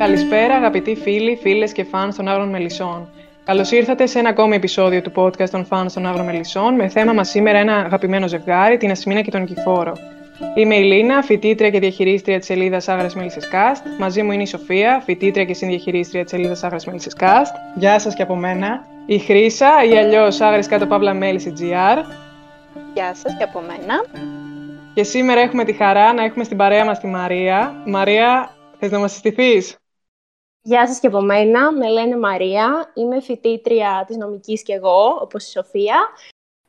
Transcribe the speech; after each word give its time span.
Καλησπέρα 0.00 0.54
αγαπητοί 0.54 0.94
φίλοι, 0.94 1.38
φίλες 1.42 1.72
και 1.72 1.84
φαν 1.84 2.14
των 2.16 2.28
Άγρων 2.28 2.48
Μελισσών. 2.48 3.08
Καλώς 3.44 3.70
ήρθατε 3.70 4.06
σε 4.06 4.18
ένα 4.18 4.28
ακόμη 4.28 4.56
επεισόδιο 4.56 5.02
του 5.02 5.12
podcast 5.14 5.48
των 5.50 5.64
φαν 5.64 5.92
των 5.94 6.06
Άγρων 6.06 6.24
Μελισσών 6.24 6.74
με 6.74 6.88
θέμα 6.88 7.12
μας 7.12 7.28
σήμερα 7.28 7.58
ένα 7.58 7.76
αγαπημένο 7.76 8.28
ζευγάρι, 8.28 8.76
την 8.76 8.90
Ασημίνα 8.90 9.20
και 9.20 9.30
τον 9.30 9.40
Νικηφόρο. 9.40 9.92
Είμαι 10.54 10.74
η 10.74 10.82
Λίνα, 10.82 11.22
φοιτήτρια 11.22 11.70
και 11.70 11.78
διαχειρίστρια 11.78 12.38
της 12.38 12.46
σελίδας 12.46 12.88
Άγρε 12.88 13.06
Μέλισσε 13.14 13.40
Cast. 13.40 13.98
Μαζί 13.98 14.22
μου 14.22 14.32
είναι 14.32 14.42
η 14.42 14.46
Σοφία, 14.46 15.02
φοιτήτρια 15.04 15.44
και 15.44 15.54
συνδιαχειρίστρια 15.54 16.22
της 16.22 16.30
σελίδας 16.30 16.64
Άγρε 16.64 16.78
Μέλισσε 16.86 17.10
Cast. 17.20 17.54
Γεια 17.74 17.98
σας 17.98 18.14
και 18.14 18.22
από 18.22 18.36
μένα. 18.36 18.86
Η 19.06 19.18
Χρήσα, 19.18 19.70
ή 19.90 19.96
αλλιώς 19.98 20.40
Άγρε 20.40 20.62
κάτω 20.62 20.86
παύλα 20.86 21.14
Μέλισσε 21.14 21.52
GR. 21.58 22.04
Γεια 22.94 23.14
σας 23.14 23.36
και 23.38 23.44
από 23.44 23.60
μένα. 23.60 24.04
Και 24.94 25.02
σήμερα 25.02 25.40
έχουμε 25.40 25.64
τη 25.64 25.72
χαρά 25.72 26.12
να 26.12 26.24
έχουμε 26.24 26.44
στην 26.44 26.56
παρέα 26.56 26.84
μας 26.84 27.00
τη 27.00 27.06
Μαρία. 27.06 27.74
Μαρία, 27.86 28.50
θες 28.78 28.90
να 28.90 28.98
μας 28.98 29.12
συστηθείς; 29.12 29.79
Γεια 30.62 30.86
σας 30.86 31.00
και 31.00 31.06
από 31.06 31.20
μένα, 31.20 31.72
με 31.72 31.88
λένε 31.88 32.18
Μαρία, 32.18 32.92
είμαι 32.94 33.20
φοιτήτρια 33.20 34.04
της 34.06 34.16
νομικής 34.16 34.62
και 34.62 34.72
εγώ, 34.72 35.18
όπως 35.20 35.46
η 35.46 35.50
Σοφία. 35.50 35.96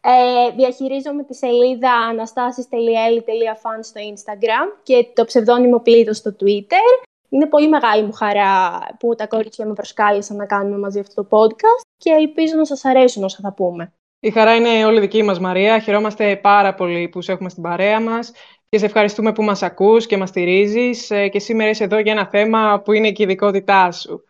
Ε, 0.02 0.56
διαχειρίζομαι 0.56 1.24
τη 1.24 1.36
σελίδα 1.36 1.92
anastasis.eli.fan 2.12 3.80
στο 3.82 4.02
Instagram 4.14 4.80
και 4.84 5.08
το 5.14 5.26
ψευδόνυμο 5.26 5.80
Πλήτος 5.80 6.18
στο 6.18 6.36
Twitter. 6.40 7.06
Είναι 7.30 7.48
πολύ 7.48 7.70
μεγάλη 7.70 8.04
μου 8.04 8.12
χαρά 8.12 8.80
που 9.00 9.16
τα 9.16 9.28
κορίτσια 9.28 9.66
με 9.66 9.74
προσκάλεσαν 9.74 10.38
να 10.38 10.46
κάνουμε 10.46 10.78
μαζί 10.78 11.00
αυτό 11.00 11.24
το 11.24 11.38
podcast 11.38 11.82
και 11.98 12.12
ελπίζω 12.12 12.56
να 12.56 12.66
σας 12.66 12.86
αρέσουν 12.86 13.24
όσα 13.24 13.38
θα 13.42 13.54
πούμε. 13.54 13.94
Η 14.20 14.32
χαρά 14.32 14.56
είναι 14.56 14.86
όλη 14.86 15.00
δική 15.00 15.24
μας, 15.24 15.40
Μαρία. 15.40 15.80
Χαιρόμαστε 15.80 16.36
πάρα 16.36 16.74
πολύ 16.74 17.10
που 17.10 17.22
σε 17.22 17.32
έχουμε 17.32 17.50
στην 17.50 17.64
παρέα 17.64 18.02
μας 18.02 18.32
και 18.72 18.78
σε 18.78 18.86
ευχαριστούμε 18.86 19.32
που 19.32 19.44
μας 19.44 19.64
ακούς 19.64 20.06
και 20.06 20.18
μας 20.18 20.30
στηρίζεις 20.30 21.10
ε, 21.10 21.28
και 21.28 21.40
σήμερα 21.40 21.70
είσαι 21.70 21.84
εδώ 21.84 22.00
για 22.00 22.12
ένα 22.12 22.28
θέμα 22.28 22.82
που 22.82 22.92
είναι 22.92 23.12
και 23.12 23.22
η 23.22 23.26
ειδικότητά 23.26 23.92
σου. 23.92 24.24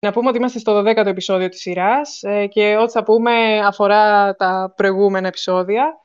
Να 0.00 0.12
πούμε 0.12 0.28
ότι 0.28 0.38
είμαστε 0.38 0.58
στο 0.58 0.80
12ο 0.80 1.06
επεισόδιο 1.06 1.48
της 1.48 1.60
σειράς 1.60 2.22
ε, 2.22 2.46
και 2.46 2.76
ό,τι 2.76 2.92
θα 2.92 3.02
πούμε 3.02 3.58
αφορά 3.66 4.34
τα 4.36 4.72
προηγούμενα 4.76 5.28
επεισόδια. 5.28 6.00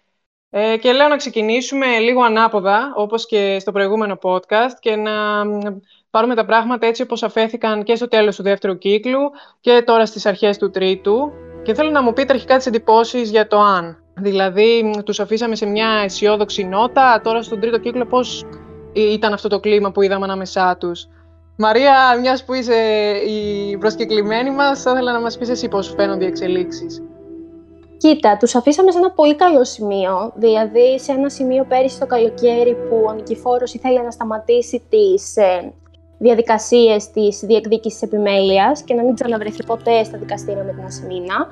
Ε, 0.49 0.77
και 0.77 0.91
λέω 0.91 1.07
να 1.07 1.15
ξεκινήσουμε 1.15 1.99
λίγο 1.99 2.21
ανάποδα, 2.21 2.93
όπως 2.95 3.25
και 3.25 3.57
στο 3.59 3.71
προηγούμενο 3.71 4.17
podcast, 4.21 4.75
και 4.79 4.95
να 4.95 5.13
πάρουμε 6.09 6.35
τα 6.35 6.45
πράγματα 6.45 6.87
έτσι 6.87 7.01
όπως 7.01 7.23
αφέθηκαν 7.23 7.83
και 7.83 7.95
στο 7.95 8.07
τέλος 8.07 8.35
του 8.35 8.43
δεύτερου 8.43 8.77
κύκλου 8.77 9.19
και 9.59 9.81
τώρα 9.85 10.05
στις 10.05 10.25
αρχές 10.25 10.57
του 10.57 10.69
τρίτου. 10.69 11.31
Και 11.63 11.73
θέλω 11.73 11.89
να 11.89 12.01
μου 12.01 12.13
πείτε 12.13 12.33
αρχικά 12.33 12.57
τις 12.57 12.65
εντυπώσεις 12.65 13.29
για 13.29 13.47
το 13.47 13.59
αν. 13.59 14.00
Δηλαδή, 14.13 15.01
τους 15.05 15.19
αφήσαμε 15.19 15.55
σε 15.55 15.65
μια 15.65 16.01
αισιόδοξη 16.03 16.63
νότα, 16.63 17.21
τώρα 17.23 17.41
στον 17.41 17.59
τρίτο 17.59 17.79
κύκλο 17.79 18.05
πώς 18.05 18.45
ήταν 18.93 19.33
αυτό 19.33 19.47
το 19.47 19.59
κλίμα 19.59 19.91
που 19.91 20.01
είδαμε 20.01 20.23
ανάμεσά 20.23 20.77
τους; 20.79 21.07
Μαρία, 21.55 22.17
μιας 22.19 22.45
που 22.45 22.53
είσαι 22.53 22.75
η 23.27 23.77
προσκεκλημένη 23.77 24.51
μας, 24.51 24.81
θα 24.81 24.91
ήθελα 24.91 25.11
να 25.11 25.19
μας 25.19 25.37
πεις 25.37 25.49
εσύ 25.49 25.67
πώς 25.67 25.93
φαίνονται 25.97 26.25
οι 26.25 26.27
εξελίξεις. 26.27 27.01
Κοίτα, 27.97 28.37
τους 28.37 28.55
αφήσαμε 28.55 28.91
σε 28.91 28.97
ένα 28.97 29.11
πολύ 29.11 29.35
καλό 29.35 29.63
σημείο. 29.63 30.31
Δηλαδή, 30.35 30.99
σε 30.99 31.11
ένα 31.11 31.29
σημείο 31.29 31.65
πέρυσι 31.65 31.99
το 31.99 32.05
καλοκαίρι 32.05 32.75
που 32.75 33.05
ο 33.07 33.13
Νικηφόρος 33.13 33.73
ήθελε 33.73 34.01
να 34.01 34.11
σταματήσει 34.11 34.83
τις 34.89 35.35
ε, 35.35 35.73
διαδικασίες 36.17 37.11
της 37.11 37.39
διεκδίκησης 37.39 38.01
επιμέλειας 38.01 38.81
και 38.83 38.93
να 38.93 39.03
μην 39.03 39.15
ξαναβρεθεί 39.15 39.63
ποτέ 39.65 40.03
στα 40.03 40.17
δικαστήρια 40.17 40.63
με 40.63 40.71
την 40.71 40.83
Ασημίνα. 40.83 41.47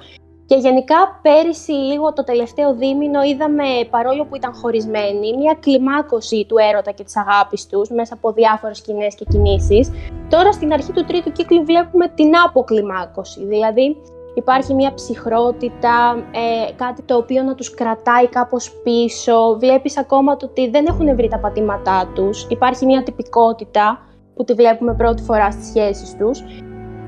Και 0.50 0.56
γενικά 0.56 1.20
πέρυσι 1.22 1.72
λίγο 1.72 2.14
το 2.14 2.24
τελευταίο 2.24 2.76
δίμηνο 2.76 3.22
είδαμε 3.22 3.64
παρόλο 3.90 4.26
που 4.26 4.36
ήταν 4.36 4.54
χωρισμένοι 4.54 5.38
μια 5.38 5.58
κλιμάκωση 5.60 6.46
του 6.48 6.56
έρωτα 6.58 6.92
και 6.92 7.04
της 7.04 7.18
αγάπης 7.18 7.68
τους 7.68 7.90
μέσα 7.90 8.14
από 8.14 8.32
διάφορες 8.32 8.78
σκηνές 8.78 9.16
και 9.16 9.26
κινήσεις. 9.30 9.92
Τώρα 10.30 10.52
στην 10.52 10.74
αρχή 10.74 10.92
του 10.92 11.06
τρίτου 11.06 11.32
κύκλου 11.32 11.66
βλέπουμε 11.66 12.08
την 12.08 12.38
αποκλιμάκωση, 12.46 13.46
δηλαδή 13.46 13.98
υπάρχει 14.34 14.74
μια 14.74 14.94
ψυχρότητα, 14.94 16.26
ε, 16.32 16.72
κάτι 16.76 17.02
το 17.02 17.16
οποίο 17.16 17.44
να 17.44 17.56
τους 17.56 17.74
κρατάει 17.74 18.28
κάπως 18.28 18.72
πίσω. 18.84 19.58
Βλέπεις 19.60 19.98
ακόμα 19.98 20.38
το 20.38 20.46
ότι 20.46 20.70
δεν 20.70 20.86
έχουν 20.90 21.16
βρει 21.16 21.28
τα 21.28 21.40
πατήματά 21.40 22.12
τους. 22.16 22.48
Υπάρχει 22.50 22.86
μια 22.86 23.04
τυπικότητα 23.04 24.00
που 24.36 24.44
τη 24.44 24.54
βλέπουμε 24.54 24.94
πρώτη 24.94 25.22
φορά 25.22 25.52
στις 25.52 25.68
σχέσεις 25.68 26.16
τους. 26.18 26.44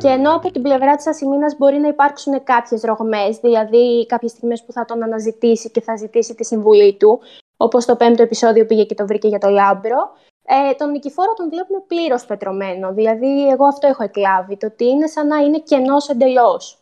Και 0.02 0.08
ενώ 0.08 0.36
από 0.36 0.52
την 0.52 0.62
πλευρά 0.62 0.96
της 0.96 1.08
Ασημίνας 1.08 1.58
μπορεί 1.58 1.78
να 1.78 1.88
υπάρξουν 1.88 2.44
κάποιες 2.44 2.82
ρογμές, 2.82 3.38
δηλαδή 3.42 4.06
κάποιες 4.06 4.32
στιγμές 4.32 4.64
που 4.64 4.72
θα 4.72 4.86
τον 4.86 5.04
αναζητήσει 5.04 5.70
και 5.70 5.82
θα 5.82 5.96
ζητήσει 5.96 6.36
τη 6.36 6.46
συμβουλή 6.46 6.94
του, 6.94 7.20
όπως 7.58 7.86
το 7.86 7.96
πέμπτο 7.96 8.24
επεισόδιο 8.24 8.66
πήγε 8.66 8.84
και 8.84 8.96
το 8.96 9.06
βρήκε 9.06 9.28
για 9.28 9.38
το 9.40 9.50
Λάμπρο, 9.50 10.00
ε, 10.46 10.74
τον 10.78 10.92
Νικηφόρο 10.92 11.34
τον 11.36 11.50
βλέπουμε 11.50 11.80
πλήρως 11.88 12.26
πετρωμένο. 12.26 12.94
Δηλαδή, 12.94 13.48
εγώ 13.48 13.66
αυτό 13.66 13.88
έχω 13.88 14.04
εκλάβει, 14.04 14.58
το 14.58 14.66
ότι 14.66 14.86
είναι 14.86 15.08
σαν 15.08 15.28
να 15.28 15.38
είναι 15.38 15.60
κενός 15.60 16.10
εντελώς. 16.10 16.78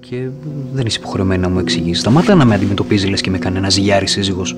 Και 0.00 0.28
δεν 0.72 0.86
είσαι 0.86 0.98
υποχρεωμένη 0.98 1.40
να 1.40 1.48
μου 1.48 1.58
εξηγήσεις. 1.58 2.00
Σταμάτα 2.00 2.34
να 2.34 2.44
με 2.44 2.54
αντιμετωπίζεις 2.54 3.08
λες 3.08 3.20
και 3.20 3.30
με 3.30 3.38
κανένα 3.38 3.70
ζηλιάρη 3.70 4.06
σύζυγο. 4.06 4.56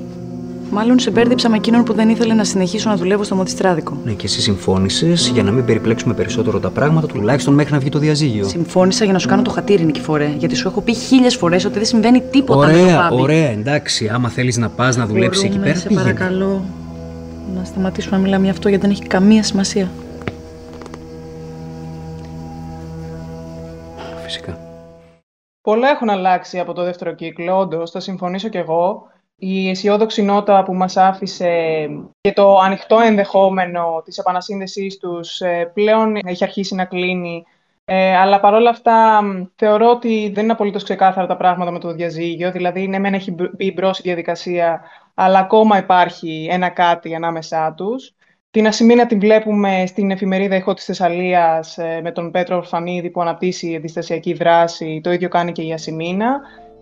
Μάλλον 0.70 0.98
σε 0.98 1.10
μπέρδεψα 1.10 1.48
με 1.48 1.56
εκείνον 1.56 1.84
που 1.84 1.92
δεν 1.92 2.08
ήθελε 2.08 2.34
να 2.34 2.44
συνεχίσω 2.44 2.88
να 2.90 2.96
δουλεύω 2.96 3.22
στο 3.22 3.34
μοδιστράδικο. 3.34 3.96
Ναι, 4.04 4.12
και 4.12 4.26
εσύ 4.26 4.40
συμφώνησες 4.40 5.28
για 5.28 5.42
να 5.42 5.50
μην 5.50 5.64
περιπλέξουμε 5.64 6.14
περισσότερο 6.14 6.60
τα 6.60 6.70
πράγματα, 6.70 7.06
τουλάχιστον 7.06 7.54
μέχρι 7.54 7.72
να 7.72 7.78
βγει 7.78 7.88
το 7.88 7.98
διαζύγιο. 7.98 8.48
Συμφώνησα 8.48 9.04
για 9.04 9.12
να 9.12 9.18
σου 9.18 9.28
κάνω 9.28 9.42
το 9.42 9.50
χατήρι, 9.50 9.84
Νικηφόρε. 9.84 10.34
Γιατί 10.38 10.54
σου 10.54 10.68
έχω 10.68 10.80
πει 10.80 10.94
χίλιες 10.94 11.36
φορές 11.36 11.64
ότι 11.64 11.74
δεν 11.74 11.84
συμβαίνει 11.84 12.22
τίποτα 12.30 12.58
ωραία, 12.58 13.02
με 13.02 13.08
το 13.08 13.22
Ωραία, 13.22 13.48
εντάξει. 13.48 14.08
Άμα 14.08 14.28
θέλεις 14.28 14.56
να 14.56 14.68
πας 14.68 14.96
να 14.96 15.06
δουλέψεις 15.06 15.44
εκεί 15.44 15.58
πέρα. 15.58 15.74
Σε 15.74 15.88
παρακαλώ 15.88 16.64
να 17.54 17.64
σταματήσουμε 17.64 18.16
να 18.16 18.22
μιλάμε 18.22 18.42
για 18.42 18.52
αυτό 18.52 18.68
γιατί 18.68 18.82
δεν 18.86 18.94
έχει 18.94 19.06
καμία 19.06 19.42
σημασία. 19.42 19.90
Φυσικά. 24.24 24.58
Πολλά 25.60 25.88
έχουν 25.88 26.10
αλλάξει 26.10 26.58
από 26.58 26.72
το 26.72 26.84
δεύτερο 26.84 27.14
κύκλο, 27.14 27.58
όντως, 27.58 27.90
θα 27.90 28.00
συμφωνήσω 28.00 28.48
κι 28.48 28.56
εγώ 28.56 29.02
η 29.40 29.68
αισιόδοξη 29.68 30.22
νότα 30.22 30.62
που 30.62 30.74
μας 30.74 30.96
άφησε 30.96 31.86
και 32.20 32.32
το 32.32 32.56
ανοιχτό 32.56 32.98
ενδεχόμενο 33.00 34.02
της 34.04 34.18
επανασύνδεσής 34.18 34.98
τους 34.98 35.40
ε, 35.40 35.70
πλέον 35.74 36.16
έχει 36.16 36.44
αρχίσει 36.44 36.74
να 36.74 36.84
κλείνει. 36.84 37.44
Ε, 37.84 38.16
αλλά 38.16 38.40
παρόλα 38.40 38.70
αυτά 38.70 39.20
θεωρώ 39.56 39.90
ότι 39.90 40.30
δεν 40.34 40.42
είναι 40.42 40.52
απολύτως 40.52 40.82
ξεκάθαρα 40.82 41.26
τα 41.26 41.36
πράγματα 41.36 41.70
με 41.70 41.78
το 41.78 41.92
διαζύγιο. 41.92 42.50
Δηλαδή, 42.50 42.88
ναι, 42.88 42.98
μεν 42.98 43.14
έχει 43.14 43.34
μπει 43.56 43.72
μπρος 43.72 43.98
η 43.98 44.02
διαδικασία, 44.02 44.82
αλλά 45.14 45.38
ακόμα 45.38 45.78
υπάρχει 45.78 46.48
ένα 46.50 46.68
κάτι 46.68 47.14
ανάμεσά 47.14 47.74
τους. 47.76 48.12
Την 48.50 48.66
Ασημίνα 48.66 49.06
την 49.06 49.20
βλέπουμε 49.20 49.86
στην 49.86 50.10
εφημερίδα 50.10 50.54
«Εχώ 50.54 50.74
της 50.74 50.84
Θεσσαλίας» 50.84 51.78
ε, 51.78 52.00
με 52.02 52.12
τον 52.12 52.30
Πέτρο 52.30 52.56
Ορφανίδη 52.56 53.10
που 53.10 53.20
αναπτύσσει 53.20 53.74
αντιστασιακή 53.74 54.32
δράση. 54.32 55.00
Το 55.02 55.12
ίδιο 55.12 55.28
κάνει 55.28 55.52
και 55.52 55.62
η 55.62 55.72
Ασημίνα. 55.72 56.40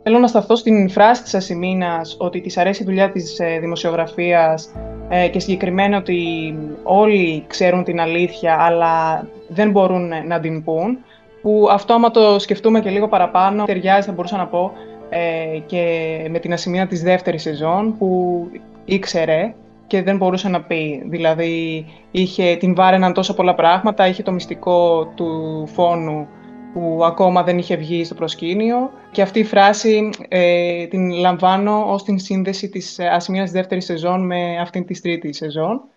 Θέλω 0.09 0.19
να 0.19 0.27
σταθώ 0.27 0.57
στην 0.57 0.91
φράση 0.91 1.23
της 1.23 1.35
Ασημίνας 1.35 2.17
ότι 2.19 2.41
της 2.41 2.57
αρέσει 2.57 2.83
η 2.83 2.85
δουλειά 2.85 3.11
της 3.11 3.39
ε, 3.39 3.59
δημοσιογραφίας 3.61 4.69
ε, 5.09 5.29
και 5.29 5.41
συγκεκριμένα 5.41 5.97
ότι 5.97 6.55
όλοι 6.83 7.45
ξέρουν 7.47 7.85
την 7.85 8.01
αλήθεια 8.01 8.57
αλλά 8.61 9.27
δεν 9.49 9.71
μπορούν 9.71 10.13
να 10.27 10.41
την 10.41 10.65
πούν 10.65 10.99
που 11.43 11.69
αυτό 11.71 11.95
άμα 11.95 12.11
το 12.11 12.39
σκεφτούμε 12.39 12.81
και 12.81 12.91
λίγο 12.91 13.09
παραπάνω 13.09 13.65
ταιριάζει 13.65 14.07
θα 14.07 14.13
μπορούσα 14.13 14.37
να 14.37 14.47
πω 14.47 14.73
ε, 15.09 15.59
και 15.67 16.27
με 16.31 16.39
την 16.39 16.53
Ασημίνα 16.53 16.87
της 16.87 17.03
δεύτερης 17.03 17.43
σεζόν 17.43 17.97
που 17.99 18.41
ήξερε 18.85 19.55
και 19.87 20.03
δεν 20.03 20.17
μπορούσε 20.17 20.49
να 20.49 20.63
πει. 20.63 21.03
Δηλαδή 21.07 21.85
είχε, 22.11 22.57
την 22.57 22.75
βάρεναν 22.75 23.13
τόσα 23.13 23.35
πολλά 23.35 23.55
πράγματα, 23.55 24.07
είχε 24.07 24.23
το 24.23 24.33
μυστικό 24.33 25.07
του 25.15 25.63
φόνου 25.67 26.27
που 26.77 27.05
ακόμα 27.05 27.43
δεν 27.43 27.59
είχε 27.59 27.77
βγει 27.77 28.05
στο 28.05 28.15
προσκήνιο. 28.15 28.93
Και 29.11 29.23
αυτή 29.23 29.39
η 29.39 29.45
φράση 29.45 30.11
ε, 30.29 30.87
την 30.87 31.11
λαμβάνω 31.11 31.93
ως 31.93 32.03
την 32.03 32.19
σύνδεση 32.19 32.69
της 32.69 32.99
ασημίας 32.99 33.51
δεύτερης 33.51 33.85
σεζόν 33.85 34.27
με 34.27 34.61
αυτήν 34.61 34.87
της 34.87 35.01
τρίτη 35.01 35.33
σεζόν. 35.33 35.89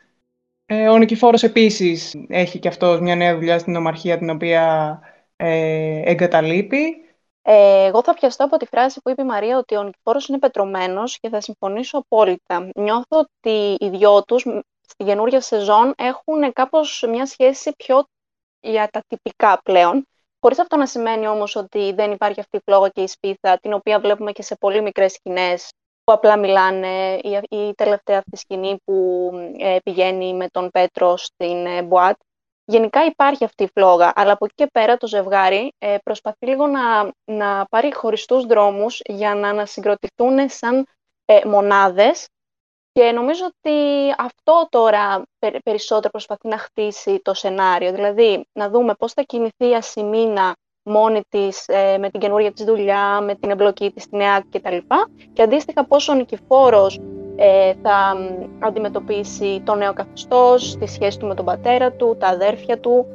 Ε, 0.66 0.88
ο 0.88 0.98
Νικηφόρος 0.98 1.44
επίσης 1.44 2.16
έχει 2.28 2.60
και 2.60 2.68
αυτός 2.68 3.00
μια 3.00 3.16
νέα 3.16 3.36
δουλειά 3.36 3.60
στην 3.60 3.76
ομαρχία 3.76 4.18
την 4.18 4.30
οποία 4.30 5.00
ε, 5.36 6.02
εγκαταλείπει. 6.06 6.84
Ε, 7.42 7.86
εγώ 7.86 8.04
θα 8.04 8.14
πιαστώ 8.14 8.46
από 8.46 8.58
τη 8.58 8.66
φράση 8.66 9.02
που 9.02 9.10
είπε 9.10 9.22
η 9.22 9.26
Μαρία 9.26 9.58
ότι 9.58 9.76
ο 9.76 9.84
Νικηφόρος 9.84 10.28
είναι 10.28 10.40
πετρωμένος 10.40 11.20
και 11.20 11.30
θα 11.30 11.42
συμφωνήσω 11.42 11.98
απόλυτα. 11.98 12.70
Νιώθω 12.76 13.18
ότι 13.20 13.78
οι 13.80 13.90
δυο 13.90 14.24
τους 14.24 14.42
στη 14.82 15.04
καινούργια 15.04 15.42
σεζόν 15.42 15.94
έχουν 15.98 16.54
κάπως 16.54 17.06
μια 17.10 17.26
σχέση 17.26 17.72
πιο 17.78 18.04
για 18.60 18.88
τα 18.92 19.04
τυπικά 19.08 19.62
πλέον. 19.64 20.08
Χωρίς 20.42 20.60
αυτό 20.60 20.78
να 20.78 20.86
σημαίνει 20.86 21.28
όμως 21.28 21.56
ότι 21.56 21.94
δεν 21.94 22.12
υπάρχει 22.12 22.40
αυτή 22.40 22.58
η 22.58 22.62
φλόγα 22.66 22.90
και 22.90 23.02
η 23.02 23.08
σπίθα, 23.08 23.58
την 23.58 23.74
οποία 23.74 24.00
βλέπουμε 24.00 24.32
και 24.32 24.42
σε 24.42 24.56
πολύ 24.56 24.82
μικρές 24.82 25.12
σκηνές 25.12 25.72
που 26.04 26.14
απλά 26.14 26.38
μιλάνε. 26.38 27.20
Η, 27.22 27.40
η 27.50 27.74
τελευταία 27.76 28.18
αυτή 28.18 28.38
σκηνή 28.38 28.78
που 28.84 29.30
ε, 29.58 29.78
πηγαίνει 29.84 30.34
με 30.34 30.48
τον 30.48 30.70
Πέτρο 30.70 31.18
στην 31.18 31.66
ε, 31.66 31.84
Μπουάτ. 31.84 32.18
Γενικά 32.66 33.06
υπάρχει 33.06 33.44
αυτή 33.44 33.64
η 33.64 33.70
φλόγα, 33.74 34.12
αλλά 34.16 34.32
από 34.32 34.46
εκεί 34.46 34.54
και 34.56 34.70
πέρα 34.72 34.98
το 34.98 35.08
ζευγάρι 35.08 35.74
ε, 35.78 35.98
προσπαθεί 36.04 36.46
λίγο 36.46 36.68
να, 36.68 37.12
να 37.26 37.66
πάρει 37.70 37.94
χωριστούς 37.94 38.46
δρόμους 38.46 39.02
για 39.06 39.36
να 39.36 39.50
ανασυγκροτηθούν 39.50 40.50
σαν 40.50 40.86
ε, 41.26 41.46
μονάδες 41.46 42.28
Και 42.92 43.12
νομίζω 43.12 43.46
ότι 43.46 43.78
αυτό 44.18 44.68
τώρα 44.70 45.24
περισσότερο 45.64 46.10
προσπαθεί 46.10 46.48
να 46.48 46.58
χτίσει 46.58 47.20
το 47.22 47.34
σενάριο. 47.34 47.92
Δηλαδή, 47.92 48.46
να 48.52 48.70
δούμε 48.70 48.94
πώς 48.94 49.14
θα 49.14 49.22
κινηθεί 49.22 49.70
η 49.70 49.76
Ασημίνα 49.76 50.56
μόνη 50.84 51.22
της, 51.30 51.68
ε, 51.68 51.98
με 51.98 52.10
την 52.10 52.20
καινούργια 52.20 52.52
της 52.52 52.66
δουλειά, 52.66 53.22
με 53.22 53.36
την 53.36 53.50
εμπλοκή 53.50 53.92
της 53.92 54.04
στην 54.04 54.20
ΕΑΚ 54.20 54.44
κτλ. 54.50 54.78
Και 55.34 55.42
αντίστοιχα 55.42 55.86
πόσο 55.86 56.12
ο 56.12 56.16
Νικηφόρος 56.16 57.00
ε, 57.36 57.74
θα 57.82 58.16
αντιμετωπίσει 58.60 59.62
το 59.66 59.76
νέο 59.76 59.94
καθεστώς, 59.94 60.78
τη 60.78 60.88
σχέση 60.88 61.20
του 61.20 61.28
με 61.28 61.36
τον 61.36 61.46
πατέρα 61.46 61.92
του, 61.92 62.18
τα 62.20 62.28
αδέρφια 62.28 62.80
του. 62.80 63.06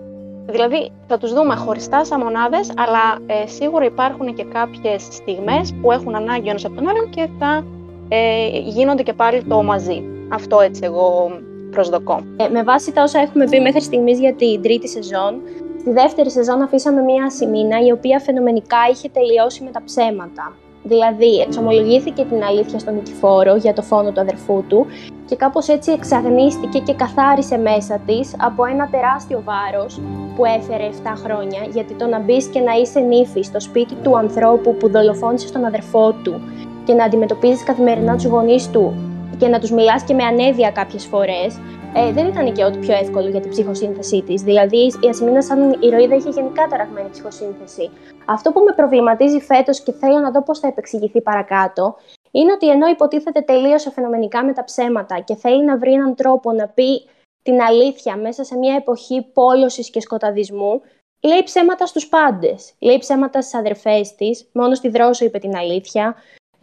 Δηλαδή 0.46 0.92
θα 1.06 1.18
τους 1.18 1.32
δούμε 1.32 1.54
χωριστά 1.54 2.04
σαν 2.04 2.20
μονάδες, 2.20 2.72
αλλά 2.76 3.18
ε, 3.26 3.46
σίγουρα 3.46 3.84
υπάρχουν 3.84 4.34
και 4.34 4.44
κάποιες 4.44 5.02
στιγμές 5.02 5.74
που 5.82 5.92
έχουν 5.92 6.14
ανάγκη 6.14 6.48
ένας 6.48 6.64
από 6.64 6.74
τον 6.74 6.88
άλλον 6.88 7.10
και 7.10 7.28
θα 7.38 7.64
ε, 8.08 8.58
γίνονται 8.58 9.02
και 9.02 9.12
πάλι 9.12 9.42
το 9.42 9.62
μαζί. 9.62 10.02
Αυτό 10.28 10.60
έτσι 10.60 10.80
εγώ 10.84 11.30
προσδοκώ. 11.70 12.20
Ε, 12.36 12.48
με 12.48 12.62
βάση 12.62 12.92
τα 12.92 13.02
όσα 13.02 13.20
έχουμε 13.20 13.44
πει 13.48 13.60
μέχρι 13.60 13.80
στιγμής 13.80 14.18
για 14.18 14.34
την 14.34 14.62
τρίτη 14.62 14.88
σεζόν, 14.88 15.40
στη 15.80 15.92
δεύτερη 15.92 16.30
σεζόν 16.30 16.62
αφήσαμε 16.62 17.00
μία 17.00 17.24
ασημίνα 17.24 17.86
η 17.86 17.90
οποία 17.92 18.20
φαινομενικά 18.20 18.78
είχε 18.90 19.08
τελειώσει 19.08 19.62
με 19.62 19.70
τα 19.70 19.82
ψέματα. 19.84 20.56
Δηλαδή, 20.82 21.40
εξομολογήθηκε 21.40 22.24
την 22.24 22.42
αλήθεια 22.42 22.78
στον 22.78 22.94
Νικηφόρο 22.94 23.56
για 23.56 23.72
το 23.72 23.82
φόνο 23.82 24.12
του 24.12 24.20
αδερφού 24.20 24.64
του 24.68 24.86
και 25.26 25.36
κάπως 25.36 25.68
έτσι 25.68 25.92
εξαγνίστηκε 25.92 26.78
και 26.78 26.94
καθάρισε 26.94 27.56
μέσα 27.56 28.00
της 28.06 28.34
από 28.38 28.64
ένα 28.64 28.88
τεράστιο 28.90 29.42
βάρος 29.44 30.00
που 30.36 30.44
έφερε 30.44 30.88
7 31.04 31.12
χρόνια, 31.16 31.60
γιατί 31.72 31.94
το 31.94 32.06
να 32.06 32.18
μπεις 32.18 32.46
και 32.46 32.60
να 32.60 32.72
είσαι 32.72 33.00
νύφη 33.00 33.42
στο 33.42 33.60
σπίτι 33.60 33.94
του 33.94 34.18
ανθρώπου 34.18 34.76
που 34.76 34.90
δολοφόνησε 34.90 35.52
τον 35.52 35.64
αδερφό 35.64 36.12
του 36.12 36.40
και 36.84 36.94
να 36.94 37.04
αντιμετωπίζεις 37.04 37.64
καθημερινά 37.64 38.14
τους 38.14 38.24
γονείς 38.24 38.70
του 38.70 38.94
και 39.38 39.48
να 39.48 39.58
τους 39.58 39.70
μιλά 39.70 40.00
και 40.06 40.14
με 40.14 40.24
ανέβεια 40.24 40.70
κάποιες 40.70 41.04
φορές, 41.04 41.58
ε, 41.94 42.12
δεν 42.12 42.26
ήταν 42.26 42.52
και 42.52 42.64
ό,τι 42.64 42.78
πιο 42.78 42.94
εύκολο 42.94 43.28
για 43.28 43.40
την 43.40 43.50
ψυχοσύνθεσή 43.50 44.22
της. 44.22 44.42
Δηλαδή, 44.42 44.76
η 45.00 45.08
Ασημίνα, 45.08 45.42
σαν 45.42 45.76
ηρωίδα, 45.80 46.14
είχε 46.14 46.28
γενικά 46.28 46.66
ταραγμένη 46.66 47.08
ψυχοσύνθεση. 47.10 47.90
Αυτό 48.24 48.52
που 48.52 48.60
με 48.60 48.72
προβληματίζει 48.72 49.40
φέτος 49.40 49.80
και 49.80 49.92
θέλω 49.92 50.18
να 50.18 50.30
δω 50.30 50.42
πώς 50.42 50.58
θα 50.58 50.68
επεξηγηθεί 50.68 51.20
παρακάτω, 51.20 51.96
είναι 52.30 52.52
ότι 52.52 52.70
ενώ 52.70 52.86
υποτίθεται 52.86 53.40
τελείωσε 53.40 53.90
φαινομενικά 53.90 54.44
με 54.44 54.52
τα 54.52 54.64
ψέματα 54.64 55.20
και 55.20 55.34
θέλει 55.34 55.64
να 55.64 55.78
βρει 55.78 55.92
έναν 55.92 56.14
τρόπο 56.14 56.52
να 56.52 56.68
πει 56.68 57.04
την 57.42 57.60
αλήθεια 57.60 58.16
μέσα 58.16 58.44
σε 58.44 58.56
μια 58.56 58.74
εποχή 58.74 59.26
πόλωσης 59.32 59.90
και 59.90 60.00
σκοταδισμού, 60.00 60.80
λέει 61.20 61.42
ψέματα 61.44 61.86
στους 61.86 62.08
πάντες. 62.08 62.72
Λέει 62.78 62.98
ψέματα 62.98 63.40
στις 63.42 63.54
αδερφές 63.54 64.14
της, 64.14 64.48
μόνο 64.52 64.74
στη 64.74 64.88
Δρόσο 64.88 65.24
είπε 65.24 65.38
την 65.38 65.56
αλήθεια, 65.56 66.14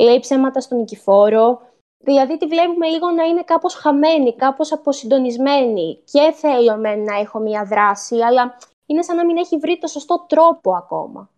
λέει 0.02 0.20
ψέματα 0.20 0.60
στον 0.60 0.78
Νικηφόρο. 0.78 1.60
Δηλαδή 2.04 2.38
τη 2.38 2.46
βλέπουμε 2.46 2.88
λίγο 2.88 3.10
να 3.10 3.24
είναι 3.24 3.44
κάπως 3.44 3.74
χαμένη, 3.74 4.36
κάπως 4.36 4.72
αποσυντονισμένη 4.72 6.00
και 6.04 6.34
θέλω 6.34 6.78
με 6.78 6.96
να 6.96 7.16
έχω 7.20 7.40
μια 7.40 7.64
δράση, 7.64 8.16
αλλά 8.16 8.58
είναι 8.86 9.02
σαν 9.02 9.16
να 9.16 9.26
μην 9.26 9.38
έχει 9.38 9.58
βρει 9.58 9.78
το 9.78 9.88
σωστό 9.88 10.26
τρόπο 10.28 10.76
ακόμα. 10.76 11.30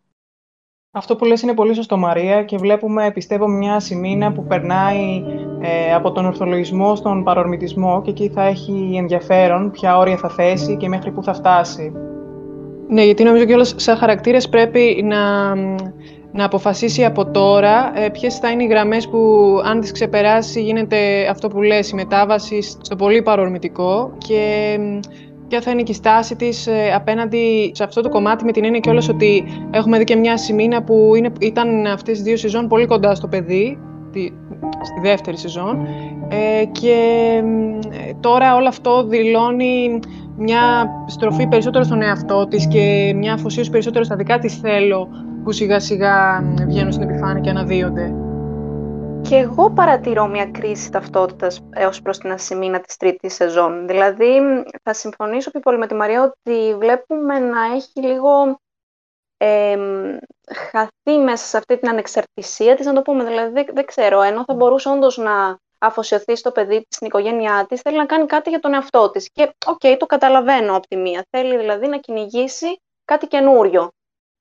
Αυτό 0.95 1.15
που 1.15 1.25
λες 1.25 1.41
είναι 1.41 1.53
πολύ 1.53 1.73
σωστό 1.73 1.97
Μαρία 1.97 2.43
και 2.43 2.57
βλέπουμε 2.57 3.11
πιστεύω 3.11 3.47
μια 3.47 3.79
σημείνα 3.79 4.31
που 4.31 4.43
περνάει 4.43 5.23
ε, 5.61 5.93
από 5.93 6.11
τον 6.11 6.25
ορθολογισμό 6.25 6.95
στον 6.95 7.23
παρορμητισμό 7.23 8.01
και 8.01 8.09
εκεί 8.09 8.29
θα 8.29 8.43
έχει 8.43 8.95
ενδιαφέρον 8.97 9.71
ποια 9.71 9.97
όρια 9.97 10.17
θα 10.17 10.29
θέσει 10.29 10.77
και 10.77 10.87
μέχρι 10.87 11.11
που 11.11 11.23
θα 11.23 11.33
φτάσει. 11.33 11.93
Ναι, 12.87 13.03
γιατί 13.03 13.23
νομίζω 13.23 13.45
κιόλας 13.45 13.73
σαν 13.77 13.97
χαρακτήρες 13.97 14.49
πρέπει 14.49 15.03
να 15.03 15.53
να 16.33 16.45
αποφασίσει 16.45 17.05
από 17.05 17.25
τώρα 17.31 17.91
ε, 17.95 18.09
ποιες 18.09 18.37
θα 18.37 18.49
είναι 18.49 18.63
οι 18.63 18.67
γραμμές 18.67 19.07
που 19.07 19.19
αν 19.65 19.79
τις 19.79 19.91
ξεπεράσει 19.91 20.61
γίνεται 20.61 21.27
αυτό 21.29 21.47
που 21.47 21.61
λες, 21.61 21.89
η 21.89 21.95
μετάβαση 21.95 22.61
στο 22.61 22.95
πολύ 22.95 23.21
παρορμητικό 23.21 24.13
και 24.17 24.77
ποια 25.47 25.61
θα 25.61 25.71
είναι 25.71 25.83
και 25.83 25.91
η 25.91 25.95
στάση 25.95 26.35
της 26.35 26.67
ε, 26.67 26.93
απέναντι 26.95 27.71
σε 27.73 27.83
αυτό 27.83 28.01
το 28.01 28.09
κομμάτι 28.09 28.45
με 28.45 28.51
την 28.51 28.63
έννοια 28.63 28.79
κιόλας 28.79 29.09
ότι 29.09 29.43
έχουμε 29.71 29.97
δει 29.97 30.03
και 30.03 30.15
μια 30.15 30.37
σημείνα 30.37 30.83
που 30.83 31.11
είναι, 31.15 31.31
ήταν 31.39 31.85
αυτές 31.85 32.13
τις 32.13 32.21
δύο 32.21 32.37
σεζόν 32.37 32.67
πολύ 32.67 32.85
κοντά 32.85 33.15
στο 33.15 33.27
παιδί, 33.27 33.77
τη, 34.11 34.29
στη 34.81 34.99
δεύτερη 35.01 35.37
σεζόν 35.37 35.87
ε, 36.29 36.65
και 36.65 36.97
τώρα 38.19 38.55
όλο 38.55 38.67
αυτό 38.67 39.03
δηλώνει 39.03 39.99
μια 40.37 40.87
στροφή 41.07 41.47
περισσότερο 41.47 41.83
στον 41.83 42.01
εαυτό 42.01 42.47
της 42.47 42.67
και 42.67 43.13
μια 43.15 43.33
αφοσίωση 43.33 43.69
περισσότερο 43.69 44.03
στα 44.03 44.15
δικά 44.15 44.39
της 44.39 44.57
θέλω 44.57 45.07
που 45.43 45.51
σιγά 45.51 45.79
σιγά 45.79 46.43
βγαίνουν 46.67 46.91
στην 46.91 47.09
επιφάνεια 47.09 47.41
και 47.41 47.49
αναδύονται. 47.49 48.13
Και 49.21 49.35
εγώ 49.35 49.69
παρατηρώ 49.69 50.27
μια 50.27 50.45
κρίση 50.45 50.91
ταυτότητας 50.91 51.61
ως 51.69 52.01
προς 52.01 52.17
την 52.17 52.31
Ασημίνα 52.31 52.79
της 52.79 52.97
τρίτης 52.97 53.33
σεζόν. 53.33 53.87
Δηλαδή, 53.87 54.27
θα 54.83 54.93
συμφωνήσω 54.93 55.51
πιο 55.51 55.59
πολύ 55.59 55.77
με 55.77 55.87
τη 55.87 55.95
Μαρία 55.95 56.23
ότι 56.23 56.75
βλέπουμε 56.79 57.39
να 57.39 57.75
έχει 57.75 58.07
λίγο 58.07 58.59
ε, 59.45 59.77
χαθεί 60.53 61.17
μέσα 61.23 61.45
σε 61.45 61.57
αυτή 61.57 61.77
την 61.77 61.89
ανεξαρτησία 61.89 62.75
της, 62.75 62.85
να 62.85 62.93
το 62.93 63.01
πούμε. 63.01 63.23
Δηλαδή, 63.23 63.65
δεν, 63.71 63.85
ξέρω, 63.85 64.21
ενώ 64.21 64.43
θα 64.43 64.53
μπορούσε 64.53 64.89
όντως 64.89 65.17
να 65.17 65.57
αφοσιωθεί 65.77 66.35
στο 66.35 66.51
παιδί 66.51 66.77
της, 66.77 66.95
στην 66.95 67.07
οικογένειά 67.07 67.65
της, 67.69 67.81
θέλει 67.81 67.97
να 67.97 68.05
κάνει 68.05 68.25
κάτι 68.25 68.49
για 68.49 68.59
τον 68.59 68.73
εαυτό 68.73 69.09
της. 69.09 69.29
Και, 69.31 69.53
OK, 69.65 69.79
okay, 69.83 69.95
το 69.99 70.05
καταλαβαίνω 70.05 70.75
από 70.75 70.87
τη 70.87 70.95
μία. 70.95 71.25
Θέλει 71.29 71.57
δηλαδή 71.57 71.87
να 71.87 71.97
κυνηγήσει 71.97 72.81
κάτι 73.05 73.27
καινούριο. 73.27 73.89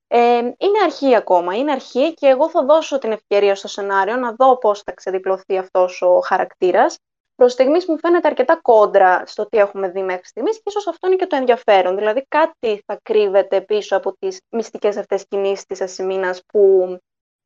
Ε, 0.06 0.37
είναι 0.38 0.78
αρχή 0.84 1.14
ακόμα, 1.14 1.54
είναι 1.54 1.72
αρχή 1.72 2.14
και 2.14 2.26
εγώ 2.26 2.49
θα 2.50 2.64
δώσω 2.64 2.99
την 2.99 3.12
ευκαιρία 3.12 3.54
στο 3.54 3.69
σενάριο 3.69 4.16
να 4.16 4.32
δω 4.32 4.58
πώς 4.58 4.82
θα 4.82 4.93
ξεδιπλωθεί 4.93 5.58
αυτός 5.58 6.02
ο 6.02 6.20
χαρακτήρας. 6.20 6.99
Προς 7.34 7.52
στιγμής 7.52 7.87
μου 7.87 7.99
φαίνεται 7.99 8.29
αρκετά 8.29 8.56
κόντρα 8.56 9.26
στο 9.26 9.46
τι 9.46 9.58
έχουμε 9.58 9.88
δει 9.88 10.02
μέχρι 10.02 10.26
στιγμής 10.26 10.56
και 10.56 10.62
ίσως 10.67 10.87
αυτό 10.87 11.06
είναι 11.06 11.17
και 11.17 11.26
το 11.26 11.37
ενδιαφέρον. 11.37 11.96
Δηλαδή, 11.96 12.26
κάτι 12.29 12.82
θα 12.87 12.99
κρύβεται 13.02 13.61
πίσω 13.61 13.96
από 13.96 14.17
τις 14.19 14.40
μυστικές 14.50 14.96
αυτές 14.96 15.26
κινήσεις 15.29 15.67
της 15.67 15.81
Ασημίνας 15.81 16.43
που 16.46 16.96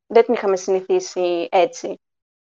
δεν 0.07 0.23
την 0.23 0.33
είχαμε 0.33 0.55
συνηθίσει 0.55 1.47
έτσι. 1.51 1.99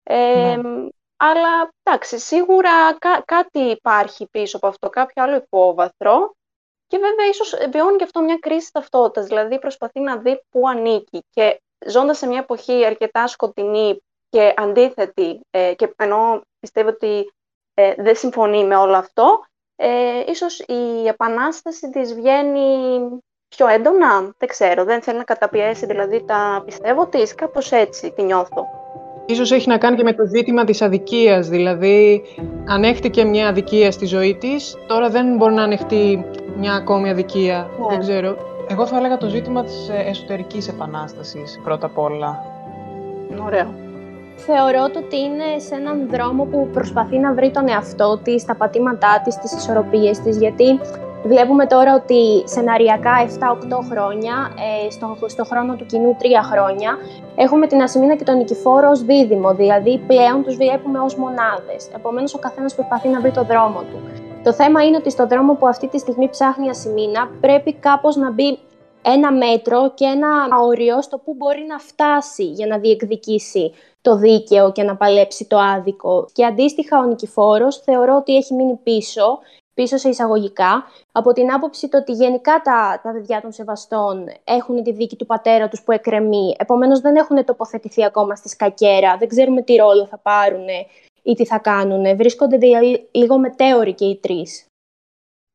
Ε, 0.03 0.55
ναι. 0.55 0.87
Αλλά 1.17 1.73
εντάξει, 1.83 2.19
σίγουρα 2.19 2.97
κάτι 3.25 3.59
υπάρχει 3.59 4.27
πίσω 4.31 4.57
από 4.57 4.67
αυτό, 4.67 4.89
κάποιο 4.89 5.23
άλλο 5.23 5.35
υπόβαθρο. 5.35 6.33
Και 6.87 6.97
βέβαια, 6.97 7.25
ίσως 7.25 7.53
βιώνει 7.71 7.97
και 7.97 8.03
αυτό 8.03 8.21
μια 8.21 8.37
κρίση 8.37 8.71
ταυτότητας. 8.71 9.25
Δηλαδή, 9.25 9.59
προσπαθεί 9.59 9.99
να 9.99 10.17
δει 10.17 10.41
πού 10.49 10.67
ανήκει. 10.67 11.23
Και 11.29 11.61
ζώντας 11.85 12.17
σε 12.17 12.27
μια 12.27 12.39
εποχή 12.39 12.85
αρκετά 12.85 13.27
σκοτεινή 13.27 14.01
και 14.29 14.53
αντίθετη, 14.57 15.39
ε, 15.49 15.73
και 15.75 15.93
ενώ 15.97 16.41
πιστεύω 16.59 16.89
ότι 16.89 17.31
ε, 17.73 17.93
δεν 17.97 18.15
συμφωνεί 18.15 18.65
με 18.65 18.75
όλο 18.75 18.95
αυτό, 18.95 19.44
ε, 19.75 20.31
ίσως 20.31 20.59
η 20.59 21.07
επανάσταση 21.07 21.89
της 21.89 22.13
βγαίνει 22.13 22.99
πιο 23.47 23.68
έντονα, 23.68 24.33
δεν 24.37 24.47
ξέρω, 24.47 24.83
δεν 24.83 25.01
θέλει 25.01 25.18
να 25.18 25.23
καταπιέσει 25.23 25.85
δηλαδή 25.85 26.23
τα 26.25 26.61
πιστεύω 26.65 27.07
της, 27.07 27.35
κάπως 27.35 27.71
έτσι 27.71 28.11
τη 28.11 28.23
νιώθω. 28.23 28.68
Ίσως 29.25 29.51
έχει 29.51 29.68
να 29.68 29.77
κάνει 29.77 29.95
και 29.95 30.04
με 30.04 30.13
το 30.13 30.25
ζήτημα 30.25 30.63
της 30.63 30.81
αδικίας, 30.81 31.47
δηλαδή 31.47 32.23
ανέχτηκε 32.68 33.23
μια 33.23 33.47
αδικία 33.47 33.92
στη 33.92 34.06
ζωή 34.06 34.35
της, 34.35 34.77
τώρα 34.87 35.09
δεν 35.09 35.35
μπορεί 35.35 35.54
να 35.54 35.63
ανεχτεί 35.63 36.25
μια 36.57 36.73
ακόμη 36.73 37.09
αδικία, 37.09 37.69
ναι. 37.80 37.85
δεν 37.89 37.99
ξέρω. 37.99 38.37
Εγώ 38.68 38.87
θα 38.87 38.97
έλεγα 38.97 39.18
το 39.18 39.27
ζήτημα 39.27 39.63
της 39.63 39.89
ε, 39.89 40.09
εσωτερικής 40.09 40.68
επανάστασης 40.68 41.59
πρώτα 41.63 41.85
απ' 41.85 41.97
όλα. 41.97 42.44
Ωραίο. 43.45 43.88
Θεωρώ 44.45 44.83
ότι 44.83 45.19
είναι 45.19 45.59
σε 45.67 45.75
έναν 45.75 46.07
δρόμο 46.11 46.43
που 46.43 46.69
προσπαθεί 46.73 47.17
να 47.17 47.33
βρει 47.33 47.51
τον 47.51 47.69
εαυτό 47.69 48.19
της, 48.23 48.45
τα 48.45 48.55
πατήματά 48.55 49.21
της, 49.23 49.35
τις 49.37 49.51
ισορροπίες 49.53 50.19
της, 50.19 50.37
γιατί 50.37 50.79
Βλέπουμε 51.23 51.65
τώρα 51.65 51.95
ότι 51.95 52.43
σεναριακά 52.45 53.11
7-8 53.21 53.79
χρόνια, 53.91 54.51
ε, 54.85 54.89
στο, 54.91 55.17
στο 55.25 55.43
χρόνο 55.43 55.75
του 55.75 55.85
κοινού 55.85 56.15
3 56.19 56.25
χρόνια, 56.51 56.97
έχουμε 57.35 57.67
την 57.67 57.81
Ασημίνα 57.81 58.15
και 58.15 58.23
τον 58.23 58.37
Νικηφόρο 58.37 58.89
ως 58.89 59.03
δίδυμο, 59.03 59.53
δηλαδή 59.53 60.01
πλέον 60.07 60.43
τους 60.43 60.55
βλέπουμε 60.55 60.99
ως 60.99 61.15
μονάδες. 61.15 61.87
Επομένως, 61.95 62.33
ο 62.33 62.39
καθένας 62.39 62.75
προσπαθεί 62.75 63.07
να 63.07 63.19
βρει 63.19 63.31
το 63.31 63.43
δρόμο 63.43 63.79
του. 63.79 63.99
Το 64.43 64.53
θέμα 64.53 64.83
είναι 64.83 64.97
ότι 64.97 65.09
στο 65.09 65.27
δρόμο 65.27 65.53
που 65.53 65.67
αυτή 65.67 65.87
τη 65.87 65.97
στιγμή 65.97 66.29
ψάχνει 66.29 66.65
η 66.65 66.69
Ασημίνα 66.69 67.29
πρέπει 67.41 67.73
κάπως 67.73 68.15
να 68.15 68.31
μπει 68.31 68.59
ένα 69.01 69.31
μέτρο 69.31 69.91
και 69.94 70.06
ένα 70.06 70.47
όριο 70.61 71.01
στο 71.01 71.18
που 71.18 71.33
μπορεί 71.33 71.65
να 71.68 71.79
φτάσει 71.79 72.44
για 72.44 72.68
να 72.68 72.77
διεκδικήσει 72.77 73.73
το 74.01 74.15
δίκαιο 74.15 74.71
και 74.71 74.83
να 74.83 74.95
παλέψει 74.95 75.45
το 75.45 75.57
άδικο. 75.57 76.27
Και 76.31 76.45
αντίστοιχα 76.45 76.99
ο 76.99 77.03
Νικηφόρος 77.03 77.77
θεωρώ 77.77 78.15
ότι 78.15 78.35
έχει 78.35 78.53
μείνει 78.53 78.79
πίσω 78.83 79.39
πίσω 79.79 79.97
σε 79.97 80.09
εισαγωγικά, 80.09 80.83
από 81.11 81.33
την 81.33 81.51
άποψη 81.51 81.87
το 81.89 81.97
ότι 81.97 82.11
γενικά 82.11 82.61
τα, 82.63 82.99
τα 83.03 83.11
παιδιά 83.11 83.41
των 83.41 83.51
σεβαστών 83.51 84.25
έχουν 84.44 84.83
τη 84.83 84.91
δίκη 84.91 85.15
του 85.15 85.25
πατέρα 85.25 85.68
τους 85.68 85.81
που 85.81 85.91
εκκρεμεί, 85.91 86.56
επομένως 86.57 86.99
δεν 86.99 87.15
έχουν 87.15 87.45
τοποθετηθεί 87.45 88.06
ακόμα 88.06 88.35
στη 88.35 88.49
σκακέρα, 88.49 89.18
δεν 89.18 89.27
ξέρουμε 89.27 89.61
τι 89.61 89.75
ρόλο 89.75 90.06
θα 90.06 90.18
πάρουν 90.18 90.68
ή 91.23 91.33
τι 91.33 91.45
θα 91.45 91.57
κάνουν. 91.57 92.15
Βρίσκονται 92.15 92.57
λίγο 93.11 93.37
μετέωροι 93.37 93.94
και 93.94 94.06
οι 94.06 94.15
τρεις. 94.15 94.65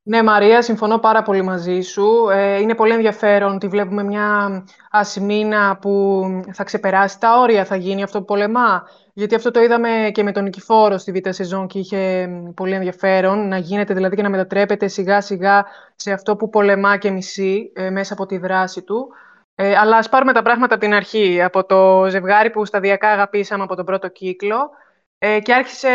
Ναι, 0.07 0.23
Μαρία, 0.23 0.63
συμφωνώ 0.63 0.99
πάρα 0.99 1.23
πολύ 1.23 1.43
μαζί 1.43 1.81
σου. 1.81 2.29
Ε, 2.33 2.61
είναι 2.61 2.75
πολύ 2.75 2.93
ενδιαφέρον 2.93 3.55
ότι 3.55 3.69
βλέπουμε 3.69 4.03
μια 4.03 4.65
ασημίνα 4.91 5.79
που 5.81 6.23
θα 6.53 6.65
ξεπεράσει 6.65 7.21
τα 7.21 7.41
όρια, 7.41 7.65
θα 7.65 7.77
γίνει 7.77 8.03
αυτό 8.03 8.19
που 8.19 8.25
πολεμά. 8.25 8.89
γιατί 9.13 9.35
αυτό 9.35 9.51
το 9.51 9.61
είδαμε 9.61 10.11
και 10.13 10.23
με 10.23 10.33
τον 10.33 10.45
Νικηφόρο 10.45 10.99
στη 10.99 11.13
β' 11.13 11.29
σεζόν 11.29 11.67
και 11.67 11.79
είχε 11.79 12.29
πολύ 12.55 12.75
ενδιαφέρον, 12.75 13.49
να 13.49 13.59
γίνεται 13.59 13.95
δηλαδή 13.95 14.17
και 14.17 14.23
να 14.23 14.31
μετατρέπεται 14.31 14.89
σιγά 14.89 15.21
σιγά 15.21 15.65
σε 15.97 16.13
αυτό 16.13 16.37
που 16.37 16.49
πολεμά 16.49 16.97
και 16.97 17.11
μισεί 17.11 17.73
ε, 17.75 17.91
μέσα 17.91 18.13
από 18.13 18.27
τη 18.27 18.39
δράση 18.39 18.83
του. 18.83 19.09
Ε, 19.55 19.77
αλλά 19.77 19.97
ας 19.97 20.09
πάρουμε 20.09 20.33
τα 20.33 20.43
πράγματα 20.43 20.75
από 20.75 20.85
την 20.85 20.95
αρχή, 20.95 21.43
από 21.43 21.65
το 21.65 22.07
ζευγάρι 22.09 22.51
που 22.51 22.65
σταδιακά 22.65 23.09
αγαπήσαμε 23.09 23.63
από 23.63 23.77
τον 23.77 23.85
πρώτο 23.85 24.09
κύκλο 24.09 24.71
ε, 25.19 25.41
και 25.41 25.53
άρχισε 25.53 25.89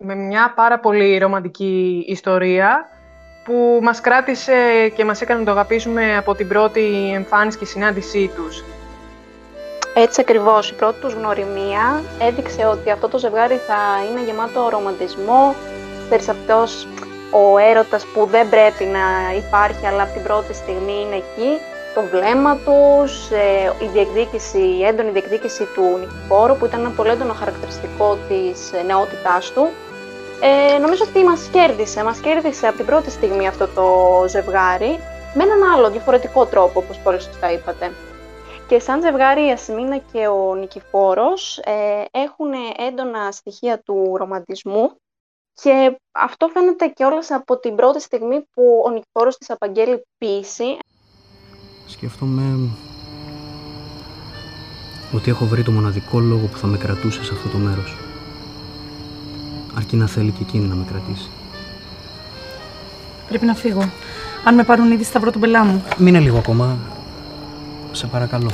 με 0.00 0.14
μια 0.14 0.52
πάρα 0.56 0.80
πολύ 0.80 1.18
ρομαντική 1.18 2.04
ιστορία 2.06 2.88
που 3.50 3.78
μας 3.82 4.00
κράτησε 4.00 4.88
και 4.94 5.04
μας 5.04 5.20
έκανε 5.20 5.38
να 5.38 5.44
το 5.44 5.50
αγαπήσουμε 5.50 6.16
από 6.16 6.34
την 6.34 6.48
πρώτη 6.48 7.12
εμφάνιση 7.14 7.58
και 7.58 7.64
συνάντησή 7.64 8.30
τους. 8.36 8.64
Έτσι 9.94 10.20
ακριβώς, 10.20 10.70
η 10.70 10.74
πρώτη 10.74 11.00
τους 11.00 11.12
γνωριμία 11.12 12.02
έδειξε 12.20 12.66
ότι 12.66 12.90
αυτό 12.90 13.08
το 13.08 13.18
ζευγάρι 13.18 13.54
θα 13.54 13.78
είναι 14.10 14.24
γεμάτο 14.24 14.68
ρομαντισμό, 14.70 15.54
περιστατός 16.08 16.86
ο 17.30 17.58
έρωτας 17.58 18.04
που 18.04 18.26
δεν 18.30 18.48
πρέπει 18.48 18.84
να 18.84 19.34
υπάρχει 19.36 19.86
αλλά 19.86 20.02
από 20.02 20.12
την 20.12 20.22
πρώτη 20.22 20.54
στιγμή 20.54 20.96
είναι 21.00 21.16
εκεί, 21.16 21.50
το 21.94 22.02
βλέμμα 22.12 22.56
τους, 22.56 23.30
ε, 23.30 23.84
η 23.84 23.88
διεκδίκηση, 23.92 24.58
η 24.58 24.84
έντονη 24.84 25.10
διεκδίκηση 25.10 25.64
του 25.74 25.98
Νικηφόρου 26.00 26.56
που 26.56 26.64
ήταν 26.64 26.80
ένα 26.80 26.90
πολύ 26.90 27.10
έντονο 27.10 27.32
χαρακτηριστικό 27.32 28.18
της 28.28 28.72
ε, 28.72 28.82
νεότητάς 28.82 29.50
του. 29.50 29.68
Ε, 30.42 30.78
νομίζω 30.78 31.04
ότι 31.08 31.24
μας 31.24 31.48
κέρδισε, 31.52 32.04
μας 32.04 32.20
κέρδισε 32.20 32.66
από 32.66 32.76
την 32.76 32.86
πρώτη 32.86 33.10
στιγμή 33.10 33.48
αυτό 33.48 33.66
το 33.68 33.84
ζευγάρι 34.28 34.98
με 35.34 35.42
έναν 35.42 35.62
άλλο 35.72 35.90
διαφορετικό 35.90 36.46
τρόπο 36.46 36.80
όπως 36.80 36.98
πολύ 36.98 37.20
σωστά 37.20 37.52
είπατε. 37.52 37.92
Και 38.68 38.78
σαν 38.78 39.00
ζευγάρι 39.00 39.46
η 39.46 39.50
Ασημίνα 39.50 39.98
και 40.12 40.26
ο 40.26 40.54
Νικηφόρος 40.54 41.58
ε, 41.58 42.04
έχουν 42.10 42.52
έντονα 42.88 43.30
στοιχεία 43.30 43.78
του 43.78 44.16
ρομαντισμού 44.16 44.90
και 45.62 45.98
αυτό 46.12 46.48
φαίνεται 46.48 46.86
και 46.86 47.04
όλες 47.04 47.30
από 47.30 47.58
την 47.58 47.74
πρώτη 47.74 48.00
στιγμή 48.00 48.40
που 48.54 48.82
ο 48.84 48.90
Νικηφόρος 48.90 49.36
της 49.36 49.50
απαγγέλει 49.50 50.02
πίση. 50.18 50.78
Σκέφτομαι 51.86 52.70
ότι 55.14 55.30
έχω 55.30 55.44
βρει 55.44 55.62
το 55.62 55.70
μοναδικό 55.70 56.18
λόγο 56.18 56.46
που 56.46 56.56
θα 56.56 56.66
με 56.66 56.78
κρατούσε 56.78 57.24
σε 57.24 57.32
αυτό 57.34 57.48
το 57.48 57.56
μέρος. 57.56 57.99
Αρκεί 59.76 59.96
να 59.96 60.06
θέλει 60.06 60.30
και 60.30 60.42
εκείνη 60.42 60.64
να 60.64 60.74
με 60.74 60.84
κρατήσει. 60.90 61.30
Πρέπει 63.28 63.46
να 63.46 63.54
φύγω. 63.54 63.90
Αν 64.44 64.54
με 64.54 64.64
πάρουν 64.64 64.92
ήδη 64.92 65.04
στα 65.04 65.20
τον 65.20 65.40
πελά 65.40 65.64
μου. 65.64 65.84
Μείνε 65.98 66.18
λίγο 66.18 66.38
ακόμα. 66.38 66.76
Σε 67.92 68.06
παρακαλώ. 68.06 68.50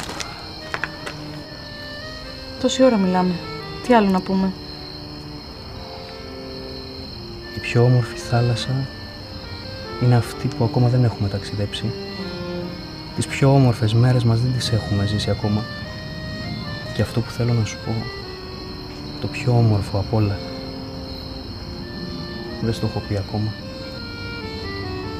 Τόση 2.60 2.82
ώρα 2.82 2.96
μιλάμε. 2.96 3.34
Τι 3.82 3.94
άλλο 3.94 4.08
να 4.08 4.20
πούμε; 4.20 4.52
Η 7.56 7.58
πιο 7.58 7.82
όμορφη 7.82 8.16
θάλασσα 8.16 8.86
είναι 10.02 10.16
αυτή 10.16 10.48
που 10.48 10.64
ακόμα 10.64 10.88
δεν 10.88 11.04
έχουμε 11.04 11.28
ταξιδέψει. 11.28 11.84
Τις 13.16 13.26
πιο 13.26 13.54
όμορφες 13.54 13.94
μέρες 13.94 14.24
μας 14.24 14.40
δεν 14.40 14.52
τις 14.52 14.72
έχουμε 14.72 15.06
ζήσει 15.06 15.30
ακόμα. 15.30 15.62
Και 16.94 17.02
αυτό 17.02 17.20
που 17.20 17.30
θέλω 17.30 17.52
να 17.52 17.64
σου 17.64 17.76
πω, 17.84 17.92
το 19.20 19.26
πιο 19.26 19.52
όμορφο 19.52 19.98
απ' 19.98 20.14
όλα, 20.14 20.38
δεν 22.66 22.74
στο 22.74 22.86
έχω 22.86 23.00
πει 23.08 23.16
ακόμα. 23.16 23.50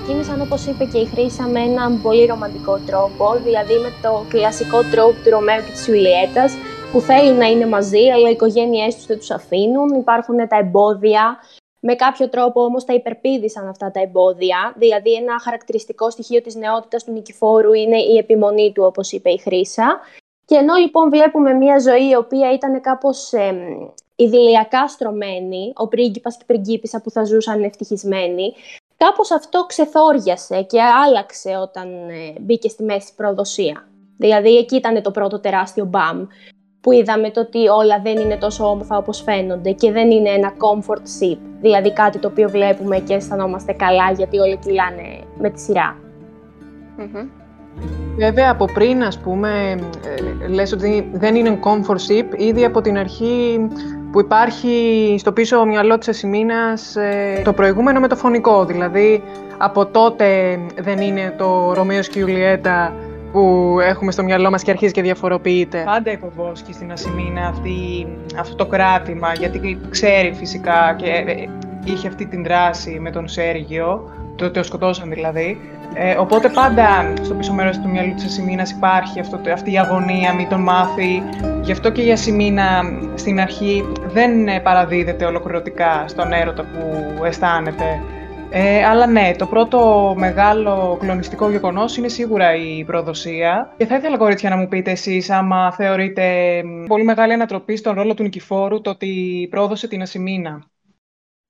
Κίνησαν 0.07 0.41
όπως 0.41 0.67
είπε 0.67 0.85
και 0.85 0.99
η 0.99 1.07
Χρύσα 1.07 1.47
με 1.47 1.61
έναν 1.61 2.03
πολύ 2.03 2.25
ρομαντικό 2.27 2.79
τρόπο, 2.87 3.25
δηλαδή 3.45 3.75
με 3.75 3.91
το 4.03 4.25
κλασικό 4.29 4.83
τρόπο 4.93 5.13
του 5.25 5.31
Ρωμαίου 5.31 5.63
και 5.65 5.73
της 5.73 5.87
Ιουλιέτας, 5.87 6.53
που 6.93 7.01
θέλουν 7.01 7.37
να 7.37 7.47
είναι 7.47 7.67
μαζί, 7.67 8.05
αλλά 8.15 8.29
οι 8.29 8.33
οικογένειές 8.33 8.95
τους 8.95 9.07
δεν 9.07 9.19
τους 9.19 9.31
αφήνουν, 9.31 9.89
υπάρχουν 9.95 10.49
τα 10.49 10.57
εμπόδια, 10.57 11.39
με 11.81 11.95
κάποιο 11.95 12.29
τρόπο 12.29 12.63
όμως 12.63 12.85
τα 12.85 12.95
υπερπίδησαν 12.95 13.69
αυτά 13.69 13.91
τα 13.91 14.01
εμπόδια, 14.01 14.75
δηλαδή 14.77 15.15
ένα 15.15 15.41
χαρακτηριστικό 15.41 16.11
στοιχείο 16.11 16.41
της 16.41 16.55
νεότητας 16.55 17.05
του 17.05 17.13
Νικηφόρου 17.13 17.73
είναι 17.73 17.97
η 17.97 18.17
επιμονή 18.17 18.73
του, 18.73 18.85
όπως 18.87 19.13
είπε 19.13 19.31
η 19.31 19.39
Χρύσα. 19.39 20.01
Και 20.45 20.55
ενώ 20.55 20.75
λοιπόν 20.75 21.11
βλέπουμε 21.11 21.53
μια 21.53 21.79
ζωή 21.79 22.09
η 22.09 22.15
οποία 22.15 22.53
ήταν 22.53 22.81
κάπως 22.81 23.33
ε, 23.33 23.55
ιδηλιακά 24.17 24.89
στρωμένη, 24.89 25.73
ο 25.75 25.89
πρίγκιπας 25.89 26.37
και 26.37 26.43
η 26.43 26.53
πριγκίπισσα 26.53 27.01
που 27.01 27.11
θα 27.11 27.25
ζούσαν 27.25 27.63
ευτυχισμένοι, 27.63 28.55
Κάπως 28.97 29.31
αυτό 29.31 29.65
ξεθόριασε 29.67 30.63
και 30.63 30.83
άλλαξε 30.83 31.57
όταν 31.63 31.89
ε, 32.09 32.41
μπήκε 32.41 32.69
στη 32.69 32.83
μέση 32.83 33.15
προδοσία. 33.17 33.89
Δηλαδή 34.17 34.57
εκεί 34.57 34.77
ήταν 34.77 35.03
το 35.03 35.11
πρώτο 35.11 35.41
τεράστιο 35.41 35.85
μπαμ 35.85 36.27
που 36.81 36.93
είδαμε 36.93 37.31
το 37.31 37.41
ότι 37.41 37.69
όλα 37.69 38.01
δεν 38.01 38.17
είναι 38.17 38.37
τόσο 38.37 38.71
όμορφα 38.71 38.97
όπως 38.97 39.23
φαίνονται 39.23 39.73
και 39.73 39.93
δεν 39.93 40.11
είναι 40.11 40.29
ένα 40.29 40.53
comfort 40.53 41.03
ship, 41.21 41.39
δηλαδή 41.61 41.93
κάτι 41.93 42.19
το 42.19 42.29
οποίο 42.29 42.49
βλέπουμε 42.49 42.99
και 42.99 43.15
αισθανόμαστε 43.15 43.73
καλά 43.73 44.13
γιατί 44.13 44.39
όλοι 44.39 44.57
κυλάνε 44.57 45.25
με 45.39 45.51
τη 45.51 45.61
σειρα 45.61 45.97
Βέβαια, 48.19 48.51
από 48.51 48.65
πριν, 48.65 49.03
ας 49.03 49.19
πούμε, 49.19 49.79
ε, 50.43 50.49
λες 50.49 50.73
ότι 50.73 51.11
δεν 51.13 51.35
είναι 51.35 51.59
comfort 51.63 52.11
ship, 52.11 52.39
ήδη 52.39 52.65
από 52.65 52.81
την 52.81 52.99
αρχή 52.99 53.69
που 54.17 54.23
υπάρχει 54.23 55.17
στο 55.19 55.33
πίσω 55.33 55.65
μυαλό 55.65 55.99
της 55.99 56.09
Ασημίνας 56.09 56.97
ε, 56.97 57.41
το 57.45 57.53
προηγούμενο 57.53 58.01
με 58.01 58.09
το 58.09 58.17
φωνικό. 58.17 58.65
Δηλαδή, 58.65 59.23
από 59.59 59.87
τότε 59.87 60.59
δεν 60.81 60.99
είναι 60.99 61.35
το 61.39 61.73
Ρωμαίος 61.73 62.09
και 62.09 62.19
η 62.19 62.25
Ιουλιέτα 62.27 62.95
που 63.33 63.77
έχουμε 63.81 64.13
στο 64.13 64.23
μυαλό 64.23 64.51
μας 64.51 64.63
και 64.63 64.71
αρχίζει 64.71 64.93
και 64.93 65.03
διαφοροποιείται. 65.03 65.83
Πάντα 65.85 66.13
υποβόσκει 66.13 66.73
στην 66.73 66.93
Ασημίνα 66.93 67.47
αυτή, 67.47 68.07
αυτό 68.39 68.55
το 68.55 68.67
κράτημα, 68.67 69.33
γιατί 69.33 69.79
ξέρει 69.91 70.33
φυσικά 70.35 70.97
και 70.99 71.11
ε, 71.27 71.49
είχε 71.85 72.09
αυτή 72.09 72.27
την 72.27 72.45
δράση 72.45 72.99
με 73.01 73.11
τον 73.11 73.29
Σέργιο, 73.29 74.11
το 74.37 74.45
ότι 74.45 74.59
ο 74.59 74.63
σκοτώσαν 74.63 75.11
δηλαδή. 75.11 75.61
Ε, 75.95 76.15
οπότε 76.15 76.49
πάντα 76.49 77.13
στο 77.23 77.35
πίσω 77.35 77.53
μέρος 77.53 77.79
του 77.79 77.89
μυαλού 77.89 78.15
της 78.15 78.25
Ασημίνας 78.25 78.71
υπάρχει 78.71 79.21
αυτό, 79.21 79.41
αυτή 79.53 79.73
η 79.73 79.79
αγωνία, 79.79 80.35
μην 80.35 80.49
τον 80.49 80.61
μάθει. 80.61 81.23
Γι' 81.63 81.73
αυτό 81.73 81.91
και 81.91 82.03
η 82.03 82.13
Ασημίνα 82.13 82.83
στην 83.15 83.41
αρχή 83.41 83.85
δεν 84.07 84.49
ε, 84.49 84.61
παραδίδεται 84.61 85.25
ολοκληρωτικά 85.25 86.05
στον 86.09 86.33
έρωτα 86.33 86.63
που 86.63 87.25
αισθάνεται. 87.25 88.01
Ε, 88.51 88.85
αλλά 88.85 89.07
ναι, 89.07 89.31
το 89.39 89.47
πρώτο 89.47 90.15
μεγάλο 90.17 90.97
κλονιστικό 91.01 91.51
γεγονός 91.51 91.97
είναι 91.97 92.09
σίγουρα 92.09 92.55
η 92.55 92.85
προδοσία. 92.85 93.75
Και 93.77 93.87
θα 93.87 93.97
ήθελα, 93.97 94.17
κορίτσια, 94.17 94.51
να 94.51 94.57
μου 94.57 94.69
πείτε 94.69 94.91
εσείς, 94.91 95.31
άμα 95.31 95.73
θεωρείτε 95.73 96.63
πολύ 96.87 97.05
μεγάλη 97.05 97.33
ανατροπή 97.33 97.77
στον 97.77 97.95
ρόλο 97.95 98.15
του 98.15 98.23
Νικηφόρου 98.23 98.81
το 98.81 98.91
ότι 98.91 99.47
πρόδωσε 99.51 99.89
την 99.89 100.03
Ασημίνα. 100.03 100.67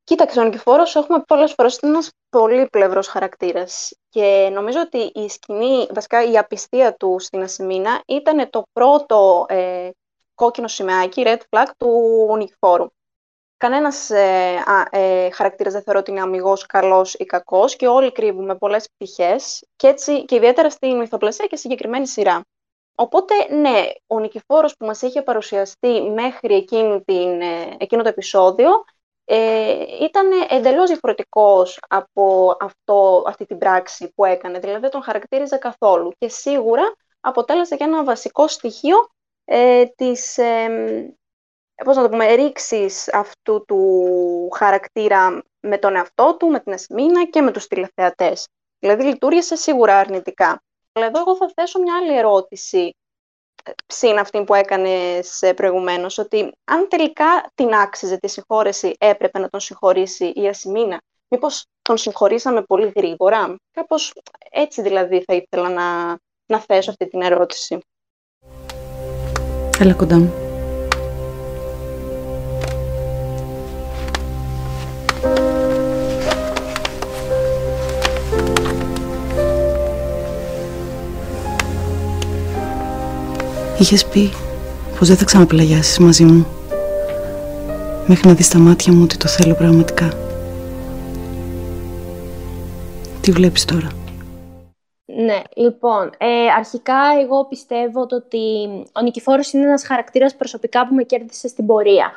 Κοίταξε, 0.06 0.40
ο 0.40 0.44
Νικηφόρος 0.44 0.94
έχουμε 0.94 1.22
πολλές 1.26 1.52
φορές 1.52 1.78
είναι 1.78 1.92
ένας 1.92 2.10
πολύπλευρος 2.28 3.08
χαρακτήρας 3.08 3.92
και 4.08 4.48
νομίζω 4.52 4.80
ότι 4.80 4.98
η 4.98 5.28
σκηνή, 5.28 5.86
βασικά 5.94 6.30
η 6.30 6.38
απιστία 6.38 6.94
του 6.94 7.16
στην 7.18 7.42
Ασημίνα 7.42 8.02
ήταν 8.06 8.50
το 8.50 8.62
πρώτο 8.72 9.46
ε, 9.48 9.90
κόκκινο 10.34 10.68
σημαίακι, 10.68 11.22
red 11.26 11.38
flag 11.50 11.66
του 11.76 11.88
Νικηφόρου. 12.36 12.86
Κανένας 13.56 14.10
ε, 14.10 14.62
ε, 14.90 15.30
χαρακτήρας 15.30 15.72
δεν 15.72 15.82
θεωρώ 15.82 15.98
ότι 15.98 16.10
είναι 16.10 16.20
αμυγός 16.20 16.66
καλός 16.66 17.14
ή 17.14 17.24
κακός 17.24 17.76
και 17.76 17.86
όλοι 17.86 18.12
κρύβουμε 18.12 18.54
πολλές 18.56 18.88
πτυχές 18.90 19.66
και, 19.76 19.86
έτσι, 19.86 20.24
και 20.24 20.34
ιδιαίτερα 20.34 20.70
στη 20.70 20.94
μυθοπλασία 20.94 21.46
και 21.46 21.56
συγκεκριμένη 21.56 22.06
σειρά. 22.06 22.40
Οπότε, 22.94 23.34
ναι, 23.54 23.86
ο 24.06 24.18
Νικηφόρος 24.18 24.76
που 24.76 24.86
μας 24.86 25.02
είχε 25.02 25.22
παρουσιαστεί 25.22 26.00
μέχρι 26.00 26.54
εκείνη 26.54 27.02
την, 27.04 27.40
ε, 27.40 27.76
εκείνο 27.78 28.02
το 28.02 28.08
επεισόδιο 28.08 28.84
ε, 29.28 29.84
ήταν 30.00 30.30
εντελώς 30.48 30.88
διαφορετικός 30.88 31.78
από 31.88 32.56
αυτό, 32.60 33.22
αυτή 33.26 33.46
την 33.46 33.58
πράξη 33.58 34.12
που 34.14 34.24
έκανε. 34.24 34.58
Δηλαδή 34.58 34.80
δεν 34.80 34.90
τον 34.90 35.02
χαρακτήριζε 35.02 35.56
καθόλου 35.56 36.12
και 36.18 36.28
σίγουρα 36.28 36.94
αποτέλεσε 37.20 37.76
και 37.76 37.84
ένα 37.84 38.04
βασικό 38.04 38.48
στοιχείο 38.48 38.96
ε, 39.44 39.84
της 39.84 40.38
ε, 40.38 41.14
πώς 41.84 41.96
να 41.96 42.02
το 42.02 42.08
πούμε, 42.08 42.34
ρήξης 42.34 43.12
αυτού 43.12 43.64
του 43.66 44.48
χαρακτήρα 44.56 45.42
με 45.60 45.78
τον 45.78 45.96
εαυτό 45.96 46.36
του, 46.38 46.46
με 46.46 46.60
την 46.60 46.72
Ασμίνα 46.72 47.24
και 47.24 47.40
με 47.40 47.52
τους 47.52 47.66
τηλεθεατές. 47.66 48.48
Δηλαδή 48.78 49.04
λειτουργήσε 49.04 49.56
σίγουρα 49.56 49.98
αρνητικά. 49.98 50.62
Αλλά 50.92 51.06
εδώ 51.06 51.20
εγώ 51.20 51.36
θα 51.36 51.50
θέσω 51.54 51.80
μια 51.80 51.96
άλλη 51.96 52.16
ερώτηση 52.16 52.96
ψήν 53.86 54.18
αυτή 54.18 54.44
που 54.44 54.54
έκανες 54.54 55.42
προηγουμένως, 55.56 56.18
ότι 56.18 56.52
αν 56.64 56.86
τελικά 56.88 57.50
την 57.54 57.74
άξιζε 57.74 58.16
τη 58.16 58.28
συγχώρεση, 58.28 58.94
έπρεπε 58.98 59.38
να 59.38 59.48
τον 59.48 59.60
συγχωρήσει 59.60 60.32
η 60.34 60.48
Ασημίνα. 60.48 61.00
Μήπως 61.28 61.66
τον 61.82 61.96
συγχωρήσαμε 61.96 62.62
πολύ 62.62 62.92
γρήγορα; 62.96 63.56
Κάπως 63.72 64.12
έτσι 64.50 64.82
δηλαδή 64.82 65.24
θα 65.26 65.34
ήθελα 65.34 65.68
να, 65.68 66.18
να 66.46 66.60
θέσω 66.60 66.90
αυτή 66.90 67.08
την 67.08 67.20
ερώτηση. 67.20 67.78
Έλα 69.78 69.94
κοντά 69.94 70.16
μου. 70.18 70.45
Είχες 83.78 84.06
πει 84.06 84.30
πως 84.98 85.08
δεν 85.08 85.16
θα 85.16 85.24
ξαναπλαγιάσεις 85.24 85.98
μαζί 85.98 86.24
μου. 86.24 86.46
Μέχρι 88.06 88.28
να 88.28 88.34
δεις 88.34 88.46
στα 88.46 88.58
μάτια 88.58 88.92
μου 88.92 89.02
ότι 89.02 89.16
το 89.16 89.28
θέλω 89.28 89.54
πραγματικά. 89.54 90.12
Τι 93.20 93.30
βλέπεις 93.30 93.64
τώρα; 93.64 93.88
Ναι, 95.04 95.42
λοιπόν, 95.56 96.10
ε, 96.18 96.46
αρχικά 96.58 96.98
εγώ 97.22 97.44
πιστεύω 97.44 98.00
ότι 98.10 98.66
ο 98.92 99.02
Νικηφόρος 99.02 99.52
είναι 99.52 99.64
ένας 99.64 99.84
χαρακτήρας 99.86 100.36
προσωπικά 100.36 100.88
που 100.88 100.94
με 100.94 101.02
κέρδισε 101.02 101.48
στην 101.48 101.66
πορεία. 101.66 102.12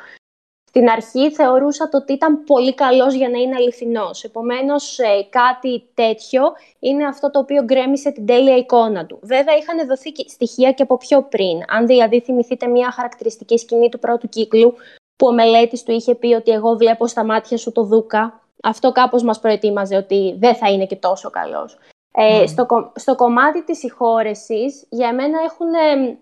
Στην 0.72 0.88
αρχή 0.88 1.30
θεωρούσα 1.30 1.88
το 1.88 1.96
ότι 1.96 2.12
ήταν 2.12 2.44
πολύ 2.44 2.74
καλός 2.74 3.14
για 3.14 3.28
να 3.28 3.38
είναι 3.38 3.56
αληθινός. 3.56 4.24
Επομένως, 4.24 4.98
ε, 4.98 5.26
κάτι 5.30 5.88
τέτοιο 5.94 6.42
είναι 6.78 7.06
αυτό 7.06 7.30
το 7.30 7.38
οποίο 7.38 7.62
γκρέμισε 7.62 8.10
την 8.10 8.26
τέλεια 8.26 8.56
εικόνα 8.56 9.06
του. 9.06 9.18
Βέβαια, 9.22 9.56
είχαν 9.56 9.86
δοθεί 9.86 10.12
στοιχεία 10.28 10.72
και 10.72 10.82
από 10.82 10.96
πιο 10.96 11.22
πριν. 11.22 11.60
Αν 11.68 11.86
δηλαδή 11.86 12.20
θυμηθείτε 12.20 12.66
μια 12.66 12.90
χαρακτηριστική 12.90 13.58
σκηνή 13.58 13.88
του 13.88 13.98
πρώτου 13.98 14.28
κύκλου, 14.28 14.74
που 15.16 15.26
ο 15.26 15.32
μελέτης 15.32 15.82
του 15.82 15.92
είχε 15.92 16.14
πει 16.14 16.34
ότι 16.34 16.50
εγώ 16.50 16.76
βλέπω 16.76 17.06
στα 17.06 17.24
μάτια 17.24 17.56
σου 17.56 17.72
το 17.72 17.82
Δούκα, 17.82 18.40
αυτό 18.62 18.92
κάπως 18.92 19.22
μας 19.22 19.40
προετοίμαζε 19.40 19.96
ότι 19.96 20.36
δεν 20.38 20.54
θα 20.54 20.70
είναι 20.70 20.86
και 20.86 20.96
τόσο 20.96 21.30
καλός. 21.30 21.78
Ε, 22.12 22.46
στο, 22.46 22.92
στο 22.94 23.14
κομμάτι 23.14 23.64
της 23.64 23.78
συγχώρεσης, 23.78 24.86
για 24.88 25.14
μένα 25.14 25.38
έχουν 25.44 25.72
ε, 25.74 26.18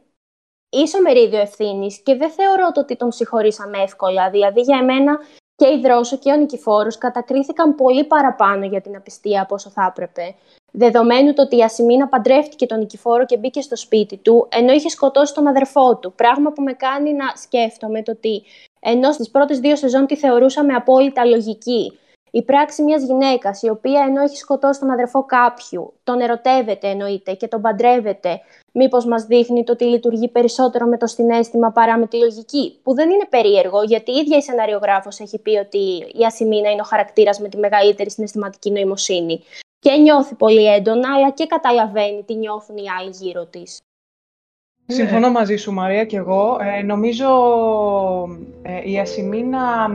ίσο 0.71 1.01
μερίδιο 1.01 1.41
ευθύνης 1.41 1.99
και 2.03 2.15
δεν 2.15 2.31
θεωρώ 2.31 2.73
το 2.73 2.81
ότι 2.81 2.97
τον 2.97 3.13
συγχωρήσαμε 3.13 3.79
εύκολα. 3.79 4.31
Δηλαδή, 4.31 4.61
για 4.61 4.79
εμένα 4.79 5.19
και 5.57 5.67
η 5.67 5.81
Δρόσο 5.81 6.17
και 6.17 6.33
ο 6.33 6.37
Νικηφόρος 6.37 6.99
κατακρίθηκαν 6.99 7.75
πολύ 7.75 8.05
παραπάνω 8.05 8.65
για 8.65 8.81
την 8.81 8.97
απιστία 8.97 9.43
από 9.43 9.55
όσο 9.55 9.71
θα 9.71 9.87
έπρεπε. 9.91 10.35
Δεδομένου 10.73 11.33
το 11.33 11.43
ότι 11.43 11.57
η 11.57 11.63
Ασημίνα 11.63 12.09
παντρεύτηκε 12.09 12.67
τον 12.67 12.79
Νικηφόρο 12.79 13.25
και 13.25 13.37
μπήκε 13.37 13.61
στο 13.61 13.77
σπίτι 13.77 14.17
του, 14.17 14.47
ενώ 14.51 14.73
είχε 14.73 14.89
σκοτώσει 14.89 15.35
τον 15.35 15.47
αδερφό 15.47 15.97
του. 15.97 16.13
Πράγμα 16.13 16.53
που 16.53 16.63
με 16.63 16.73
κάνει 16.73 17.13
να 17.13 17.25
σκέφτομαι 17.35 18.03
το 18.03 18.11
ότι 18.11 18.43
ενώ 18.81 19.13
στις 19.13 19.31
πρώτες 19.31 19.59
δύο 19.61 19.77
σεζόν 19.77 20.07
τη 20.07 20.17
θεωρούσαμε 20.17 20.75
απόλυτα 20.75 21.25
λογική, 21.25 21.99
η 22.31 22.43
πράξη 22.43 22.83
μιας 22.83 23.03
γυναίκας, 23.03 23.63
η 23.63 23.69
οποία 23.69 24.05
ενώ 24.09 24.23
έχει 24.23 24.37
σκοτώσει 24.37 24.81
τον 24.81 24.91
αδερφό 24.91 25.25
κάποιου, 25.25 25.93
τον 26.05 26.21
ερωτεύεται 26.21 26.89
εννοείται 26.89 27.33
και 27.33 27.49
τον 27.49 27.61
παντρεύεται, 27.61 28.41
μήπως 28.73 29.07
μας 29.07 29.25
δείχνει 29.25 29.65
το 29.65 29.73
ότι 29.73 29.85
λειτουργεί 29.85 30.29
περισσότερο 30.29 30.87
με 30.87 30.97
το 30.97 31.07
συνέστημα 31.07 31.71
παρά 31.71 31.99
με 31.99 32.07
τη 32.07 32.17
λογική. 32.17 32.79
Που 32.83 32.95
δεν 32.95 33.11
είναι 33.11 33.27
περίεργο, 33.31 33.83
γιατί 33.83 34.13
η 34.13 34.17
ίδια 34.17 34.37
η 34.37 34.43
σεναριογράφος 34.43 35.21
έχει 35.21 35.39
πει 35.39 35.57
ότι 35.57 35.79
η 36.19 36.25
Ασημίνα 36.27 36.71
είναι 36.71 36.81
ο 36.81 36.85
χαρακτήρας 36.85 37.41
με 37.41 37.49
τη 37.49 37.57
μεγαλύτερη 37.57 38.11
συναισθηματική 38.11 38.71
νοημοσύνη. 38.71 39.43
Και 39.79 39.97
νιώθει 39.97 40.35
πολύ 40.35 40.67
έντονα, 40.75 41.15
αλλά 41.15 41.31
και 41.31 41.47
καταλαβαίνει 41.47 42.23
τι 42.27 42.35
νιώθουν 42.35 42.77
οι 42.77 42.85
άλλοι 42.99 43.11
γύρω 43.21 43.47
της. 43.47 43.79
Συμφωνώ 44.87 45.31
μαζί 45.31 45.57
σου 45.57 45.73
Μαρία 45.73 46.05
και 46.05 46.17
εγώ. 46.17 46.59
Ε, 46.61 46.83
νομίζω 46.83 47.27
ε, 48.63 48.91
η 48.91 48.99
Ασημίνα 48.99 49.89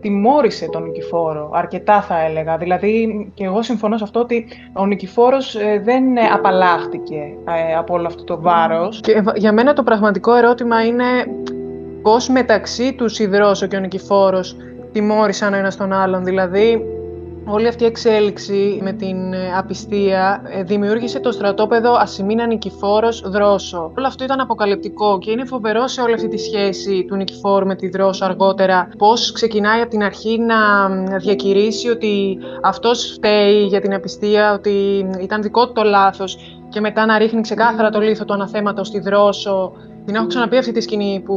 τιμώρησε 0.00 0.68
τον 0.68 0.82
Νικηφόρο, 0.82 1.50
αρκετά 1.52 2.02
θα 2.02 2.24
έλεγα. 2.24 2.56
Δηλαδή, 2.56 3.30
και 3.34 3.44
εγώ 3.44 3.62
συμφωνώ 3.62 3.96
σε 3.96 4.04
αυτό 4.04 4.20
ότι 4.20 4.46
ο 4.72 4.86
Νικηφόρος 4.86 5.54
ε, 5.54 5.80
δεν 5.84 6.16
ε, 6.16 6.20
απαλλάχτηκε 6.32 7.34
ε, 7.70 7.74
από 7.76 7.94
όλο 7.94 8.06
αυτό 8.06 8.24
το 8.24 8.40
βάρος. 8.40 9.00
Και 9.00 9.22
για 9.34 9.52
μένα 9.52 9.72
το 9.72 9.82
πραγματικό 9.82 10.34
ερώτημα 10.34 10.84
είναι 10.84 11.04
πώς 12.02 12.28
μεταξύ 12.28 12.92
του 12.94 13.06
η 13.18 13.26
Δρόσο 13.26 13.66
και 13.66 13.76
ο 13.76 13.80
Νικηφόρος 13.80 14.56
τιμώρησαν 14.92 15.52
ο 15.52 15.56
ένας 15.56 15.76
τον 15.76 15.92
άλλον. 15.92 16.24
Δηλαδή, 16.24 16.84
Όλη 17.52 17.68
αυτή 17.68 17.82
η 17.82 17.86
εξέλιξη 17.86 18.80
με 18.82 18.92
την 18.92 19.32
ε, 19.32 19.52
απιστία 19.56 20.42
ε, 20.44 20.62
δημιούργησε 20.62 21.20
το 21.20 21.32
στρατόπεδο 21.32 21.92
Ασημίνα 21.92 22.46
Νικηφόρος 22.46 23.22
Δρόσο. 23.26 23.92
Όλο 23.98 24.06
αυτό 24.06 24.24
ήταν 24.24 24.40
αποκαλυπτικό 24.40 25.18
και 25.18 25.30
είναι 25.30 25.44
φοβερό 25.44 25.86
σε 25.86 26.00
όλη 26.00 26.14
αυτή 26.14 26.28
τη 26.28 26.38
σχέση 26.38 27.04
του 27.08 27.16
Νικηφόρου 27.16 27.66
με 27.66 27.74
τη 27.74 27.88
Δρόσο 27.88 28.24
αργότερα. 28.24 28.88
Πώς 28.98 29.32
ξεκινάει 29.32 29.80
από 29.80 29.90
την 29.90 30.02
αρχή 30.02 30.38
να 30.38 30.88
διακηρύσει 31.16 31.88
ότι 31.88 32.38
αυτός 32.62 33.12
φταίει 33.14 33.64
για 33.64 33.80
την 33.80 33.94
απιστία, 33.94 34.52
ότι 34.52 35.06
ήταν 35.20 35.42
δικό 35.42 35.66
του 35.66 35.72
το 35.72 35.82
λάθος 35.82 36.38
και 36.68 36.80
μετά 36.80 37.06
να 37.06 37.18
ρίχνει 37.18 37.40
ξεκάθαρα 37.40 37.90
το 37.90 38.00
λίθο 38.00 38.24
του 38.24 38.32
αναθέματος 38.32 38.86
στη 38.86 39.00
Δρόσο 39.00 39.72
την 40.04 40.14
έχω 40.14 40.26
ξαναπεί 40.26 40.56
αυτή 40.56 40.72
τη 40.72 40.80
σκηνή 40.80 41.22
που, 41.24 41.36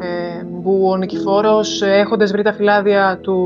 ε, 0.00 0.44
που 0.62 0.88
ο 0.90 0.96
Νικηφόρος 0.96 1.82
έχοντας 1.82 2.30
βρει 2.30 2.42
τα 2.42 2.52
φυλάδια 2.52 3.18
του 3.22 3.38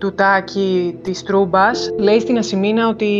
του 0.00 0.14
Τάκη 0.14 0.98
της 1.02 1.22
Τρούμπας 1.22 1.90
λέει 1.98 2.20
στην 2.20 2.38
Ασημίνα 2.38 2.88
ότι 2.88 3.12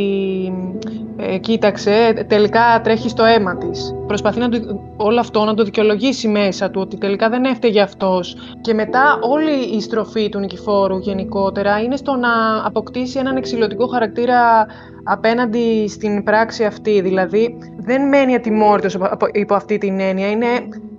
ε, 1.22 1.38
κοίταξε, 1.38 2.24
τελικά 2.28 2.80
τρέχει 2.82 3.08
στο 3.08 3.24
αίμα 3.24 3.56
της. 3.56 3.94
Προσπαθεί 4.06 4.38
να 4.38 4.48
το, 4.48 4.58
όλο 4.96 5.20
αυτό 5.20 5.44
να 5.44 5.54
το 5.54 5.62
δικαιολογήσει 5.64 6.28
μέσα 6.28 6.70
του, 6.70 6.80
ότι 6.80 6.96
τελικά 6.96 7.28
δεν 7.28 7.44
έφταιγε 7.44 7.80
αυτός. 7.80 8.36
Και 8.60 8.74
μετά 8.74 9.18
όλη 9.20 9.76
η 9.76 9.80
στροφή 9.80 10.28
του 10.28 10.38
Νικηφόρου 10.38 10.98
γενικότερα 10.98 11.80
είναι 11.80 11.96
στο 11.96 12.14
να 12.14 12.64
αποκτήσει 12.64 13.18
έναν 13.18 13.36
εξηλωτικό 13.36 13.86
χαρακτήρα 13.86 14.66
απέναντι 15.04 15.88
στην 15.88 16.22
πράξη 16.22 16.64
αυτή. 16.64 17.00
Δηλαδή 17.00 17.58
δεν 17.76 18.08
μένει 18.08 18.34
ατιμόρυτος 18.34 18.98
υπό 19.32 19.54
αυτή 19.54 19.78
την 19.78 20.00
έννοια, 20.00 20.30
είναι 20.30 20.48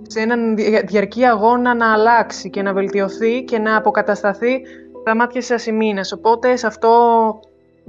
σε 0.06 0.20
έναν 0.20 0.56
διαρκή 0.84 1.24
αγώνα 1.24 1.74
να 1.74 1.92
αλλάξει 1.92 2.50
και 2.50 2.62
να 2.62 2.72
βελτιωθεί 2.72 3.42
και 3.44 3.58
να 3.58 3.76
αποκατασταθεί 3.76 4.60
τα 5.04 5.14
μάτια 5.16 5.40
της 5.40 5.50
Ασημίνας. 5.50 6.12
Οπότε 6.12 6.56
σε 6.56 6.66
αυτό, 6.66 7.40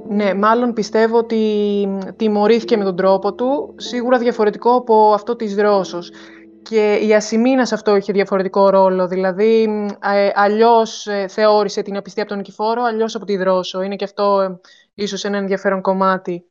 ναι, 0.09 0.33
μάλλον 0.33 0.73
πιστεύω 0.73 1.17
ότι 1.17 1.87
τιμωρήθηκε 2.15 2.77
με 2.77 2.83
τον 2.83 2.95
τρόπο 2.95 3.33
του, 3.33 3.75
σίγουρα 3.77 4.17
διαφορετικό 4.17 4.75
από 4.75 5.13
αυτό 5.13 5.35
της 5.35 5.55
Δρόσος. 5.55 6.11
Και 6.61 6.93
η 6.93 7.13
Ασημίνας 7.13 7.67
σε 7.67 7.73
αυτό 7.75 7.95
είχε 7.95 8.13
διαφορετικό 8.13 8.69
ρόλο, 8.69 9.07
δηλαδή 9.07 9.63
ε, 10.03 10.29
αλλιώς 10.33 11.07
ε, 11.07 11.27
θεώρησε 11.27 11.81
την 11.81 11.97
απιστία 11.97 12.21
από 12.23 12.31
τον 12.31 12.41
Νικηφόρο, 12.41 12.83
αλλιώς 12.83 13.15
από 13.15 13.25
τη 13.25 13.37
Δρόσο. 13.37 13.81
Είναι 13.81 13.95
και 13.95 14.03
αυτό 14.03 14.41
ε, 14.41 14.59
ίσως 14.93 15.23
ένα 15.23 15.37
ενδιαφέρον 15.37 15.81
κομμάτι. 15.81 16.47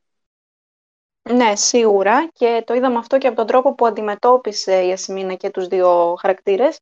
Ναι, 1.31 1.57
σίγουρα. 1.57 2.29
Και 2.33 2.63
το 2.67 2.75
είδαμε 2.75 2.99
αυτό 2.99 3.19
και 3.19 3.27
από 3.27 3.37
τον 3.37 3.47
τρόπο 3.47 3.75
που 3.75 3.87
αντιμετώπισε 3.87 4.87
η 4.87 4.93
Ασημίνα 4.93 5.35
και 5.35 5.51
τους 5.51 5.67
δύο 5.67 6.15
χαρακτήρες. 6.21 6.79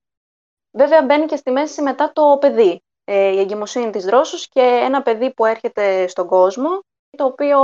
Βέβαια 0.71 1.03
μπαίνει 1.03 1.27
και 1.27 1.37
στη 1.37 1.51
μέση 1.51 1.83
μετά 1.83 2.13
το 2.13 2.39
παιδί. 2.41 2.83
Ε, 3.13 3.29
η 3.33 3.39
εγκυμοσύνη 3.39 3.91
της 3.91 4.05
δρόσους 4.05 4.49
και 4.49 4.61
ένα 4.61 5.03
παιδί 5.03 5.35
που 5.35 5.45
έρχεται 5.45 6.07
στον 6.07 6.27
κόσμο, 6.27 6.69
το 7.17 7.25
οποίο 7.25 7.59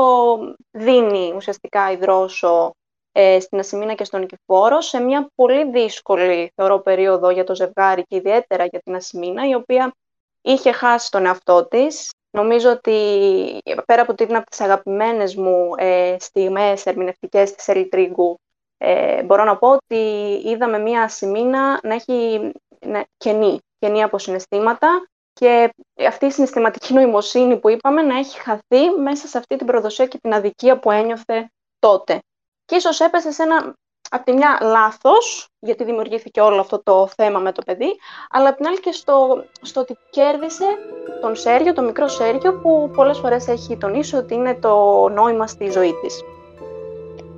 δίνει 0.71 1.33
ουσιαστικά 1.37 1.91
η 1.91 1.97
δρόσο 1.97 2.71
ε, 3.13 3.41
στην 3.41 3.59
Ασημίνα 3.59 3.95
και 3.95 4.05
στον 4.05 4.21
Νικηφόρο 4.21 4.81
σε 4.81 5.01
μια 5.01 5.29
πολύ 5.35 5.71
δύσκολη, 5.71 6.53
θεωρώ, 6.55 6.79
περίοδο 6.79 7.31
για 7.31 7.45
το 7.45 7.55
ζευγάρι 7.55 8.03
και 8.03 8.17
ιδιαίτερα 8.17 8.65
για 8.65 8.81
την 8.81 8.95
Ασημίνα, 8.95 9.49
η 9.49 9.55
οποία 9.55 9.95
είχε 10.43 10.73
χάσει 10.73 11.11
τον 11.11 11.27
εαυτό 11.27 11.67
της. 11.67 12.11
Νομίζω 12.31 12.71
ότι 12.71 12.99
πέρα 13.87 14.03
από 14.03 14.13
ότι 14.13 14.23
είναι 14.23 14.37
από 14.37 14.51
τις 14.51 14.61
αγαπημένες 14.61 15.35
μου 15.35 15.75
ε, 15.77 16.17
στιγμές 16.19 16.87
ερμηνευτικές 16.87 17.55
της 17.55 17.69
Ελιτρίγκου, 17.69 18.37
ε, 18.79 19.23
μπορώ 19.23 19.45
να 19.45 19.57
πω 19.57 19.69
ότι 19.69 19.97
είδαμε 20.45 20.79
μια 20.79 21.03
Ασημίνα 21.03 21.81
να 21.83 21.95
έχει 21.95 22.53
ναι, 22.87 23.03
κενή, 23.17 23.59
κενή 23.79 24.03
από 24.03 24.19
συναισθήματα 24.19 25.09
και 25.41 25.75
αυτή 26.09 26.27
η 26.27 26.31
συναισθηματική 26.31 26.95
νοημοσύνη 26.95 27.57
που 27.59 27.69
είπαμε 27.69 28.03
να 28.03 28.19
έχει 28.19 28.39
χαθεί 28.41 28.91
μέσα 29.03 29.27
σε 29.27 29.39
αυτή 29.39 29.57
την 29.57 29.67
προδοσία 29.67 30.07
και 30.07 30.19
την 30.19 30.33
αδικία 30.33 30.79
που 30.79 30.91
ένιωθε 30.91 31.51
τότε. 31.79 32.19
Και 32.65 32.75
ίσως 32.75 33.01
έπεσε 33.01 33.31
σε 33.31 33.43
ένα, 33.43 33.75
από 34.11 34.25
τη 34.25 34.33
μια 34.33 34.59
λάθος, 34.63 35.49
γιατί 35.59 35.85
δημιουργήθηκε 35.85 36.41
όλο 36.41 36.61
αυτό 36.61 36.83
το 36.83 37.09
θέμα 37.17 37.39
με 37.39 37.53
το 37.53 37.63
παιδί, 37.67 37.97
αλλά 38.31 38.49
απ' 38.49 38.57
την 38.57 38.67
άλλη 38.67 38.81
και 38.81 38.93
στο, 38.93 39.45
στο 39.61 39.81
ότι 39.81 39.97
κέρδισε 40.11 40.65
τον 41.21 41.37
Σέργιο, 41.37 41.73
τον 41.73 41.85
μικρό 41.85 42.09
Σέργιο, 42.09 42.61
που 42.61 42.91
πολλές 42.95 43.19
φορές 43.19 43.49
έχει 43.49 43.77
τονίσει 43.77 44.17
ότι 44.17 44.35
είναι 44.35 44.55
το 44.55 45.09
νόημα 45.09 45.47
στη 45.47 45.71
ζωή 45.71 45.93
της. 46.03 46.21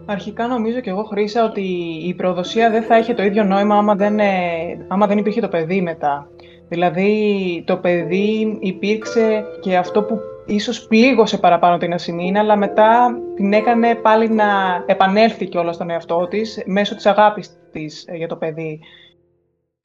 Αρχικά 0.06 0.46
νομίζω 0.46 0.80
και 0.80 0.90
εγώ 0.90 1.04
χρήσα 1.04 1.44
ότι 1.44 1.62
η 2.04 2.14
προδοσία 2.14 2.70
δεν 2.70 2.82
θα 2.82 2.98
είχε 2.98 3.14
το 3.14 3.22
ίδιο 3.22 3.44
νόημα 3.44 3.76
άμα 3.76 3.94
δεν, 3.94 4.18
ε, 4.18 4.86
άμα 4.88 5.06
δεν 5.06 5.18
υπήρχε 5.18 5.40
το 5.40 5.48
παιδί 5.48 5.82
μετά. 5.82 6.28
Δηλαδή 6.68 7.64
το 7.66 7.76
παιδί 7.76 8.58
υπήρξε 8.60 9.44
και 9.60 9.76
αυτό 9.76 10.02
που 10.02 10.18
ίσως 10.46 10.86
πλήγωσε 10.86 11.38
παραπάνω 11.38 11.78
την 11.78 11.92
Ασημίνα, 11.92 12.40
αλλά 12.40 12.56
μετά 12.56 13.18
την 13.34 13.52
έκανε 13.52 13.94
πάλι 13.94 14.28
να 14.28 14.44
επανέλθει 14.86 15.48
και 15.48 15.58
όλα 15.58 15.72
στον 15.72 15.90
εαυτό 15.90 16.26
της 16.30 16.62
μέσω 16.66 16.94
της 16.94 17.06
αγάπης 17.06 17.58
της 17.72 18.04
ε, 18.08 18.16
για 18.16 18.28
το 18.28 18.36
παιδί. 18.36 18.80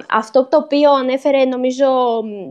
Αυτό 0.09 0.47
το 0.47 0.57
οποίο 0.57 0.91
ανέφερε, 0.91 1.45
νομίζω, 1.45 1.85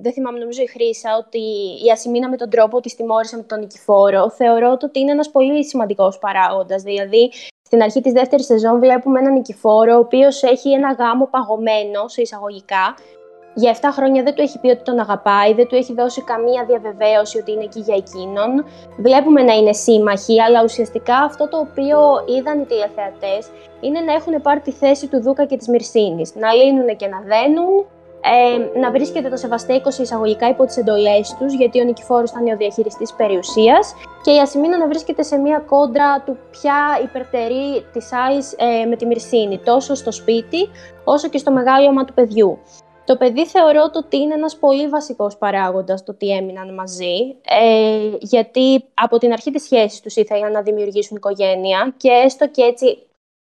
δεν 0.03 0.13
θυμάμαι, 0.13 0.39
νομίζω 0.39 0.63
η 0.63 0.67
Χρύσα, 0.67 1.11
ότι 1.17 1.41
η 1.87 1.91
Ασημίνα 1.93 2.29
με 2.29 2.37
τον 2.37 2.51
τρόπο 2.51 2.81
της 2.81 2.95
τιμώρησε 2.95 3.37
με 3.37 3.43
τον 3.43 3.59
Νικηφόρο, 3.59 4.31
θεωρώ 4.31 4.77
ότι 4.83 5.01
είναι 5.01 5.11
ένας 5.11 5.31
πολύ 5.31 5.65
σημαντικός 5.65 6.19
παράγοντας. 6.19 6.83
Δηλαδή, 6.83 7.31
στην 7.63 7.83
αρχή 7.83 8.01
της 8.01 8.13
δεύτερης 8.13 8.47
σεζόν 8.47 8.79
βλέπουμε 8.79 9.19
έναν 9.21 9.33
Νικηφόρο, 9.33 9.95
ο 9.95 9.99
οποίος 9.99 10.43
έχει 10.43 10.73
ένα 10.73 10.93
γάμο 10.93 11.29
παγωμένο, 11.31 12.09
σε 12.09 12.21
εισαγωγικά, 12.21 12.95
για 13.55 13.77
7 13.81 13.89
χρόνια 13.93 14.23
δεν 14.23 14.35
του 14.35 14.43
έχει 14.43 14.59
πει 14.59 14.69
ότι 14.69 14.83
τον 14.83 14.99
αγαπάει, 14.99 15.55
δεν 15.55 15.67
του 15.69 15.75
έχει 15.75 15.95
δώσει 15.95 16.23
καμία 16.23 16.65
διαβεβαίωση 16.65 17.39
ότι 17.39 17.53
είναι 17.53 17.65
εκεί 17.65 17.81
για 17.81 17.95
εκείνον. 17.97 18.65
Βλέπουμε 18.99 19.43
να 19.43 19.53
είναι 19.53 19.73
σύμμαχοι, 19.73 20.43
αλλά 20.43 20.63
ουσιαστικά 20.63 21.17
αυτό 21.17 21.49
το 21.49 21.59
οποίο 21.59 21.99
είδαν 22.37 22.61
οι 22.61 22.65
τηλεθεατές 22.65 23.51
είναι 23.81 24.01
να 24.01 24.13
έχουν 24.13 24.43
πάρει 24.43 24.61
τη 24.61 24.71
θέση 24.71 25.07
του 25.07 25.23
Δούκα 25.23 25.45
και 25.45 25.57
της 25.57 25.69
Μυρσίνης. 25.69 26.35
Να 26.35 26.53
λύνουν 26.53 26.97
και 26.97 27.07
να 27.07 27.21
δένουν, 27.21 27.87
ε, 28.21 28.79
να 28.79 28.91
βρίσκεται 28.91 29.29
το 29.29 29.37
Σεβαστέικο 29.37 29.89
εισαγωγικά 29.89 30.49
υπό 30.49 30.65
τις 30.65 30.77
εντολές 30.77 31.37
τους, 31.39 31.55
γιατί 31.55 31.81
ο 31.81 31.85
Νικηφόρος 31.85 32.31
ήταν 32.31 32.47
ο 32.47 32.57
διαχειριστή 32.57 33.07
περιουσίας, 33.17 33.95
και 34.23 34.31
η 34.31 34.39
Ασημίνα 34.39 34.79
να 34.79 34.87
βρίσκεται 34.87 35.23
σε 35.23 35.37
μία 35.37 35.59
κόντρα 35.67 36.21
του 36.21 36.39
ποια 36.51 37.01
υπερτερεί 37.03 37.85
της 37.93 38.13
άλλης 38.13 38.53
ε, 38.53 38.87
με 38.87 38.97
τη 38.97 39.07
Μυρσίνη, 39.07 39.59
τόσο 39.59 39.95
στο 39.95 40.13
σπίτι 40.13 40.69
όσο 41.05 41.29
και 41.29 41.39
στο 41.39 41.53
μεγάλωμα 41.53 42.05
του 42.05 42.15
παιδιού. 42.15 42.59
Το 43.05 43.17
παιδί 43.17 43.47
θεωρώ 43.47 43.91
ότι 43.95 44.17
είναι 44.17 44.35
ένας 44.35 44.57
πολύ 44.57 44.89
βασικός 44.89 45.37
παράγοντας 45.37 46.05
το 46.05 46.13
ότι 46.13 46.31
έμειναν 46.31 46.75
μαζί, 46.75 47.37
ε, 47.43 48.11
γιατί 48.21 48.85
από 48.95 49.19
την 49.19 49.33
αρχή 49.33 49.51
της 49.51 49.63
σχέσης 49.63 50.01
τους 50.01 50.17
ήθελαν 50.17 50.53
να 50.53 50.63
δημιουργήσουν 50.63 51.17
οικογένεια 51.17 51.95
και 51.97 52.09
έστω 52.09 52.49
και 52.49 52.63
έτσι 52.63 53.07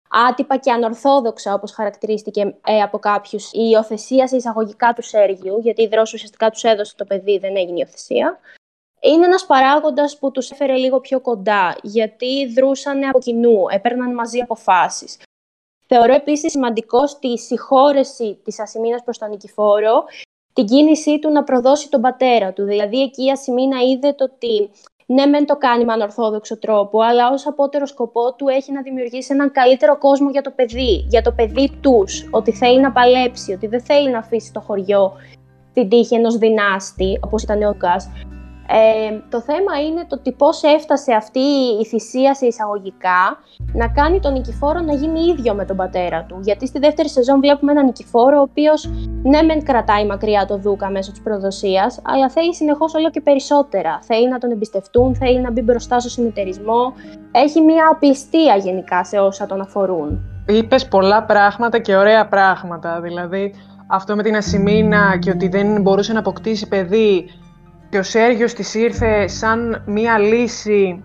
άτυπα 0.10 0.58
και 0.58 0.72
ανορθόδοξα, 0.72 1.54
όπως 1.54 1.72
χαρακτηρίστηκε 1.72 2.56
ε, 2.66 2.82
από 2.82 3.00
κάποιους, 3.00 3.52
η 3.52 3.70
υιοθεσία 3.72 4.28
σε 4.28 4.36
εισαγωγικά 4.36 4.94
του 4.94 5.02
Σέργιου, 5.02 5.60
γιατί 5.60 5.82
η 5.82 5.88
δρόση 5.88 6.16
ουσιαστικά 6.16 6.50
τους 6.50 6.64
έδωσε 6.64 6.96
το 6.96 7.06
παιδί, 7.06 7.38
δεν 7.38 7.56
έγινε 7.56 7.80
υιοθεσία. 7.80 8.40
Είναι 9.00 9.26
ένας 9.26 9.46
παράγοντας 9.46 10.18
που 10.18 10.32
τους 10.32 10.52
έφερε 10.52 10.76
λίγο 10.76 11.00
πιο 11.00 11.20
κοντά, 11.20 11.76
γιατί 11.82 12.54
δρούσαν 12.54 13.04
από 13.04 13.20
κοινού, 13.20 13.64
έπαιρναν 13.70 14.14
μαζί 14.14 14.40
αποφάσεις. 14.40 15.18
Θεωρώ 15.88 16.14
επίσης 16.14 16.52
σημαντικό 16.52 17.08
στη 17.08 17.40
συγχώρεση 17.40 18.40
της 18.44 18.60
Ασημίνας 18.60 19.04
προς 19.04 19.18
τον 19.18 19.30
Νικηφόρο 19.30 20.04
την 20.54 20.66
κίνησή 20.66 21.20
του 21.20 21.32
να 21.32 21.44
προδώσει 21.44 21.90
τον 21.90 22.02
πατέρα 22.02 22.54
του. 22.54 22.64
Δηλαδή 22.64 23.02
εκεί 23.02 23.26
η 23.26 23.32
Ασημίνα 23.32 23.82
είδε 23.82 24.14
το 24.14 24.24
ότι 24.24 24.70
ναι, 25.06 25.26
μεν 25.26 25.46
το 25.46 25.56
κάνει 25.56 25.86
με 25.86 25.94
ανορθόδοξο 25.94 26.60
τρόπο, 26.60 27.00
αλλά 27.02 27.30
ως 27.30 27.48
απότερο 27.48 27.86
σκοπό 27.86 28.34
του 28.34 28.48
έχει 28.48 28.72
να 28.72 28.82
δημιουργήσει 28.82 29.34
έναν 29.34 29.52
καλύτερο 29.52 29.98
κόσμο 29.98 30.30
για 30.30 30.42
το 30.42 30.52
παιδί, 30.52 31.06
για 31.10 31.22
το 31.22 31.32
παιδί 31.32 31.72
τους, 31.82 32.28
ότι 32.32 32.52
θέλει 32.52 32.80
να 32.80 32.92
παλέψει, 32.92 33.54
ότι 33.54 33.68
δεν 33.68 33.82
θέλει 33.82 34.10
να 34.10 34.18
αφήσει 34.18 34.54
το 34.54 34.60
χωριό 34.60 35.14
την 35.74 35.90
τύχη 35.90 36.16
ενός 36.16 36.38
δυνάστη, 36.38 37.20
όπως 37.24 37.44
ήταν 37.44 37.64
ο 37.64 37.76
Κάς. 37.78 38.10
Ε, 38.68 39.20
το 39.30 39.42
θέμα 39.42 39.82
είναι 39.88 40.06
το 40.08 40.16
ότι 40.16 40.32
πώς 40.32 40.64
έφτασε 40.64 41.14
αυτή 41.14 41.40
η 41.82 41.86
θυσία 41.86 42.34
σε 42.34 42.46
εισαγωγικά 42.46 43.38
να 43.74 43.88
κάνει 43.88 44.20
τον 44.20 44.34
Νικηφόρο 44.34 44.80
να 44.80 44.94
γίνει 44.94 45.20
ίδιο 45.20 45.54
με 45.54 45.66
τον 45.66 45.76
πατέρα 45.76 46.24
του. 46.24 46.40
Γιατί 46.44 46.68
στη 46.68 46.80
δεύτερη 46.80 47.10
σεζόν 47.10 47.40
βλέπουμε 47.40 47.72
έναν 47.72 47.86
Νικηφόρο 47.86 48.38
ο 48.38 48.42
οποίος 48.42 48.90
ναι 49.24 49.42
μεν 49.42 49.64
κρατάει 49.64 50.06
μακριά 50.06 50.46
το 50.46 50.58
Δούκα 50.58 50.90
μέσω 50.90 51.12
της 51.12 51.22
προδοσίας 51.22 52.02
αλλά 52.04 52.30
θέλει 52.30 52.56
συνεχώς 52.56 52.94
όλο 52.94 53.10
και 53.10 53.22
περισσότερα. 53.22 54.00
Θέλει 54.04 54.30
να 54.30 54.38
τον 54.38 54.52
εμπιστευτούν, 54.52 55.16
θέλει 55.16 55.40
να 55.40 55.52
μπει 55.52 55.62
μπροστά 55.62 56.00
στο 56.00 56.10
συνεταιρισμό. 56.10 56.94
Έχει 57.32 57.62
μια 57.62 57.90
απληστία 57.92 58.56
γενικά 58.56 59.04
σε 59.04 59.18
όσα 59.20 59.46
τον 59.46 59.62
αφορούν. 59.62 60.30
Είπες 60.48 60.88
πολλά 60.88 61.24
πράγματα 61.24 61.80
και 61.80 61.96
ωραία 61.96 62.28
πράγματα. 62.28 63.02
Δηλαδή 63.02 63.54
αυτό 63.88 64.16
με 64.16 64.24
την 64.24 64.36
Ασημίνα 64.36 65.18
και 65.20 65.30
ότι 65.30 65.48
δεν 65.48 65.82
μπορούσε 65.82 66.14
να 66.14 66.20
αποκτήσει 66.20 66.68
παιδί 66.68 67.30
και 67.90 67.98
ο 67.98 68.04
Σέργιος 68.04 68.54
της 68.54 68.74
ήρθε 68.74 69.28
σαν 69.28 69.84
μία 69.86 70.18
λύση 70.18 71.04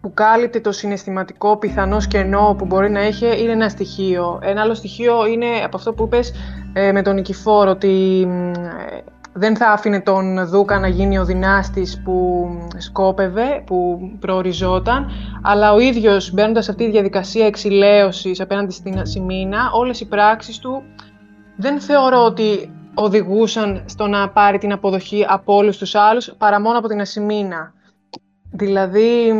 που 0.00 0.14
κάλυπτε 0.14 0.60
το 0.60 0.72
συναισθηματικό 0.72 1.56
πιθανός 1.56 2.06
κενό 2.06 2.54
που 2.58 2.66
μπορεί 2.66 2.90
να 2.90 3.00
έχει 3.00 3.42
είναι 3.42 3.52
ένα 3.52 3.68
στοιχείο. 3.68 4.38
Ένα 4.42 4.60
άλλο 4.60 4.74
στοιχείο 4.74 5.26
είναι 5.26 5.46
από 5.64 5.76
αυτό 5.76 5.92
που 5.92 6.04
είπες 6.04 6.32
ε, 6.72 6.92
με 6.92 7.02
τον 7.02 7.14
Νικηφόρο, 7.14 7.70
ότι 7.70 8.26
ε, 8.58 8.98
δεν 9.32 9.56
θα 9.56 9.66
άφηνε 9.66 10.00
τον 10.00 10.46
Δούκα 10.46 10.78
να 10.78 10.88
γίνει 10.88 11.18
ο 11.18 11.24
δυνάστης 11.24 12.02
που 12.04 12.48
σκόπευε, 12.76 13.62
που 13.66 13.98
προοριζόταν, 14.20 15.10
αλλά 15.42 15.72
ο 15.72 15.78
ίδιος 15.78 16.32
μπαίνοντας 16.32 16.64
σε 16.64 16.70
αυτή 16.70 16.84
τη 16.84 16.90
διαδικασία 16.90 17.46
εξηλαίωσης 17.46 18.40
απέναντι 18.40 18.72
στην 18.72 19.06
Σιμίνα, 19.06 19.70
όλες 19.72 20.00
οι 20.00 20.08
πράξεις 20.08 20.58
του 20.58 20.82
δεν 21.56 21.80
θεωρώ 21.80 22.24
ότι 22.24 22.70
οδηγούσαν 22.94 23.84
στο 23.88 24.06
να 24.06 24.30
πάρει 24.30 24.58
την 24.58 24.72
αποδοχή 24.72 25.24
από 25.28 25.54
όλους 25.54 25.78
τους 25.78 25.94
άλλους, 25.94 26.32
παρά 26.38 26.60
μόνο 26.60 26.78
από 26.78 26.88
την 26.88 27.00
Ασημίνα. 27.00 27.74
Δηλαδή, 28.52 29.32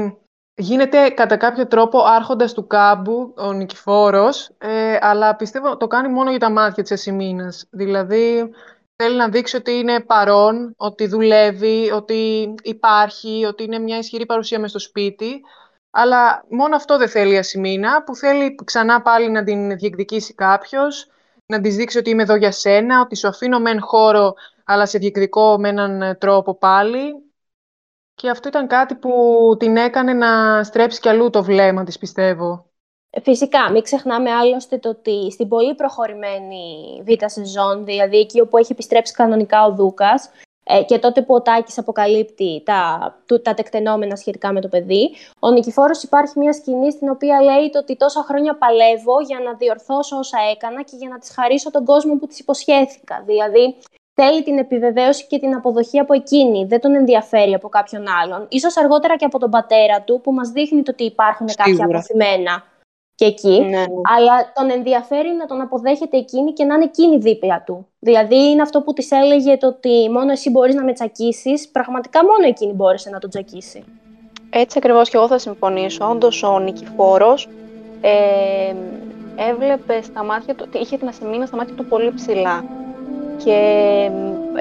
γίνεται 0.54 1.08
κατά 1.08 1.36
κάποιο 1.36 1.66
τρόπο 1.66 2.02
άρχοντας 2.02 2.52
του 2.52 2.66
κάμπου 2.66 3.34
ο 3.36 3.52
Νικηφόρος, 3.52 4.50
ε, 4.58 4.98
αλλά 5.00 5.36
πιστεύω 5.36 5.76
το 5.76 5.86
κάνει 5.86 6.08
μόνο 6.08 6.30
για 6.30 6.38
τα 6.38 6.50
μάτια 6.50 6.82
της 6.82 6.92
Ασημίνας. 6.92 7.66
Δηλαδή, 7.70 8.50
θέλει 8.96 9.16
να 9.16 9.28
δείξει 9.28 9.56
ότι 9.56 9.72
είναι 9.72 10.00
παρόν, 10.00 10.74
ότι 10.76 11.06
δουλεύει, 11.06 11.90
ότι 11.90 12.54
υπάρχει, 12.62 13.44
ότι 13.44 13.64
είναι 13.64 13.78
μια 13.78 13.98
ισχυρή 13.98 14.26
παρουσία 14.26 14.60
μες 14.60 14.70
στο 14.70 14.78
σπίτι, 14.78 15.40
αλλά 15.90 16.44
μόνο 16.48 16.76
αυτό 16.76 16.98
δεν 16.98 17.08
θέλει 17.08 17.34
η 17.34 17.38
Ασημίνα, 17.38 18.02
που 18.02 18.16
θέλει 18.16 18.54
ξανά 18.64 19.02
πάλι 19.02 19.30
να 19.30 19.44
την 19.44 19.76
διεκδικήσει 19.76 20.34
κάποιος, 20.34 21.06
να 21.50 21.60
της 21.60 21.76
δείξει 21.76 21.98
ότι 21.98 22.10
είμαι 22.10 22.22
εδώ 22.22 22.34
για 22.34 22.52
σένα, 22.52 23.00
ότι 23.00 23.16
σου 23.16 23.28
αφήνω 23.28 23.60
μεν 23.60 23.80
χώρο, 23.80 24.34
αλλά 24.64 24.86
σε 24.86 24.98
διεκδικώ 24.98 25.58
με 25.58 25.68
έναν 25.68 26.02
ε, 26.02 26.14
τρόπο 26.14 26.54
πάλι. 26.54 27.14
Και 28.14 28.30
αυτό 28.30 28.48
ήταν 28.48 28.66
κάτι 28.66 28.94
που 28.94 29.10
την 29.58 29.76
έκανε 29.76 30.12
να 30.12 30.64
στρέψει 30.64 31.00
κι 31.00 31.08
αλλού 31.08 31.30
το 31.30 31.42
βλέμμα 31.42 31.84
της, 31.84 31.98
πιστεύω. 31.98 32.70
Φυσικά, 33.22 33.70
μην 33.70 33.82
ξεχνάμε 33.82 34.30
άλλωστε 34.30 34.78
το 34.78 34.88
ότι 34.88 35.30
στην 35.30 35.48
πολύ 35.48 35.74
προχωρημένη 35.74 37.02
β' 37.06 37.24
σεζόν, 37.26 37.84
δηλαδή 37.84 38.18
εκεί 38.18 38.40
όπου 38.40 38.56
έχει 38.56 38.72
επιστρέψει 38.72 39.12
κανονικά 39.12 39.64
ο 39.64 39.74
Δούκας, 39.74 40.30
ε, 40.64 40.82
και 40.82 40.98
τότε 40.98 41.22
που 41.22 41.34
ο 41.34 41.42
Τάκης 41.42 41.78
αποκαλύπτει 41.78 42.62
τα, 42.64 43.14
τα 43.42 43.54
τεκτενόμενα 43.54 44.16
σχετικά 44.16 44.52
με 44.52 44.60
το 44.60 44.68
παιδί, 44.68 45.10
ο 45.38 45.50
Νικηφόρος 45.50 46.02
υπάρχει 46.02 46.38
μια 46.38 46.52
σκηνή 46.52 46.92
στην 46.92 47.08
οποία 47.08 47.42
λέει 47.42 47.70
το 47.70 47.78
ότι 47.78 47.96
τόσα 47.96 48.22
χρόνια 48.22 48.56
παλεύω 48.56 49.20
για 49.20 49.38
να 49.38 49.54
διορθώσω 49.54 50.16
όσα 50.16 50.38
έκανα 50.52 50.82
και 50.82 50.96
για 50.96 51.08
να 51.08 51.18
της 51.18 51.30
χαρίσω 51.30 51.70
τον 51.70 51.84
κόσμο 51.84 52.16
που 52.16 52.26
της 52.26 52.38
υποσχέθηκα. 52.38 53.22
Δηλαδή, 53.26 53.76
θέλει 54.14 54.42
την 54.42 54.58
επιβεβαίωση 54.58 55.26
και 55.26 55.38
την 55.38 55.54
αποδοχή 55.54 55.98
από 55.98 56.14
εκείνη. 56.14 56.64
Δεν 56.64 56.80
τον 56.80 56.94
ενδιαφέρει 56.94 57.54
από 57.54 57.68
κάποιον 57.68 58.04
άλλον. 58.22 58.46
Ίσως 58.48 58.76
αργότερα 58.76 59.16
και 59.16 59.24
από 59.24 59.38
τον 59.38 59.50
πατέρα 59.50 60.02
του 60.02 60.20
που 60.20 60.32
μας 60.32 60.48
δείχνει 60.48 60.82
το 60.82 60.90
ότι 60.90 61.04
υπάρχουν 61.04 61.46
κάποια 61.46 61.84
αποθυμένα 61.84 62.64
και 63.20 63.26
εκεί, 63.26 63.60
ναι, 63.60 63.66
ναι. 63.66 63.84
αλλά 64.16 64.52
τον 64.54 64.70
ενδιαφέρει 64.70 65.28
να 65.38 65.46
τον 65.46 65.60
αποδέχεται 65.60 66.16
εκείνη 66.16 66.52
και 66.52 66.64
να 66.64 66.74
είναι 66.74 66.84
εκείνη 66.84 67.18
δίπλα 67.18 67.62
του. 67.66 67.86
Δηλαδή 67.98 68.50
είναι 68.50 68.62
αυτό 68.62 68.80
που 68.82 68.92
της 68.92 69.10
έλεγε 69.10 69.56
το 69.56 69.66
ότι 69.66 70.10
μόνο 70.10 70.30
εσύ 70.30 70.50
μπορείς 70.50 70.74
να 70.74 70.84
με 70.84 70.92
τσακίσεις, 70.92 71.68
πραγματικά 71.68 72.20
μόνο 72.24 72.46
εκείνη 72.46 72.72
μπόρεσε 72.72 73.10
να 73.10 73.18
τον 73.18 73.30
τσακίσει. 73.30 73.84
Έτσι 74.50 74.78
ακριβώς 74.78 75.10
και 75.10 75.16
εγώ 75.16 75.26
θα 75.26 75.38
συμφωνήσω. 75.38 76.10
Όντως 76.10 76.42
ο 76.42 76.58
Νικηφόρος 76.58 77.48
ε, 78.00 78.74
έβλεπε 79.50 80.02
στα 80.02 80.24
μάτια 80.24 80.54
του, 80.54 80.68
είχε 80.72 80.96
την 80.96 81.08
ασημίνα 81.08 81.46
στα 81.46 81.56
μάτια 81.56 81.74
του 81.74 81.84
πολύ 81.84 82.12
ψηλά. 82.14 82.64
Και, 83.44 84.10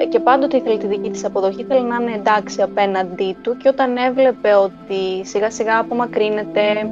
και 0.08 0.20
πάντοτε 0.20 0.56
ήθελε 0.56 0.76
τη 0.76 0.86
δική 0.86 1.10
της 1.10 1.24
αποδοχή, 1.24 1.60
ήθελε 1.60 1.80
να 1.80 1.96
είναι 2.00 2.14
εντάξει 2.14 2.62
απέναντί 2.62 3.36
του 3.42 3.56
και 3.56 3.68
όταν 3.68 3.96
έβλεπε 3.96 4.54
ότι 4.54 5.24
σιγά 5.24 5.50
σιγά 5.50 5.78
απομακρύνεται 5.78 6.90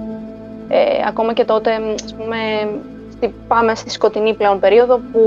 ε, 0.69 0.79
ακόμα 1.07 1.33
και 1.33 1.45
τότε, 1.45 1.71
ας 2.05 2.15
πούμε, 2.15 2.37
πάμε 3.49 3.75
στη 3.75 3.91
σκοτεινή 3.91 4.35
πλέον 4.35 4.61
περίοδο 4.61 5.01
που 5.13 5.21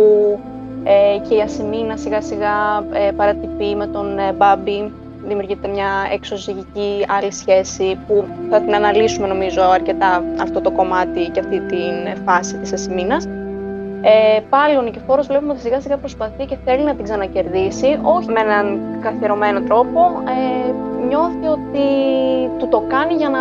ε, 0.84 1.18
και 1.28 1.36
η 1.36 1.42
Ασημίνα 1.42 1.98
σιγά 1.98 2.22
σιγά 2.22 2.84
ε, 2.94 3.12
παρατυπεί 3.12 3.76
με 3.76 3.88
τον 3.88 4.20
ε, 4.20 4.32
Μπάμπη. 4.32 4.92
Δημιουργείται 5.28 5.68
μια 5.68 5.90
εξωζυγική 6.14 7.06
άλλη 7.08 7.32
σχέση 7.32 7.98
που 8.08 8.26
θα 8.50 8.62
την 8.62 8.76
αναλύσουμε 8.76 9.28
νομίζω 9.28 9.62
αρκετά 9.62 10.24
αυτό 10.42 10.62
το 10.62 10.72
κομμάτι 10.72 11.30
και 11.32 11.40
αυτή 11.40 11.60
την 11.60 12.24
φάση 12.26 12.58
της 12.58 12.74
Ασημίνας. 12.74 13.28
Ε, 14.04 14.40
πάλι 14.50 14.78
ο 14.78 14.82
Νικηφόρος 14.82 15.28
βλέπουμε 15.28 15.52
ότι 15.52 15.62
σιγά 15.62 15.80
σιγά 15.82 15.98
προσπαθεί 15.98 16.46
και 16.46 16.58
θέλει 16.66 16.84
να 16.84 16.96
την 16.96 17.04
ξανακερδίσει, 17.04 18.00
όχι 18.04 18.30
με 18.32 18.40
έναν 18.40 18.80
καθιερωμένο 19.02 19.62
τρόπο, 19.62 20.00
ε, 20.28 20.72
νιώθει 21.08 21.48
ότι 21.48 21.86
του 22.60 22.68
το 22.68 22.84
κάνει 22.88 23.14
για 23.14 23.30
να 23.30 23.40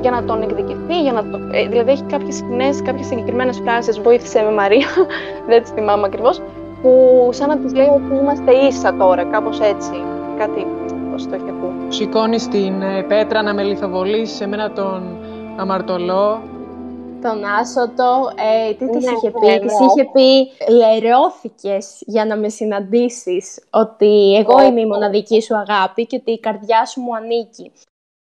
για 0.00 0.10
να 0.10 0.24
τον 0.24 0.42
εκδικηθεί, 0.42 1.02
για 1.02 1.12
να 1.12 1.22
το... 1.24 1.38
ε, 1.52 1.66
δηλαδή 1.68 1.90
έχει 1.90 2.02
κάποιες 2.02 2.36
σκηνές, 2.36 2.82
κάποιες 2.82 3.06
συγκεκριμένες 3.06 3.60
φράσεις, 3.64 4.00
βοήθησε 4.00 4.42
με 4.42 4.52
Μαρία, 4.52 4.86
δεν 5.48 5.62
τις 5.62 5.70
θυμάμαι 5.70 6.06
ακριβώς, 6.06 6.42
που 6.82 7.28
σαν 7.32 7.48
να 7.48 7.56
της 7.56 7.74
λέει 7.74 7.86
ότι 7.86 8.14
είμαστε 8.20 8.52
ίσα 8.52 8.94
τώρα, 8.94 9.24
κάπως 9.24 9.60
έτσι, 9.60 9.92
κάτι 10.38 10.66
πώς 11.10 11.26
το 11.28 11.34
είχε 11.34 11.44
πει. 11.44 11.94
Σηκώνεις 11.94 12.48
την 12.48 12.82
ε, 12.82 13.02
πέτρα 13.02 13.42
να 13.42 13.54
με 13.54 13.62
λιθοβολήσει 13.62 14.34
σε 14.34 14.46
μένα 14.46 14.70
τον 14.70 15.02
αμαρτωλό. 15.56 16.40
Τον 17.22 17.44
Άσοτο, 17.44 18.30
ε, 18.36 18.74
τι 18.74 18.90
της 18.90 19.04
ναι, 19.04 19.12
είχε 19.12 19.30
πει, 19.30 19.46
ναι, 19.46 19.58
της 19.58 19.72
ναι. 19.78 19.86
είχε 19.86 20.04
πει 20.12 20.50
λερεώθηκες 20.72 22.02
για 22.06 22.24
να 22.24 22.36
με 22.36 22.48
συναντήσεις, 22.48 23.58
ότι 23.70 24.36
εγώ 24.36 24.62
είμαι 24.62 24.80
η 24.80 24.86
μοναδική 24.86 25.42
σου 25.42 25.56
αγάπη 25.56 26.06
και 26.06 26.16
ότι 26.16 26.30
η 26.30 26.40
καρδιά 26.40 26.86
σου 26.86 27.00
μου 27.00 27.16
ανήκει. 27.16 27.72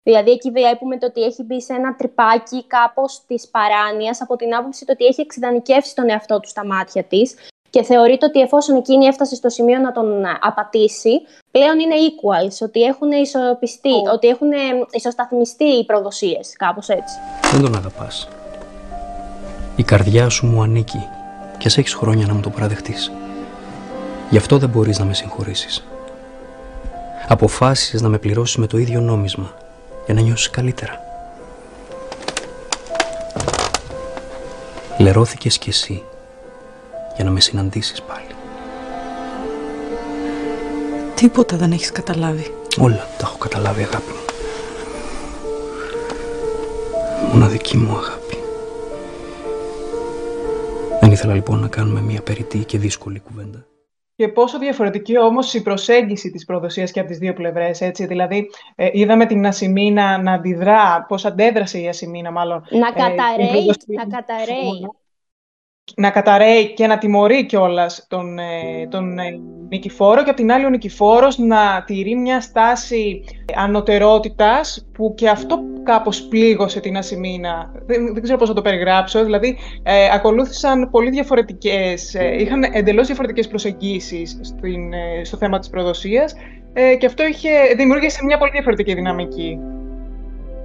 Δηλαδή, 0.02 0.30
εκεί 0.30 0.50
βλέπουμε 0.50 0.98
το 0.98 1.06
ότι 1.06 1.22
έχει 1.22 1.42
μπει 1.42 1.62
σε 1.62 1.72
ένα 1.72 1.96
τρυπάκι 1.96 2.64
κάπως 2.66 3.22
της 3.26 3.48
παράνοιας 3.48 4.20
από 4.20 4.36
την 4.36 4.54
άποψη 4.54 4.84
το 4.84 4.92
ότι 4.92 5.04
έχει 5.04 5.20
εξειδανικεύσει 5.20 5.94
τον 5.94 6.08
εαυτό 6.08 6.40
του 6.40 6.48
στα 6.48 6.66
μάτια 6.66 7.04
της 7.04 7.34
και 7.70 7.82
θεωρείται 7.82 8.26
ότι 8.26 8.40
εφόσον 8.40 8.76
εκείνη 8.76 9.06
έφτασε 9.06 9.34
στο 9.34 9.48
σημείο 9.48 9.78
να 9.78 9.92
τον 9.92 10.24
απατήσει, 10.40 11.20
πλέον 11.50 11.78
είναι 11.78 11.94
equals, 11.94 12.56
ότι 12.62 12.82
έχουν 12.82 13.10
ισοπιστεί, 13.10 13.94
ότι 14.12 14.28
έχουν 14.28 14.48
ισοσταθμιστεί 14.90 15.64
οι 15.64 15.84
προδοσίες, 15.84 16.56
κάπως 16.56 16.88
έτσι. 16.88 17.14
Δεν 17.52 17.62
τον 17.62 17.76
αγαπάς. 17.76 18.28
Η 19.78 19.82
καρδιά 19.82 20.28
σου 20.28 20.46
μου 20.46 20.62
ανήκει 20.62 21.08
και 21.58 21.68
σε 21.68 21.80
έχεις 21.80 21.94
χρόνια 21.94 22.26
να 22.26 22.34
μου 22.34 22.40
το 22.40 22.50
παραδεχτείς. 22.50 23.12
Γι' 24.30 24.36
αυτό 24.36 24.58
δεν 24.58 24.68
μπορείς 24.68 24.98
να 24.98 25.04
με 25.04 25.14
συγχωρήσεις. 25.14 25.86
Αποφάσισες 27.28 28.02
να 28.02 28.08
με 28.08 28.18
πληρώσεις 28.18 28.56
με 28.56 28.66
το 28.66 28.78
ίδιο 28.78 29.00
νόμισμα 29.00 29.54
για 30.04 30.14
να 30.14 30.20
νιώσεις 30.20 30.50
καλύτερα. 30.50 31.00
Λερώθηκες 34.98 35.58
κι 35.58 35.68
εσύ 35.68 36.02
για 37.16 37.24
να 37.24 37.30
με 37.30 37.40
συναντήσεις 37.40 38.02
πάλι. 38.02 38.26
Τίποτα 41.14 41.56
δεν 41.56 41.72
έχεις 41.72 41.92
καταλάβει. 41.92 42.54
Όλα 42.78 43.06
τα 43.18 43.26
έχω 43.26 43.38
καταλάβει 43.38 43.82
αγάπη 43.82 44.10
μου. 44.10 44.24
Μοναδική 47.32 47.76
μου 47.76 47.96
αγάπη. 47.96 48.17
Ήθελα 51.18 51.34
λοιπόν 51.34 51.60
να 51.60 51.68
κάνουμε 51.68 52.00
μια 52.00 52.22
περιττή 52.22 52.58
και 52.58 52.78
δύσκολη 52.78 53.20
κουβέντα. 53.20 53.66
Και 54.16 54.28
πόσο 54.28 54.58
διαφορετική 54.58 55.18
όμως 55.18 55.54
η 55.54 55.62
προσέγγιση 55.62 56.30
της 56.30 56.44
προδοσίας 56.44 56.90
και 56.90 57.00
από 57.00 57.08
τις 57.08 57.18
δύο 57.18 57.32
πλευρές, 57.32 57.80
έτσι. 57.80 58.06
Δηλαδή, 58.06 58.50
ε, 58.74 58.88
είδαμε 58.92 59.26
την 59.26 59.46
Ασημίνα 59.46 60.22
να 60.22 60.32
αντιδρά, 60.32 61.04
πώς 61.08 61.24
αντέδρασε 61.24 61.78
η 61.80 61.88
Ασημίνα 61.88 62.30
μάλλον. 62.30 62.64
Να 62.70 62.88
ε, 62.88 62.90
καταραίει, 62.90 63.66
να 63.86 64.04
καταραίει 64.16 64.88
να 65.96 66.10
καταραίει 66.10 66.72
και 66.74 66.86
να 66.86 66.98
τιμωρεί 66.98 67.46
κιόλας 67.46 68.06
τον, 68.08 68.38
ε, 68.38 68.86
τον 68.88 69.18
ε, 69.18 69.40
Νικηφόρο 69.68 70.22
και 70.22 70.30
από 70.30 70.38
την 70.38 70.52
άλλη 70.52 70.64
ο 70.64 70.68
Νικηφόρος 70.68 71.38
να 71.38 71.84
τηρεί 71.86 72.14
μια 72.16 72.40
στάση 72.40 73.24
ανωτερότητας 73.56 74.86
που 74.92 75.14
και 75.14 75.28
αυτό 75.28 75.60
κάπως 75.82 76.22
πλήγωσε 76.22 76.80
την 76.80 76.96
Ασημίνα. 76.96 77.72
Δεν, 77.86 78.12
δεν 78.12 78.22
ξέρω 78.22 78.38
πώς 78.38 78.48
θα 78.48 78.54
το 78.54 78.62
περιγράψω. 78.62 79.24
Δηλαδή, 79.24 79.56
ε, 79.82 80.08
ακολούθησαν 80.12 80.90
πολύ 80.90 81.10
διαφορετικές, 81.10 82.14
είχαν 82.38 82.62
εντελώς 82.62 83.06
διαφορετικές 83.06 83.48
προσεγγίσεις 83.48 84.38
στην, 84.42 84.92
στο 85.22 85.36
θέμα 85.36 85.58
της 85.58 85.68
προδοσίας 85.68 86.34
και 86.98 87.06
αυτό 87.06 87.26
είχε, 87.26 87.48
δημιούργησε 87.76 88.24
μια 88.24 88.38
πολύ 88.38 88.50
διαφορετική 88.50 88.94
δυναμική. 88.94 89.58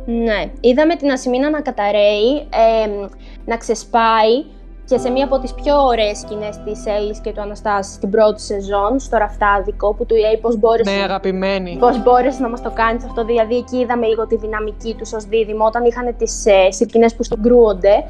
Ναι, 0.05 0.43
είδαμε 0.59 0.95
την 0.95 1.12
Ασημίνα 1.12 1.49
να 1.49 1.62
καταραίει, 1.62 2.47
να 3.45 3.57
ξεσπάει, 3.57 4.43
και 4.86 4.98
σε 4.98 5.10
μία 5.10 5.26
από 5.26 5.39
τις 5.39 5.54
πιο 5.54 5.76
ωραίες 5.84 6.17
σκηνές 6.17 6.58
της 6.65 6.86
Έλλης 6.86 7.19
και 7.19 7.32
του 7.32 7.41
Αναστάση 7.41 7.93
στην 7.93 8.10
πρώτη 8.10 8.41
σεζόν, 8.41 9.00
στο 9.00 9.17
Ραφτάδικο, 9.17 9.93
που 9.93 10.06
του 10.06 10.15
λέει 10.15 10.38
πώς 10.41 10.58
μπόρεσε, 10.58 10.91
ναι, 10.96 11.04
αγαπημένη. 11.04 11.78
πώς 11.80 12.04
μπόρεσε 12.04 12.41
να 12.41 12.50
μας 12.50 12.62
το 12.62 12.72
κάνεις 12.72 13.04
αυτό. 13.04 13.26
Δηλαδή 13.26 13.56
εκεί 13.56 13.78
είδαμε 13.78 14.06
λίγο 14.06 14.28
τη 14.28 14.38
δυναμική 14.38 14.96
τους 14.98 15.13
ως 15.13 15.24
δίδυμο, 15.26 15.65
όταν 15.65 15.84
είχαν 15.84 16.15
τις 16.17 16.46
ε, 16.46 16.72
σκηνές 16.72 17.15
που 17.15 17.24
συγκρούονται. 17.24 18.04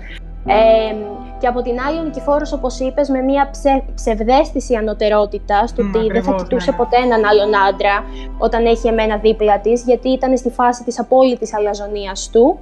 Ε, 0.45 0.95
και 1.39 1.47
από 1.47 1.61
την 1.61 1.79
άλλη 1.87 1.99
ο 1.99 2.03
Νικηφόρος, 2.03 2.53
όπως 2.53 2.79
είπες, 2.79 3.09
με 3.09 3.21
μια 3.21 3.49
ψε, 3.51 3.83
ψευδέστηση 3.95 4.75
ανωτερότητας, 4.75 5.73
του 5.73 5.91
ότι 5.95 6.07
δεν 6.11 6.23
θα 6.23 6.33
κοιτούσε 6.33 6.71
ναι. 6.71 6.77
ποτέ 6.77 6.97
έναν 6.97 7.25
άλλον 7.25 7.55
άντρα 7.69 8.03
όταν 8.37 8.65
έχει 8.65 8.87
εμένα 8.87 9.17
δίπλα 9.17 9.59
της, 9.59 9.83
γιατί 9.83 10.09
ήταν 10.09 10.37
στη 10.37 10.49
φάση 10.49 10.83
της 10.83 10.99
απόλυτης 10.99 11.53
αλαζονίας 11.53 12.29
του. 12.31 12.59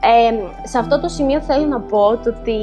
Ε, 0.00 0.68
σε 0.68 0.78
αυτό 0.78 1.00
το 1.00 1.08
σημείο 1.08 1.40
θέλω 1.40 1.66
να 1.66 1.80
πω 1.80 1.98
ότι 1.98 2.58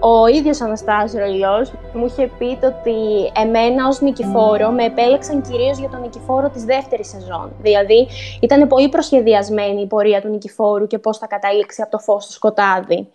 ο 0.00 0.26
ίδιος 0.26 0.60
Αναστάσιος 0.60 1.22
Ρολιός 1.22 1.72
μου 1.92 2.06
είχε 2.06 2.30
πει 2.38 2.58
ότι 2.66 2.96
εμένα 3.40 3.86
ως 3.88 4.00
νικηφόρο 4.00 4.70
με 4.70 4.84
επέλεξαν 4.84 5.42
κυρίως 5.42 5.78
για 5.78 5.88
τον 5.88 6.00
νικηφόρο 6.00 6.48
της 6.48 6.64
δεύτερης 6.64 7.08
σεζόν. 7.08 7.52
Δηλαδή 7.60 8.08
ήταν 8.40 8.66
πολύ 8.68 8.88
προσχεδιασμένη 8.88 9.80
η 9.80 9.86
πορεία 9.86 10.20
του 10.20 10.28
νικηφόρου 10.28 10.86
και 10.86 10.98
πώς 10.98 11.18
θα 11.18 11.26
κατάληξει 11.26 11.82
από 11.82 11.90
το 11.90 11.98
φως 11.98 12.24
στο 12.24 12.32
σκοτάδι. 12.32 13.08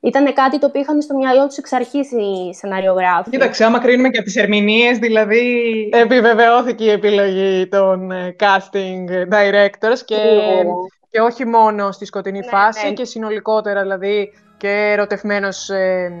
Ήταν 0.00 0.32
κάτι 0.32 0.58
το 0.58 0.66
οποίο 0.66 0.80
είχαν 0.80 1.02
στο 1.02 1.16
μυαλό 1.16 1.46
τους 1.46 1.56
εξ 1.56 1.72
αρχής 1.72 2.10
οι 2.10 2.54
σεναριογράφοι. 2.54 3.30
Κοίταξε, 3.30 3.64
άμα 3.64 3.78
κρίνουμε 3.78 4.08
και 4.08 4.18
από 4.18 4.26
τις 4.26 4.36
ερμηνείες, 4.36 4.98
δηλαδή 4.98 5.88
επιβεβαιώθηκε 5.92 6.84
η 6.84 6.90
επιλογή 6.90 7.66
των 7.66 8.10
ε, 8.10 8.36
casting 8.40 9.08
directors 9.34 9.98
και, 10.04 10.16
και 11.10 11.20
όχι 11.20 11.46
μόνο 11.46 11.92
στη 11.92 12.04
σκοτεινή 12.04 12.38
ναι, 12.38 12.46
φάση 12.46 12.86
ναι. 12.86 12.92
και 12.92 13.04
συνολικότερα, 13.04 13.82
δηλαδή 13.82 14.32
και 14.64 14.90
ερωτευμένος 14.92 15.68
ε, 15.70 16.12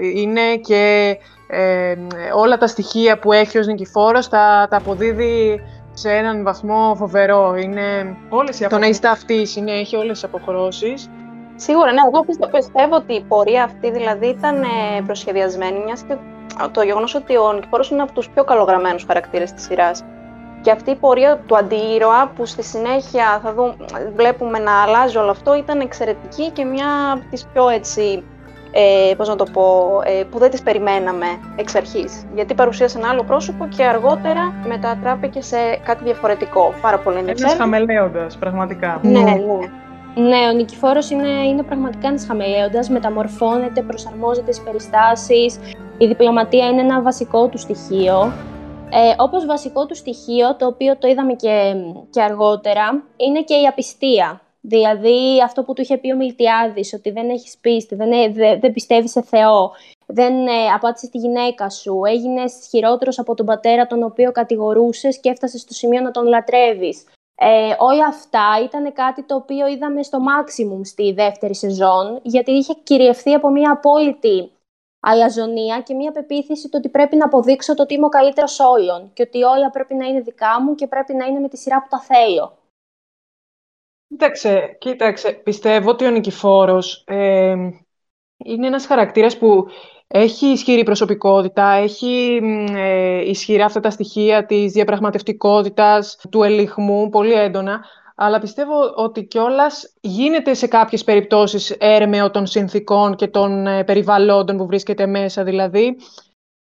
ε, 0.00 0.20
είναι 0.20 0.56
και 0.56 1.16
ε, 1.46 1.94
όλα 2.34 2.58
τα 2.58 2.66
στοιχεία 2.66 3.18
που 3.18 3.32
έχει 3.32 3.58
ως 3.58 3.66
νικηφόρος 3.66 4.28
τα, 4.28 4.66
τα 4.70 4.76
αποδίδει 4.76 5.60
σε 5.92 6.10
έναν 6.10 6.42
βαθμό 6.42 6.94
φοβερό. 6.98 7.56
Είναι 7.56 8.16
όλες 8.28 8.60
οι 8.60 8.66
το 8.66 8.78
να 8.78 8.86
είστε 8.86 9.08
αυτής, 9.08 9.56
είναι, 9.56 9.72
έχει 9.72 9.96
όλες 9.96 10.12
τις 10.12 10.24
αποχρώσεις. 10.24 11.10
Σίγουρα, 11.54 11.92
ναι. 11.92 12.00
Εγώ 12.12 12.48
πιστεύω 12.50 12.94
ότι 12.94 13.14
η 13.14 13.24
πορεία 13.28 13.64
αυτή 13.64 13.90
δηλαδή 13.90 14.26
ήταν 14.26 14.64
προσχεδιασμένη, 15.06 15.78
μιας 15.84 16.02
και 16.02 16.16
το 16.72 16.82
γεγονός 16.82 17.14
ότι 17.14 17.36
ο 17.36 17.52
Νικηφόρος 17.52 17.90
είναι 17.90 18.02
από 18.02 18.12
τους 18.12 18.28
πιο 18.28 18.44
καλογραμμένους 18.44 19.04
χαρακτήρες 19.04 19.52
της 19.52 19.64
σειράς. 19.64 20.04
Και 20.62 20.70
αυτή 20.70 20.90
η 20.90 20.94
πορεία 20.94 21.40
του 21.46 21.56
αντίήρωα 21.56 22.32
που 22.36 22.46
στη 22.46 22.62
συνέχεια 22.62 23.40
θα 23.42 23.52
δούμε, 23.54 23.74
βλέπουμε 24.16 24.58
να 24.58 24.82
αλλάζει 24.82 25.16
όλο 25.16 25.30
αυτό 25.30 25.54
ήταν 25.54 25.80
εξαιρετική 25.80 26.50
και 26.50 26.64
μια 26.64 27.12
από 27.12 27.24
τις 27.30 27.46
πιο 27.52 27.68
έτσι, 27.68 28.22
ε, 28.72 29.14
πώς 29.14 29.28
να 29.28 29.36
το 29.36 29.44
πω, 29.52 29.98
ε, 30.04 30.24
που 30.24 30.38
δεν 30.38 30.50
τις 30.50 30.62
περιμέναμε 30.62 31.26
εξ 31.56 31.74
αρχής. 31.74 32.26
Γιατί 32.34 32.54
παρουσίασε 32.54 32.98
ένα 32.98 33.08
άλλο 33.08 33.22
πρόσωπο 33.22 33.68
και 33.76 33.84
αργότερα 33.84 34.52
μετατράπηκε 34.66 35.40
σε 35.40 35.56
κάτι 35.84 36.04
διαφορετικό. 36.04 36.74
Πάρα 36.80 36.98
πολύ 36.98 37.18
ενδιαφέρον. 37.18 37.50
Ένας 37.50 37.62
χαμελέοντας, 37.62 38.36
πραγματικά. 38.36 39.00
Ναι, 39.02 39.20
ναι. 39.20 39.36
Ναι, 40.14 40.48
ο 40.52 40.52
Νικηφόρος 40.52 41.10
είναι, 41.10 41.28
είναι 41.28 41.62
πραγματικά 41.62 42.08
ένας 42.08 42.24
χαμελέοντας, 42.26 42.88
μεταμορφώνεται, 42.88 43.82
προσαρμόζεται 43.82 44.52
στις 44.52 44.64
περιστάσεις. 44.64 45.58
Η 45.98 46.06
διπλωματία 46.06 46.66
είναι 46.66 46.80
ένα 46.80 47.02
βασικό 47.02 47.46
του 47.48 47.58
στοιχείο. 47.58 48.32
Ε, 48.94 49.14
όπως 49.18 49.46
βασικό 49.46 49.86
του 49.86 49.94
στοιχείο, 49.94 50.56
το 50.56 50.66
οποίο 50.66 50.96
το 50.96 51.08
είδαμε 51.08 51.34
και, 51.34 51.74
και 52.10 52.22
αργότερα, 52.22 53.04
είναι 53.16 53.42
και 53.42 53.54
η 53.54 53.66
απιστία. 53.66 54.40
Δηλαδή 54.60 55.42
αυτό 55.44 55.62
που 55.62 55.72
του 55.72 55.80
είχε 55.80 55.98
πει 55.98 56.12
ο 56.12 56.16
Μιλτιάδης, 56.16 56.92
ότι 56.92 57.10
δεν 57.10 57.30
έχεις 57.30 57.58
πίστη, 57.58 57.94
δεν, 57.94 58.12
ε, 58.12 58.28
δεν, 58.28 58.60
δεν 58.60 58.72
πιστεύεις 58.72 59.10
σε 59.10 59.22
Θεό, 59.22 59.72
δεν 60.06 60.46
ε, 60.46 60.66
απάτησε 60.74 61.08
τη 61.08 61.18
γυναίκα 61.18 61.70
σου, 61.70 62.00
έγινες 62.04 62.66
χειρότερος 62.70 63.18
από 63.18 63.34
τον 63.34 63.46
πατέρα 63.46 63.86
τον 63.86 64.02
οποίο 64.02 64.32
κατηγορούσες 64.32 65.20
και 65.20 65.30
έφτασες 65.30 65.60
στο 65.60 65.74
σημείο 65.74 66.00
να 66.00 66.10
τον 66.10 66.26
λατρεύεις. 66.26 67.04
Ε, 67.34 67.74
όλα 67.78 68.06
αυτά 68.06 68.46
ήταν 68.64 68.92
κάτι 68.92 69.22
το 69.22 69.34
οποίο 69.34 69.66
είδαμε 69.66 70.02
στο 70.02 70.18
maximum 70.18 70.80
στη 70.84 71.12
δεύτερη 71.12 71.54
σεζόν, 71.54 72.20
γιατί 72.22 72.50
είχε 72.50 72.74
κυριευθεί 72.82 73.32
από 73.32 73.50
μια 73.50 73.70
απόλυτη 73.70 74.50
αλαζονία 75.04 75.80
και 75.80 75.94
μία 75.94 76.12
πεποίθηση 76.12 76.68
το 76.68 76.76
ότι 76.76 76.88
πρέπει 76.88 77.16
να 77.16 77.24
αποδείξω 77.24 77.74
το 77.74 77.82
ότι 77.82 77.94
είμαι 77.94 78.06
ο 78.06 78.08
καλύτερος 78.08 78.58
όλων 78.60 79.10
και 79.12 79.22
ότι 79.22 79.42
όλα 79.42 79.70
πρέπει 79.70 79.94
να 79.94 80.06
είναι 80.06 80.20
δικά 80.20 80.60
μου 80.62 80.74
και 80.74 80.86
πρέπει 80.86 81.14
να 81.14 81.24
είναι 81.24 81.38
με 81.38 81.48
τη 81.48 81.56
σειρά 81.56 81.82
που 81.82 81.88
τα 81.90 82.00
θέλω. 82.00 82.58
Κοίταξε, 84.08 84.76
κοίταξε. 84.78 85.32
Πιστεύω 85.32 85.90
ότι 85.90 86.06
ο 86.06 86.10
Νικηφόρος 86.10 87.04
ε, 87.06 87.54
είναι 88.36 88.66
ένας 88.66 88.86
χαρακτήρας 88.86 89.38
που 89.38 89.66
έχει 90.06 90.46
ισχυρή 90.46 90.82
προσωπικότητα, 90.82 91.72
έχει 91.72 92.40
ε, 92.72 93.28
ισχυρά 93.30 93.64
αυτά 93.64 93.80
τα 93.80 93.90
στοιχεία 93.90 94.46
της 94.46 94.72
διαπραγματευτικότητας, 94.72 96.18
του 96.30 96.42
ελιχμού, 96.42 97.08
πολύ 97.08 97.32
έντονα 97.32 97.84
αλλά 98.24 98.38
πιστεύω 98.38 98.92
ότι 98.94 99.24
κιόλας 99.24 99.92
γίνεται 100.00 100.54
σε 100.54 100.66
κάποιες 100.66 101.04
περιπτώσεις 101.04 101.70
έρμεο 101.70 102.30
των 102.30 102.46
συνθήκων 102.46 103.16
και 103.16 103.28
των 103.28 103.66
ε, 103.66 103.84
περιβαλλόντων 103.84 104.56
που 104.56 104.66
βρίσκεται 104.66 105.06
μέσα. 105.06 105.44
Δηλαδή, 105.44 105.96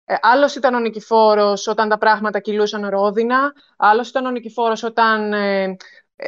ε, 0.05 0.15
άλλος 0.21 0.55
ήταν 0.55 0.73
ο 0.73 0.79
Νικηφόρος 0.79 1.67
όταν 1.67 1.89
τα 1.89 1.97
πράγματα 1.97 2.39
κυλούσαν 2.39 2.89
ρόδινα, 2.89 3.53
άλλος 3.77 4.09
ήταν 4.09 4.25
ο 4.25 4.31
Νικηφόρος 4.31 4.83
όταν 4.83 5.33
ε, 5.33 5.75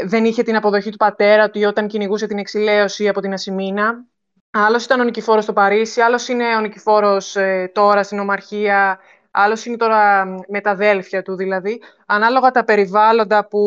δεν 0.05 0.25
είχε 0.25 0.43
την 0.43 0.55
αποδοχή 0.55 0.89
του 0.89 0.97
πατέρα 0.97 1.49
του 1.49 1.59
ή 1.59 1.65
όταν 1.65 1.87
κυνηγούσε 1.87 2.27
την 2.27 2.37
εξηλαίωση 2.37 3.07
από 3.07 3.21
την 3.21 3.33
Ασημίνα. 3.33 4.05
Άλλος 4.51 4.85
ήταν 4.85 4.99
ο 4.99 5.03
Νικηφόρος 5.03 5.43
στο 5.43 5.53
Παρίσι, 5.53 6.01
άλλος 6.01 6.27
είναι 6.27 6.55
ο 6.55 6.59
Νικηφόρος 6.59 7.35
τώρα 7.73 8.03
στην 8.03 8.19
Ομαρχία 8.19 8.99
Άλλος 9.35 9.65
είναι 9.65 9.77
τώρα 9.77 10.25
με 10.47 10.61
τα 10.61 10.71
αδέλφια 10.71 11.21
του 11.21 11.35
δηλαδή. 11.35 11.81
Ανάλογα 12.05 12.51
τα 12.51 12.63
περιβάλλοντα 12.63 13.47
που, 13.47 13.59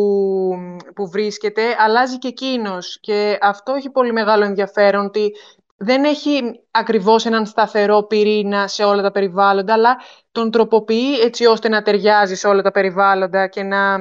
που 0.94 1.08
βρίσκεται, 1.08 1.62
αλλάζει 1.78 2.18
και 2.18 2.28
εκείνος. 2.28 2.98
Και 3.00 3.38
αυτό 3.40 3.72
έχει 3.72 3.90
πολύ 3.90 4.12
μεγάλο 4.12 4.44
ενδιαφέρον, 4.44 5.04
ότι 5.04 5.32
δεν 5.76 6.04
έχει 6.04 6.60
ακριβώς 6.70 7.26
έναν 7.26 7.46
σταθερό 7.46 8.02
πυρήνα 8.02 8.68
σε 8.68 8.84
όλα 8.84 9.02
τα 9.02 9.10
περιβάλλοντα, 9.10 9.72
αλλά 9.72 9.96
τον 10.32 10.50
τροποποιεί 10.50 11.18
έτσι 11.22 11.46
ώστε 11.46 11.68
να 11.68 11.82
ταιριάζει 11.82 12.34
σε 12.34 12.48
όλα 12.48 12.62
τα 12.62 12.70
περιβάλλοντα 12.70 13.46
και 13.46 13.62
να 13.62 13.98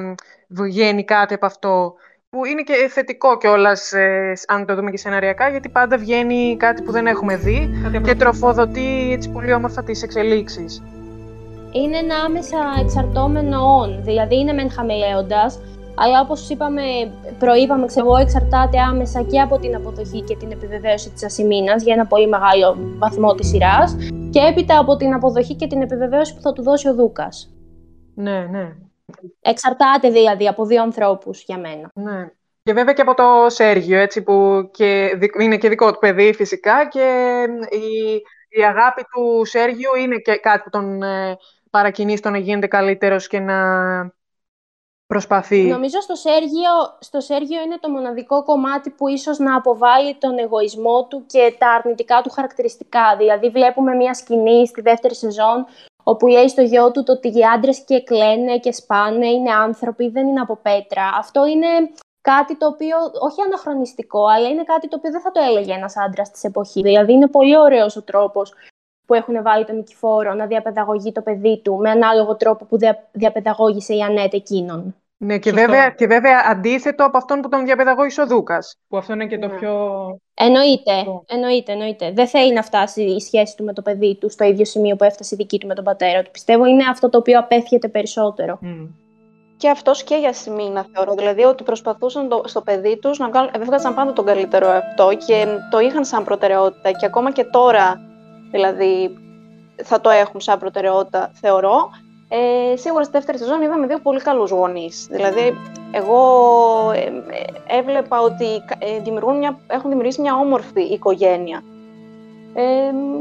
βγαίνει 0.48 1.04
κάτι 1.04 1.34
από 1.34 1.46
αυτό. 1.46 1.94
Που 2.28 2.44
είναι 2.44 2.62
και 2.62 2.88
θετικό 2.88 3.38
κιόλας, 3.38 3.92
ε, 3.92 4.32
αν 4.46 4.66
το 4.66 4.74
δούμε 4.74 4.90
και 4.90 4.96
σεναριακά, 4.96 5.48
γιατί 5.48 5.68
πάντα 5.68 5.96
βγαίνει 5.98 6.56
κάτι 6.58 6.82
που 6.82 6.92
δεν 6.92 7.06
έχουμε 7.06 7.36
δει 7.36 7.70
και 8.04 8.14
τροφοδοτεί 8.14 9.12
έτσι 9.12 9.30
πολύ 9.30 9.52
όμορφα 9.52 9.82
τις 9.82 10.02
εξελίξεις 10.02 10.82
είναι 11.82 11.96
ένα 11.96 12.16
άμεσα 12.16 12.58
εξαρτώμενο 12.80 13.76
όν, 13.80 14.02
δηλαδή 14.02 14.38
είναι 14.38 14.52
μεν 14.52 14.70
χαμηλέοντας, 14.70 15.60
αλλά 15.94 16.20
όπως 16.20 16.48
είπαμε, 16.48 16.82
προείπαμε, 17.38 17.86
ξέρω 17.86 18.16
εξαρτάται 18.16 18.78
άμεσα 18.78 19.22
και 19.22 19.40
από 19.40 19.58
την 19.58 19.74
αποδοχή 19.74 20.20
και 20.20 20.36
την 20.36 20.50
επιβεβαίωση 20.50 21.10
της 21.10 21.24
ασημίνας 21.24 21.82
για 21.82 21.94
ένα 21.94 22.06
πολύ 22.06 22.28
μεγάλο 22.28 22.76
βαθμό 22.98 23.34
της 23.34 23.48
σειράς 23.48 23.96
και 24.30 24.40
έπειτα 24.40 24.78
από 24.78 24.96
την 24.96 25.14
αποδοχή 25.14 25.54
και 25.54 25.66
την 25.66 25.82
επιβεβαίωση 25.82 26.34
που 26.34 26.40
θα 26.40 26.52
του 26.52 26.62
δώσει 26.62 26.88
ο 26.88 26.94
Δούκας. 26.94 27.50
Ναι, 28.14 28.46
ναι. 28.50 28.74
Εξαρτάται 29.40 30.10
δηλαδή 30.10 30.48
από 30.48 30.64
δύο 30.64 30.82
ανθρώπους 30.82 31.42
για 31.42 31.58
μένα. 31.58 31.90
Ναι. 31.94 32.26
Και 32.62 32.72
βέβαια 32.72 32.92
και 32.92 33.02
από 33.02 33.14
το 33.14 33.24
Σέργιο, 33.46 33.98
έτσι, 33.98 34.22
που 34.22 34.68
και 34.72 35.10
είναι 35.40 35.56
και 35.56 35.68
δικό 35.68 35.92
του 35.92 35.98
παιδί 35.98 36.34
φυσικά 36.34 36.88
και 36.88 37.38
η, 37.70 38.14
η 38.48 38.64
αγάπη 38.64 39.02
του 39.02 39.44
Σέργιου 39.44 39.94
είναι 40.02 40.16
και 40.16 40.36
κάτι 40.36 40.62
που 40.62 40.70
τον 40.70 41.02
ε, 41.02 41.36
παρακινείς 41.70 42.18
στο 42.18 42.30
να 42.30 42.38
γίνεται 42.38 42.66
καλύτερος 42.66 43.26
και 43.26 43.40
να 43.40 43.56
προσπαθεί. 45.06 45.62
Νομίζω 45.62 46.00
στο 46.00 46.14
Σέργιο, 46.14 46.72
στο 46.98 47.20
Σέργιο 47.20 47.62
είναι 47.62 47.78
το 47.80 47.90
μοναδικό 47.90 48.42
κομμάτι 48.42 48.90
που 48.90 49.08
ίσως 49.08 49.38
να 49.38 49.56
αποβάλει 49.56 50.14
τον 50.14 50.38
εγωισμό 50.38 51.06
του 51.06 51.24
και 51.26 51.54
τα 51.58 51.70
αρνητικά 51.70 52.20
του 52.22 52.30
χαρακτηριστικά. 52.30 53.16
Δηλαδή 53.18 53.50
βλέπουμε 53.50 53.94
μια 53.94 54.14
σκηνή 54.14 54.66
στη 54.66 54.80
δεύτερη 54.80 55.14
σεζόν 55.14 55.66
όπου 56.02 56.26
λέει 56.26 56.48
στο 56.48 56.62
γιο 56.62 56.90
του 56.90 57.02
το 57.02 57.12
ότι 57.12 57.28
οι 57.28 57.44
άντρες 57.54 57.84
και 57.84 58.02
κλαίνε 58.02 58.58
και 58.58 58.72
σπάνε, 58.72 59.26
είναι 59.26 59.52
άνθρωποι, 59.52 60.08
δεν 60.08 60.26
είναι 60.26 60.40
από 60.40 60.56
πέτρα. 60.56 61.08
Αυτό 61.18 61.46
είναι 61.46 61.66
κάτι 62.20 62.56
το 62.56 62.66
οποίο, 62.66 62.96
όχι 63.20 63.40
αναχρονιστικό, 63.42 64.26
αλλά 64.26 64.48
είναι 64.48 64.64
κάτι 64.64 64.88
το 64.88 64.96
οποίο 64.96 65.10
δεν 65.10 65.20
θα 65.20 65.30
το 65.30 65.40
έλεγε 65.40 65.72
ένας 65.72 65.96
άντρας 65.96 66.30
της 66.30 66.44
εποχής. 66.44 66.82
Δηλαδή 66.82 67.12
είναι 67.12 67.28
πολύ 67.28 67.58
ωραίος 67.58 67.96
ο 67.96 68.02
τρόπος 68.02 68.54
που 69.06 69.14
έχουν 69.14 69.42
βάλει 69.42 69.64
τον 69.64 69.76
Νικηφόρο 69.76 70.34
να 70.34 70.46
διαπαιδαγωγεί 70.46 71.12
το 71.12 71.22
παιδί 71.22 71.60
του 71.64 71.76
με 71.76 71.90
ανάλογο 71.90 72.36
τρόπο 72.36 72.64
που 72.64 72.78
δια, 72.78 73.08
διαπαιδαγώγησε 73.12 73.94
η 73.94 74.00
Ανέτ 74.00 74.34
εκείνον. 74.34 74.94
Ναι, 75.18 75.38
και 75.38 75.52
βέβαια, 75.52 75.90
και 75.90 76.06
βέβαια 76.06 76.42
αντίθετο 76.50 77.04
από 77.04 77.16
αυτόν 77.16 77.40
που 77.40 77.48
τον 77.48 77.64
διαπαιδαγώγησε 77.64 78.20
ο 78.20 78.26
Δούκας. 78.26 78.76
Που 78.88 78.96
αυτό 78.96 79.12
είναι 79.12 79.26
και 79.26 79.38
το 79.38 79.46
ναι. 79.46 79.58
πιο. 79.58 79.74
Εννοείται, 80.34 80.92
εννοείται, 81.26 81.72
εννοείται. 81.72 82.12
Δεν 82.14 82.26
θέλει 82.26 82.52
να 82.52 82.62
φτάσει 82.62 83.02
η 83.02 83.20
σχέση 83.20 83.56
του 83.56 83.64
με 83.64 83.72
το 83.72 83.82
παιδί 83.82 84.16
του 84.20 84.30
στο 84.30 84.44
ίδιο 84.44 84.64
σημείο 84.64 84.96
που 84.96 85.04
έφτασε 85.04 85.34
η 85.34 85.38
δική 85.38 85.58
του 85.58 85.66
με 85.66 85.74
τον 85.74 85.84
πατέρα 85.84 86.22
του. 86.22 86.30
Πιστεύω 86.30 86.64
είναι 86.64 86.84
αυτό 86.90 87.08
το 87.08 87.18
οποίο 87.18 87.38
απέφυγεται 87.38 87.88
περισσότερο. 87.88 88.58
Mm. 88.62 88.88
Και 89.56 89.70
αυτός 89.70 90.02
και 90.02 90.16
για 90.16 90.32
Σιμίνα 90.32 90.86
θεωρώ. 90.94 91.14
Δηλαδή 91.14 91.42
ότι 91.42 91.62
προσπαθούσαν 91.62 92.28
το, 92.28 92.42
στο 92.44 92.60
παιδί 92.60 92.98
τους 92.98 93.18
να 93.18 93.28
βγάλουν, 93.28 93.50
έβγαζαν 93.54 93.94
πάντα 93.94 94.12
τον 94.12 94.24
καλύτερο 94.24 94.68
αυτό 94.68 95.08
και 95.26 95.46
το 95.70 95.78
είχαν 95.78 96.04
σαν 96.04 96.24
προτεραιότητα. 96.24 96.90
Και 96.90 97.06
ακόμα 97.06 97.32
και 97.32 97.44
τώρα, 97.44 98.00
δηλαδή, 98.50 99.18
θα 99.82 100.00
το 100.00 100.10
έχουν 100.10 100.40
σαν 100.40 100.58
προτεραιότητα, 100.58 101.30
θεωρώ. 101.34 101.90
Ε, 102.28 102.76
σίγουρα 102.76 103.02
στη 103.02 103.12
δεύτερη 103.12 103.38
σεζόν 103.38 103.62
είδαμε 103.62 103.86
δύο 103.86 103.98
πολύ 103.98 104.20
καλούς 104.20 104.50
γονείς. 104.50 105.06
Δηλαδή, 105.10 105.56
εγώ 105.90 106.20
ε, 106.94 107.00
ε 107.00 107.78
έβλεπα 107.78 108.20
ότι 108.20 108.62
ε, 108.78 108.98
δημιουργούν 108.98 109.36
μια, 109.36 109.58
έχουν 109.66 109.88
δημιουργήσει 109.90 110.20
μια 110.20 110.34
όμορφη 110.34 110.82
οικογένεια. 110.82 111.62
Ε, 112.54 112.62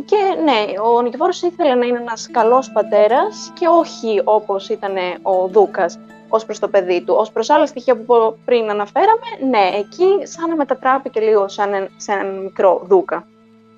και 0.05 0.15
ναι, 0.43 0.79
ο 0.79 1.01
Νικηφόρος 1.01 1.41
ήθελε 1.41 1.75
να 1.75 1.85
είναι 1.85 1.97
ένας 1.97 2.29
καλός 2.31 2.71
πατέρας 2.71 3.51
και 3.59 3.67
όχι 3.67 4.21
όπως 4.23 4.69
ήταν 4.69 4.95
ο 5.21 5.47
Δούκας 5.47 5.99
ως 6.29 6.45
προς 6.45 6.59
το 6.59 6.67
παιδί 6.67 7.01
του. 7.01 7.15
Ως 7.17 7.31
προς 7.31 7.49
άλλα 7.49 7.65
στοιχεία 7.65 7.95
που 7.95 8.37
πριν 8.45 8.69
αναφέραμε, 8.69 9.49
ναι, 9.49 9.77
εκεί 9.77 10.27
σαν 10.27 10.49
να 10.49 10.55
μετατράπηκε 10.55 11.19
λίγο 11.19 11.47
σαν, 11.47 11.89
σε 11.97 12.11
έναν 12.11 12.41
μικρό 12.43 12.81
Δούκα. 12.83 13.27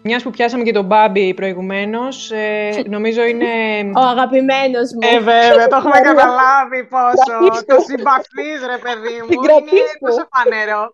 Μιας 0.10 0.24
που 0.24 0.30
πιάσαμε 0.30 0.64
και 0.64 0.72
τον 0.72 0.86
Μπάμπι 0.86 1.34
προηγουμένως, 1.34 2.32
ε, 2.32 2.84
νομίζω 2.86 3.24
είναι. 3.24 3.46
Ο 3.96 4.02
αγαπημένος 4.02 4.94
μου. 4.94 5.00
Ε, 5.02 5.20
βέβαια, 5.20 5.68
το 5.68 5.76
έχουμε 5.76 6.00
καταλάβει 6.00 6.84
πόσο. 6.84 7.64
το 7.66 7.76
συμπαθείς, 7.80 8.60
ρε 8.68 8.78
παιδί 8.78 9.22
μου. 9.22 9.28
είναι 9.32 9.82
τόσο 10.00 10.28
φανερό. 10.32 10.92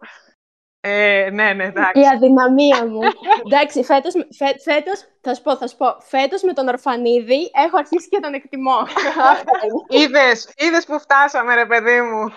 Ε, 0.80 1.30
ναι, 1.32 1.54
ναι, 1.54 1.64
εντάξει. 1.64 2.00
Η 2.00 2.08
αδυναμία 2.08 2.86
μου. 2.88 3.00
εντάξει, 3.46 3.84
φέτος, 3.84 4.14
φέ, 4.14 4.46
φέτος, 4.64 5.06
θα 5.22 5.34
σου 5.36 5.42
πω, 5.42 5.58
θα 5.58 5.68
σου 5.68 5.78
πω, 5.78 5.98
φέτος 6.00 6.42
με 6.42 6.54
τον 6.54 6.68
Ορφανίδη 6.68 7.52
έχω 7.66 7.78
αρχίσει 7.78 8.10
και 8.10 8.20
τον 8.20 8.34
εκτιμώ. 8.34 8.78
είδες, 10.00 10.54
είδες 10.58 10.86
που 10.86 11.00
φτάσαμε, 11.00 11.56
ρε 11.56 11.66
παιδί 11.66 12.02
μου. 12.02 12.34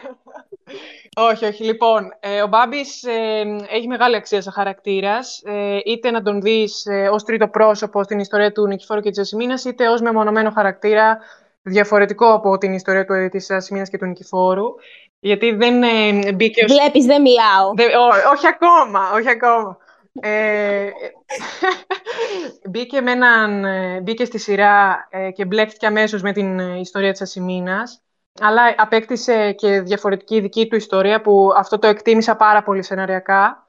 Όχι, 1.16 1.44
όχι. 1.44 1.64
Λοιπόν, 1.64 2.16
ε, 2.20 2.42
ο 2.42 2.46
Μπάμπης 2.46 3.02
ε, 3.02 3.42
έχει 3.70 3.86
μεγάλη 3.86 4.16
αξία 4.16 4.42
σαν 4.42 4.52
χαρακτήρας, 4.52 5.42
ε, 5.44 5.78
είτε 5.84 6.10
να 6.10 6.22
τον 6.22 6.40
δεις 6.40 6.86
ε, 6.86 7.08
ως 7.08 7.24
τρίτο 7.24 7.48
πρόσωπο 7.48 8.02
στην 8.02 8.18
ιστορία 8.18 8.52
του 8.52 8.66
Νικηφόρου 8.66 9.00
και 9.00 9.10
της 9.10 9.18
Ασημίνας, 9.18 9.64
είτε 9.64 9.88
ως 9.88 10.00
μεμονωμένο 10.00 10.50
χαρακτήρα 10.50 11.18
διαφορετικό 11.62 12.32
από 12.32 12.58
την 12.58 12.72
ιστορία 12.72 13.04
του 13.04 13.28
της 13.30 13.50
Ασημίνας 13.50 13.90
και 13.90 13.98
του 13.98 14.06
Νικηφόρου. 14.06 14.74
Γιατί 15.18 15.52
δεν 15.52 15.82
ε, 15.82 16.32
μπήκε... 16.32 16.64
Ως... 16.64 16.72
Βλέπεις, 16.72 17.04
δεν 17.04 17.20
μιλάω. 17.20 17.70
όχι 18.32 18.46
ακόμα, 18.46 19.12
όχι 19.14 19.28
ακόμα. 19.28 19.78
Ε, 20.20 20.90
μπήκε, 22.70 23.00
με 23.00 23.10
έναν, 23.10 23.64
ε, 23.64 24.00
μπήκε 24.00 24.24
στη 24.24 24.38
σειρά 24.38 25.08
ε, 25.10 25.30
και 25.30 25.44
μπλέκτηκε 25.44 25.86
αμέσως 25.86 26.22
με 26.22 26.32
την 26.32 26.58
ε, 26.58 26.78
ιστορία 26.78 27.12
της 27.12 27.20
Ασημίνας, 27.20 28.02
αλλά 28.40 28.74
απέκτησε 28.76 29.52
και 29.52 29.80
διαφορετική 29.80 30.40
δική 30.40 30.66
του 30.68 30.76
ιστορία 30.76 31.20
που 31.20 31.52
αυτό 31.56 31.78
το 31.78 31.86
εκτίμησα 31.86 32.36
πάρα 32.36 32.62
πολύ 32.62 32.82
σεναριακά. 32.82 33.68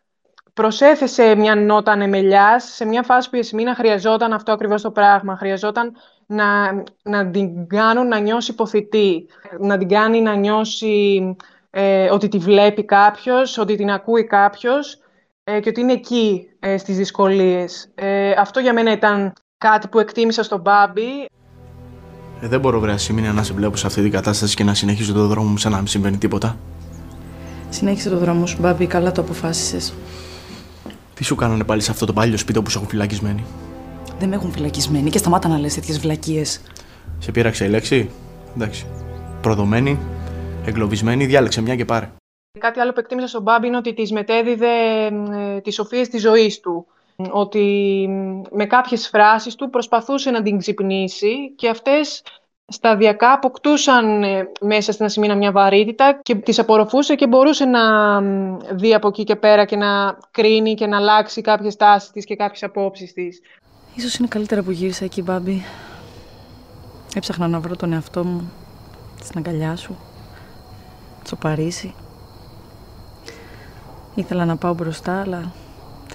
Προσέθεσε 0.53 1.35
μια 1.35 1.55
νότα 1.55 1.91
ανεμελιάς 1.91 2.63
σε 2.63 2.85
μια 2.85 3.03
φάση 3.03 3.29
που 3.29 3.35
η 3.35 3.39
Ασημίνα 3.39 3.75
χρειαζόταν 3.75 4.33
αυτό 4.33 4.51
ακριβώς 4.51 4.81
το 4.81 4.91
πράγμα. 4.91 5.37
Χρειαζόταν 5.37 5.95
να, 6.25 6.83
να 7.03 7.29
την 7.29 7.67
κάνουν 7.67 8.07
να 8.07 8.19
νιώσει 8.19 8.51
υποθητή, 8.51 9.29
να 9.59 9.77
την 9.77 9.87
κάνει 9.87 10.21
να 10.21 10.35
νιώσει 10.35 11.35
ε, 11.69 12.09
ότι 12.09 12.27
τη 12.27 12.37
βλέπει 12.37 12.85
κάποιος, 12.85 13.57
ότι 13.57 13.75
την 13.75 13.91
ακούει 13.91 14.23
κάποιος 14.23 14.99
ε, 15.43 15.59
και 15.59 15.69
ότι 15.69 15.81
είναι 15.81 15.93
εκεί 15.93 16.49
ε, 16.59 16.77
στις 16.77 16.97
δυσκολίες. 16.97 17.91
Ε, 17.95 18.31
αυτό 18.31 18.59
για 18.59 18.73
μένα 18.73 18.91
ήταν 18.91 19.33
κάτι 19.57 19.87
που 19.87 19.99
εκτίμησα 19.99 20.43
στον 20.43 20.59
Μπάμπη. 20.59 21.29
Ε, 22.41 22.47
δεν 22.47 22.59
μπορώ, 22.59 22.79
βρέα 22.79 22.97
σήμερα 22.97 23.33
να 23.33 23.43
σε 23.43 23.53
βλέπω 23.53 23.75
σε 23.75 23.87
αυτή 23.87 24.01
την 24.01 24.11
κατάσταση 24.11 24.55
και 24.55 24.63
να 24.63 24.73
συνεχίζω 24.73 25.13
το 25.13 25.27
δρόμο 25.27 25.49
μου 25.49 25.57
σαν 25.57 25.71
να 25.71 25.77
μην 25.77 25.87
συμβαίνει 25.87 26.17
τίποτα. 26.17 26.57
Συνέχισε 27.69 28.09
το 28.09 28.17
δρόμο 28.17 28.45
σου, 28.45 28.57
Μπάμπη, 28.61 28.85
καλά 28.85 29.11
το 29.11 29.21
αποφάσισες. 29.21 29.93
Τι 31.13 31.23
σου 31.23 31.35
κάνανε 31.35 31.63
πάλι 31.63 31.81
σε 31.81 31.91
αυτό 31.91 32.05
το 32.05 32.13
παλιό 32.13 32.37
σπίτι 32.37 32.61
που 32.61 32.69
σου 32.69 32.77
έχουν 32.77 32.89
φυλακισμένη; 32.89 33.43
Δεν 34.19 34.29
με 34.29 34.35
έχουν 34.35 34.51
φυλακισμένη 34.51 35.09
και 35.09 35.17
σταμάτα 35.17 35.47
να 35.47 35.59
λες 35.59 35.73
τέτοιες 35.73 35.99
βλακίες. 35.99 36.61
Σε 37.19 37.31
πείραξε 37.31 37.65
η 37.65 37.69
λέξη; 37.69 38.09
Εντάξει. 38.55 38.85
Προδομένη, 39.41 39.99
εγκλωβισμένη, 40.65 41.25
διάλεξε 41.25 41.61
μια 41.61 41.75
και 41.75 41.85
πάρε. 41.85 42.09
Κάτι 42.59 42.79
άλλο 42.79 42.93
που 42.93 42.99
εκτίμησα 42.99 43.27
στον 43.27 43.41
Μπάμπη 43.41 43.67
είναι 43.67 43.77
ότι 43.77 43.93
τη 43.93 44.13
μετέδιδε 44.13 44.67
ε, 45.55 45.61
τις 45.61 45.73
σοφίες 45.73 46.07
της 46.09 46.21
ζωής 46.21 46.59
του. 46.59 46.87
Ότι 47.31 48.07
με 48.51 48.65
κάποιες 48.65 49.07
φράσεις 49.07 49.55
του 49.55 49.69
προσπαθούσε 49.69 50.31
να 50.31 50.41
την 50.41 50.57
ξυπνήσει 50.57 51.53
και 51.55 51.69
αυτές 51.69 52.23
σταδιακά 52.67 53.31
αποκτούσαν 53.31 54.23
ε, 54.23 54.51
μέσα 54.61 54.91
στην 54.91 55.05
Ασημίνα 55.05 55.35
μια 55.35 55.51
βαρύτητα 55.51 56.19
και 56.21 56.35
τις 56.35 56.59
απορροφούσε 56.59 57.15
και 57.15 57.27
μπορούσε 57.27 57.65
να 57.65 57.81
δει 58.75 58.93
από 58.93 59.07
εκεί 59.07 59.23
και 59.23 59.35
πέρα 59.35 59.65
και 59.65 59.75
να 59.75 60.17
κρίνει 60.31 60.73
και 60.73 60.87
να 60.87 60.97
αλλάξει 60.97 61.41
κάποιες 61.41 61.75
τάσεις 61.75 62.11
της 62.11 62.25
και 62.25 62.35
κάποιες 62.35 62.63
απόψεις 62.63 63.13
της. 63.13 63.41
Ίσως 63.95 64.15
είναι 64.15 64.27
καλύτερα 64.27 64.61
που 64.61 64.71
γύρισα 64.71 65.05
εκεί, 65.05 65.21
Μπάμπη. 65.21 65.63
Έψαχνα 67.15 67.47
να 67.47 67.59
βρω 67.59 67.75
τον 67.75 67.93
εαυτό 67.93 68.23
μου 68.23 68.51
στην 69.21 69.37
αγκαλιά 69.37 69.75
σου, 69.75 69.97
στο 71.23 71.35
Παρίσι. 71.35 71.93
Ήθελα 74.15 74.45
να 74.45 74.55
πάω 74.55 74.73
μπροστά, 74.73 75.21
αλλά 75.21 75.51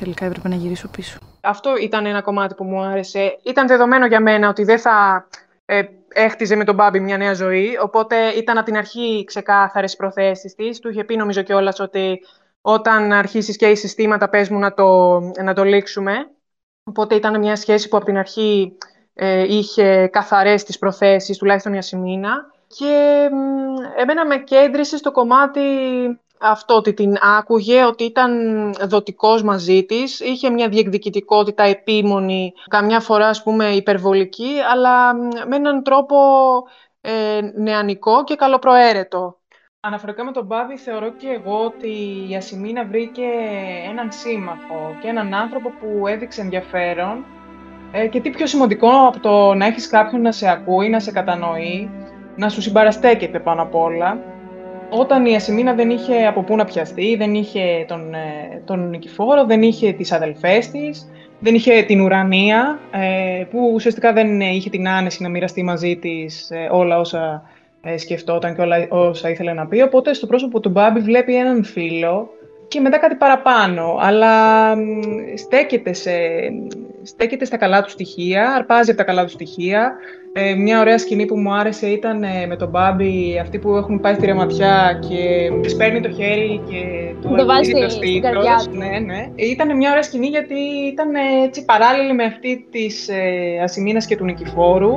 τελικά 0.03 0.25
έπρεπε 0.25 0.49
να 0.49 0.55
γυρίσω 0.55 0.89
πίσω. 0.89 1.19
Αυτό 1.41 1.77
ήταν 1.77 2.07
ένα 2.07 2.23
κομμάτι 2.23 2.55
που 2.55 2.65
μου 2.65 2.81
άρεσε. 2.81 3.39
Ήταν 3.43 3.67
δεδομένο 3.67 4.07
για 4.07 4.21
μένα 4.21 4.49
ότι 4.49 4.65
δεν 4.65 4.79
θα 4.79 5.27
ε, 5.65 5.83
έχτιζε 6.09 6.57
με 6.57 6.65
τον 6.65 6.75
Μπάμπη 6.75 7.01
μια 7.01 7.17
νέα 7.17 7.35
ζωή, 7.35 7.79
οπότε 7.83 8.17
ήταν 8.29 8.57
από 8.57 8.67
την 8.67 8.77
αρχή 8.77 9.25
ξεκάθαρες 9.27 9.97
προθέσεις 9.97 10.55
της. 10.55 10.79
Του 10.79 10.89
είχε 10.89 11.05
πει 11.05 11.17
νομίζω 11.17 11.43
κιόλας 11.43 11.81
ότι 11.81 12.21
όταν 12.61 13.13
αρχίσεις 13.13 13.57
και 13.57 13.67
οι 13.67 13.75
συστήματα 13.75 14.29
πες 14.29 14.49
μου 14.49 14.59
να 14.59 14.75
το, 14.75 15.21
να 15.21 15.55
το 15.55 15.65
λήξουμε. 15.65 16.13
Οπότε 16.85 17.15
ήταν 17.15 17.39
μια 17.39 17.57
σχέση 17.57 17.89
που 17.89 17.97
από 17.97 18.07
την 18.07 18.19
αρχή 18.19 18.79
ε, 19.15 19.55
είχε 19.55 20.07
καθαρές 20.07 20.65
τις 20.65 20.79
προθέσεις, 20.79 21.39
τουλάχιστον 21.39 21.73
για 21.73 21.83
σημείνα. 21.83 22.51
Και 22.67 23.29
εμένα 23.97 24.27
με 24.27 24.37
κέντρισε 24.37 24.97
στο 24.97 25.13
κομμάτι 25.13 25.61
αυτό, 26.43 26.75
ότι 26.75 26.95
την 26.95 27.17
άκουγε, 27.39 27.85
ότι 27.85 28.05
ήταν 28.05 28.33
δοτικός 28.73 29.43
μαζί 29.43 29.85
της, 29.85 30.21
είχε 30.21 30.51
μια 30.51 30.69
διεκδικητικότητα 30.69 31.63
επίμονη, 31.63 32.53
καμιά 32.69 33.01
φορά 33.01 33.29
ας 33.29 33.43
πούμε 33.43 33.65
υπερβολική, 33.65 34.51
αλλά 34.73 35.15
με 35.49 35.57
έναν 35.57 35.83
τρόπο 35.83 36.17
ε, 37.01 37.41
νεανικό 37.55 38.25
και 38.25 38.35
καλοπροαίρετο. 38.35 39.37
Αναφορικά 39.81 40.25
με 40.25 40.33
τον 40.33 40.45
Μπάβη, 40.45 40.77
θεωρώ 40.77 41.13
και 41.13 41.29
εγώ 41.29 41.65
ότι 41.65 41.91
η 42.29 42.37
Ασημίνα 42.37 42.85
βρήκε 42.85 43.27
έναν 43.91 44.13
σύμμαχο 44.13 44.97
και 45.01 45.09
έναν 45.09 45.35
άνθρωπο 45.35 45.71
που 45.71 46.07
έδειξε 46.07 46.41
ενδιαφέρον 46.41 47.25
ε, 47.93 48.07
και 48.07 48.21
τι 48.21 48.31
πιο 48.31 48.47
σημαντικό 48.47 48.89
από 49.07 49.21
το 49.21 49.55
να 49.55 49.67
έχεις 49.67 49.89
κάποιον 49.89 50.21
να 50.21 50.33
σε 50.33 50.49
ακούει, 50.49 50.89
να 50.89 51.01
σε 51.01 51.13
κατανοεί, 51.13 51.91
να 52.37 52.49
σου 52.49 52.61
συμπαραστέκεται 52.61 53.41
πάνω 53.41 53.63
απ' 53.63 53.75
όλα. 53.75 54.32
Όταν 54.95 55.27
η 55.27 55.35
Ασημίνα 55.35 55.75
δεν 55.75 55.91
είχε 55.91 56.27
από 56.27 56.43
πού 56.43 56.57
να 56.57 56.65
πιαστεί, 56.65 57.17
δεν 57.17 57.35
είχε 57.35 57.85
τον, 57.89 58.15
ε, 58.15 58.63
τον 58.65 58.89
Νικηφόρο, 58.89 59.45
δεν 59.45 59.63
είχε 59.63 59.93
τις 59.93 60.13
αδελφές 60.13 60.71
της, 60.71 61.11
δεν 61.41 61.55
είχε 61.55 61.83
την 61.83 62.01
ουρανία, 62.01 62.79
ε, 62.91 63.45
που 63.51 63.71
ουσιαστικά 63.75 64.13
δεν 64.13 64.41
είχε 64.41 64.71
την 64.71 64.89
άνεση 64.89 65.23
να 65.23 65.29
μοιραστεί 65.29 65.63
μαζί 65.63 65.97
της 65.97 66.51
όλα 66.71 66.99
όσα 66.99 67.43
ε, 67.83 67.97
σκεφτόταν 67.97 68.55
και 68.55 68.61
όλα 68.61 68.87
όσα 68.89 69.31
ήθελε 69.31 69.53
να 69.53 69.67
πει. 69.67 69.83
Οπότε 69.83 70.15
στο 70.15 70.27
πρόσωπο 70.27 70.61
του 70.61 70.71
Μπάμπη 70.71 71.01
βλέπει 71.01 71.37
έναν 71.37 71.65
φίλο 71.65 72.29
και 72.69 72.81
μετά 72.81 72.99
κάτι 72.99 73.15
παραπάνω, 73.15 73.97
αλλά 74.01 74.75
στέκεται, 75.35 75.93
σε, 75.93 76.11
στέκεται 77.03 77.45
στα 77.45 77.57
καλά 77.57 77.83
του 77.83 77.91
στοιχεία, 77.91 78.55
αρπάζει 78.55 78.91
από 78.91 78.99
τα 78.99 79.05
καλά 79.05 79.25
του 79.25 79.31
στοιχεία. 79.31 79.93
Ε, 80.35 80.55
μια 80.55 80.81
ωραία 80.81 80.99
σκηνή 80.99 81.27
που 81.27 81.37
μου 81.37 81.55
άρεσε 81.55 81.87
ήταν 81.87 82.23
ε, 82.23 82.47
με 82.47 82.57
τον 82.57 82.69
Μπάμπη, 82.69 83.39
αυτοί 83.41 83.59
που 83.59 83.77
έχουν 83.77 84.01
πάει 84.01 84.15
στη 84.15 84.27
ρεματιά 84.27 84.99
και 85.09 85.51
της 85.63 85.77
παίρνει 85.77 86.01
το 86.01 86.11
χέρι 86.11 86.63
και 86.71 87.13
του 87.21 87.35
το 87.37 87.45
βάζει 87.45 87.73
το 87.73 87.89
στην 87.89 88.23
καρδιά 88.23 88.63
του. 88.65 88.77
Ναι, 88.77 88.99
ναι. 88.99 89.29
Ήταν 89.35 89.77
μια 89.77 89.91
ωραία 89.91 90.03
σκηνή 90.03 90.27
γιατί 90.27 90.59
ήταν 90.93 91.15
ε, 91.15 91.45
έτσι 91.45 91.65
παράλληλη 91.65 92.13
με 92.13 92.25
αυτή 92.25 92.67
της 92.71 93.09
ε, 93.09 93.61
Ασημίνας 93.63 94.07
και 94.07 94.17
του 94.17 94.25
Νικηφόρου 94.25 94.93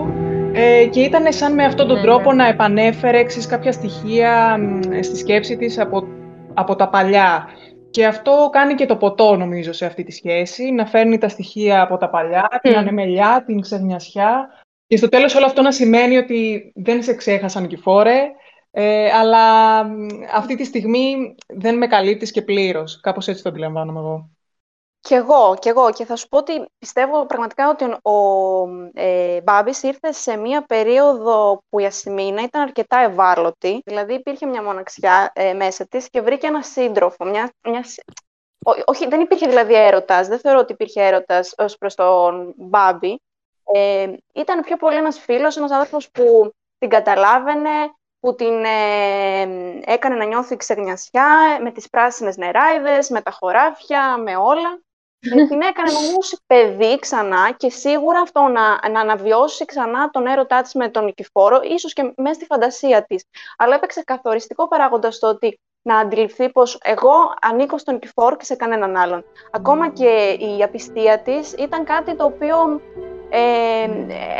ε, 0.54 0.86
και 0.86 1.00
ήταν 1.00 1.34
σαν 1.34 1.54
με 1.54 1.64
αυτόν 1.64 1.88
τον 1.88 1.96
Ναι, 1.96 2.02
τρόπο 2.02 2.34
ναι. 2.34 2.44
να 2.44 2.50
επανέφερε 2.50 3.24
ξέρεις, 3.24 3.48
κάποια 3.48 3.72
στοιχεία 3.72 4.58
μ, 4.58 4.80
στη 5.02 5.18
σκέψη 5.18 5.58
της 5.58 5.80
από, 5.80 6.08
από 6.54 6.76
τα 6.76 6.90
παλιά. 6.90 7.50
Και 7.96 8.06
αυτό 8.06 8.50
κάνει 8.52 8.76
και 8.76 8.86
το 8.86 8.98
ποτό, 8.98 9.36
νομίζω, 9.36 9.74
σε 9.74 9.86
αυτή 9.86 10.04
τη 10.04 10.12
σχέση, 10.12 10.72
να 10.72 10.86
φέρνει 10.86 11.18
τα 11.18 11.30
στοιχεία 11.30 11.82
από 11.82 11.98
τα 11.98 12.10
παλιά, 12.10 12.60
την 12.62 12.72
Μμ. 12.72 12.78
ανεμελιά, 12.78 13.44
την 13.46 13.62
ξενιασιά. 13.62 14.48
Και 14.88 14.98
στο 14.98 15.10
τέλος 15.10 15.36
όλο 15.36 15.46
αυτό 15.46 15.62
να 15.62 15.72
σημαίνει 15.72 16.18
ότι 16.18 16.72
δεν 16.76 17.04
σε 17.04 17.16
ξέχασαν 17.16 17.62
Νικηφόρε, 17.62 18.22
ε, 18.72 19.12
αλλά 19.12 19.84
μ, 19.84 20.08
αυτή 20.36 20.56
τη 20.56 20.64
στιγμή 20.64 21.36
δεν 21.48 21.78
με 21.78 21.88
καλύπτεις 21.88 22.32
και 22.32 22.42
πλήρως. 22.42 23.00
Κάπως 23.00 23.28
έτσι 23.28 23.44
το 23.44 23.50
αντιλαμβάνομαι 23.50 24.00
εγώ. 24.00 24.35
Κι 25.06 25.14
εγώ, 25.14 25.56
κι 25.60 25.70
εγώ. 25.70 25.92
Και 25.92 26.06
θα 26.06 26.16
σου 26.16 26.28
πω 26.28 26.38
ότι 26.38 26.66
πιστεύω 26.78 27.26
πραγματικά 27.26 27.70
ότι 27.70 27.84
ο 28.02 28.68
ε, 28.94 29.42
Μπάμπης 29.42 29.84
ήρθε 29.84 30.12
σε 30.12 30.38
μία 30.38 30.66
περίοδο 30.66 31.62
που 31.70 31.80
η 31.80 31.86
Ασημίνα 31.86 32.42
ήταν 32.42 32.62
αρκετά 32.62 32.98
ευάλωτη. 32.98 33.82
Δηλαδή 33.86 34.14
υπήρχε 34.14 34.46
μια 34.46 34.64
μοναξιά 34.64 35.32
ε, 35.36 35.54
μέσα 35.54 35.86
της 35.88 36.10
και 36.10 36.22
βρήκε 36.22 36.48
ένα 36.48 36.62
σύντροφο. 36.62 37.26
Μια, 37.26 37.52
μια, 37.68 37.84
συ- 37.84 38.04
Ό- 38.66 38.82
όχι, 38.86 39.08
δεν 39.08 39.20
υπήρχε 39.22 39.48
δηλαδή 39.48 39.74
έρωτας. 39.76 40.28
Δεν 40.28 40.40
θεωρώ 40.40 40.60
ότι 40.60 40.74
υπήρχε 40.74 41.02
έρωτας 41.06 41.54
ως 41.58 41.78
προς 41.78 41.96
τον 41.96 42.54
Μπάμπη. 42.58 43.22
Ε, 43.74 44.14
ήταν 44.34 44.62
πιο 44.62 44.78
πολύ 44.78 44.96
ένας 44.98 45.20
φίλος, 45.20 45.58
ένας 45.58 45.72
άνθρωπος 45.72 46.12
που 46.12 46.52
την 46.78 46.90
καταλάβαινε, 46.90 47.70
που 48.20 48.36
την 48.36 48.66
ε, 48.66 49.42
έκανε 49.86 50.16
να 50.16 50.26
νιώθει 50.26 50.56
ξεγνιασιά 50.56 51.60
με 51.62 51.72
τις 51.72 51.90
πράσινες 51.90 52.38
νεράιδες, 52.38 53.10
με 53.10 53.22
τα 53.22 53.32
χωράφια, 53.32 54.18
με 54.18 54.36
όλα. 54.36 54.84
Ε, 55.34 55.46
την 55.46 55.62
έκανε 55.62 55.92
να 55.92 56.02
νιώσει 56.12 56.38
παιδί 56.48 57.00
ξανά 57.00 57.52
και 57.58 57.70
σίγουρα 57.70 58.20
αυτό 58.20 58.42
να, 58.42 58.90
να 58.90 59.00
αναβιώσει 59.00 59.66
ξανά 59.66 60.10
τον 60.10 60.28
έρωτά 60.28 60.62
της 60.62 60.74
με 60.74 60.90
τον 60.90 61.06
Νικηφόρο, 61.06 61.60
ίσως 61.64 61.94
και 61.94 62.14
μέσα 62.16 62.34
στη 62.34 62.46
φαντασία 62.46 63.06
της. 63.06 63.24
Αλλά 63.58 63.76
έπαιξε 63.76 64.02
καθοριστικό 64.02 64.68
παράγοντα 64.68 65.12
στο 65.12 65.28
ότι 65.28 65.60
να 65.82 65.98
αντιληφθεί 65.98 66.52
πως 66.52 66.80
εγώ 66.84 67.14
ανήκω 67.42 67.78
στον 67.78 67.94
Νικηφόρο 67.94 68.36
και 68.36 68.46
σε 68.46 68.56
κανέναν 68.56 68.96
άλλον. 68.96 69.24
Ακόμα 69.52 69.90
και 69.90 70.38
η 70.58 70.64
απιστία 70.64 71.20
της 71.20 71.54
ήταν 71.54 71.84
κάτι 71.84 72.16
το 72.16 72.26
οποίο 72.26 72.82
ε, 73.30 73.84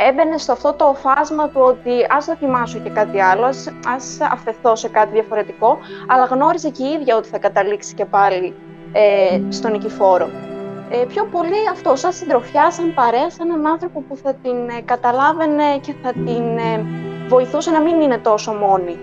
έμπαινε 0.08 0.38
στο 0.38 0.52
αυτό 0.52 0.72
το 0.72 0.94
φάσμα 0.94 1.48
του 1.48 1.60
ότι 1.60 2.06
ας 2.08 2.24
δοκιμάσω 2.24 2.78
και 2.78 2.90
κάτι 2.90 3.20
άλλο, 3.20 3.44
ας, 3.44 3.72
ας 3.86 4.18
αφαιθώ 4.20 4.76
σε 4.76 4.88
κάτι 4.88 5.12
διαφορετικό, 5.12 5.78
αλλά 6.08 6.24
γνώριζε 6.24 6.70
και 6.70 6.82
η 6.82 6.92
ίδια 7.00 7.16
ότι 7.16 7.28
θα 7.28 7.38
καταλήξει 7.38 7.94
και 7.94 8.04
πάλι 8.04 8.54
ε, 8.92 9.40
στον 9.48 9.70
Νικηφόρο. 9.72 10.45
Ε, 10.90 11.04
πιο 11.08 11.24
πολύ 11.24 11.68
αυτό, 11.72 11.96
σαν 11.96 12.12
συντροφιά, 12.12 12.70
σαν 12.70 12.94
παρέα, 12.94 13.30
σαν 13.30 13.50
έναν 13.50 13.66
άνθρωπο 13.66 14.00
που 14.08 14.16
θα 14.16 14.34
την 14.34 14.68
ε, 14.68 14.80
καταλάβαινε 14.84 15.78
και 15.80 15.94
θα 16.02 16.12
την 16.12 16.58
ε, 16.58 16.84
βοηθούσε 17.28 17.70
να 17.70 17.80
μην 17.80 18.00
είναι 18.00 18.18
τόσο 18.18 18.52
μόνη. 18.52 18.98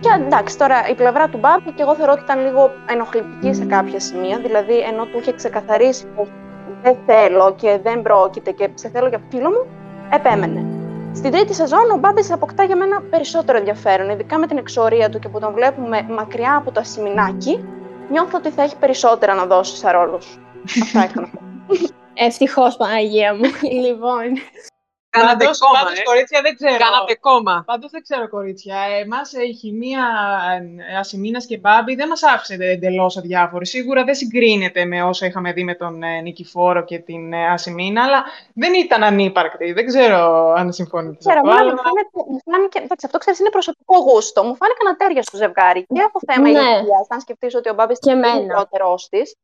Και 0.00 0.08
εντάξει, 0.24 0.58
τώρα 0.58 0.88
η 0.88 0.94
πλευρά 0.94 1.28
του 1.28 1.38
Μπάμπη 1.38 1.72
και 1.72 1.82
εγώ 1.82 1.94
θεωρώ 1.94 2.12
ότι 2.12 2.22
ήταν 2.22 2.44
λίγο 2.44 2.70
ενοχλητική 2.88 3.54
σε 3.54 3.64
κάποια 3.64 4.00
σημεία, 4.00 4.38
δηλαδή 4.38 4.78
ενώ 4.78 5.04
του 5.04 5.18
είχε 5.18 5.32
ξεκαθαρίσει 5.32 6.06
πως 6.16 6.28
δεν 6.82 6.96
θέλω 7.06 7.54
και 7.54 7.80
δεν 7.82 8.02
πρόκειται 8.02 8.50
και 8.50 8.68
σε 8.74 8.88
θέλω 8.88 9.08
για 9.08 9.20
φίλο 9.30 9.50
μου, 9.50 9.66
επέμενε. 10.10 10.64
Στην 11.14 11.30
τρίτη 11.30 11.54
σεζόν 11.54 11.90
ο 11.94 11.96
Μπάμπης 11.96 12.32
αποκτά 12.32 12.64
για 12.64 12.76
μένα 12.76 13.02
περισσότερο 13.10 13.58
ενδιαφέρον, 13.58 14.10
ειδικά 14.10 14.38
με 14.38 14.46
την 14.46 14.58
εξορία 14.58 15.08
του 15.08 15.18
και 15.18 15.28
που 15.28 15.38
τον 15.38 15.52
βλέπουμε 15.52 16.06
μακριά 16.10 16.56
από 16.56 16.72
το 16.72 16.80
ασημινάκι, 16.80 17.64
νιώθω 18.10 18.38
ότι 18.38 18.50
θα 18.50 18.62
έχει 18.62 18.76
περισσότερα 18.76 19.34
να 19.34 19.44
δώσει 19.44 19.76
σε 19.76 19.90
ρόλους. 19.90 20.38
Αυτά 20.82 21.04
είχα 21.04 21.20
να 21.20 21.28
πω. 21.28 21.38
Ευτυχώς, 22.14 22.76
Παναγία 22.76 23.34
μου. 23.34 23.42
λοιπόν, 23.86 24.22
Κάνατε 25.10 25.44
Πάντως, 25.44 25.58
κόμμα, 25.58 25.78
πάντως, 25.82 25.98
ε. 25.98 26.02
κορίτσια, 26.02 26.40
δεν 26.42 26.54
ξέρω. 26.56 26.76
Κάνατε 26.76 27.14
κόμμα. 27.14 27.62
Πάντως 27.66 27.90
δεν 27.90 28.02
ξέρω, 28.02 28.28
κορίτσια. 28.28 28.76
Εμάς 29.02 29.32
ε, 29.32 29.42
η 29.44 29.52
χημεία 29.54 30.04
ε, 30.92 30.96
Ασημίνας 30.98 31.46
και 31.46 31.58
Μπάμπη 31.58 31.94
δεν 31.94 32.08
μας 32.08 32.22
άφησε 32.22 32.54
εντελώς 32.60 33.16
αδιάφοροι. 33.16 33.66
Σίγουρα 33.66 34.04
δεν 34.04 34.14
συγκρίνεται 34.14 34.84
με 34.84 35.02
όσα 35.02 35.26
είχαμε 35.26 35.52
δει 35.52 35.64
με 35.64 35.74
τον 35.74 36.02
ε, 36.02 36.20
Νικηφόρο 36.20 36.84
και 36.84 36.98
την 36.98 37.32
ε, 37.32 37.46
Ασημίνα, 37.52 38.02
αλλά 38.02 38.24
δεν 38.54 38.74
ήταν 38.74 39.02
ανύπαρκτη. 39.04 39.72
Δεν 39.72 39.86
ξέρω 39.86 40.52
αν 40.56 40.72
συμφωνείτε 40.72 41.22
σε 41.22 41.28
Ξέρω, 41.28 41.40
αυτό. 41.44 41.50
εμένα 41.50 41.60
αλλά- 41.64 41.72
μου 41.74 41.82
φάνηκε, 41.82 42.30
μου 42.32 42.52
φάνηκε, 42.52 42.78
εντάξει, 42.78 43.06
αυτό 43.06 43.18
ξέρεις 43.18 43.38
είναι 43.40 43.50
προσωπικό 43.50 43.98
γούστο. 44.00 44.42
Μου 44.44 44.56
φάνηκαν 44.56 44.86
ατέρια 44.92 45.22
στο 45.22 45.36
ζευγάρι. 45.36 45.86
Και 45.94 46.00
από 46.00 46.18
θέμα 46.32 46.42
Ναι. 46.42 46.48
ηλικίας, 46.48 47.06
αν 47.08 47.20
σκεφτείς 47.20 47.54
ότι 47.54 47.68
ο 47.68 47.74
Μπάμπης 47.74 47.98
Και 47.98 48.10
είναι 48.10 48.26
εμένα. 48.26 48.40
μικρότερός 48.42 49.08
της. 49.08 49.34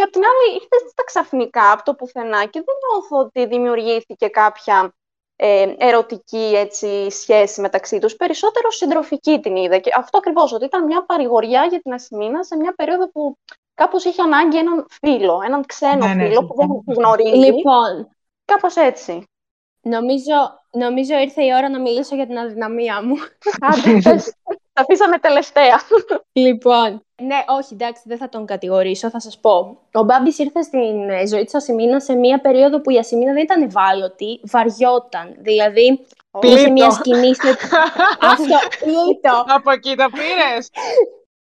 Και 0.00 0.06
απ' 0.06 0.12
την 0.12 0.22
άλλη 0.24 0.54
ήρθε 0.54 0.88
στα 0.90 1.04
ξαφνικά 1.04 1.72
από 1.72 1.82
το 1.82 1.94
πουθενά 1.94 2.44
και 2.44 2.62
δεν 2.64 2.74
νιώθω 2.90 3.18
ότι 3.18 3.46
δημιουργήθηκε 3.46 4.28
κάποια 4.28 4.94
ε, 5.36 5.74
ερωτική 5.78 6.52
έτσι, 6.56 7.10
σχέση 7.10 7.60
μεταξύ 7.60 7.98
τους. 7.98 8.16
Περισσότερο 8.16 8.70
συντροφική 8.70 9.40
την 9.40 9.56
είδα. 9.56 9.78
Και 9.78 9.90
αυτό 9.96 10.18
ακριβώς, 10.18 10.52
ότι 10.52 10.64
ήταν 10.64 10.84
μια 10.84 11.04
παρηγοριά 11.04 11.64
για 11.64 11.80
την 11.80 11.92
Ασημίνα 11.92 12.44
σε 12.44 12.56
μια 12.56 12.74
περίοδο 12.74 13.10
που 13.10 13.38
κάπως 13.74 14.04
είχε 14.04 14.22
ανάγκη 14.22 14.58
έναν 14.58 14.86
φίλο, 14.90 15.40
έναν 15.44 15.66
ξένο 15.66 16.06
Ναι, 16.06 16.14
ναι, 16.14 16.26
φίλο 16.28 16.44
που 16.44 16.54
δεν 16.54 16.68
συμφωνώ. 16.68 16.82
που 16.84 16.92
γνωρίζει. 16.92 17.36
λοιπόν, 17.36 18.08
Κάπως 18.44 18.76
έτσι. 18.76 19.24
νομίζω, 19.80 20.60
νομίζω 20.70 21.14
ήρθε 21.18 21.44
η 21.44 21.52
ώρα 21.54 21.68
να 21.68 21.80
μιλήσω 21.80 22.14
για 22.14 22.26
την 22.26 22.38
αδυναμία 22.38 23.02
μου. 23.02 23.14
Άντε, 23.60 24.00
πες. 24.02 24.24
Τα 24.44 24.56
αφήσαμε 24.80 25.18
τελευταία. 25.18 25.80
Λοιπόν, 26.32 27.02
ναι, 27.22 27.44
όχι, 27.58 27.74
εντάξει, 27.74 28.02
δεν 28.04 28.18
θα 28.18 28.28
τον 28.28 28.46
κατηγορήσω, 28.46 29.10
θα 29.10 29.20
σας 29.20 29.38
πω. 29.38 29.78
Ο 29.92 30.02
Μπάμπης 30.02 30.38
ήρθε 30.38 30.62
στην 30.62 31.10
ε, 31.10 31.26
ζωή 31.26 31.44
της 31.44 31.54
Ασημίνα 31.54 32.00
σε 32.00 32.14
μια 32.14 32.40
περίοδο 32.40 32.80
που 32.80 32.90
η 32.90 32.98
Ασημίνα 32.98 33.32
δεν 33.32 33.42
ήταν 33.42 33.62
ευάλωτη, 33.62 34.40
βαριόταν. 34.44 35.34
Δηλαδή, 35.38 36.06
είχε 36.42 36.54
Πλήττο. 36.54 36.72
μια 36.72 36.90
σκηνή 36.90 37.34
στο... 37.34 37.48
Αυτό, 38.32 38.58
πλήττο. 38.78 39.44
Από 39.46 39.70
εκεί 39.70 39.94
τα 39.94 40.10
πήρες. 40.10 40.70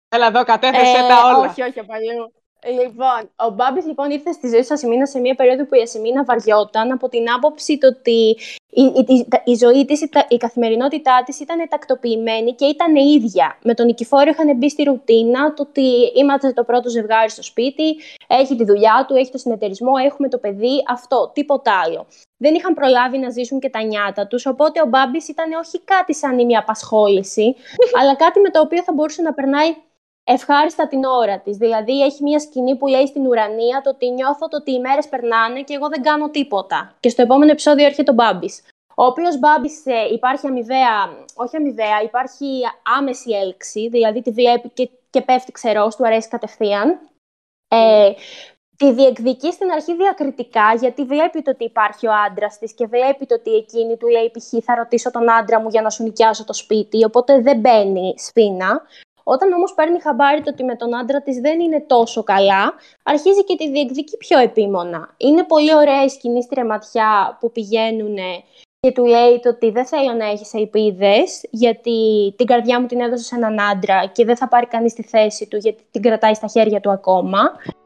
Έλα 0.09 0.27
εδώ, 0.27 0.45
κατέθεσέ 0.45 0.99
Ε, 0.99 1.09
τα 1.09 1.25
όλα. 1.27 1.49
Όχι, 1.49 1.63
όχι, 1.63 1.79
από 1.81 1.93
αλλού. 1.93 2.33
Λοιπόν, 2.67 3.31
ο 3.37 3.51
Μπάμπης 3.51 3.87
λοιπόν 3.87 4.11
ήρθε 4.11 4.33
στη 4.33 4.49
ζωή 4.49 4.61
της 4.61 4.71
Ασημίνα 4.71 5.07
σε 5.07 5.19
μια 5.21 5.35
περίοδο 5.35 5.65
που 5.67 5.75
η 5.75 5.81
Ασημίνα 5.81 6.25
βαριόταν 6.25 6.91
από 6.93 7.09
την 7.09 7.31
άποψη 7.31 7.79
το 7.79 7.87
ότι 7.87 8.37
η, 8.71 8.83
η, 8.83 9.05
η, 9.09 9.27
η 9.45 9.55
ζωή 9.55 9.85
της, 9.85 10.01
η, 10.03 10.09
τα- 10.09 10.27
η 10.29 10.37
καθημερινότητά 10.37 11.23
της 11.27 11.41
ήταν 11.41 11.69
τακτοποιημένη 11.69 12.55
και 12.55 12.65
ήταν 12.65 12.97
ίδια. 12.97 13.59
Με 13.63 13.75
τον 13.75 13.87
Νικηφόρο 13.87 14.31
είχαν 14.31 14.57
μπει 14.57 14.71
στη 14.71 14.83
ρουτίνα 14.83 15.55
το 15.55 15.63
ότι 15.69 16.13
είμαστε 16.15 16.53
το 16.53 16.65
πρώτο 16.65 16.89
ζευγάρι 16.89 17.31
στο 17.31 17.43
σπίτι, 17.43 17.97
έχει 18.27 18.57
τη 18.57 18.65
δουλειά 18.65 19.05
του, 19.09 19.15
έχει 19.15 19.31
το 19.31 19.39
συνεταιρισμό, 19.39 19.93
έχουμε 20.05 20.29
το 20.29 20.39
παιδί, 20.39 20.85
αυτό, 20.89 21.31
τίποτα 21.35 21.81
άλλο. 21.85 22.07
Δεν 22.37 22.55
είχαν 22.55 22.75
προλάβει 22.75 23.19
να 23.19 23.31
ζήσουν 23.31 23.61
και 23.61 23.71
τα 23.71 23.83
νιάτα 23.83 24.27
τους, 24.27 24.47
οπότε 24.47 24.81
ο 24.81 24.87
Μπάμπης 24.87 25.29
ήταν 25.29 25.53
όχι 25.53 25.81
κάτι 25.81 26.15
σαν 26.15 26.45
μια 26.45 26.59
απασχόληση, 26.59 27.55
αλλά 28.01 28.17
κάτι 28.17 28.41
με 28.41 28.51
το 28.51 28.61
οποίο 28.61 28.83
θα 28.83 28.93
μπορούσε 28.93 29.23
να 29.23 29.33
περνάει 29.35 29.75
ευχάριστα 30.31 30.89
την 30.89 31.05
ώρα 31.05 31.39
της. 31.41 31.57
Δηλαδή 31.57 32.03
έχει 32.03 32.23
μια 32.23 32.39
σκηνή 32.39 32.77
που 32.77 32.87
λέει 32.87 33.07
στην 33.07 33.27
ουρανία 33.27 33.81
το 33.85 33.91
ότι 33.91 34.11
νιώθω 34.11 34.49
το 34.49 34.57
ότι 34.57 34.73
οι 34.73 34.81
μέρες 34.81 35.09
περνάνε 35.09 35.63
και 35.63 35.75
εγώ 35.75 35.89
δεν 35.89 36.03
κάνω 36.03 36.31
τίποτα. 36.31 36.97
Και 37.01 37.09
στο 37.09 37.23
επόμενο 37.23 37.51
επεισόδιο 37.51 37.87
έρχεται 37.87 38.11
ο 38.11 38.15
Μπάμπης. 38.15 38.63
Ο 38.95 39.05
οποίος 39.05 39.39
Μπάμπης 39.39 39.87
ε, 39.87 40.09
υπάρχει 40.13 40.47
αμοιβαία, 40.47 41.25
όχι 41.35 41.57
αμοιβαία, 41.57 42.03
υπάρχει 42.03 42.61
άμεση 42.99 43.31
έλξη, 43.31 43.89
δηλαδή 43.89 44.23
τη 44.23 44.31
βλέπει 44.31 44.69
και, 44.69 44.91
και 45.11 45.21
πέφτει 45.21 45.53
ξερός, 45.53 45.97
του 45.97 46.07
αρέσει 46.07 46.29
κατευθείαν. 46.29 46.99
Ε, 47.69 48.13
τη 48.77 48.93
διεκδικεί 48.93 49.53
στην 49.53 49.71
αρχή 49.71 49.95
διακριτικά, 49.95 50.75
γιατί 50.79 51.05
βλέπει 51.05 51.43
το 51.43 51.51
ότι 51.51 51.65
υπάρχει 51.65 52.07
ο 52.07 52.13
άντρας 52.27 52.59
της 52.59 52.75
και 52.75 52.87
βλέπει 52.87 53.27
το 53.27 53.35
ότι 53.35 53.55
εκείνη 53.55 53.97
του 53.97 54.09
λέει: 54.09 54.31
Π.χ. 54.31 54.65
θα 54.65 54.75
ρωτήσω 54.75 55.11
τον 55.11 55.31
άντρα 55.31 55.61
μου 55.61 55.69
για 55.69 55.83
να 55.83 55.91
σου 55.91 56.03
νοικιάσω 56.03 56.45
το 56.45 56.53
σπίτι, 56.53 57.05
οπότε 57.05 57.41
δεν 57.41 57.61
μπαίνει 57.61 58.15
σφίνα. 58.19 58.83
Όταν 59.35 59.53
όμως 59.53 59.75
παίρνει 59.75 60.01
χαμπάρι 60.01 60.43
το 60.43 60.51
ότι 60.51 60.65
με 60.65 60.77
τον 60.77 60.97
άντρα 60.97 61.23
της 61.23 61.41
δεν 61.41 61.61
είναι 61.61 61.81
τόσο 61.87 62.23
καλά, 62.23 62.75
αρχίζει 63.03 63.45
και 63.45 63.57
τη 63.57 63.71
διεκδικεί 63.71 64.17
πιο 64.17 64.39
επίμονα. 64.39 65.15
Είναι 65.17 65.45
πολύ 65.45 65.75
ωραία 65.75 66.05
η 66.05 66.09
σκηνή 66.09 66.43
στη 66.43 66.55
ρεματιά 66.55 67.37
που 67.41 67.53
πηγαίνουν 67.53 68.17
και 68.81 68.93
του 68.93 69.05
λέει 69.05 69.41
το 69.43 69.49
ότι 69.49 69.71
δεν 69.71 69.87
θέλω 69.87 70.13
να 70.13 70.27
έχεις 70.27 70.55
ελπίδες, 70.55 71.45
γιατί 71.51 71.99
την 72.37 72.47
καρδιά 72.47 72.81
μου 72.81 72.87
την 72.87 73.01
έδωσε 73.01 73.25
σε 73.25 73.35
έναν 73.35 73.61
άντρα 73.61 74.07
και 74.07 74.25
δεν 74.25 74.37
θα 74.37 74.49
πάρει 74.49 74.67
κανείς 74.67 74.95
τη 74.95 75.03
θέση 75.03 75.47
του 75.47 75.57
γιατί 75.57 75.83
την 75.91 76.03
κρατάει 76.03 76.35
στα 76.35 76.47
χέρια 76.47 76.81
του 76.81 76.91
ακόμα. 76.91 77.41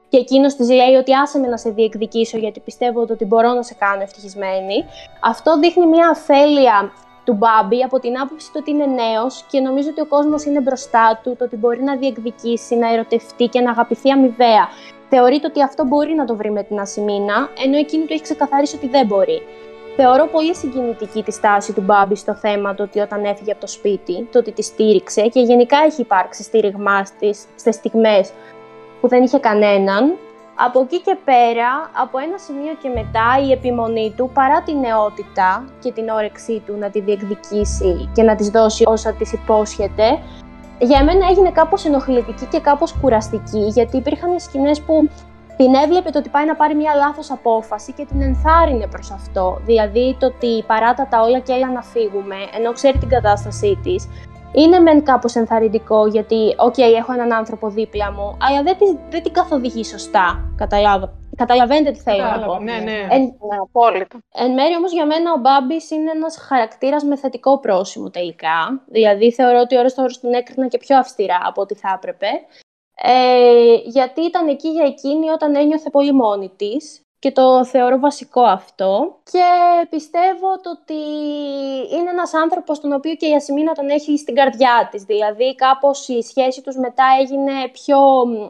Και 0.08 0.18
εκείνος 0.18 0.54
της 0.54 0.70
λέει 0.70 0.94
ότι 0.94 1.14
άσε 1.14 1.38
με 1.38 1.46
να 1.46 1.56
σε 1.56 1.70
διεκδικήσω 1.70 2.38
γιατί 2.38 2.60
πιστεύω 2.60 3.00
ότι 3.00 3.24
μπορώ 3.24 3.52
να 3.52 3.62
σε 3.62 3.74
κάνω 3.74 4.02
ευτυχισμένη. 4.02 4.84
Αυτό 5.22 5.58
δείχνει 5.58 5.86
μια 5.86 6.08
αφέλεια 6.08 6.92
του 7.24 7.32
Μπάμπη 7.32 7.82
από 7.82 7.98
την 7.98 8.20
άποψη 8.20 8.46
του 8.46 8.58
ότι 8.60 8.70
είναι 8.70 8.86
νέος 8.86 9.44
και 9.50 9.60
νομίζω 9.60 9.88
ότι 9.90 10.00
ο 10.00 10.06
κόσμος 10.06 10.44
είναι 10.44 10.60
μπροστά 10.60 11.20
του, 11.22 11.36
το 11.38 11.44
ότι 11.44 11.56
μπορεί 11.56 11.82
να 11.82 11.96
διεκδικήσει, 11.96 12.74
να 12.76 12.92
ερωτευτεί 12.92 13.44
και 13.44 13.60
να 13.60 13.70
αγαπηθεί 13.70 14.10
αμοιβαία. 14.10 14.68
Θεωρείται 15.08 15.46
ότι 15.46 15.62
αυτό 15.62 15.84
μπορεί 15.84 16.14
να 16.14 16.24
το 16.24 16.36
βρει 16.36 16.50
με 16.50 16.62
την 16.62 16.80
Ασημίνα, 16.80 17.48
ενώ 17.64 17.76
εκείνη 17.76 18.04
του 18.04 18.12
έχει 18.12 18.22
ξεκαθαρίσει 18.22 18.76
ότι 18.76 18.88
δεν 18.88 19.06
μπορεί. 19.06 19.42
Θεωρώ 19.96 20.26
πολύ 20.26 20.54
συγκινητική 20.54 21.22
τη 21.22 21.32
στάση 21.32 21.72
του 21.72 21.80
Μπάμπη 21.80 22.16
στο 22.16 22.34
θέμα 22.34 22.74
το 22.74 22.82
ότι 22.82 23.00
όταν 23.00 23.24
έφυγε 23.24 23.50
από 23.52 23.60
το 23.60 23.66
σπίτι, 23.66 24.28
το 24.32 24.38
ότι 24.38 24.52
τη 24.52 24.62
στήριξε 24.62 25.22
και 25.22 25.40
γενικά 25.40 25.76
έχει 25.86 26.00
υπάρξει 26.00 26.42
στήριγμά 26.42 27.02
τη 27.18 27.32
στις 27.32 27.74
στιγμές 27.74 28.30
που 29.00 29.08
δεν 29.08 29.22
είχε 29.22 29.38
κανέναν. 29.38 30.12
Από 30.56 30.80
εκεί 30.80 31.00
και 31.00 31.16
πέρα, 31.24 31.90
από 32.02 32.18
ένα 32.18 32.38
σημείο 32.38 32.74
και 32.82 32.88
μετά, 32.88 33.28
η 33.46 33.52
επιμονή 33.52 34.14
του, 34.16 34.30
παρά 34.34 34.62
τη 34.62 34.74
νεότητα 34.78 35.64
και 35.80 35.92
την 35.92 36.08
όρεξή 36.08 36.62
του 36.66 36.76
να 36.78 36.90
τη 36.90 37.00
διεκδικήσει 37.00 38.10
και 38.14 38.22
να 38.22 38.34
της 38.34 38.48
δώσει 38.48 38.84
όσα 38.86 39.12
της 39.12 39.32
υπόσχεται, 39.32 40.18
για 40.78 41.04
μένα 41.04 41.26
έγινε 41.30 41.50
κάπως 41.50 41.84
ενοχλητική 41.84 42.46
και 42.46 42.60
κάπως 42.60 42.94
κουραστική, 43.00 43.66
γιατί 43.66 43.96
υπήρχαν 43.96 44.38
σκηνές 44.40 44.80
που 44.80 45.08
την 45.56 45.74
έβλεπε 45.74 46.10
το 46.10 46.18
ότι 46.18 46.28
πάει 46.28 46.46
να 46.46 46.54
πάρει 46.54 46.74
μια 46.74 46.94
λάθος 46.94 47.30
απόφαση 47.30 47.92
και 47.92 48.04
την 48.04 48.20
ενθάρρυνε 48.22 48.86
προς 48.86 49.10
αυτό. 49.10 49.60
Δηλαδή 49.64 50.16
το 50.18 50.26
ότι 50.26 50.64
παράτα 50.66 51.06
τα 51.10 51.20
όλα 51.22 51.38
και 51.38 51.52
έλα 51.52 51.70
να 51.70 51.82
φύγουμε, 51.82 52.36
ενώ 52.56 52.72
ξέρει 52.72 52.98
την 52.98 53.08
κατάστασή 53.08 53.78
της, 53.82 54.08
είναι 54.52 54.78
μεν 54.78 55.04
κάπως 55.04 55.34
ενθαρρυντικό 55.34 56.06
γιατί, 56.06 56.54
οκ, 56.58 56.78
έχω 56.78 57.12
έναν 57.12 57.32
άνθρωπο 57.32 57.68
δίπλα 57.68 58.12
μου, 58.12 58.36
αλλά 58.40 58.62
δεν, 58.62 58.76
δεν 59.10 59.22
την 59.22 59.32
καθοδηγεί 59.32 59.84
σωστά. 59.84 60.52
Κατάλαβα. 60.56 61.12
Καταλαβαίνετε 61.36 61.90
τι 61.90 61.98
θέλω 61.98 62.24
να 62.24 62.46
πω. 62.46 62.58
Ναι, 62.58 62.78
ναι. 62.78 63.06
Εν, 63.10 63.22
ναι, 63.22 63.56
απόλυτα. 63.62 64.18
Εν 64.34 64.52
μέρει 64.52 64.76
όμως 64.76 64.92
για 64.92 65.06
μένα 65.06 65.32
ο 65.32 65.38
Μπάμπης 65.38 65.90
είναι 65.90 66.10
ένας 66.10 66.36
χαρακτήρας 66.36 67.04
με 67.04 67.16
θετικό 67.16 67.58
πρόσημο 67.58 68.10
τελικά. 68.10 68.82
Δηλαδή 68.86 69.32
θεωρώ 69.32 69.60
ότι 69.60 69.78
ώρες 69.78 69.94
τώρα 69.94 70.08
τον 70.20 70.32
έκρινα 70.32 70.68
και 70.68 70.78
πιο 70.78 70.96
αυστηρά 70.98 71.40
από 71.44 71.60
ό,τι 71.60 71.74
θα 71.74 71.92
έπρεπε. 71.96 72.26
Ε, 72.94 73.74
γιατί 73.84 74.20
ήταν 74.20 74.48
εκεί 74.48 74.68
για 74.68 74.84
εκείνη 74.84 75.30
όταν 75.30 75.54
ένιωθε 75.54 75.90
πολύ 75.90 76.12
μόνη 76.12 76.52
της 76.56 77.00
και 77.22 77.32
το 77.32 77.64
θεωρώ 77.64 77.98
βασικό 77.98 78.42
αυτό 78.42 79.18
και 79.22 79.46
πιστεύω 79.90 80.60
το 80.60 80.70
ότι 80.70 81.00
είναι 81.94 82.10
ένας 82.10 82.34
άνθρωπος 82.34 82.80
τον 82.80 82.92
οποίο 82.92 83.14
και 83.14 83.26
η 83.26 83.34
Ασημίνα 83.34 83.72
τον 83.72 83.88
έχει 83.88 84.18
στην 84.18 84.34
καρδιά 84.34 84.88
της 84.90 85.02
δηλαδή 85.02 85.54
κάπως 85.54 86.08
η 86.08 86.22
σχέση 86.22 86.62
τους 86.62 86.76
μετά 86.76 87.04
έγινε 87.20 87.52
πιο, 87.72 87.98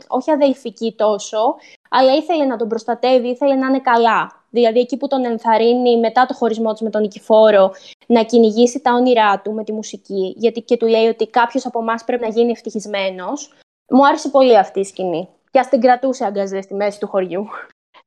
όχι 0.08 0.30
αδελφική 0.30 0.94
τόσο 0.96 1.54
αλλά 1.90 2.14
ήθελε 2.14 2.44
να 2.44 2.56
τον 2.56 2.68
προστατεύει, 2.68 3.28
ήθελε 3.28 3.54
να 3.54 3.66
είναι 3.66 3.80
καλά 3.80 4.32
δηλαδή 4.50 4.78
εκεί 4.78 4.96
που 4.96 5.08
τον 5.08 5.24
ενθαρρύνει 5.24 5.98
μετά 5.98 6.26
το 6.26 6.34
χωρισμό 6.34 6.74
του 6.74 6.84
με 6.84 6.90
τον 6.90 7.00
Νικηφόρο 7.00 7.70
να 8.06 8.22
κυνηγήσει 8.22 8.80
τα 8.80 8.92
όνειρά 8.92 9.40
του 9.40 9.52
με 9.52 9.64
τη 9.64 9.72
μουσική 9.72 10.34
γιατί 10.36 10.60
και 10.60 10.76
του 10.76 10.86
λέει 10.86 11.06
ότι 11.06 11.26
κάποιος 11.26 11.66
από 11.66 11.80
εμάς 11.80 12.04
πρέπει 12.04 12.22
να 12.22 12.28
γίνει 12.28 12.50
ευτυχισμένος. 12.50 13.52
Μου 13.90 14.06
άρεσε 14.06 14.28
πολύ 14.28 14.58
αυτή 14.58 14.80
η 14.80 14.84
σκηνή. 14.84 15.28
Και 15.50 15.58
ας 15.58 15.68
την 15.68 15.80
κρατούσε 15.80 16.24
αγκαζές 16.24 16.64
στη 16.64 16.74
μέση 16.74 17.00
του 17.00 17.06
χωριού. 17.06 17.46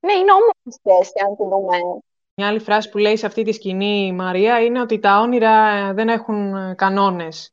Ναι, 0.06 0.14
είναι 0.14 0.32
όμορφη 0.32 0.70
σχέση, 0.80 1.14
αν 1.28 1.36
την 1.36 1.50
δούμε. 1.50 1.78
Μια 2.38 2.48
άλλη 2.48 2.60
φράση 2.60 2.90
που 2.90 2.98
λέει 2.98 3.18
σε 3.18 3.26
αυτή 3.26 3.44
τη 3.44 3.52
σκηνή 3.52 4.06
η 4.08 4.12
Μαρία 4.12 4.60
είναι 4.64 4.82
ότι 4.82 5.00
τα 5.00 5.20
όνειρα 5.20 5.70
ε, 5.70 5.94
δεν 5.94 6.10
έχουν 6.10 6.56
ε, 6.56 6.74
κανόνες. 6.78 7.50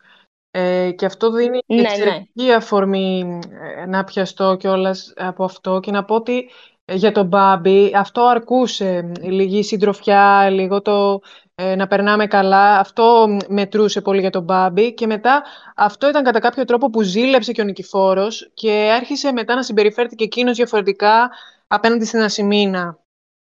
Ε, 0.50 0.90
και 0.90 1.07
αυτό 1.07 1.30
δίνει 1.30 1.61
Ναι, 1.66 1.76
ναι. 1.76 1.82
εξαιρετική 1.82 2.53
αφορμή 2.53 3.38
ε, 3.76 3.86
να 3.86 4.05
πιαστώ 4.05 4.57
κιόλας 4.57 5.12
από 5.16 5.44
αυτό 5.44 5.80
και 5.80 5.90
να 5.90 6.05
πω 6.05 6.14
ότι 6.14 6.50
ε, 6.84 6.94
για 6.94 7.12
τον 7.12 7.26
Μπάμπη 7.26 7.92
αυτό 7.96 8.22
αρκούσε. 8.22 9.12
ε, 9.20 9.30
Λίγη 9.30 9.62
συντροφιά, 9.62 10.50
λίγο 10.50 10.82
το 10.82 11.20
ε, 11.55 11.74
να 11.74 11.86
περνάμε 11.86 12.26
καλά. 12.26 12.78
Αυτό 12.78 13.26
μετρούσε 13.48 14.00
πολύ 14.00 14.20
για 14.20 14.30
τον 14.30 14.42
Μπάμπη 14.42 14.94
και 14.94 15.07
μετά 15.07 15.42
αυτό 15.76 16.09
ήταν 16.09 16.24
κατά 16.24 16.38
κάποιο 16.38 16.64
τρόπο 16.64 16.90
που 16.90 17.03
ζήλεψε 17.03 17.53
και 17.53 17.61
ο 17.61 17.64
Νικηφόρος 17.64 18.50
και 18.55 18.92
άρχισε 18.96 19.32
μετά 19.32 19.55
να 19.55 19.62
συμπεριφέρεται 19.62 20.14
και 20.14 20.24
εκείνος 20.24 20.57
διαφορετικά 20.57 21.30
απέναντι 21.74 22.04
στην 22.04 22.20
Ασημίνα. 22.20 22.98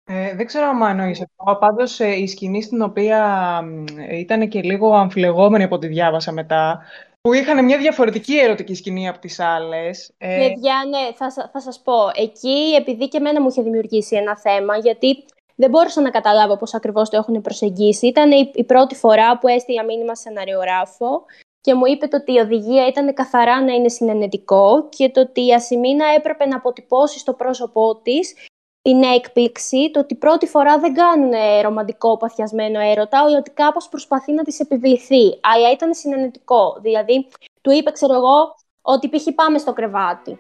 Ε, 0.05 0.35
δεν 0.35 0.47
ξέρω 0.47 0.67
αν 0.67 0.83
εννοείς 0.83 1.21
αυτό. 1.23 1.57
Πάντως 1.59 2.01
ε, 2.01 2.09
η 2.09 2.27
σκηνή 2.27 2.63
στην 2.63 2.83
οποία 2.83 3.61
ε, 4.09 4.19
ήταν 4.19 4.49
και 4.49 4.61
λίγο 4.61 4.95
αμφιλεγόμενη 4.95 5.65
από 5.65 5.75
ό,τι 5.75 5.87
διάβασα 5.87 6.33
μετά, 6.33 6.83
που 7.21 7.33
είχαν 7.33 7.65
μια 7.65 7.79
διαφορετική 7.79 8.39
ερωτική 8.39 8.75
σκηνή 8.75 9.09
από 9.09 9.19
τις 9.19 9.41
άλλες. 9.41 10.13
Ε, 10.19 10.37
Παιδιά, 10.37 10.75
ναι, 10.89 11.15
θα, 11.15 11.31
σα- 11.31 11.49
θα 11.49 11.61
σας 11.61 11.81
πω. 11.81 11.95
Εκεί, 12.15 12.75
επειδή 12.79 13.09
και 13.09 13.17
εμένα 13.17 13.41
μου 13.41 13.49
είχε 13.49 13.63
δημιουργήσει 13.63 14.17
ένα 14.17 14.39
θέμα, 14.39 14.77
γιατί 14.77 15.25
δεν 15.55 15.71
μπόρεσα 15.71 16.01
να 16.01 16.11
καταλάβω 16.11 16.57
πώς 16.57 16.75
ακριβώς 16.75 17.11
το 17.11 17.17
έχουν 17.17 17.41
προσεγγίσει. 17.41 18.07
Ήταν 18.07 18.31
η, 18.31 18.51
η 18.55 18.65
πρώτη 18.65 18.95
φορά 18.95 19.39
που 19.39 19.49
έστειλα 19.49 19.85
μήνυμα 19.85 20.15
σε 20.15 20.23
σεναριογράφο 20.23 21.25
και 21.67 21.75
μου 21.75 21.87
είπε 21.87 22.07
το 22.07 22.17
ότι 22.17 22.33
η 22.33 22.39
οδηγία 22.39 22.87
ήταν 22.87 23.15
καθαρά 23.15 23.65
να 23.65 23.73
είναι 23.73 23.89
συνενετικό 23.89 24.89
και 24.89 25.09
το 25.09 25.21
ότι 25.21 25.47
η 25.47 25.55
Ασημίνα 25.55 26.05
έπρεπε 26.17 26.47
να 26.47 26.57
αποτυπώσει 26.57 27.19
στο 27.19 27.33
πρόσωπό 27.33 28.01
της 28.03 28.35
την 28.83 29.03
έκπληξη, 29.03 29.91
το 29.93 30.01
ότι 30.01 30.15
πρώτη 30.15 30.47
φορά 30.47 30.79
δεν 30.79 30.95
κάνουν 30.95 31.33
ε, 31.33 31.61
ρομαντικό 31.61 32.17
παθιασμένο 32.17 32.81
έρωτα, 32.81 33.19
αλλά 33.21 33.39
ότι 33.39 33.51
κάπως 33.51 33.89
προσπαθεί 33.89 34.33
να 34.33 34.43
της 34.43 34.61
επιβληθεί. 34.61 35.25
Αλλά 35.41 35.71
ήταν 35.73 35.95
συνενετικό. 35.95 36.79
Δηλαδή, 36.83 37.27
του 37.61 37.71
είπε, 37.71 37.91
ξέρω 37.91 38.15
εγώ, 38.15 38.55
ότι 38.83 39.09
π.χ. 39.09 39.27
πάμε 39.35 39.59
στο 39.59 39.73
κρεβάτι. 39.73 40.39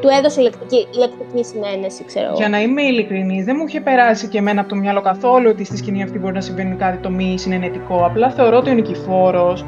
Του 0.00 0.08
έδωσε 0.08 0.40
ηλεκτρική, 0.40 0.88
ηλεκτρική 0.94 1.44
συνένεση, 1.44 2.04
ξέρω 2.04 2.26
εγώ. 2.26 2.36
Για 2.36 2.48
να 2.48 2.60
είμαι 2.60 2.82
ειλικρινή, 2.82 3.42
δεν 3.42 3.56
μου 3.58 3.66
είχε 3.66 3.80
περάσει 3.80 4.28
και 4.28 4.38
εμένα 4.38 4.60
από 4.60 4.68
το 4.68 4.76
μυαλό 4.76 5.00
καθόλου 5.00 5.50
ότι 5.50 5.64
στη 5.64 5.76
σκηνή 5.76 6.02
αυτή 6.02 6.18
μπορεί 6.18 6.34
να 6.34 6.40
συμβαίνει 6.40 6.76
κάτι 6.76 6.98
το 6.98 7.10
μη 7.10 7.38
συνενετικό. 7.38 8.04
Απλά 8.04 8.30
θεωρώ 8.30 8.56
ότι 8.56 8.70
ο 8.70 8.74
Νικηφόρος 8.74 9.64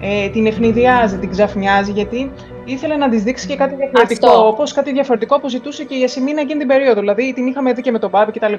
ε, 0.00 0.28
την 0.28 0.46
ευνηδιάζει, 0.46 1.18
την 1.18 1.30
ξαφνιάζει, 1.30 1.92
γιατί 1.92 2.32
ήθελε 2.64 2.96
να 2.96 3.08
της 3.08 3.22
δείξει 3.22 3.46
και 3.46 3.56
κάτι 3.56 3.74
διαφορετικό. 3.74 4.26
Αυτό. 4.26 4.46
Όπως 4.46 4.72
κάτι 4.72 4.92
διαφορετικό 4.92 5.40
που 5.40 5.48
ζητούσε 5.48 5.84
και 5.84 5.94
η 5.94 6.04
Ασημίνα 6.04 6.40
εκείνη 6.40 6.58
την 6.58 6.68
περίοδο. 6.68 7.00
Δηλαδή 7.00 7.32
την 7.32 7.46
είχαμε 7.46 7.72
δει 7.72 7.82
και 7.82 7.90
με 7.90 7.98
τον 7.98 8.10
Μπάμπη 8.10 8.32
κτλ. 8.32 8.54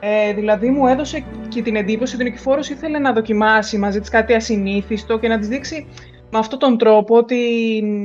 Ε, 0.00 0.32
δηλαδή 0.32 0.70
μου 0.70 0.86
έδωσε 0.86 1.24
και 1.48 1.62
την 1.62 1.76
εντύπωση 1.76 2.14
ότι 2.14 2.24
ο 2.24 2.26
Νικηφόρος 2.26 2.68
ήθελε 2.68 2.98
να 2.98 3.12
δοκιμάσει 3.12 3.78
μαζί 3.78 4.00
της 4.00 4.08
κάτι 4.08 4.34
ασυνήθιστο 4.34 5.18
και 5.18 5.28
να 5.28 5.38
της 5.38 5.48
δείξει 5.48 5.86
με 6.30 6.38
αυτόν 6.38 6.58
τον 6.58 6.78
τρόπο 6.78 7.16
ότι 7.16 7.36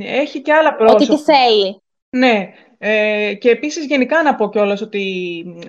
έχει 0.05 0.41
και 0.41 0.53
άλλα 0.53 0.75
πρόσωπα. 0.75 1.03
Ότι 1.03 1.07
τι 1.07 1.17
θέλει. 1.17 1.81
Ναι. 2.09 2.49
Ε, 2.83 3.33
και 3.33 3.49
επίσης 3.49 3.85
γενικά 3.85 4.23
να 4.23 4.35
πω 4.35 4.49
κιόλας 4.49 4.81
ότι 4.81 5.05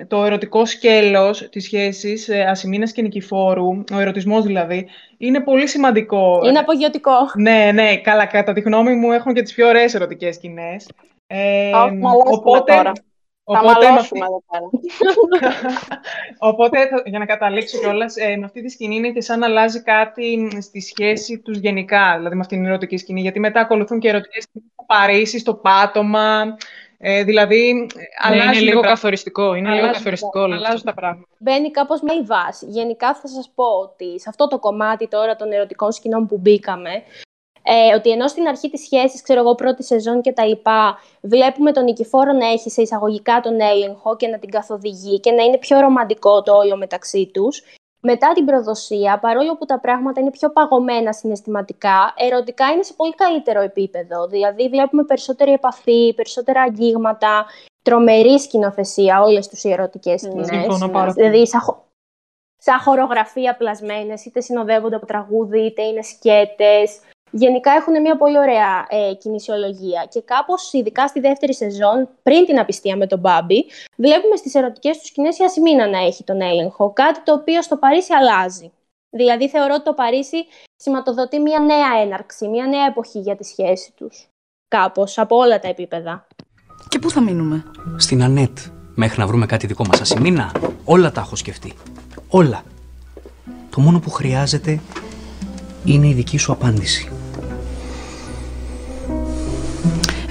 το 0.09 0.25
ερωτικό 0.25 0.65
σκέλος 0.67 1.49
της 1.51 1.65
σχέσης 1.65 2.29
ε, 2.29 2.41
Ασημίνας 2.43 2.93
και 2.93 3.03
Νικηφόρου, 3.03 3.69
ο 3.95 3.99
ερωτισμός 3.99 4.45
δηλαδή, 4.45 4.87
είναι 5.19 5.41
πολύ 5.41 5.67
σημαντικό. 5.69 6.41
Είναι 6.45 6.59
απογειωτικό. 6.59 7.13
Ναι, 7.35 7.71
ναι, 7.75 7.97
καλά, 7.97 8.27
κατά 8.27 8.53
τη 8.53 8.61
γνώμη 8.61 8.95
μου 8.95 9.13
έχουν 9.13 9.35
και 9.35 9.43
τις 9.43 9.55
πιο 9.55 9.69
ωραίες 9.69 9.95
ερωτικές 9.95 10.35
σκηνές. 10.35 10.89
Ε, 11.27 11.71
Όχι, 11.75 11.95
μαλώσουμε 11.95 12.63
τώρα. 12.67 12.93
Θα 13.45 13.61
οπότε 13.61 13.91
με 13.91 13.99
αυτή- 13.99 14.19
μαλώσουμε 14.19 14.25
εδώ 14.25 14.43
πέρα. 14.51 14.71
Οπότε, 16.51 16.87
θα- 16.89 17.03
για 17.07 17.19
να 17.19 17.25
καταλήξω 17.27 17.79
κιόλας, 17.79 18.17
ε, 18.17 18.37
με 18.37 18.45
αυτή 18.45 18.63
τη 18.63 18.69
σκηνή 18.69 18.95
είναι 18.97 19.11
και 19.11 19.21
σαν 19.21 19.39
να 19.39 19.47
αλλάζει 19.47 19.83
κάτι 19.83 20.49
στη 20.61 20.81
σχέση 20.81 21.39
τους 21.39 21.59
γενικά, 21.59 22.15
δηλαδή 22.17 22.35
με 22.35 22.41
αυτήν 22.41 22.59
την 22.59 22.67
ερωτική 22.67 22.97
σκηνή. 22.97 23.21
Γιατί 23.21 23.41
μετά 23.41 23.61
ακολουθούν 23.61 23.99
και 23.99 24.09
ερωτικές 24.09 24.43
σκηνές 24.43 24.69
στο 24.75 24.85
Παρίσι, 24.87 25.39
στο 25.39 25.55
πάτωμα. 25.55 26.57
Ε, 27.05 27.25
δηλαδή, 27.25 27.69
ε, 27.69 27.99
Ναι, 27.99 28.05
αλλάζουν 28.19 28.53
είναι 28.53 28.61
λίγο 28.71 28.81
τα- 28.81 28.87
καθοριστικό. 28.89 29.55
Είναι 29.55 29.69
λίγο 29.69 29.71
αλλάζουν- 29.73 29.93
καθοριστικό 29.97 30.41
όλο 30.41 30.55
αυτό. 30.55 30.67
Αλλάζουν 30.67 30.85
τα 30.87 30.95
πράγματα. 30.95 31.27
Μπαίνει 31.39 31.71
κάπως 31.71 32.01
με 32.01 32.13
η 32.15 32.23
βάση. 32.23 32.67
Γενικά 32.69 33.15
θα 33.15 33.29
σας 33.29 33.51
πω 33.55 33.65
ότι 33.65 34.21
σε 34.21 34.29
αυτό 34.29 34.49
το 34.49 34.59
κομμάτι 34.59 35.09
τώρα 35.09 35.37
των 35.37 35.53
ερωτικών 35.53 35.93
σκηνών 35.93 36.27
που 36.27 36.39
μπήκαμε, 36.39 36.91
ε, 37.63 37.95
ότι 37.95 38.11
ενώ 38.11 38.29
στην 38.29 38.47
αρχή 38.47 38.71
της 38.71 38.83
σχέσης, 38.83 39.23
ξέρω 39.23 39.41
εγώ, 39.41 39.55
πρώτη 39.55 39.85
σεζόν 39.85 40.21
και 40.21 40.33
τα 40.33 40.45
λοιπά, 40.47 40.99
βλέπουμε 41.21 41.73
τον 41.73 41.85
Νικηφόρο 41.85 42.33
να 42.33 42.47
έχει 42.49 42.71
σε 42.71 42.83
εισαγωγικά 42.83 43.41
τον 43.41 43.61
έλεγχο 43.61 44.17
και 44.17 44.27
να 44.29 44.39
την 44.39 44.51
καθοδηγεί 44.51 45.21
και 45.21 45.31
να 45.31 45.43
είναι 45.43 45.59
πιο 45.59 45.81
ρομαντικό 45.81 46.43
το 46.43 46.53
όλο 46.53 46.77
μεταξύ 46.77 47.31
τους. 47.35 47.63
Μετά 48.05 48.33
την 48.33 48.45
προδοσία, 48.45 49.19
παρόλο 49.19 49.57
που 49.57 49.65
τα 49.65 49.81
πράγματα 49.81 50.21
είναι 50.21 50.31
πιο 50.31 50.51
παγωμένα 50.51 51.13
συναισθηματικά, 51.13 52.15
ερωτικά 52.17 52.71
είναι 52.71 52.83
σε 52.83 52.93
πολύ 52.95 53.15
καλύτερο 53.15 53.61
επίπεδο. 53.61 54.27
Δηλαδή 54.27 54.69
βλέπουμε 54.69 55.05
περισσότερη 55.05 55.53
επαφή, 55.53 56.15
περισσότερα 56.15 56.61
αγγίγματα, 56.63 57.47
τρομερή 57.83 58.41
σκηνοθεσία 58.41 59.23
όλες 59.23 59.49
τους 59.49 59.65
οι 59.65 59.71
ερωτικές 59.71 60.21
σκηνές. 60.21 60.47
Συμφωνώ 60.47 60.89
πάρα 60.89 61.13
πολύ. 61.13 61.27
Δηλαδή 61.27 61.47
σαν, 61.47 61.61
χο- 61.61 61.85
σαν 62.57 62.81
χορογραφία 62.81 63.57
πλασμένες, 63.57 64.25
είτε 64.25 64.41
συνοδεύονται 64.41 64.97
από 64.97 65.07
τραγούδι, 65.07 65.61
είτε 65.61 65.83
είναι 65.83 66.03
σκέτες. 66.03 67.01
Γενικά 67.35 67.71
έχουν 67.71 68.01
μια 68.01 68.17
πολύ 68.17 68.39
ωραία 68.39 68.87
ε, 68.89 69.15
κινησιολογία 69.15 70.07
και 70.09 70.23
κάπως, 70.23 70.73
ειδικά 70.73 71.07
στη 71.07 71.21
δεύτερη 71.21 71.55
σεζόν, 71.55 72.09
πριν 72.23 72.45
την 72.47 72.59
απιστία 72.59 72.97
με 72.97 73.07
τον 73.07 73.19
Μπάμπη, 73.19 73.67
βλέπουμε 73.97 74.37
στις 74.37 74.55
ερωτικές 74.55 74.99
τους 74.99 75.07
σκηνές 75.07 75.39
η 75.39 75.45
Ασημίνα 75.45 75.89
να 75.89 75.99
έχει 75.99 76.25
τον 76.25 76.41
έλεγχο, 76.41 76.93
κάτι 76.93 77.21
το 77.25 77.33
οποίο 77.33 77.63
στο 77.63 77.77
Παρίσι 77.77 78.13
αλλάζει. 78.13 78.73
Δηλαδή 79.11 79.49
θεωρώ 79.49 79.75
ότι 79.75 79.85
το 79.85 79.93
Παρίσι 79.93 80.37
σηματοδοτεί 80.77 81.39
μια 81.39 81.59
νέα 81.59 82.03
έναρξη, 82.03 82.49
μια 82.49 82.67
νέα 82.67 82.87
εποχή 82.87 83.19
για 83.19 83.37
τη 83.37 83.45
σχέση 83.45 83.93
τους. 83.97 84.29
Κάπως, 84.69 85.19
από 85.19 85.37
όλα 85.37 85.59
τα 85.59 85.69
επίπεδα. 85.69 86.27
Και 86.89 86.99
πού 86.99 87.11
θα 87.11 87.21
μείνουμε; 87.21 87.65
Στην 87.97 88.23
Ανέτ. 88.23 88.59
Μέχρι 88.95 89.21
να 89.21 89.27
βρούμε 89.27 89.47
κάτι 89.47 89.67
δικό 89.67 89.85
μας 89.87 90.01
ασημίνα. 90.01 90.53
Όλα 90.85 91.13
τα 91.13 91.21
έχω 91.21 91.37
σκεφτεί. 91.37 91.73
Όλα. 92.29 92.63
Το 93.71 93.81
μόνο 93.81 94.01
που 94.01 94.11
χρειάζεται 94.11 94.81
είναι 95.85 96.07
η 96.07 96.13
δική 96.13 96.39
σου 96.39 96.53
απάντηση. 96.53 97.22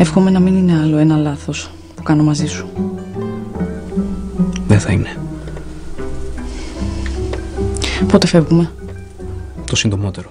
Εύχομαι 0.02 0.30
να 0.30 0.40
μην 0.40 0.56
είναι 0.56 0.80
άλλο 0.84 0.98
ένα 0.98 1.18
λάθος 1.18 1.72
που 1.96 2.04
κάνω 2.04 2.24
μαζί 2.24 2.48
σου. 2.48 2.70
Δεν 4.68 4.80
θα 4.80 4.92
είναι. 4.92 5.10
Πότε 8.12 8.28
φεύγουμε; 8.28 8.72
Το 9.66 9.76
συντομότερο. 9.76 10.30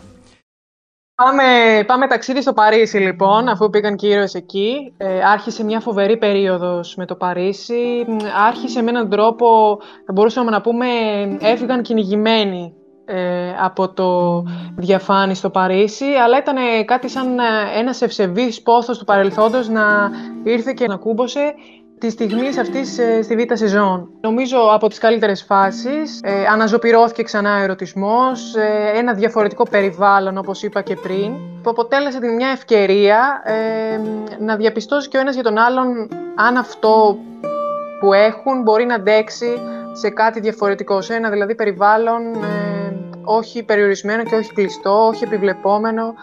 Πάμε, 1.15 1.43
πάμε 1.87 2.07
ταξίδι 2.07 2.43
στο 2.43 2.53
Παρίσι, 2.53 2.99
λοιπόν, 2.99 3.49
αφού 3.49 3.71
πήγαν 3.71 3.97
και 3.97 4.07
οι 4.07 4.29
εκεί. 4.33 4.93
Ε, 4.97 5.25
άρχισε 5.25 5.65
μια 5.65 5.81
φοβερή 5.81 6.17
περίοδος 6.17 6.95
με 6.97 7.07
το 7.07 7.15
Παρίσι. 7.15 8.07
Άρχισε 8.47 8.83
με 8.83 8.91
έναν 8.91 9.09
τρόπο, 9.11 9.79
θα 10.07 10.13
μπορούσαμε 10.13 10.51
να 10.51 10.61
πούμε, 10.61 10.87
έφυγαν 11.41 11.83
κυνηγημένοι 11.83 12.75
ε, 13.11 13.55
από 13.61 13.89
το 13.89 14.43
διαφάνει 14.77 15.35
στο 15.35 15.51
Παρίσι, 15.51 16.05
αλλά 16.25 16.39
ήταν 16.39 16.57
κάτι 16.85 17.09
σαν 17.09 17.39
ε, 17.39 17.43
ένας 17.79 18.03
ευσεβής 18.03 18.63
πόθος 18.63 18.99
του 18.99 19.05
παρελθόντος 19.05 19.69
να 19.69 20.11
ήρθε 20.45 20.73
και 20.73 20.87
να 20.87 20.97
κούμποσε 20.97 21.55
τη 22.01 22.11
στιγμής 22.11 22.59
αυτής 22.59 22.99
ε, 22.99 23.23
στη 23.23 23.37
β' 23.37 23.55
σεζόν. 23.55 24.09
Νομίζω 24.21 24.59
από 24.73 24.89
τις 24.89 24.99
καλύτερες 24.99 25.43
φάσεις. 25.43 26.21
Ε, 26.23 26.47
αναζωπηρώθηκε 26.53 27.23
ξανά 27.23 27.59
ο 27.59 27.63
ερωτισμός, 27.63 28.55
ε, 28.55 28.99
ένα 28.99 29.13
διαφορετικό 29.13 29.65
περιβάλλον 29.71 30.39
όπως 30.39 30.63
είπα 30.63 30.83
και 30.83 30.97
πριν, 30.97 31.33
που 31.63 31.71
αποτέλεσε 31.71 32.19
μια 32.37 32.49
ευκαιρία 32.49 33.43
ε, 33.45 34.01
να 34.39 34.57
διαπιστώσει 34.57 35.09
και 35.09 35.17
ο 35.17 35.21
ένας 35.21 35.35
για 35.35 35.43
τον 35.43 35.59
άλλον 35.59 36.09
αν 36.35 36.57
αυτό 36.57 37.17
που 38.01 38.13
έχουν 38.13 38.63
μπορεί 38.63 38.85
να 38.85 38.95
αντέξει 38.95 39.61
σε 39.93 40.11
κάτι 40.11 40.41
διαφορετικό, 40.41 41.01
σε 41.01 41.15
ένα 41.15 41.31
δηλαδή 41.31 41.55
περιβάλλον 41.55 42.35
ε, 42.35 42.97
όχι 43.25 43.63
περιορισμένο 43.63 44.23
και 44.23 44.35
όχι 44.35 44.53
κλειστό, 44.53 45.07
όχι 45.07 45.25
επιβλεπόμενο 45.25 46.15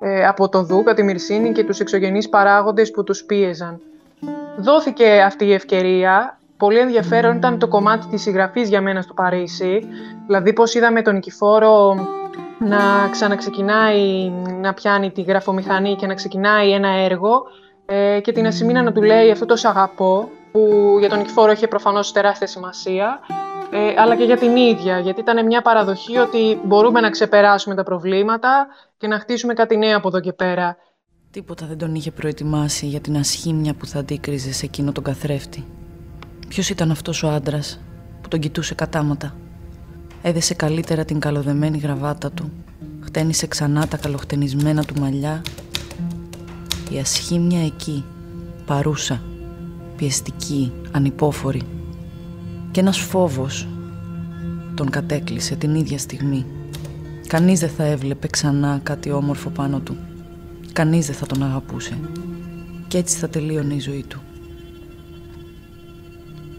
ε, 0.00 0.26
από 0.26 0.48
το 0.48 0.62
Δούκα, 0.62 0.94
τη 0.94 1.02
Μυρσίνη 1.02 1.52
και 1.52 1.64
τους 1.64 1.80
εξωγενείς 1.80 2.28
παράγοντες 2.28 2.90
που 2.90 3.04
τους 3.04 3.24
πίεζαν. 3.24 3.80
Δόθηκε 4.56 5.22
αυτή 5.26 5.44
η 5.44 5.52
ευκαιρία. 5.52 6.38
Πολύ 6.56 6.78
ενδιαφέρον 6.78 7.36
ήταν 7.36 7.58
το 7.58 7.68
κομμάτι 7.68 8.06
της 8.06 8.22
συγγραφής 8.22 8.68
για 8.68 8.80
μένα 8.80 9.02
στο 9.02 9.14
Παρίσι. 9.14 9.88
Δηλαδή 10.26 10.52
πώς 10.52 10.74
είδαμε 10.74 11.02
τον 11.02 11.14
Νικηφόρο 11.14 11.94
να 12.58 13.08
ξαναξεκινάει, 13.10 14.32
να 14.60 14.74
πιάνει 14.74 15.10
τη 15.10 15.22
γραφομηχανή 15.22 15.96
και 15.96 16.06
να 16.06 16.14
ξεκινάει 16.14 16.72
ένα 16.72 16.88
έργο 16.88 17.42
ε, 17.86 18.20
και 18.20 18.32
την 18.32 18.46
Ασημίνα 18.46 18.82
να 18.82 18.92
του 18.92 19.02
λέει 19.02 19.30
αυτό 19.30 19.46
το 19.46 19.56
«σ' 19.56 19.64
αγαπώ» 19.64 20.28
που 20.52 20.96
για 20.98 21.08
τον 21.08 21.18
Νικηφόρο 21.18 21.52
είχε 21.52 21.68
προφανώς 21.68 22.12
τεράστια 22.12 22.46
σημασία 22.46 23.20
ε, 23.74 24.00
αλλά 24.00 24.16
και 24.16 24.24
για 24.24 24.36
την 24.36 24.56
ίδια, 24.56 24.98
γιατί 24.98 25.20
ήταν 25.20 25.46
μια 25.46 25.62
παραδοχή 25.62 26.16
ότι 26.16 26.60
μπορούμε 26.64 27.00
να 27.00 27.10
ξεπεράσουμε 27.10 27.74
τα 27.74 27.82
προβλήματα 27.82 28.66
και 28.98 29.06
να 29.06 29.18
χτίσουμε 29.18 29.54
κάτι 29.54 29.76
νέο 29.76 29.96
από 29.96 30.08
εδώ 30.08 30.20
και 30.20 30.32
πέρα. 30.32 30.76
Τίποτα 31.30 31.66
δεν 31.66 31.78
τον 31.78 31.94
είχε 31.94 32.10
προετοιμάσει 32.10 32.86
για 32.86 33.00
την 33.00 33.16
ασχήμια 33.16 33.74
που 33.74 33.86
θα 33.86 33.98
αντίκριζε 33.98 34.52
σε 34.52 34.64
εκείνο 34.64 34.92
τον 34.92 35.04
καθρέφτη. 35.04 35.66
Ποιος 36.48 36.70
ήταν 36.70 36.90
αυτός 36.90 37.22
ο 37.22 37.28
άντρας 37.28 37.80
που 38.22 38.28
τον 38.28 38.40
κοιτούσε 38.40 38.74
κατάματα; 38.74 39.34
Έδεσε 40.22 40.54
καλύτερα 40.54 41.04
την 41.04 41.20
καλοδεμένη 41.20 41.78
γραβάτα 41.78 42.30
του. 42.30 42.52
Χτένισε 43.04 43.46
ξανά 43.46 43.86
τα 43.86 43.96
καλοχτενισμένα 43.96 44.84
του 44.84 45.00
μαλλιά. 45.00 45.42
Η 46.90 46.98
ασχήμια 46.98 47.64
εκεί, 47.64 48.04
παρούσα, 48.66 49.22
πιεστική, 49.96 50.72
ανυπόφορη. 50.90 51.62
Και 52.70 52.80
ένας 52.80 52.98
φόβος 52.98 53.68
τον 54.74 54.90
κατέκλυσε 54.90 55.56
την 55.56 55.74
ίδια 55.74 55.98
στιγμή. 55.98 56.46
Κανείς 57.26 57.60
δεν 57.60 57.68
θα 57.68 57.84
έβλεπε 57.84 58.26
ξανά 58.26 58.80
κάτι 58.82 59.10
όμορφο 59.10 59.50
πάνω 59.50 59.80
του. 59.80 59.96
Κανείς 60.72 61.06
δεν 61.06 61.14
θα 61.14 61.26
τον 61.26 61.42
αγαπούσε. 61.42 61.98
Και 62.88 62.98
έτσι 62.98 63.18
θα 63.18 63.28
τελείωνε 63.28 63.74
η 63.74 63.80
ζωή 63.80 64.04
του. 64.08 64.20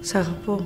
Σ' 0.02 0.16
αγαπώ. 0.16 0.66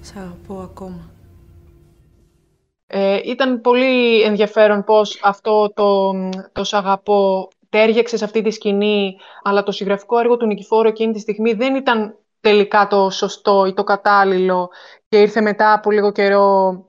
Σ' 0.00 0.16
αγαπώ 0.16 0.60
ακόμα. 0.60 1.10
Ε, 2.86 3.20
ήταν 3.24 3.60
πολύ 3.60 4.22
ενδιαφέρον 4.22 4.84
πώς 4.84 5.20
αυτό 5.22 5.72
το, 5.74 6.12
το 6.52 6.64
«Σ' 6.64 6.74
αγαπώ» 6.74 7.48
τέριαξε 7.68 8.16
σε 8.16 8.24
αυτή 8.24 8.42
τη 8.42 8.50
σκηνή, 8.50 9.16
αλλά 9.42 9.62
το 9.62 9.72
συγγραφικό 9.72 10.18
έργο 10.18 10.36
του 10.36 10.46
Νικηφόρου 10.46 10.88
εκείνη 10.88 11.12
τη 11.12 11.18
στιγμή 11.18 11.52
δεν 11.52 11.74
ήταν 11.74 12.18
τελικά 12.40 12.86
το 12.86 13.10
σωστό 13.10 13.66
ή 13.66 13.74
το 13.74 13.84
κατάλληλο 13.84 14.70
και 15.08 15.20
ήρθε 15.20 15.40
μετά 15.40 15.72
από 15.72 15.90
λίγο 15.90 16.12
καιρό 16.12 16.84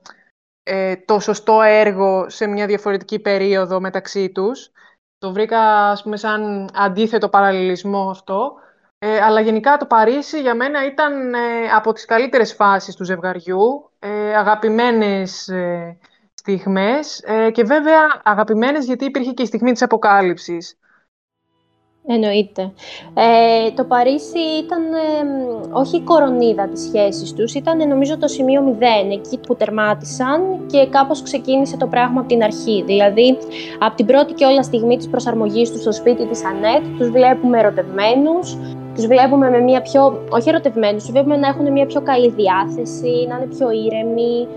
ε, 0.62 0.96
το 0.96 1.18
σωστό 1.18 1.62
έργο 1.62 2.28
σε 2.28 2.46
μια 2.46 2.66
διαφορετική 2.66 3.18
περίοδο 3.18 3.80
μεταξύ 3.80 4.30
τους. 4.30 4.70
Το 5.18 5.32
βρήκα, 5.32 5.90
ας 5.90 6.02
πούμε, 6.02 6.16
σαν 6.16 6.68
αντίθετο 6.74 7.28
παραλληλισμό 7.28 8.10
αυτό. 8.10 8.52
Ε, 9.00 9.20
αλλά 9.20 9.40
γενικά 9.40 9.76
το 9.76 9.86
Παρίσι 9.86 10.40
για 10.40 10.54
μένα 10.54 10.86
ήταν 10.86 11.34
ε, 11.34 11.38
από 11.74 11.92
τις 11.92 12.04
καλύτερες 12.04 12.54
φάσεις 12.54 12.94
του 12.94 13.04
ζευγαριού, 13.04 13.90
ε, 13.98 14.36
αγαπημένες 14.36 15.48
ε, 15.48 15.98
στιγμές 16.34 17.24
και 17.52 17.62
βέβαια 17.62 18.20
αγαπημένες 18.24 18.84
γιατί 18.84 19.04
υπήρχε 19.04 19.32
και 19.32 19.42
η 19.42 19.46
στιγμή 19.46 19.72
της 19.72 19.82
αποκάλυψης. 19.82 20.78
Εννοείται. 22.10 22.72
Ε, 23.14 23.70
το 23.70 23.84
Παρίσι 23.84 24.38
ήταν 24.38 24.82
όχι 25.72 25.96
η 25.96 26.02
κορονίδα 26.02 26.68
της 26.68 26.82
σχέσης 26.82 27.32
τους, 27.32 27.54
ήταν 27.54 27.88
νομίζω 27.88 28.18
το 28.18 28.28
σημείο 28.28 28.62
μηδέν, 28.62 29.10
εκεί 29.10 29.38
που 29.38 29.56
τερμάτισαν 29.56 30.66
και 30.66 30.86
κάπως 30.86 31.22
ξεκίνησε 31.22 31.76
το 31.76 31.86
πράγμα 31.86 32.20
από 32.20 32.28
την 32.28 32.42
αρχή. 32.42 32.82
Δηλαδή, 32.86 33.38
από 33.78 33.96
την 33.96 34.06
πρώτη 34.06 34.32
και 34.32 34.44
όλα 34.44 34.62
στιγμή 34.62 34.96
της 34.96 35.08
προσαρμογής 35.08 35.70
τους 35.70 35.80
στο 35.80 35.92
σπίτι 35.92 36.26
της 36.26 36.44
Ανέτ, 36.44 36.98
τους 36.98 37.10
βλέπουμε 37.10 37.58
ερωτευμένους, 37.58 38.56
τους 38.98 39.06
βλέπουμε 39.06 39.50
με 39.50 39.58
μια 39.58 39.82
πιο, 39.82 40.22
όχι 40.30 40.48
ερωτευμένους, 40.48 41.02
τους 41.02 41.12
βλέπουμε 41.12 41.36
να 41.36 41.48
έχουν 41.48 41.72
μια 41.72 41.86
πιο 41.86 42.00
καλή 42.00 42.30
διάθεση, 42.30 43.26
να 43.28 43.36
είναι 43.36 43.46
πιο 43.56 43.70
ήρεμοι, 43.70 44.48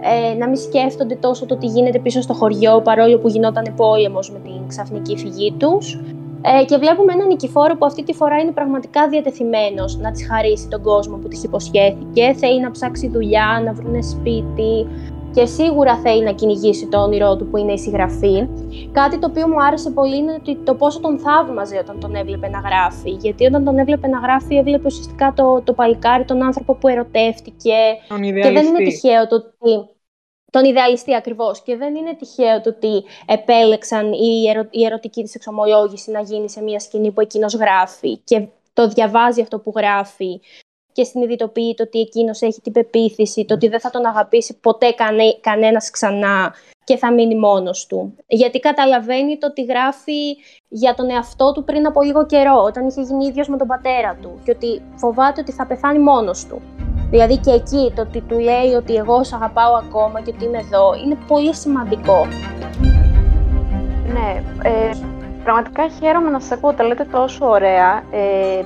ε, 0.00 0.34
να 0.34 0.46
μην 0.46 0.56
σκέφτονται 0.56 1.14
τόσο 1.14 1.46
το 1.46 1.56
τι 1.56 1.66
γίνεται 1.66 1.98
πίσω 1.98 2.20
στο 2.20 2.34
χωριό, 2.34 2.80
παρόλο 2.80 3.18
που 3.18 3.28
γινόταν 3.28 3.74
πόλεμος 3.76 4.30
με 4.30 4.38
την 4.38 4.68
ξαφνική 4.68 5.16
φυγή 5.16 5.54
τους. 5.58 6.00
Ε, 6.42 6.64
και 6.64 6.76
βλέπουμε 6.76 7.12
έναν 7.12 7.26
νικηφόρο 7.26 7.76
που 7.76 7.86
αυτή 7.86 8.02
τη 8.02 8.12
φορά 8.12 8.36
είναι 8.36 8.50
πραγματικά 8.50 9.08
διατεθειμένος 9.08 9.96
να 9.96 10.10
τη 10.10 10.24
χαρίσει 10.24 10.68
τον 10.68 10.82
κόσμο 10.82 11.16
που 11.16 11.28
τη 11.28 11.40
υποσχέθηκε. 11.44 12.34
Θέλει 12.36 12.60
να 12.60 12.70
ψάξει 12.70 13.08
δουλειά, 13.08 13.62
να 13.64 13.72
βρουν 13.72 14.02
σπίτι 14.02 14.86
και 15.34 15.46
σίγουρα 15.46 15.96
θέλει 15.98 16.22
να 16.22 16.32
κυνηγήσει 16.32 16.88
το 16.88 17.02
όνειρό 17.02 17.36
του 17.36 17.46
που 17.46 17.56
είναι 17.56 17.72
η 17.72 17.78
συγγραφή. 17.78 18.48
Κάτι 18.92 19.18
το 19.18 19.26
οποίο 19.30 19.48
μου 19.48 19.62
άρεσε 19.62 19.90
πολύ 19.90 20.16
είναι 20.16 20.32
ότι 20.32 20.56
το 20.56 20.74
πόσο 20.74 21.00
τον 21.00 21.18
θαύμαζε 21.18 21.78
όταν 21.78 22.00
τον 22.00 22.14
έβλεπε 22.14 22.48
να 22.48 22.58
γράφει. 22.58 23.10
Γιατί 23.10 23.46
όταν 23.46 23.64
τον 23.64 23.78
έβλεπε 23.78 24.06
να 24.06 24.18
γράφει, 24.18 24.56
έβλεπε 24.56 24.86
ουσιαστικά 24.86 25.32
το, 25.36 25.62
το 25.64 25.72
παλικάρι, 25.72 26.24
τον 26.24 26.42
άνθρωπο 26.42 26.74
που 26.74 26.88
ερωτεύτηκε. 26.88 27.74
και 28.42 28.50
δεν 28.50 28.66
είναι 28.66 28.84
τυχαίο 28.84 29.26
το 29.26 29.34
ότι 29.34 29.88
τον 30.50 30.64
ιδεαλιστή 30.64 31.14
ακριβώς. 31.14 31.62
Και 31.62 31.76
δεν 31.76 31.94
είναι 31.94 32.14
τυχαίο 32.14 32.60
το 32.60 32.68
ότι 32.68 33.04
επέλεξαν 33.26 34.12
η, 34.12 34.48
ερω... 34.48 34.66
η 34.70 34.84
ερωτική 34.84 35.22
της 35.22 35.34
εξομολόγηση 35.34 36.10
να 36.10 36.20
γίνει 36.20 36.50
σε 36.50 36.62
μια 36.62 36.80
σκηνή 36.80 37.10
που 37.10 37.20
εκείνος 37.20 37.54
γράφει 37.54 38.16
και 38.16 38.46
το 38.72 38.88
διαβάζει 38.88 39.40
αυτό 39.40 39.58
που 39.58 39.72
γράφει 39.76 40.40
και 40.94 41.04
συνειδητοποιεί 41.04 41.74
το 41.74 41.82
ότι 41.82 42.00
εκείνος 42.00 42.42
έχει 42.42 42.60
την 42.60 42.72
πεποίθηση, 42.72 43.44
το 43.44 43.54
ότι 43.54 43.68
δεν 43.68 43.80
θα 43.80 43.90
τον 43.90 44.06
αγαπήσει 44.06 44.58
ποτέ 44.60 44.90
κανέ... 44.90 45.38
κανένας 45.40 45.90
ξανά 45.90 46.54
και 46.84 46.96
θα 46.96 47.12
μείνει 47.12 47.34
μόνος 47.34 47.86
του. 47.86 48.14
Γιατί 48.26 48.58
καταλαβαίνει 48.60 49.38
το 49.38 49.46
ότι 49.46 49.64
γράφει 49.64 50.36
για 50.68 50.94
τον 50.94 51.10
εαυτό 51.10 51.52
του 51.52 51.64
πριν 51.64 51.86
από 51.86 52.02
λίγο 52.02 52.26
καιρό, 52.26 52.62
όταν 52.62 52.86
είχε 52.86 53.00
γίνει 53.00 53.26
ίδιος 53.26 53.48
με 53.48 53.56
τον 53.56 53.66
πατέρα 53.66 54.18
του 54.22 54.40
και 54.44 54.50
ότι 54.50 54.82
φοβάται 54.96 55.40
ότι 55.40 55.52
θα 55.52 55.66
πεθάνει 55.66 55.98
μόνος 55.98 56.46
του. 56.46 56.62
Δηλαδή 57.10 57.36
και 57.36 57.50
εκεί 57.50 57.92
το 57.94 58.02
ότι 58.02 58.20
του 58.20 58.38
λέει 58.38 58.72
ότι 58.76 58.94
εγώ 58.94 59.24
σε 59.24 59.34
αγαπάω 59.34 59.74
ακόμα 59.74 60.20
και 60.20 60.32
ότι 60.34 60.44
είμαι 60.44 60.58
εδώ 60.58 60.94
είναι 61.04 61.18
πολύ 61.26 61.54
σημαντικό. 61.54 62.26
Ναι, 64.12 64.42
ε, 64.62 64.90
πραγματικά 65.44 65.88
χαίρομαι 66.00 66.30
να 66.30 66.40
σας 66.40 66.50
ακούω, 66.50 66.72
τα 66.72 66.84
λέτε 66.84 67.04
τόσο 67.04 67.48
ωραία. 67.48 68.02
Ε, 68.10 68.64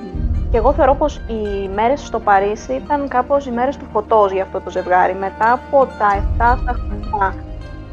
και 0.51 0.57
εγώ 0.57 0.73
θεωρώ 0.73 0.95
πως 0.95 1.15
οι 1.15 1.69
μέρες 1.75 2.05
στο 2.05 2.19
Παρίσι 2.19 2.73
ήταν 2.73 3.07
κάπως 3.07 3.45
οι 3.45 3.51
μέρες 3.51 3.77
του 3.77 3.85
φωτός 3.91 4.31
για 4.31 4.43
αυτό 4.43 4.61
το 4.61 4.69
ζευγάρι. 4.69 5.13
Μετά 5.13 5.51
από 5.51 5.87
τα 5.97 6.23
7 6.37 6.73
χρόνια 6.73 7.35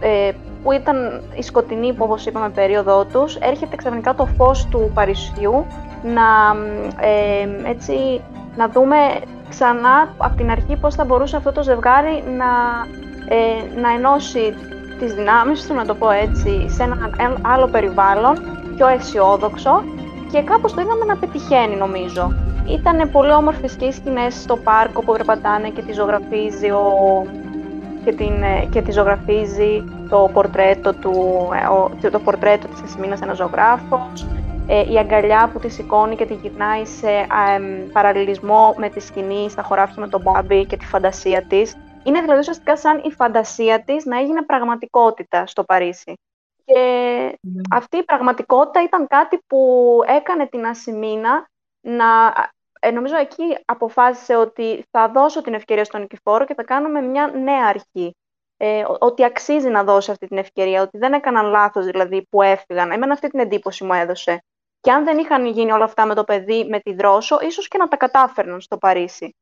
ε, 0.00 0.32
που 0.62 0.72
ήταν 0.72 1.22
η 1.34 1.42
σκοτεινή, 1.42 1.92
που 1.92 2.04
όπως 2.04 2.26
είπαμε, 2.26 2.48
περίοδό 2.48 3.04
τους, 3.04 3.36
έρχεται 3.36 3.76
ξαφνικά 3.76 4.14
το 4.14 4.26
φως 4.26 4.66
του 4.70 4.90
Παρισιού 4.94 5.66
να, 6.02 6.56
ε, 7.06 7.68
έτσι, 7.68 8.20
να 8.56 8.68
δούμε 8.68 8.96
ξανά 9.48 10.14
από 10.18 10.36
την 10.36 10.50
αρχή 10.50 10.76
πώς 10.76 10.94
θα 10.94 11.04
μπορούσε 11.04 11.36
αυτό 11.36 11.52
το 11.52 11.62
ζευγάρι 11.62 12.24
να, 12.36 12.46
ε, 13.34 13.80
να 13.80 13.92
ενώσει 13.92 14.54
τις 14.98 15.14
δυνάμεις 15.14 15.66
του, 15.66 15.74
να 15.74 15.86
το 15.86 15.94
πω 15.94 16.10
έτσι, 16.10 16.68
σε 16.68 16.82
ένα 16.82 17.10
άλλο 17.42 17.66
περιβάλλον, 17.66 18.34
πιο 18.76 18.86
αισιόδοξο 18.86 19.82
και 20.36 20.42
κάπως 20.42 20.74
το 20.74 20.80
είδαμε 20.80 21.04
να 21.04 21.16
πετυχαίνει 21.16 21.76
νομίζω. 21.76 22.32
ήταν 22.68 23.10
πολύ 23.10 23.32
όμορφες 23.32 23.76
και 23.76 23.84
οι 23.84 23.92
σκηνές 23.92 24.34
στο 24.34 24.56
πάρκο 24.56 25.02
που 25.02 25.12
περπατάνε 25.12 25.68
και 25.68 25.82
τη 25.82 25.92
ζωγραφίζει 25.92 26.70
ο... 26.70 26.82
και, 28.04 28.12
την, 28.12 28.42
ε, 28.42 28.68
και 28.70 28.82
τη 28.82 28.92
ζωγραφίζει 28.92 29.84
το 30.08 30.30
πορτρέτο, 30.32 30.94
του, 30.94 31.48
ε, 32.02 32.10
το 32.10 32.18
πορτρέτο 32.18 32.68
της 32.68 32.82
Ασημίνας 32.82 33.20
ένας 33.20 33.36
ζωγράφος. 33.36 34.26
Ε, 34.66 34.92
η 34.92 34.98
αγκαλιά 34.98 35.50
που 35.52 35.58
τη 35.58 35.68
σηκώνει 35.68 36.16
και 36.16 36.26
τη 36.26 36.34
γυρνάει 36.34 36.84
σε 36.84 37.10
ε, 37.10 37.26
παραλληλισμό 37.92 38.74
με 38.78 38.88
τη 38.88 39.00
σκηνή 39.00 39.50
στα 39.50 39.62
χωράφια 39.62 40.02
με 40.02 40.08
τον 40.08 40.20
Μπάμπι 40.20 40.66
και 40.66 40.76
τη 40.76 40.86
φαντασία 40.86 41.42
της. 41.42 41.76
Είναι 42.04 42.20
δηλαδή 42.20 42.40
ουσιαστικά 42.40 42.76
σαν 42.76 43.00
η 43.04 43.10
φαντασία 43.10 43.82
της 43.84 44.04
να 44.04 44.18
έγινε 44.18 44.42
πραγματικότητα 44.42 45.46
στο 45.46 45.64
Παρίσι. 45.64 46.12
Και 46.66 46.80
ναι. 47.40 47.60
αυτή 47.70 47.96
η 47.96 48.04
πραγματικότητα 48.04 48.82
ήταν 48.82 49.06
κάτι 49.06 49.38
που 49.46 50.00
έκανε 50.06 50.46
την 50.46 50.66
Ασημίνα 50.66 51.48
να... 51.80 52.34
Ε, 52.80 52.90
νομίζω 52.90 53.16
εκεί 53.16 53.58
αποφάσισε 53.64 54.36
ότι 54.36 54.84
θα 54.90 55.08
δώσω 55.08 55.42
την 55.42 55.54
ευκαιρία 55.54 55.84
στον 55.84 56.00
Νικηφόρο 56.00 56.44
και 56.44 56.54
θα 56.54 56.64
κάνουμε 56.64 57.00
μια 57.00 57.26
νέα 57.26 57.66
αρχή. 57.66 58.16
Ε, 58.56 58.84
ότι 58.98 59.24
αξίζει 59.24 59.68
να 59.68 59.84
δώσει 59.84 60.10
αυτή 60.10 60.26
την 60.26 60.36
ευκαιρία, 60.36 60.82
ότι 60.82 60.98
δεν 60.98 61.12
έκαναν 61.12 61.46
λάθος 61.46 61.84
δηλαδή 61.84 62.26
που 62.30 62.42
έφυγαν. 62.42 62.90
Εμένα 62.90 63.12
αυτή 63.12 63.28
την 63.28 63.40
εντύπωση 63.40 63.84
μου 63.84 63.92
έδωσε. 63.92 64.42
Και 64.80 64.90
αν 64.92 65.04
δεν 65.04 65.18
είχαν 65.18 65.46
γίνει 65.46 65.72
όλα 65.72 65.84
αυτά 65.84 66.06
με 66.06 66.14
το 66.14 66.24
παιδί, 66.24 66.66
με 66.68 66.80
τη 66.80 66.94
δρόσο, 66.94 67.38
ίσως 67.40 67.68
και 67.68 67.78
να 67.78 67.88
τα 67.88 67.96
κατάφερναν 67.96 68.60
στο 68.60 68.78
Παρίσι. 68.78 69.36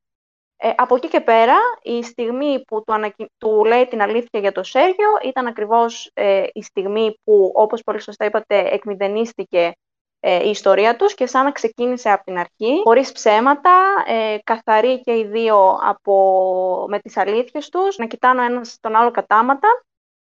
Ε, 0.65 0.73
από 0.77 0.97
εκεί 0.97 1.09
και 1.09 1.21
πέρα, 1.21 1.57
η 1.83 2.03
στιγμή 2.03 2.65
που 2.65 2.83
του, 2.85 3.27
του 3.39 3.65
λέει 3.65 3.87
την 3.87 4.03
αλήθεια 4.03 4.41
για 4.41 4.53
το 4.53 4.63
Σέργιο 4.63 5.09
ήταν 5.25 5.47
ακριβώς 5.47 6.11
ε, 6.15 6.45
η 6.53 6.63
στιγμή 6.63 7.19
που, 7.25 7.53
όπως 7.55 7.83
πολύ 7.83 8.01
σωστά 8.01 8.25
είπατε, 8.25 8.59
εκμηδενίστηκε 8.59 9.73
ε, 10.21 10.47
η 10.47 10.51
ιστορία 10.51 10.97
τους 10.97 11.15
και 11.15 11.27
σαν 11.27 11.45
να 11.45 11.53
ξεκίνησε 11.53 12.11
από 12.11 12.25
την 12.25 12.39
αρχή, 12.39 12.81
χωρίς 12.85 13.13
ψέματα, 13.13 14.05
ε, 14.07 14.37
καθαροί 14.45 15.01
και 15.01 15.19
οι 15.19 15.25
δύο 15.25 15.79
από, 15.83 16.87
με 16.89 16.99
τις 16.99 17.17
αλήθειες 17.17 17.69
τους, 17.69 17.97
να 17.97 18.07
κοιτάνε 18.07 18.41
ο 18.41 18.45
ένας 18.45 18.79
τον 18.81 18.95
άλλο 18.95 19.11
κατάματα 19.11 19.69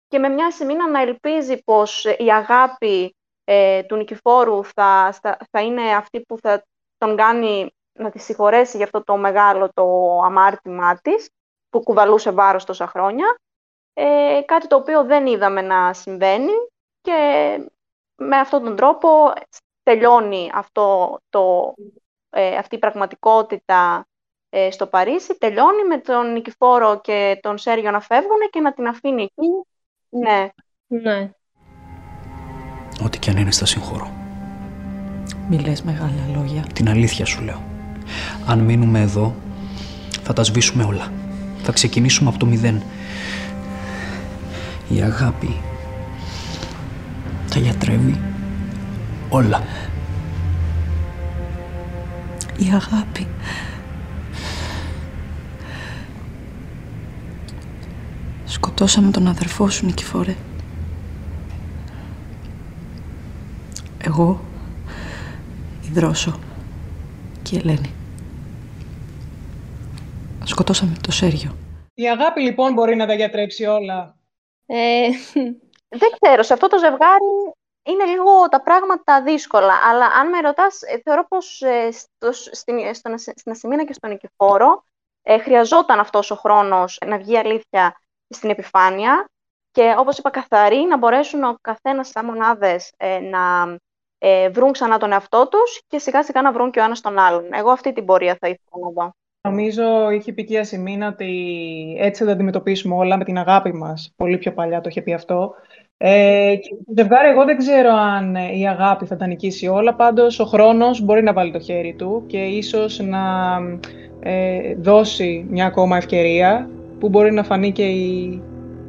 και 0.08 0.18
με 0.18 0.28
μια 0.28 0.50
σημείνα 0.50 0.90
να 0.90 1.00
ελπίζει 1.00 1.62
πως 1.64 2.04
η 2.04 2.32
αγάπη 2.32 3.16
ε, 3.44 3.82
του 3.82 3.96
Νικηφόρου 3.96 4.64
θα, 4.64 5.18
θα 5.50 5.60
είναι 5.60 5.82
αυτή 5.96 6.20
που 6.20 6.38
θα 6.38 6.64
τον 6.98 7.16
κάνει 7.16 7.70
να 7.92 8.10
τη 8.10 8.18
συγχωρέσει 8.18 8.76
για 8.76 8.84
αυτό 8.84 9.04
το 9.04 9.16
μεγάλο 9.16 9.70
το 9.74 10.18
αμάρτημά 10.24 10.96
της, 10.96 11.30
που 11.70 11.82
κουβαλούσε 11.82 12.30
βάρος 12.30 12.64
τόσα 12.64 12.86
χρόνια. 12.86 13.38
Ε, 13.92 14.40
κάτι 14.44 14.66
το 14.66 14.76
οποίο 14.76 15.04
δεν 15.04 15.26
είδαμε 15.26 15.62
να 15.62 15.92
συμβαίνει 15.92 16.52
και 17.00 17.18
με 18.16 18.36
αυτόν 18.36 18.64
τον 18.64 18.76
τρόπο 18.76 19.32
τελειώνει 19.82 20.50
αυτό 20.54 21.18
το, 21.28 21.74
ε, 22.30 22.56
αυτή 22.56 22.74
η 22.74 22.78
πραγματικότητα 22.78 24.06
ε, 24.48 24.70
στο 24.70 24.86
Παρίσι, 24.86 25.38
τελειώνει 25.38 25.84
με 25.84 25.98
τον 25.98 26.32
Νικηφόρο 26.32 27.00
και 27.00 27.38
τον 27.42 27.58
Σέργιο 27.58 27.90
να 27.90 28.00
φεύγουν 28.00 28.38
και 28.50 28.60
να 28.60 28.72
την 28.72 28.86
αφήνει 28.86 29.22
εκεί. 29.22 29.48
Ναι. 30.08 30.48
Ναι. 30.86 31.30
Ό,τι 33.04 33.18
και 33.18 33.30
αν 33.30 33.36
είναι 33.36 33.50
στα 33.50 33.66
συγχωρώ. 33.66 34.10
Μιλές 35.48 35.82
μεγάλα 35.82 36.26
λόγια. 36.34 36.64
Την 36.74 36.88
αλήθεια 36.88 37.24
σου 37.24 37.42
λέω. 37.42 37.69
Αν 38.46 38.58
μείνουμε 38.58 39.00
εδώ, 39.00 39.34
θα 40.22 40.32
τα 40.32 40.42
σβήσουμε 40.44 40.84
όλα. 40.84 41.12
Θα 41.62 41.72
ξεκινήσουμε 41.72 42.28
από 42.28 42.38
το 42.38 42.46
μηδέν. 42.46 42.82
Η 44.88 45.02
αγάπη 45.02 45.56
τα 47.50 47.58
γιατρεύει 47.58 48.20
όλα. 49.28 49.62
Η 52.56 52.66
αγάπη. 52.74 53.26
Σκοτώσαμε 58.44 59.10
τον 59.10 59.26
αδερφό 59.28 59.70
σου, 59.70 59.86
Νικηφόρε. 59.86 60.36
Εγώ, 63.98 64.40
η 65.82 65.88
Δρόσο 65.92 66.38
και 67.42 67.56
η 67.56 67.58
Ελένη. 67.58 67.90
Σκοτώσαμε 70.44 70.96
το 71.02 71.12
Σέργιο. 71.12 71.56
Η 71.94 72.10
αγάπη 72.10 72.40
λοιπόν 72.40 72.72
μπορεί 72.72 72.96
να 72.96 73.06
τα 73.06 73.14
γιατρέψει 73.14 73.64
όλα. 73.64 74.16
Ε, 74.66 75.08
δεν 76.00 76.10
ξέρω, 76.20 76.42
σε 76.42 76.52
αυτό 76.52 76.68
το 76.68 76.78
ζευγάρι 76.78 77.52
είναι 77.82 78.04
λίγο 78.04 78.48
τα 78.48 78.62
πράγματα 78.62 79.22
δύσκολα. 79.22 79.74
Αλλά 79.90 80.06
αν 80.06 80.28
με 80.28 80.40
ρωτάς, 80.40 80.82
ε, 80.82 81.00
θεωρώ 81.04 81.26
πως 81.28 81.62
ε, 81.62 81.90
στο, 81.90 82.32
στην, 82.32 82.94
στο, 82.94 83.14
στην 83.16 83.52
Ασημίνα 83.52 83.84
και 83.84 83.92
στον 83.92 84.10
Νικηφόρο 84.10 84.84
ε, 85.22 85.38
χρειαζόταν 85.38 86.00
αυτός 86.00 86.30
ο 86.30 86.34
χρόνος 86.34 86.98
να 87.06 87.18
βγει 87.18 87.36
αλήθεια 87.36 88.00
στην 88.28 88.50
επιφάνεια 88.50 89.30
και 89.70 89.94
όπως 89.98 90.18
είπα 90.18 90.30
καθαρή 90.30 90.76
να 90.76 90.96
μπορέσουν 90.96 91.42
ο 91.44 91.56
καθένας 91.60 92.08
σαν 92.08 92.24
μονάδες 92.24 92.92
ε, 92.96 93.18
να 93.18 93.76
ε, 94.18 94.48
βρουν 94.48 94.72
ξανά 94.72 94.98
τον 94.98 95.12
εαυτό 95.12 95.48
τους 95.48 95.82
και 95.86 95.98
σιγά 95.98 96.22
σιγά 96.22 96.42
να 96.42 96.52
βρουν 96.52 96.70
και 96.70 96.80
ο 96.80 96.82
ένας 96.82 97.00
τον 97.00 97.18
άλλον. 97.18 97.52
Εγώ 97.52 97.70
αυτή 97.70 97.92
την 97.92 98.04
πορεία 98.04 98.36
θα 98.40 98.48
ήθελα 98.48 98.84
να 98.84 98.90
δω. 98.90 99.14
Νομίζω 99.48 100.10
είχε 100.10 100.32
πει 100.32 100.44
και 100.44 100.54
η 100.54 100.58
Ασημίνα 100.58 101.08
ότι 101.08 101.26
έτσι 101.98 102.20
θα 102.20 102.26
τα 102.26 102.32
αντιμετωπίσουμε 102.32 102.94
όλα 102.94 103.16
με 103.16 103.24
την 103.24 103.38
αγάπη 103.38 103.72
μας. 103.72 104.12
Πολύ 104.16 104.38
πιο 104.38 104.52
παλιά 104.52 104.80
το 104.80 104.88
είχε 104.88 105.02
πει 105.02 105.12
αυτό. 105.12 105.54
Ε, 105.96 106.54
και 106.60 106.68
το 106.86 106.92
ζευγάρι, 106.96 107.28
εγώ 107.28 107.44
δεν 107.44 107.56
ξέρω 107.56 107.90
αν 107.92 108.34
η 108.34 108.68
αγάπη 108.68 109.06
θα 109.06 109.16
τα 109.16 109.26
νικήσει 109.26 109.66
όλα. 109.66 109.94
Πάντως, 109.94 110.40
ο 110.40 110.44
χρόνος 110.44 111.00
μπορεί 111.00 111.22
να 111.22 111.32
βάλει 111.32 111.52
το 111.52 111.60
χέρι 111.60 111.94
του 111.98 112.24
και 112.26 112.38
ίσως 112.38 112.98
να 112.98 113.20
ε, 114.20 114.74
δώσει 114.74 115.46
μια 115.50 115.66
ακόμα 115.66 115.96
ευκαιρία 115.96 116.70
που 116.98 117.08
μπορεί 117.08 117.32
να 117.32 117.44
φανεί 117.44 117.72
και 117.72 117.86
η 117.86 118.42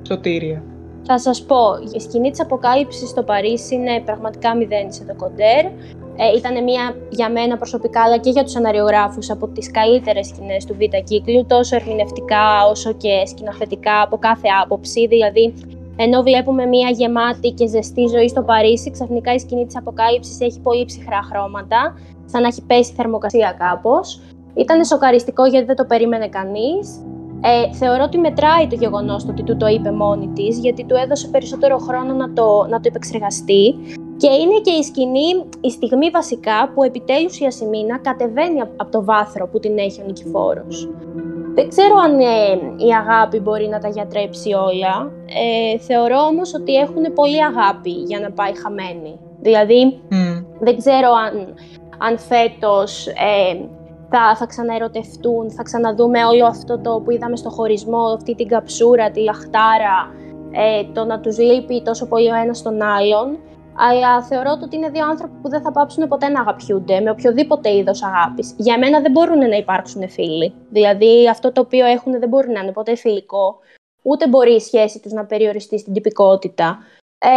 σωτήρια. 0.08 0.64
Θα 1.04 1.20
σας 1.20 1.44
πω, 1.46 1.58
η 1.96 2.00
σκηνή 2.00 2.30
της 2.30 2.42
αποκάλυψης 2.42 3.10
στο 3.10 3.24
Παρίσι 3.24 3.76
είναι 3.76 4.02
πραγματικά 4.06 4.56
μηδένισε 4.56 5.06
το 5.06 5.16
κοντέρ. 5.16 5.66
Ε, 6.24 6.38
ήταν 6.38 6.64
μια 6.64 6.96
για 7.10 7.30
μένα 7.30 7.58
προσωπικά 7.58 8.02
αλλά 8.02 8.18
και 8.18 8.30
για 8.30 8.44
τους 8.44 8.56
αναριογράφους 8.56 9.30
από 9.30 9.48
τις 9.48 9.72
καλύτερες 9.72 10.28
σκηνές 10.28 10.66
του 10.66 10.76
Β' 10.80 11.04
κύκλου, 11.04 11.46
τόσο 11.46 11.76
ερμηνευτικά 11.76 12.46
όσο 12.70 12.94
και 12.94 13.24
σκηνοθετικά 13.26 14.02
από 14.02 14.18
κάθε 14.18 14.48
άποψη. 14.64 15.08
Δηλαδή, 15.08 15.54
ενώ 15.96 16.22
βλέπουμε 16.22 16.66
μια 16.66 16.90
γεμάτη 16.90 17.50
και 17.50 17.68
ζεστή 17.68 18.06
ζωή 18.08 18.28
στο 18.28 18.42
Παρίσι, 18.44 18.92
ξαφνικά 18.92 19.34
η 19.34 19.40
σκηνή 19.40 19.66
της 19.66 19.78
αποκάλυψης 19.78 20.40
έχει 20.40 20.60
πολύ 20.60 20.86
ψυχρά 20.86 21.22
χρώματα, 21.30 21.96
σαν 22.26 22.42
να 22.42 22.48
έχει 22.48 22.62
πέσει 22.62 22.94
θερμοκρασία 22.94 23.56
κάπως. 23.60 24.20
Ήταν 24.56 24.86
σοκαριστικό 24.86 25.46
γιατί 25.46 25.66
δεν 25.66 25.76
το 25.76 25.86
περίμενε 25.86 26.28
κανείς. 26.28 27.06
Ε, 27.44 27.74
θεωρώ 27.74 28.04
ότι 28.04 28.18
μετράει 28.18 28.68
το 28.68 28.76
γεγονός 28.76 29.26
ότι 29.30 29.44
του 29.44 29.58
το 29.58 29.68
είπε 29.68 29.92
μόνη 29.92 30.28
της, 30.28 30.60
γιατί 30.60 30.84
του 30.84 30.96
έδωσε 30.96 31.28
περισσότερο 31.28 31.78
χρόνο 31.78 32.14
να 32.14 32.34
το, 32.34 32.66
να 32.70 32.80
το 32.80 32.88
επεξεργαστεί. 32.88 33.76
Και 34.22 34.32
είναι 34.42 34.60
και 34.62 34.72
η 34.72 34.84
σκηνή, 34.84 35.30
η 35.62 35.70
στιγμή 35.72 36.10
βασικά 36.10 36.72
που 36.74 36.84
επιτέλους 36.84 37.40
η 37.40 37.46
Ασημίνα 37.46 37.98
κατεβαίνει 38.00 38.62
από 38.62 38.92
το 38.92 39.04
βάθρο 39.04 39.48
που 39.48 39.60
την 39.60 39.78
έχει 39.78 40.02
ο 40.02 40.06
Νικηφόρος. 40.06 40.90
Δεν 41.54 41.70
ξέρω 41.70 41.96
αν 42.06 42.20
ε, 42.20 42.86
η 42.86 42.90
αγάπη 43.02 43.40
μπορεί 43.40 43.68
να 43.68 43.80
τα 43.80 43.88
γιατρέψει 43.88 44.54
όλα. 44.54 45.12
Ε, 45.26 45.78
θεωρώ 45.78 46.20
όμως 46.32 46.54
ότι 46.54 46.74
έχουν 46.76 47.14
πολύ 47.14 47.44
αγάπη 47.44 47.92
για 47.92 48.20
να 48.20 48.32
πάει 48.32 48.52
χαμένη. 48.58 49.20
Δηλαδή, 49.40 50.02
δεν 50.60 50.78
ξέρω 50.78 51.10
αν, 51.26 51.54
αν 51.98 52.18
φέτος 52.18 53.08
ε, 53.08 53.70
θα, 54.10 54.36
θα 54.36 54.46
ξαναερωτευτούν, 54.46 55.52
θα 55.52 55.64
ξαναδούμε 55.64 56.26
όλο 56.26 56.46
αυτό 56.46 56.80
το 56.80 57.02
που 57.04 57.12
είδαμε 57.12 57.36
στο 57.36 57.50
χωρισμό, 57.50 58.04
αυτή 58.16 58.36
την 58.36 58.48
καψούρα, 58.48 59.12
τη 59.12 59.20
λαχτάρα, 59.20 59.98
ε, 60.52 60.84
το 60.94 61.06
να 61.06 61.20
τους 61.20 61.38
λείπει 61.38 61.82
τόσο 61.82 62.06
πολύ 62.08 62.30
ο 62.32 62.36
ένας 62.36 62.62
τον 62.62 62.82
άλλον. 62.82 63.38
Αλλά 63.84 64.24
θεωρώ 64.24 64.60
ότι 64.64 64.76
είναι 64.76 64.90
δύο 64.90 65.06
άνθρωποι 65.06 65.34
που 65.42 65.50
δεν 65.50 65.62
θα 65.62 65.72
πάψουν 65.72 66.08
ποτέ 66.08 66.28
να 66.28 66.40
αγαπιούνται 66.40 67.00
με 67.00 67.10
οποιοδήποτε 67.10 67.76
είδος 67.76 68.04
αγάπης. 68.04 68.56
Για 68.58 68.78
μένα 68.78 69.02
δεν 69.02 69.12
μπορούν 69.12 69.38
να 69.38 69.56
υπάρξουν 69.56 70.10
φίλοι. 70.10 70.54
Δηλαδή, 70.70 71.30
αυτό 71.30 71.52
το 71.52 71.62
οποίο 71.62 71.86
έχουν 71.86 72.20
δεν 72.20 72.30
μπορεί 72.30 72.50
να 72.50 72.60
είναι 72.60 72.72
ποτέ 72.72 72.96
φιλικό, 72.96 73.60
ούτε 74.02 74.28
μπορεί 74.28 74.54
η 74.54 74.60
σχέση 74.60 75.00
τους 75.00 75.12
να 75.12 75.26
περιοριστεί 75.26 75.80
στην 75.80 75.94
τυπικότητα. 75.94 76.80
Ε, 77.18 77.30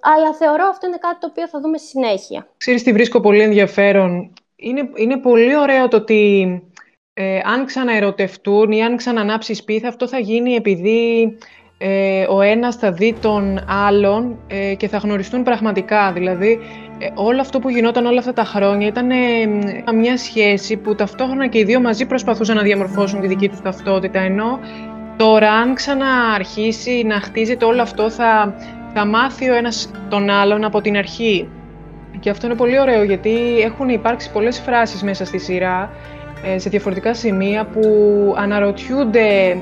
αλλά 0.00 0.34
θεωρώ 0.38 0.64
αυτό 0.70 0.86
είναι 0.86 0.96
κάτι 0.96 1.18
το 1.20 1.26
οποίο 1.30 1.48
θα 1.48 1.60
δούμε 1.60 1.78
στη 1.78 1.86
συνέχεια. 1.86 2.46
Ξέρεις 2.56 2.82
τι 2.82 2.92
βρίσκω 2.92 3.20
πολύ 3.20 3.40
ενδιαφέρον; 3.40 4.32
Είναι, 4.56 4.90
είναι 4.96 5.16
πολύ 5.16 5.56
ωραίο 5.56 5.88
το 5.88 5.96
ότι 5.96 6.46
ε, 7.14 7.40
αν 7.44 7.64
ξαναερωτευτούν 7.64 8.72
ή 8.72 8.82
αν 8.82 8.96
ξανανάψεις 8.96 9.58
σπίθα, 9.58 9.88
αυτό 9.88 10.08
θα 10.08 10.18
γίνει 10.18 10.54
επειδή 10.54 11.38
ε, 11.84 12.26
ο 12.28 12.40
ένας 12.40 12.76
θα 12.76 12.92
δει 12.92 13.14
τον 13.20 13.60
άλλον 13.86 14.36
ε, 14.46 14.74
και 14.74 14.88
θα 14.88 14.98
γνωριστούν 14.98 15.42
πραγματικά. 15.42 16.12
Δηλαδή, 16.12 16.58
ε, 16.98 17.08
όλο 17.14 17.40
αυτό 17.40 17.58
που 17.58 17.68
γινόταν 17.68 18.06
όλα 18.06 18.18
αυτά 18.18 18.32
τα 18.32 18.44
χρόνια 18.44 18.86
ήταν 18.86 19.06
μια 19.98 20.16
σχέση 20.16 20.76
που 20.76 20.94
ταυτόχρονα 20.94 21.46
και 21.46 21.58
οι 21.58 21.64
δύο 21.64 21.80
μαζί 21.80 22.06
προσπαθούσαν 22.06 22.56
να 22.56 22.62
διαμορφώσουν 22.62 23.20
τη 23.20 23.26
δική 23.26 23.48
τους 23.48 23.60
ταυτότητα, 23.60 24.20
ενώ 24.20 24.58
τώρα 25.16 25.50
αν 25.52 25.74
ξανααρχίσει 25.74 27.02
να 27.06 27.20
χτίζεται 27.20 27.64
όλο 27.64 27.82
αυτό 27.82 28.10
θα, 28.10 28.54
θα 28.94 29.06
μάθει 29.06 29.48
ο 29.50 29.54
ένας 29.54 29.90
τον 30.08 30.30
άλλον 30.30 30.64
από 30.64 30.80
την 30.80 30.96
αρχή 30.96 31.48
Και 32.20 32.30
αυτό 32.30 32.46
είναι 32.46 32.56
πολύ 32.56 32.80
ωραίο 32.80 33.02
γιατί 33.02 33.60
έχουν 33.64 33.88
υπάρξει 33.88 34.32
πολλές 34.32 34.60
φράσεις 34.60 35.02
μέσα 35.02 35.24
στη 35.24 35.38
σειρά 35.38 35.90
ε, 36.44 36.58
σε 36.58 36.68
διαφορετικά 36.68 37.14
σημεία 37.14 37.64
που 37.64 37.82
αναρωτιούνται 38.36 39.56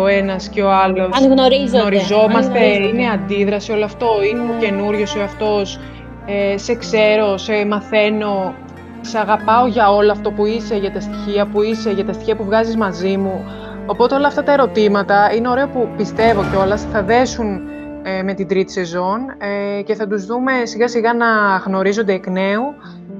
ο 0.00 0.06
ένας 0.06 0.48
και 0.48 0.62
ο 0.62 0.72
άλλος. 0.72 1.08
Αν 1.12 1.32
γνωρίζονται. 1.32 1.78
Γνωριζόμαστε, 1.78 2.64
είναι 2.64 3.10
αντίδραση 3.10 3.72
όλο 3.72 3.84
αυτό, 3.84 4.06
είναι 4.30 4.42
mm. 4.56 4.60
καινούριο 4.60 5.06
ο 5.18 5.22
αυτός, 5.22 5.80
ε, 6.26 6.58
σε 6.58 6.74
ξέρω, 6.74 7.36
σε 7.36 7.66
μαθαίνω, 7.66 8.54
σε 9.00 9.18
αγαπάω 9.18 9.66
για 9.66 9.90
όλο 9.90 10.12
αυτό 10.12 10.30
που 10.30 10.46
είσαι, 10.46 10.76
για 10.76 10.92
τα 10.92 11.00
στοιχεία 11.00 11.46
που 11.46 11.62
είσαι, 11.62 11.90
για 11.90 12.04
τα 12.04 12.12
στοιχεία 12.12 12.36
που 12.36 12.44
βγάζεις 12.44 12.76
μαζί 12.76 13.16
μου. 13.16 13.44
Οπότε 13.86 14.14
όλα 14.14 14.26
αυτά 14.26 14.42
τα 14.42 14.52
ερωτήματα 14.52 15.32
είναι 15.34 15.48
ωραία 15.48 15.68
που 15.68 15.88
πιστεύω 15.96 16.44
κιόλας 16.50 16.86
θα 16.92 17.02
δέσουν 17.02 17.60
ε, 18.02 18.22
με 18.22 18.34
την 18.34 18.48
τρίτη 18.48 18.72
σεζόν 18.72 19.20
ε, 19.38 19.82
και 19.82 19.94
θα 19.94 20.06
τους 20.06 20.26
δούμε 20.26 20.52
σιγά 20.62 20.88
σιγά 20.88 21.14
να 21.14 21.26
γνωρίζονται 21.64 22.12
εκ 22.12 22.26
νέου 22.26 22.62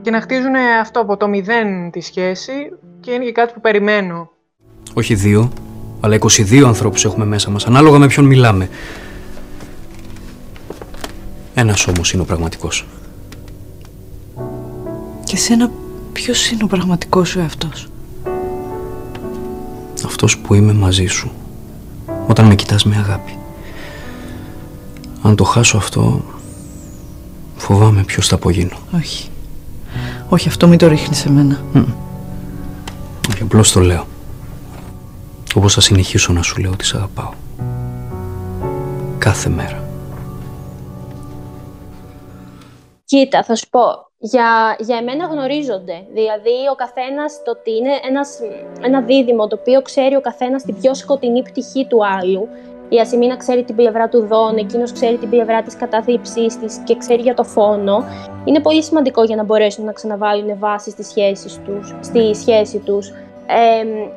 και 0.03 0.11
να 0.11 0.21
χτίζουν 0.21 0.55
αυτό 0.81 1.01
από 1.01 1.17
το 1.17 1.29
μηδέν 1.29 1.91
τη 1.91 2.01
σχέση 2.01 2.53
και 3.01 3.11
είναι 3.11 3.25
και 3.25 3.33
κάτι 3.33 3.53
που 3.53 3.61
περιμένω. 3.61 4.31
Όχι 4.95 5.15
δύο, 5.15 5.51
αλλά 6.01 6.19
22 6.19 6.63
ανθρώπους 6.67 7.05
έχουμε 7.05 7.25
μέσα 7.25 7.51
μας, 7.51 7.67
ανάλογα 7.67 7.99
με 7.99 8.07
ποιον 8.07 8.27
μιλάμε. 8.27 8.69
Ένας 11.55 11.87
όμως 11.87 12.13
είναι 12.13 12.23
ο 12.23 12.25
πραγματικός. 12.25 12.87
Και 15.25 15.37
σένα 15.37 15.71
ποιος 16.13 16.51
είναι 16.51 16.65
ο 16.65 16.67
πραγματικός 16.67 17.29
σου 17.29 17.39
εαυτός; 17.39 17.89
Αυτός 20.05 20.39
που 20.39 20.55
είμαι 20.55 20.73
μαζί 20.73 21.07
σου, 21.07 21.31
όταν 22.27 22.47
με 22.47 22.55
κοιτάς 22.55 22.85
με 22.85 22.97
αγάπη. 22.97 23.39
Αν 25.23 25.37
το 25.37 25.45
χάσω 25.45 25.77
αυτό, 25.77 26.25
φοβάμαι 27.57 28.03
ποιος 28.03 28.29
θα 28.29 28.35
απογίνω. 28.35 28.77
Όχι. 28.97 29.29
Όχι, 30.29 30.49
αυτό 30.49 30.69
μην 30.69 30.79
το 30.79 30.89
ρίχνεις 30.89 31.19
σε 31.19 31.31
μένα. 31.31 31.65
Όχι, 33.31 33.43
απλώς 33.43 33.73
το 33.73 33.81
λέω. 33.81 34.07
Όπως 35.57 35.75
θα 35.75 35.81
συνεχίσω 35.81 36.33
να 36.33 36.43
σου 36.43 36.61
λέω 36.61 36.71
ότι 36.71 36.85
σε 36.85 36.97
αγαπάω. 36.97 37.33
Κάθε 39.19 39.49
μέρα. 39.49 39.85
Κοίτα, 43.05 43.43
θα 43.43 43.55
σου 43.55 43.69
πω. 43.69 43.81
Για, 44.19 44.77
για 44.79 44.97
εμένα 44.97 45.27
γνωρίζονται. 45.27 46.07
Δηλαδή, 46.13 46.57
ο 46.73 46.75
καθένας 46.75 47.43
το 47.45 47.51
ότι 47.51 47.71
είναι 47.71 47.91
ένας, 48.09 48.39
ένα 48.83 49.01
δίδυμο 49.03 49.47
το 49.47 49.57
οποίο 49.61 49.83
ξέρει 49.83 50.17
ο 50.17 50.21
καθένας 50.21 50.63
την 50.63 50.81
πιο 50.81 50.95
σκοτεινή 50.95 51.43
πτυχή 51.43 51.87
του 51.87 52.07
άλλου. 52.07 52.49
Η 52.89 53.01
Ασημίνα 53.01 53.37
ξέρει 53.37 53.65
την 53.65 53.77
πλευρά 53.77 54.09
του 54.09 54.27
Δόν, 54.27 54.57
εκείνος 54.57 54.93
ξέρει 54.93 55.17
την 55.17 55.31
πλευρά 55.31 55.63
της 55.63 55.77
κατάθλιψής 55.77 56.59
της 56.59 56.77
και 56.85 56.97
ξέρει 56.97 57.23
για 57.23 57.35
το 57.35 57.45
φόνο. 57.45 58.05
Είναι 58.45 58.61
πολύ 58.61 58.83
σημαντικό 58.83 59.23
για 59.25 59.37
να 59.37 59.45
μπορέσουν 59.45 59.85
να 59.85 59.93
ξαναβάλουν 59.93 60.59
βάση 60.59 60.91
στη 60.91 61.03
σχέση 61.03 61.61
τους. 61.61 61.95
Στη 62.01 62.35
σχέση 62.35 62.79
τους. 62.79 63.13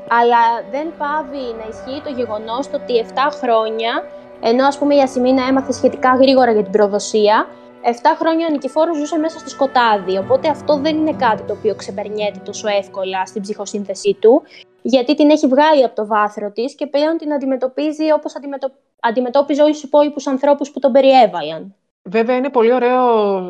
Αλλά 0.07 0.41
δεν 0.71 0.93
πάβει 0.97 1.45
να 1.59 1.65
ισχύει 1.69 2.01
το 2.03 2.09
γεγονός 2.09 2.67
ότι 2.73 3.05
7 3.13 3.17
χρόνια, 3.31 4.03
ενώ 4.41 4.65
ας 4.65 4.77
πούμε 4.77 4.95
η 4.95 4.99
Ασημίνα 4.99 5.47
έμαθε 5.47 5.71
σχετικά 5.71 6.15
γρήγορα 6.15 6.51
για 6.51 6.63
την 6.63 6.71
προδοσία, 6.71 7.47
7 7.83 7.87
χρόνια 8.19 8.47
ο 8.49 8.51
Νικηφόρος 8.51 8.97
ζούσε 8.97 9.17
μέσα 9.17 9.39
στο 9.39 9.49
σκοτάδι, 9.49 10.17
οπότε 10.17 10.49
αυτό 10.49 10.79
δεν 10.79 10.97
είναι 10.97 11.13
κάτι 11.13 11.43
το 11.43 11.53
οποίο 11.53 11.75
ξεπερνιέται 11.75 12.39
τόσο 12.45 12.67
εύκολα 12.67 13.25
στην 13.25 13.41
ψυχοσύνθεσή 13.41 14.17
του, 14.21 14.41
γιατί 14.81 15.15
την 15.15 15.29
έχει 15.29 15.47
βγάλει 15.47 15.83
από 15.83 15.95
το 15.95 16.05
βάθρο 16.07 16.51
της 16.51 16.75
και 16.75 16.87
πλέον 16.87 17.17
την 17.17 17.33
αντιμετωπίζει 17.33 18.11
όπως 18.11 18.35
αντιμετω... 18.35 18.71
αντιμετώπιζε 18.99 19.61
όλους 19.61 19.75
τους 19.75 19.83
υπόλοιπους 19.83 20.27
ανθρώπους 20.27 20.71
που 20.71 20.79
τον 20.79 20.91
περιέβαλαν. 20.91 21.75
Βέβαια 22.03 22.35
είναι 22.35 22.49
πολύ 22.49 22.73
ωραίο 22.73 23.03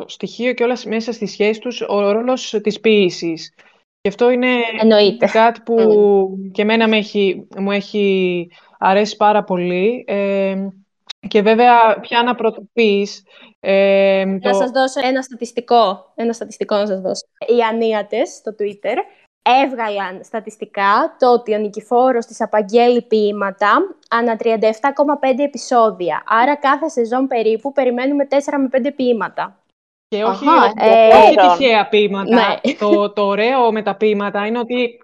στοιχείο 0.06 0.52
και 0.52 0.64
όλα 0.64 0.76
μέσα 0.86 1.12
στη 1.12 1.26
σχέση 1.26 1.60
τους 1.60 1.80
ο 1.88 2.10
ρόλος 2.12 2.60
της 2.62 2.80
ποίησης. 2.80 3.54
Και 4.00 4.08
αυτό 4.08 4.30
είναι 4.30 4.48
Εννοείται. 4.80 5.26
κάτι 5.26 5.60
που 5.60 5.76
και 6.52 6.62
εμένα 6.62 6.88
με 6.88 6.96
έχει, 6.96 7.46
μου 7.58 7.70
έχει 7.70 8.48
αρέσει 8.78 9.16
πάρα 9.16 9.44
πολύ. 9.44 10.04
Ε, 10.06 10.68
και 11.28 11.42
βέβαια 11.42 12.00
πια 12.00 12.22
να 12.22 12.34
πρωτοποιείς 12.34 13.22
ε, 13.60 14.24
να 14.26 14.38
το... 14.50 14.54
σας 14.54 14.70
δώσω 14.70 15.00
ένα 15.06 15.22
στατιστικό, 15.22 16.12
ένα 16.14 16.32
στατιστικό 16.32 16.76
να 16.76 16.86
σας 16.86 17.00
δώσω. 17.00 17.24
Οι 17.46 17.60
ανίατες 17.60 18.28
στο 18.28 18.54
Twitter 18.58 18.96
έβγαλαν 19.42 20.24
στατιστικά 20.24 21.16
το 21.18 21.32
ότι 21.32 21.54
ο 21.54 21.58
Νικηφόρος 21.58 22.26
της 22.26 22.40
απαγγέλει 22.40 23.02
ποίηματα 23.02 23.96
ανά 24.10 24.36
37,5 24.42 24.58
επεισόδια. 25.38 26.22
Άρα 26.26 26.56
κάθε 26.56 26.88
σεζόν 26.88 27.26
περίπου 27.26 27.72
περιμένουμε 27.72 28.26
4 28.30 28.34
με 28.58 28.88
5 28.88 28.92
ποίηματα. 28.96 29.59
Και 30.10 30.24
όχι, 30.24 30.44
ε, 30.76 31.16
όχι 31.16 31.36
τυχαία 31.36 31.88
ποίηματα. 31.88 32.34
Ναι. 32.34 32.72
Το, 32.78 33.10
το 33.10 33.22
ωραίο 33.22 33.72
με 33.72 33.82
τα 33.82 33.94
ποίηματα 33.94 34.46
είναι 34.46 34.58
ότι 34.58 35.02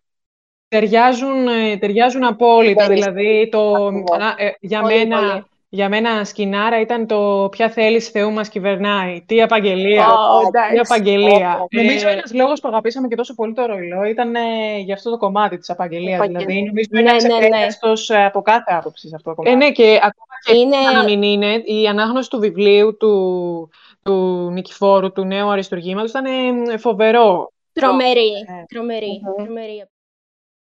ταιριάζουν, 0.68 1.48
ε, 1.48 1.76
ταιριάζουν 1.76 2.24
απόλυτα. 2.24 2.88
δηλαδή, 2.88 3.48
το, 3.50 3.90
ε, 4.36 4.50
για 4.60 4.82
μένα... 4.82 5.46
Για 5.68 5.88
μένα 5.88 6.24
σκηνάρα 6.24 6.80
ήταν 6.80 7.06
το 7.06 7.48
«Ποια 7.50 7.68
θέλεις 7.68 8.08
Θεού 8.08 8.32
μας 8.32 8.48
κυβερνάει». 8.48 9.24
Τι 9.26 9.42
απαγγελία. 9.42 10.06
Oh, 10.06 10.72
τι 10.72 10.78
απαγγελία. 10.78 11.58
Oh, 11.58 11.66
νομίζω 11.70 12.08
ένας 12.08 12.32
λόγος 12.34 12.60
που 12.60 12.68
αγαπήσαμε 12.68 13.08
και 13.08 13.14
τόσο 13.14 13.34
πολύ 13.34 13.52
το 13.52 13.66
ρολό 13.66 14.04
ήταν 14.04 14.34
ε, 14.34 14.78
για 14.78 14.94
αυτό 14.94 15.10
το 15.10 15.16
κομμάτι 15.16 15.58
της 15.58 15.70
απαγγελίας. 15.70 16.26
Δηλαδή, 16.26 16.62
νομίζω 16.62 16.88
ναι, 16.90 17.00
είναι 17.00 17.12
ναι, 17.12 18.18
ναι. 18.18 18.24
από 18.24 18.42
κάθε 18.42 18.72
άποψη 18.72 19.10
αυτό 19.14 19.30
το 19.30 19.36
κομμάτι. 19.36 19.54
Ε, 19.54 19.58
ναι, 19.58 19.70
και 19.72 19.98
ακόμα 20.02 20.34
και 20.44 20.56
είναι... 20.56 20.76
να 20.94 21.02
μην 21.04 21.22
είναι, 21.22 21.62
η 21.64 21.86
ανάγνωση 21.86 22.30
του 22.30 22.38
βιβλίου 22.38 22.96
του, 22.96 23.70
του 24.06 24.50
Νικηφόρου, 24.52 25.12
του 25.12 25.24
νέου 25.24 25.50
αριστουργήματος, 25.50 26.10
ήταν 26.10 26.24
ε, 26.24 26.76
φοβερό. 26.78 27.52
Τρομερή, 27.72 28.30
ε. 28.60 28.64
τρομερή, 28.68 29.20
τρομερή. 29.36 29.84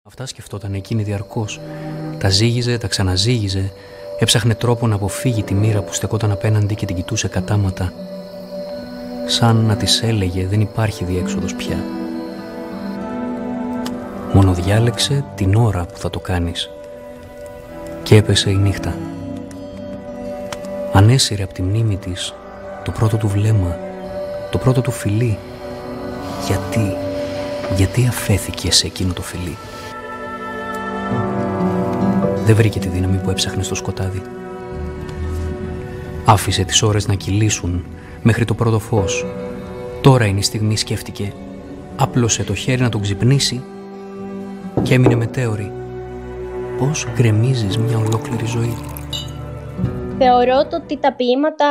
Αυτά 0.03 0.27
σκεφτόταν 0.27 0.75
εκείνη 0.75 1.03
διαρκώς. 1.03 1.61
Τα 2.19 2.29
ζήγιζε, 2.29 2.79
τα 2.79 2.87
ξαναζήγιζε, 2.87 3.73
Έψαχνε 4.21 4.55
τρόπο 4.55 4.87
να 4.87 4.95
αποφύγει 4.95 5.43
τη 5.43 5.55
μοίρα 5.55 5.83
που 5.83 5.93
στεκόταν 5.93 6.31
απέναντι 6.31 6.75
και 6.75 6.87
την 6.87 6.97
κοιτούσε 6.97 7.29
κατάματα. 7.29 7.93
Σαν 9.27 9.57
να 9.57 9.77
της 9.77 10.03
έλεγε 10.03 10.47
δεν 10.47 10.61
υπάρχει 10.61 11.05
διέξοδος 11.05 11.55
πια. 11.55 11.77
Μόνο 14.33 14.53
διάλεξε 14.53 15.25
την 15.35 15.55
ώρα 15.55 15.87
που 15.87 15.99
θα 15.99 16.11
το 16.11 16.21
κάνεις. 16.21 16.71
Και 18.03 18.17
έπεσε 18.17 18.51
η 18.51 18.55
νύχτα. 18.55 18.95
Ανέσυρε 20.93 21.43
από 21.43 21.55
τη 21.55 21.63
μνήμη 21.63 21.97
της 21.97 22.35
το 22.89 22.95
πρώτο 22.95 23.17
του 23.17 23.29
βλέμμα, 23.29 23.79
το 24.51 24.59
πρώτο 24.59 24.81
του 24.81 24.91
φιλί. 24.91 25.39
Γιατί, 26.47 26.97
γιατί 27.77 28.07
αφέθηκε 28.07 28.73
σε 28.73 28.87
εκείνο 28.87 29.13
το 29.13 29.23
φιλί; 29.23 29.57
Δεν 32.45 32.57
βρήκε 32.57 32.79
τη 32.79 32.89
δύναμη 32.89 33.17
που 33.17 33.31
έψαχνε 33.31 33.63
στο 33.63 33.75
σκοτάδι. 33.75 34.23
Άφησε 36.25 36.65
τις 36.65 36.83
ώρες 36.83 37.07
να 37.07 37.15
κυλήσουν 37.15 37.85
μέχρι 38.23 38.45
το 38.45 38.55
πρώτο 38.55 38.79
φως. 38.79 39.27
Τώρα 40.01 40.25
είναι 40.25 40.39
η 40.39 40.43
στιγμή, 40.43 40.77
σκέφτηκε. 40.77 41.33
Άπλωσε 41.97 42.45
το 42.45 42.55
χέρι 42.55 42.81
να 42.81 42.89
τον 42.89 43.01
ξυπνήσει 43.01 43.63
και 44.83 44.95
έμεινε 44.95 45.15
μετέωρη. 45.15 45.73
Πώς 46.79 47.07
γκρεμίζεις 47.15 47.79
μια 47.79 47.99
ολόκληρη 47.99 48.47
ζωή; 48.47 48.77
Θεωρώ 50.21 50.59
ότι 50.75 50.99
τα 50.99 51.13
ποίηματα 51.13 51.67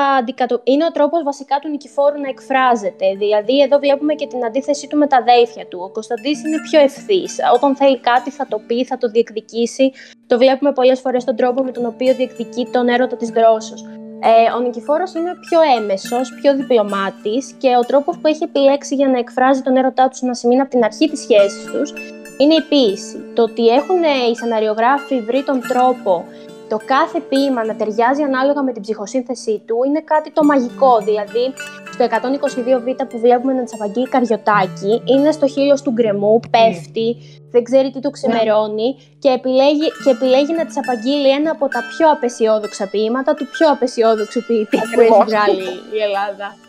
είναι 0.64 0.86
ο 0.86 0.92
τρόπος 0.92 1.24
βασικά 1.24 1.60
του 1.60 1.70
Νικηφόρου 1.70 2.20
να 2.22 2.30
εκφράζεται. 2.30 3.16
Δηλαδή 3.18 3.62
εδώ 3.62 3.78
βλέπουμε 3.80 4.14
και 4.14 4.28
την 4.28 4.46
αντίθεσή 4.46 4.88
του 4.88 4.98
με 4.98 5.08
τα 5.08 5.18
αδέλφια 5.18 5.66
του. 5.68 5.80
Ο 5.84 5.90
Κωνσταντής 5.90 6.44
είναι 6.44 6.58
πιο 6.70 6.80
ευθύς. 6.80 7.38
Όταν 7.56 7.76
θέλει 7.76 8.00
κάτι 8.00 8.30
θα 8.32 8.48
το 8.50 8.58
πει, 8.68 8.86
θα 8.86 8.98
το 8.98 9.10
διεκδικήσει. 9.10 9.92
Το 10.28 10.38
βλέπουμε 10.38 10.72
πολλές 10.72 11.00
φορές 11.00 11.22
στον 11.22 11.36
τρόπο 11.36 11.64
με 11.64 11.72
τον 11.72 11.86
οποίο 11.86 12.14
διεκδικεί 12.14 12.68
τον 12.72 12.88
έρωτα 12.88 13.16
της 13.16 13.30
δρόσος. 13.30 13.86
Ε, 14.20 14.52
ο 14.58 14.60
Νικηφόρος 14.60 15.14
είναι 15.14 15.32
πιο 15.50 15.60
έμεσος, 15.78 16.34
πιο 16.42 16.56
διπλωμάτης 16.56 17.56
και 17.58 17.70
ο 17.82 17.84
τρόπος 17.86 18.18
που 18.18 18.28
έχει 18.28 18.44
επιλέξει 18.44 18.96
για 18.96 19.08
να 19.08 19.18
εκφράζει 19.18 19.62
τον 19.62 19.76
έρωτά 19.76 20.08
τους 20.08 20.22
να 20.22 20.34
σημαίνει 20.34 20.62
από 20.62 20.70
την 20.70 20.84
αρχή 20.84 21.10
της 21.10 21.20
σχέσης 21.20 21.66
τους 21.72 21.94
είναι 22.38 22.54
η 22.54 22.62
ποίηση. 22.62 23.18
Το 23.36 23.42
ότι 23.42 23.68
έχουν 23.68 24.02
οι 24.32 24.36
σεναριογράφοι 24.36 25.22
βρει 25.22 25.44
τον 25.44 25.62
τρόπο 25.68 26.26
το 26.70 26.80
κάθε 26.86 27.20
ποίημα 27.20 27.66
να 27.66 27.76
ταιριάζει 27.76 28.22
ανάλογα 28.22 28.64
με 28.64 28.72
την 28.72 28.82
ψυχοσύνθεσή 28.82 29.64
του 29.66 29.78
είναι 29.88 30.02
κάτι 30.02 30.32
το 30.32 30.44
μαγικό. 30.44 30.98
Δηλαδή, 31.00 31.54
στο 31.92 32.06
122β 32.06 33.08
που 33.10 33.20
βλέπουμε 33.20 33.54
να 33.54 33.64
τσαπαγγεί 33.64 34.08
καριωτάκι, 34.10 35.02
είναι 35.06 35.32
στο 35.32 35.48
χείλος 35.48 35.82
του 35.82 35.92
γκρεμού, 35.92 36.40
πέφτει, 36.50 37.16
δεν 37.52 37.64
ξέρει 37.64 37.92
τι 37.92 38.00
του 38.00 38.10
ξεμερώνει 38.10 38.96
και 39.20 39.30
επιλέγει, 39.30 39.88
και 40.04 40.10
επιλέγει 40.10 40.54
να 40.54 40.66
τη 40.66 40.74
απαγγείλει 40.84 41.30
ένα 41.30 41.52
από 41.52 41.68
τα 41.68 41.84
πιο 41.98 42.12
απεσιόδοξα 42.12 42.88
ποίηματα 42.88 43.34
του 43.34 43.48
πιο 43.48 43.72
απεσιόδοξου 43.72 44.46
ποιητή 44.46 44.78
που 44.94 45.00
έχει 45.00 45.24
βγάλει 45.26 45.70
η 45.98 46.00
Ελλάδα. 46.08 46.67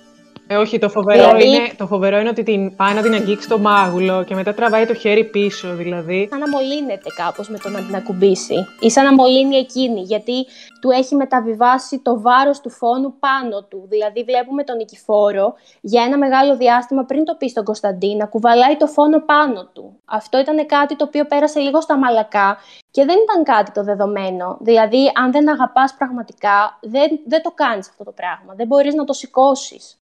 Ε, 0.51 0.57
όχι, 0.57 0.78
το 0.78 0.88
φοβερό, 0.88 1.22
δηλαδή... 1.22 1.49
είναι, 1.49 1.72
το 1.76 1.86
φοβερό 1.86 2.18
είναι 2.18 2.28
ότι 2.28 2.42
την, 2.42 2.76
πάει 2.76 2.94
να 2.94 3.03
την 3.03 3.14
αγγίξει 3.14 3.49
το 3.49 3.59
μάγουλο 3.59 4.24
και 4.24 4.34
μετά 4.34 4.55
τραβάει 4.55 4.86
το 4.86 4.94
χέρι 4.94 5.24
πίσω, 5.24 5.74
δηλαδή. 5.74 6.28
Σαν 6.30 6.38
να 6.38 6.49
μολύνεται 6.49 7.11
κάπως 7.16 7.49
με 7.49 7.59
το 7.59 7.68
να 7.68 7.80
την 7.80 7.94
ακουμπήσει. 7.94 8.55
Ή 8.80 8.90
σαν 8.90 9.05
να 9.05 9.14
μολύνει 9.14 9.57
εκείνη, 9.57 10.01
γιατί 10.01 10.46
του 10.80 10.90
έχει 10.90 11.14
μεταβιβάσει 11.14 11.99
το 11.99 12.20
βάρος 12.20 12.61
του 12.61 12.70
φόνου 12.70 13.14
πάνω 13.18 13.62
του. 13.62 13.86
Δηλαδή, 13.88 14.24
βλέπουμε 14.24 14.64
τον 14.64 14.76
Νικηφόρο 14.76 15.55
για 15.80 16.03
ένα 16.03 16.18
μεγάλο 16.18 16.57
διάστημα 16.57 17.05
πριν 17.05 17.24
το 17.24 17.34
πει 17.34 17.49
στον 17.49 17.64
Κωνσταντίν 17.64 18.16
να 18.16 18.26
κουβαλάει 18.26 18.76
το 18.76 18.86
φόνο 18.86 19.20
πάνω 19.20 19.70
του. 19.72 20.01
Αυτό 20.05 20.38
ήταν 20.38 20.66
κάτι 20.66 20.96
το 20.96 21.05
οποίο 21.05 21.24
πέρασε 21.24 21.61
λίγο 21.61 21.80
στα 21.80 21.99
μαλακά 21.99 22.57
και 22.91 23.05
δεν 23.05 23.16
ήταν 23.22 23.45
κάτι 23.45 23.72
το 23.72 23.84
δεδομένο. 23.84 24.57
Δηλαδή, 24.61 25.12
αν 25.14 25.32
δεν 25.32 25.51
αγαπάς 25.51 25.95
πραγματικά, 25.99 26.78
δεν, 26.80 27.18
δεν 27.26 27.43
το 27.43 27.51
κάνεις 27.51 27.89
αυτό 27.89 28.05
το 28.05 28.12
πράγμα. 28.12 28.55
Δεν 28.57 28.66
μπορείς 28.66 28.95
να 28.95 29.05
το 29.05 29.12
σηκώσεις. 29.12 29.99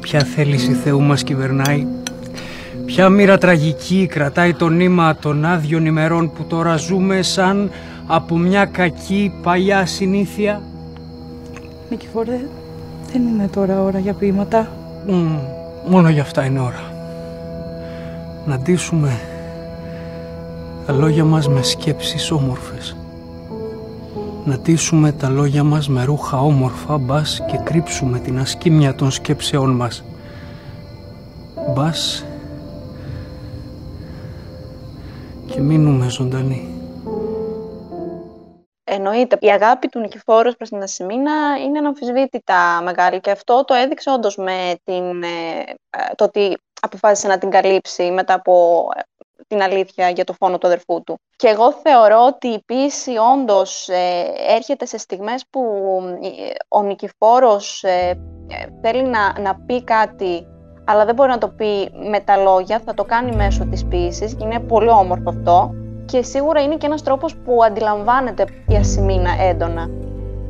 Ποια 0.00 0.20
θέληση 0.20 0.72
Θεού 0.72 1.00
μας 1.00 1.22
κυβερνάει, 1.22 1.86
ποια 2.86 3.08
μοίρα 3.08 3.38
τραγική 3.38 4.06
κρατάει 4.06 4.54
το 4.54 4.68
νήμα 4.68 5.16
των 5.16 5.44
άδειων 5.44 5.86
ημερών 5.86 6.32
που 6.32 6.44
τώρα 6.44 6.76
ζούμε 6.76 7.22
σαν 7.22 7.70
από 8.06 8.36
μια 8.36 8.64
κακή 8.64 9.32
παλιά 9.42 9.86
συνήθεια; 9.86 10.62
Νικηφόρε, 11.90 12.40
δεν 13.12 13.26
είναι 13.26 13.48
τώρα 13.48 13.82
ώρα 13.82 13.98
για 13.98 14.12
ποίηματα. 14.12 14.68
μόνο 15.86 16.08
για 16.08 16.22
αυτά 16.22 16.44
είναι 16.44 16.60
ώρα. 16.60 16.92
Να 18.46 18.58
ντύσουμε 18.58 19.35
τα 20.86 20.92
λόγια 20.92 21.24
μας 21.24 21.48
με 21.48 21.62
σκέψεις 21.62 22.30
όμορφες. 22.30 22.96
Να 24.44 24.58
τίσουμε 24.58 25.12
τα 25.12 25.28
λόγια 25.28 25.62
μας 25.62 25.88
με 25.88 26.04
ρούχα 26.04 26.38
όμορφα, 26.38 26.98
μπας 26.98 27.40
και 27.50 27.56
κρύψουμε 27.64 28.18
την 28.18 28.38
ασκήμια 28.38 28.94
των 28.94 29.10
σκέψεών 29.10 29.70
μας. 29.70 30.04
Μπας 31.74 32.24
και 35.46 35.60
μείνουμε 35.60 36.08
ζωντανοί. 36.08 36.70
Εννοείται. 38.84 39.36
Η 39.40 39.48
αγάπη 39.48 39.88
του 39.88 39.98
Νικηφόρου 39.98 40.52
προς 40.52 40.68
την 40.68 40.82
Ασημίνα 40.82 41.32
είναι 41.64 41.78
αναμφισβήτητα 41.78 42.80
μεγάλη 42.82 43.20
και 43.20 43.30
αυτό 43.30 43.64
το 43.64 43.74
έδειξε 43.74 44.10
όντως 44.10 44.36
με 44.36 44.74
την, 44.84 45.22
ε, 45.22 45.60
ε, 45.90 46.14
το 46.14 46.24
ότι 46.24 46.56
αποφάσισε 46.80 47.28
να 47.28 47.38
την 47.38 47.50
καλύψει 47.50 48.10
μετά 48.10 48.34
από 48.34 48.86
την 49.48 49.62
αλήθεια 49.62 50.08
για 50.08 50.24
το 50.24 50.32
φόνο 50.32 50.58
του 50.58 50.66
αδερφού 50.66 51.02
του. 51.02 51.18
Και 51.36 51.48
εγώ 51.48 51.72
θεωρώ 51.72 52.26
ότι 52.26 52.48
η 52.48 52.62
ποίηση 52.66 53.12
όντως 53.34 53.88
ε, 53.88 54.32
έρχεται 54.48 54.86
σε 54.86 54.98
στιγμές 54.98 55.44
που 55.50 55.60
ε, 56.22 56.28
ο 56.68 56.82
Νικηφόρος 56.82 57.82
ε, 57.82 58.18
θέλει 58.82 59.02
να, 59.02 59.40
να 59.40 59.54
πει 59.66 59.84
κάτι 59.84 60.46
αλλά 60.86 61.04
δεν 61.04 61.14
μπορεί 61.14 61.30
να 61.30 61.38
το 61.38 61.48
πει 61.48 61.90
με 62.10 62.20
τα 62.20 62.36
λόγια, 62.36 62.80
θα 62.84 62.94
το 62.94 63.04
κάνει 63.04 63.36
μέσω 63.36 63.64
της 63.64 63.84
ποίησης 63.84 64.34
και 64.34 64.44
είναι 64.44 64.60
πολύ 64.60 64.88
όμορφο 64.88 65.28
αυτό 65.28 65.70
και 66.04 66.22
σίγουρα 66.22 66.62
είναι 66.62 66.76
και 66.76 66.86
ένας 66.86 67.02
τρόπος 67.02 67.36
που 67.36 67.64
αντιλαμβάνεται 67.64 68.44
η 68.68 68.74
Ασημίνα 68.74 69.30
έντονα. 69.40 70.05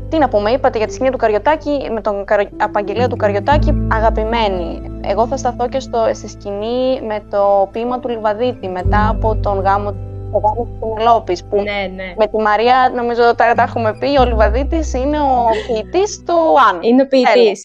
Τι 0.09 0.19
να 0.19 0.29
πούμε, 0.29 0.51
είπατε 0.51 0.79
για 0.79 0.87
τη 0.87 0.93
σκηνή 0.93 1.11
του 1.11 1.17
Καριωτάκη, 1.17 1.89
με 1.93 2.01
τον 2.01 2.25
Απαγγελία 2.57 3.09
του 3.09 3.17
Καριωτάκη, 3.17 3.89
αγαπημένη. 3.93 4.99
Εγώ 5.05 5.27
θα 5.27 5.37
σταθώ 5.37 5.69
και 5.69 5.81
στο, 5.81 6.11
στη 6.13 6.29
σκηνή 6.29 7.01
με 7.07 7.25
το 7.31 7.69
ποίημα 7.73 8.01
του 8.01 8.09
Λιβαδίτη, 8.09 8.69
μετά 8.69 9.09
από 9.09 9.37
τον 9.37 9.61
γάμο 9.61 9.93
το 10.33 10.39
γάμο 10.39 10.65
της 10.65 10.79
Πινελόπης, 10.81 11.45
που 11.45 11.57
ναι, 11.57 11.93
ναι. 11.95 12.15
με 12.17 12.27
τη 12.27 12.37
Μαρία, 12.37 12.93
νομίζω 12.95 13.35
τα, 13.35 13.55
τα 13.55 13.63
έχουμε 13.63 13.97
πει, 13.99 14.19
ο 14.19 14.25
Λιβαδίτης 14.25 14.95
είναι 14.95 15.21
ο 15.21 15.45
ποιητής 15.67 16.23
του 16.27 16.35
Αν. 16.71 16.79
Είναι 16.83 17.03
ο 17.03 17.07
ποιητής, 17.07 17.65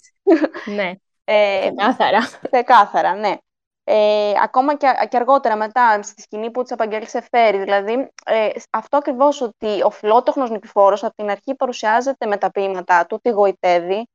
ναι. 0.76 0.92
Ε, 1.24 1.60
ξεκάθαρα. 1.60 2.20
Ξεκάθαρα, 2.52 3.16
ναι 3.16 3.36
ε, 3.84 4.34
ακόμα 4.44 4.76
και, 4.76 4.88
και 5.10 5.18
αργότερα 5.18 5.56
μετά 5.56 6.02
στη 6.04 6.22
σκηνή 6.22 6.52
που 6.52 6.62
της 6.62 6.72
απαγγέλισε 6.72 7.22
φέρει. 7.32 7.58
Δηλαδή, 7.58 8.12
ε, 8.26 8.50
αυτό 8.70 8.98
ακριβώς 8.98 9.42
ότι 9.42 9.82
ο 9.84 9.90
φιλότοχνος 9.90 10.50
νικηφόρος 10.50 11.04
από 11.04 11.16
την 11.16 11.30
αρχή 11.30 11.56
παρουσιάζεται 11.56 12.26
με 12.26 12.38
τα 12.38 12.52
ποίηματά 12.52 13.06
του, 13.06 13.20
τη 13.22 13.30
γοητεύει, 13.30 14.08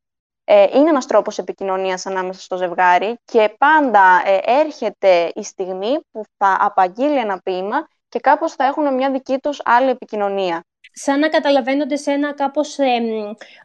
ε, 0.49 0.63
είναι 0.63 0.89
ένας 0.89 1.07
τρόπος 1.07 1.39
επικοινωνίας 1.39 2.07
ανάμεσα 2.07 2.41
στο 2.41 2.57
ζευγάρι 2.57 3.19
και 3.25 3.55
πάντα 3.59 4.23
ε, 4.25 4.39
έρχεται 4.45 5.33
η 5.35 5.43
στιγμή 5.43 6.01
που 6.11 6.23
θα 6.37 6.57
απαγγείλει 6.61 7.19
ένα 7.19 7.41
ποίημα 7.45 7.89
και 8.09 8.21
κάπως 8.21 8.53
θα 8.53 8.65
έχουν 8.65 8.95
μια 8.95 9.11
δική 9.11 9.39
τους 9.39 9.61
άλλη 9.65 9.91
επικοινωνία 9.91 10.65
σαν 10.99 11.19
να 11.19 11.29
καταλαβαίνονται 11.29 11.97
σε 11.97 12.11
ένα 12.11 12.35
κάπως 12.35 12.77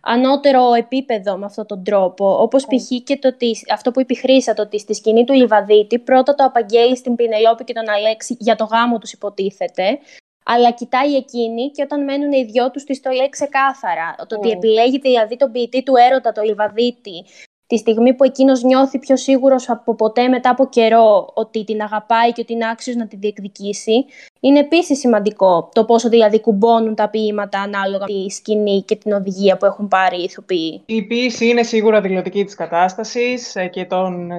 ανώτερο 0.01 0.73
επίπεδο 0.73 1.37
με 1.37 1.45
αυτόν 1.45 1.65
τον 1.65 1.83
τρόπο. 1.83 2.41
Όπως 2.41 2.67
ναι. 2.67 2.77
π.χ. 2.77 3.03
και 3.03 3.17
το 3.17 3.27
ότι, 3.27 3.55
αυτό 3.73 3.91
που 3.91 4.01
είπε 4.01 4.13
η 4.13 4.15
Χρύσα, 4.15 4.53
το 4.53 4.61
ότι 4.61 4.79
στη 4.79 4.93
σκηνή 4.93 5.23
του 5.23 5.33
Λιβαδίτη 5.33 5.99
πρώτα 5.99 6.35
το 6.35 6.43
απαγγέλει 6.43 6.97
στην 6.97 7.15
Πινελόπη 7.15 7.63
και 7.63 7.73
τον 7.73 7.89
Αλέξη 7.89 8.35
για 8.39 8.55
το 8.55 8.63
γάμο 8.63 8.97
τους 8.97 9.11
υποτίθεται, 9.11 9.99
αλλά 10.45 10.71
κοιτάει 10.71 11.15
εκείνη 11.15 11.71
και 11.71 11.83
όταν 11.83 12.03
μένουν 12.03 12.31
οι 12.31 12.43
δυο 12.43 12.71
τους 12.71 12.83
της 12.83 13.01
το 13.01 13.11
λέει 13.11 13.29
ξεκάθαρα. 13.29 14.15
Το 14.27 14.35
ότι 14.35 14.47
ναι. 14.47 14.53
επιλέγει 14.53 14.99
δηλαδή 14.99 15.37
τον 15.37 15.51
ποιητή 15.51 15.83
του 15.83 15.93
έρωτα, 15.95 16.31
το 16.31 16.41
Λιβαδίτη, 16.41 17.25
τη 17.71 17.77
στιγμή 17.77 18.13
που 18.13 18.23
εκείνος 18.23 18.63
νιώθει 18.63 18.99
πιο 18.99 19.17
σίγουρος 19.17 19.69
από 19.69 19.95
ποτέ 19.95 20.27
μετά 20.27 20.49
από 20.49 20.69
καιρό 20.69 21.31
ότι 21.33 21.63
την 21.63 21.81
αγαπάει 21.81 22.31
και 22.31 22.41
ότι 22.41 22.53
είναι 22.53 22.69
άξιος 22.69 22.95
να 22.95 23.07
τη 23.07 23.15
διεκδικήσει, 23.15 24.05
είναι 24.39 24.59
επίσης 24.59 24.99
σημαντικό 24.99 25.69
το 25.73 25.85
πόσο 25.85 26.09
δηλαδή 26.09 26.41
κουμπώνουν 26.41 26.95
τα 26.95 27.09
ποίηματα 27.09 27.59
ανάλογα 27.59 28.05
με 28.07 28.13
τη 28.23 28.29
σκηνή 28.29 28.81
και 28.81 28.95
την 28.95 29.11
οδηγία 29.11 29.57
που 29.57 29.65
έχουν 29.65 29.87
πάρει 29.87 30.19
οι 30.19 30.23
ηθοποιοί. 30.23 30.81
Η 30.85 31.01
ποίηση 31.03 31.47
είναι 31.47 31.63
σίγουρα 31.63 32.01
δηλωτική 32.01 32.45
της 32.45 32.55
κατάστασης 32.55 33.55
ε, 33.55 33.67
και 33.67 33.85
των 33.85 34.31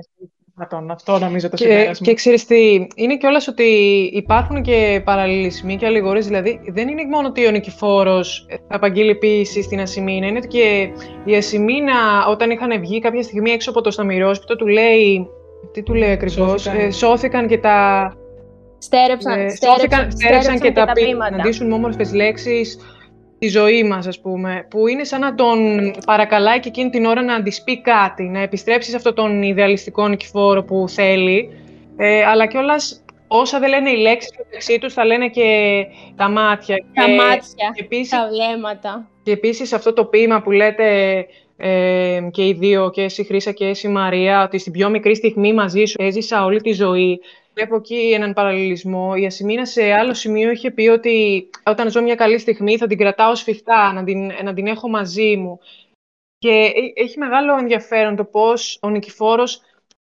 αυτό 0.91 1.19
νομίζω 1.19 1.49
το 1.49 1.57
και, 1.57 1.91
Και 2.01 2.15
ξέρεις 2.15 2.47
τι, 2.47 2.87
είναι 2.95 3.17
κιόλας 3.17 3.49
ότι 3.49 3.63
υπάρχουν 4.13 4.63
και 4.63 5.03
παραλληλισμοί 5.05 5.77
και 5.77 5.87
αλληγορίες, 5.87 6.27
δηλαδή 6.27 6.61
δεν 6.67 6.89
είναι 6.89 7.05
μόνο 7.11 7.29
ότι 7.29 7.47
ο 7.47 7.51
Νικηφόρος 7.51 8.47
απαγγείλει 8.69 9.15
ποιήση 9.15 9.63
στην 9.63 9.81
Ασημίνα, 9.81 10.27
είναι 10.27 10.39
ότι 10.39 10.49
και 10.49 10.89
η 11.25 11.37
Ασημίνα 11.37 12.27
όταν 12.29 12.51
είχαν 12.51 12.81
βγει 12.81 13.01
κάποια 13.01 13.23
στιγμή 13.23 13.51
έξω 13.51 13.71
από 13.71 13.81
το 13.81 13.91
Σταμυρόσπιτο 13.91 14.57
του 14.57 14.67
λέει, 14.67 15.29
τι 15.73 15.83
του 15.83 15.95
λέει 15.95 16.11
ακριβώς, 16.11 16.63
σώθηκαν, 16.63 16.87
ε, 16.87 16.91
σώθηκαν 16.91 17.49
και 17.49 17.59
τα... 17.59 18.13
Στέρεψαν, 18.79 19.41
ε, 19.41 19.49
στέρεψαν, 19.49 20.11
στέρεψαν, 20.11 20.55
και, 20.55 20.69
και 20.69 20.73
τα, 20.73 20.85
τα 20.85 21.31
να 21.31 21.43
ντύσουν 21.43 21.67
με 21.67 21.75
όμορφες 21.75 22.13
λέξεις, 22.13 22.79
τη 23.43 23.49
ζωή 23.49 23.85
μας, 23.85 24.07
ας 24.07 24.21
πούμε, 24.21 24.67
που 24.71 24.89
είναι 24.89 25.05
σαν 25.05 25.21
να 25.21 25.35
τον 25.35 25.59
παρακαλάει 26.07 26.61
και 26.61 26.69
εκείνη 26.69 26.91
την 26.91 27.05
ώρα 27.05 27.23
να 27.23 27.43
της 27.43 27.63
πει 27.63 27.81
κάτι, 27.81 28.23
να 28.23 28.41
επιστρέψει 28.41 28.91
σε 28.91 28.97
αυτόν 28.97 29.15
τον 29.15 29.43
ιδεαλιστικό 29.43 30.09
νικηφόρο 30.09 30.63
που 30.63 30.85
θέλει, 30.89 31.51
ε, 31.97 32.25
αλλά 32.25 32.47
κιόλας 32.47 33.05
όσα 33.27 33.59
δεν 33.59 33.69
λένε 33.69 33.91
οι 33.91 33.97
λέξεις 33.97 34.31
μεταξύ 34.39 34.79
τους, 34.79 34.93
θα 34.93 35.05
λένε 35.05 35.29
και 35.29 35.85
τα 36.17 36.29
μάτια. 36.29 36.77
Τα 36.95 37.05
και, 37.05 37.15
μάτια, 37.15 37.73
και 37.75 37.83
επίσης, 37.83 38.09
τα 38.09 38.29
βλέμματα. 38.31 39.09
Και 39.23 39.33
επίσης 39.33 39.73
αυτό 39.73 39.93
το 39.93 40.05
ποίημα 40.05 40.43
που 40.43 40.51
λέτε 40.51 40.87
ε, 41.57 42.21
και 42.31 42.47
οι 42.47 42.53
δύο, 42.53 42.91
και 42.91 43.03
εσύ 43.03 43.25
Χρύσα 43.25 43.53
και 43.53 43.67
εσύ 43.67 43.89
Μαρία, 43.89 44.43
ότι 44.43 44.59
στην 44.59 44.73
πιο 44.73 44.91
μικρή 44.91 45.17
στιγμή 45.17 45.53
μαζί 45.53 45.85
σου 45.85 45.97
έζησα 45.99 46.45
όλη 46.45 46.61
τη 46.61 46.73
ζωή. 46.73 47.21
Βλέπω 47.55 47.77
εκεί 47.77 48.13
έναν 48.15 48.33
παραλληλισμό. 48.33 49.13
Η 49.17 49.27
Ασημίνα 49.27 49.67
σε 49.67 49.93
άλλο 49.93 50.15
σημείο 50.15 50.51
είχε 50.51 50.71
πει 50.71 50.89
ότι 50.89 51.49
όταν 51.65 51.91
ζω 51.91 52.03
μια 52.03 52.15
καλή 52.15 52.39
στιγμή 52.39 52.77
θα 52.77 52.87
την 52.87 52.99
κρατάω 52.99 53.35
σφιχτά, 53.35 53.93
να 53.93 54.05
την, 54.05 54.31
να 54.45 54.55
την 54.55 54.67
έχω 54.67 54.89
μαζί 54.89 55.37
μου. 55.37 55.59
Και 56.39 56.49
ε, 56.49 57.03
έχει 57.03 57.19
μεγάλο 57.19 57.59
ενδιαφέρον 57.59 58.17
το 58.17 58.25
πώς 58.25 58.79
ο 58.83 58.91
Νικηφόρος 58.91 59.61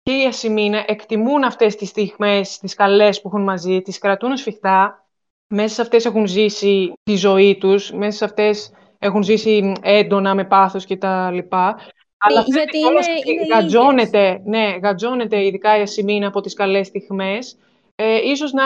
και 0.04 0.12
η 0.12 0.26
Ασημίνα 0.26 0.84
εκτιμούν 0.88 1.44
αυτές 1.44 1.76
τις 1.76 1.90
στιγμές, 1.90 2.60
τις 2.60 2.74
καλές 2.74 3.22
που 3.22 3.28
έχουν 3.28 3.44
μαζί, 3.44 3.82
τις 3.82 3.98
κρατούν 3.98 4.38
σφιχτά. 4.38 5.06
Μέσα 5.48 5.74
σε 5.74 5.82
αυτές 5.82 6.06
έχουν 6.06 6.28
ζήσει 6.28 6.94
τη 7.04 7.16
ζωή 7.16 7.58
τους, 7.58 7.92
μέσα 7.92 8.18
σε 8.18 8.26
αυτές 8.26 8.72
έχουν 9.00 9.24
ζήσει 9.24 9.74
έντονα 9.82 10.36
με 10.36 10.46
πάθος 10.46 10.86
και 10.86 10.98
τα 10.98 11.32
λοιπά. 11.32 11.80
Αλλά 12.28 12.44
γιατί 12.46 12.78
είναι, 12.78 13.34
είναι 13.40 13.56
γατζώνεται, 13.56 14.42
ναι, 14.46 14.78
γατζώνεται 14.82 15.46
ειδικά 15.46 15.78
η 15.78 15.82
Ασημίνα 15.82 16.28
από 16.28 16.42
τις 16.42 16.54
καλές 16.54 16.88
στιγμές. 16.88 17.58
Ε, 17.96 18.18
ίσως 18.24 18.52
να 18.52 18.64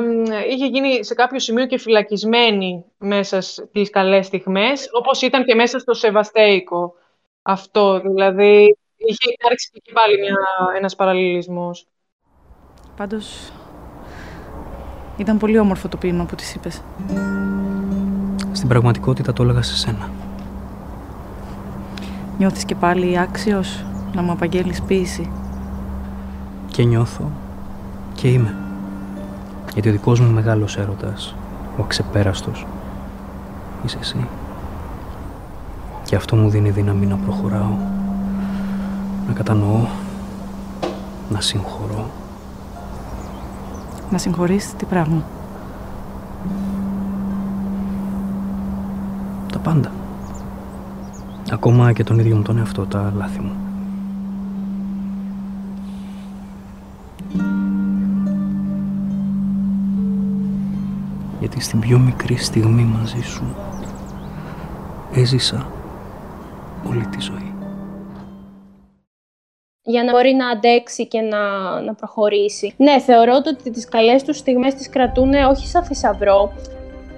ναι. 0.00 0.36
είχε 0.50 0.66
γίνει 0.66 1.04
σε 1.04 1.14
κάποιο 1.14 1.38
σημείο 1.38 1.66
και 1.66 1.78
φυλακισμένη 1.78 2.84
μέσα 2.98 3.40
στις 3.40 3.90
καλές 3.90 4.26
στιγμές, 4.26 4.88
όπως 4.92 5.22
ήταν 5.22 5.44
και 5.44 5.54
μέσα 5.54 5.78
στο 5.78 5.94
Σεβαστέικο. 5.94 6.94
Αυτό, 7.42 8.00
δηλαδή, 8.00 8.76
είχε 8.96 9.32
υπάρξει 9.38 9.70
και 9.82 9.92
πάλι 9.92 10.18
μια, 10.20 10.36
ένας 10.76 10.94
παραλληλισμός. 10.94 11.86
Πάντως, 12.96 13.52
ήταν 15.16 15.38
πολύ 15.38 15.58
όμορφο 15.58 15.88
το 15.88 15.96
ποίημα 15.96 16.24
που 16.24 16.34
της 16.34 16.54
είπες. 16.54 16.82
Στην 18.52 18.68
πραγματικότητα 18.68 19.32
το 19.32 19.42
έλεγα 19.42 19.62
σε 19.62 19.76
σένα. 19.76 20.10
Νιώθεις 22.42 22.64
και 22.64 22.74
πάλι 22.74 23.18
άξιος 23.18 23.84
να 24.14 24.22
μου 24.22 24.32
απαγγέλεις 24.32 24.82
ποίηση. 24.82 25.30
Και 26.66 26.82
νιώθω 26.82 27.30
και 28.14 28.28
είμαι. 28.28 28.54
Γιατί 29.72 29.88
ο 29.88 29.92
δικός 29.92 30.20
μου 30.20 30.32
μεγάλος 30.32 30.76
έρωτας, 30.76 31.34
ο 31.76 31.82
αξεπέραστος, 31.82 32.66
είσαι 33.84 33.98
εσύ. 34.00 34.26
Και 36.04 36.16
αυτό 36.16 36.36
μου 36.36 36.48
δίνει 36.48 36.70
δύναμη 36.70 37.06
να 37.06 37.16
προχωράω, 37.16 37.76
να 39.26 39.26
Να 39.26 39.32
κατανοώ, 39.32 39.86
να 41.30 41.40
συγχωρώ. 41.40 42.10
Να 44.10 44.18
συγχωρείς 44.18 44.74
τι 44.76 44.84
πράγμα; 44.84 45.22
Τα 49.52 49.58
πάντα. 49.58 49.90
Ακόμα 51.50 51.92
και 51.92 52.04
τον 52.04 52.18
ίδιο 52.18 52.36
μου 52.36 52.42
τον 52.42 52.58
εαυτό, 52.58 52.86
τα 52.86 53.12
λάθη 53.16 53.40
μου. 53.40 53.52
Γιατί 61.40 61.60
στην 61.60 61.80
πιο 61.80 61.98
μικρή 61.98 62.36
στιγμή 62.36 62.82
μαζί 62.82 63.20
σου 63.20 63.56
έζησα 65.12 65.66
όλη 66.88 67.06
τη 67.06 67.20
ζωή. 67.20 67.52
για 69.84 70.04
να 70.04 70.12
μπορεί 70.12 70.34
να 70.34 70.48
αντέξει 70.48 71.06
και 71.06 71.20
να, 71.20 71.40
να 71.80 71.94
προχωρήσει. 71.94 72.74
Ναι, 72.76 73.00
θεωρώ 73.00 73.32
ότι 73.46 73.70
τις 73.70 73.88
καλές 73.88 74.22
τους 74.22 74.36
στιγμές 74.36 74.74
τις 74.74 74.88
κρατούν 74.88 75.32
όχι 75.34 75.66
σαν 75.66 75.84
θησαυρό, 75.84 76.52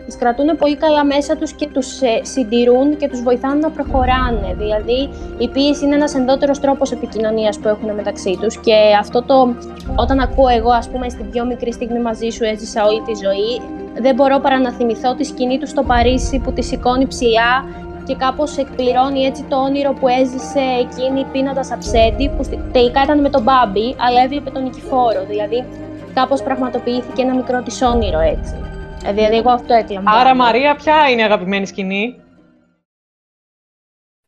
τις 0.07 0.17
κρατούν 0.17 0.57
πολύ 0.59 0.77
καλά 0.77 1.05
μέσα 1.05 1.37
τους 1.37 1.53
και 1.53 1.69
τους 1.73 2.01
ε, 2.01 2.21
συντηρούν 2.23 2.97
και 2.97 3.09
τους 3.09 3.23
βοηθάνε 3.23 3.61
να 3.61 3.71
προχωράνε. 3.71 4.55
Δηλαδή, 4.59 5.11
η 5.39 5.49
πίεση 5.49 5.85
είναι 5.85 5.95
ένας 5.95 6.15
ενδότερος 6.15 6.61
τρόπος 6.61 6.93
επικοινωνίας 6.93 7.59
που 7.59 7.69
έχουν 7.69 7.95
μεταξύ 7.95 8.39
τους 8.41 8.57
και 8.59 8.75
αυτό 9.01 9.23
το, 9.23 9.55
όταν 9.97 10.19
ακούω 10.21 10.49
εγώ, 10.49 10.71
ας 10.71 10.89
πούμε, 10.89 11.09
στην 11.09 11.31
πιο 11.31 11.45
μικρή 11.47 11.73
στιγμή 11.73 11.99
μαζί 12.01 12.29
σου 12.29 12.45
έζησα 12.45 12.85
όλη 12.85 13.01
τη 13.01 13.13
ζωή, 13.25 13.61
δεν 14.01 14.15
μπορώ 14.15 14.39
παρά 14.39 14.59
να 14.61 14.73
θυμηθώ 14.73 15.15
τη 15.15 15.25
σκηνή 15.25 15.59
του 15.59 15.67
στο 15.67 15.83
Παρίσι 15.83 16.39
που 16.39 16.53
τη 16.53 16.63
σηκώνει 16.63 17.07
ψηλά 17.07 17.65
και 18.07 18.15
κάπως 18.15 18.57
εκπληρώνει 18.57 19.21
έτσι 19.23 19.45
το 19.49 19.57
όνειρο 19.57 19.93
που 19.93 20.09
έζησε 20.09 20.61
εκείνη 20.81 21.25
πίνοντας 21.33 21.73
αψέτη, 21.73 22.31
που 22.37 22.43
στη- 22.43 22.61
τελικά 22.73 23.03
ήταν 23.03 23.21
με 23.21 23.29
τον 23.31 23.43
Μπάμπη, 23.43 23.97
αλλά 23.99 24.23
έβλεπε 24.25 24.51
τον 24.51 24.63
Νικηφόρο. 24.63 25.25
Δηλαδή, 25.29 25.65
κάπως 26.15 26.43
πραγματοποιήθηκε 26.43 27.23
ένα 27.23 27.35
μικρό 27.35 27.63
της 27.63 27.83
όνειρο 27.83 28.21
έτσι. 28.21 28.55
Ε, 29.07 29.13
Δηλαδή, 29.13 29.37
εγώ 29.37 29.51
αυτό 29.51 29.75
έκλαμπα. 29.75 30.11
Άρα, 30.11 30.35
Μαρία, 30.35 30.77
ποια 30.77 31.11
είναι 31.11 31.21
η 31.21 31.25
αγαπημένη 31.25 31.67
σκηνή; 31.67 32.21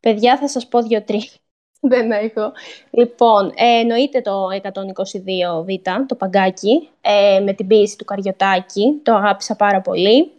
Παιδιά, 0.01 0.39
θα 0.39 0.49
σας 0.49 0.69
πω 0.69 0.83
δύο-τρία. 0.83 1.29
Δεν 1.91 2.11
έχω. 2.11 2.53
Λοιπόν, 2.91 3.53
ε, 3.55 3.79
εννοείται 3.81 4.21
το 4.21 4.47
122β, 4.63 6.05
το 6.07 6.15
παγκάκι, 6.15 6.89
ε, 7.01 7.41
με 7.41 7.53
την 7.53 7.67
ποίηση 7.67 7.99
του 7.99 8.05
Καριωτάκη. 8.05 9.01
Το 9.03 9.15
αγάπησα 9.15 9.57
πάρα 9.57 9.81
πολύ. 9.81 10.31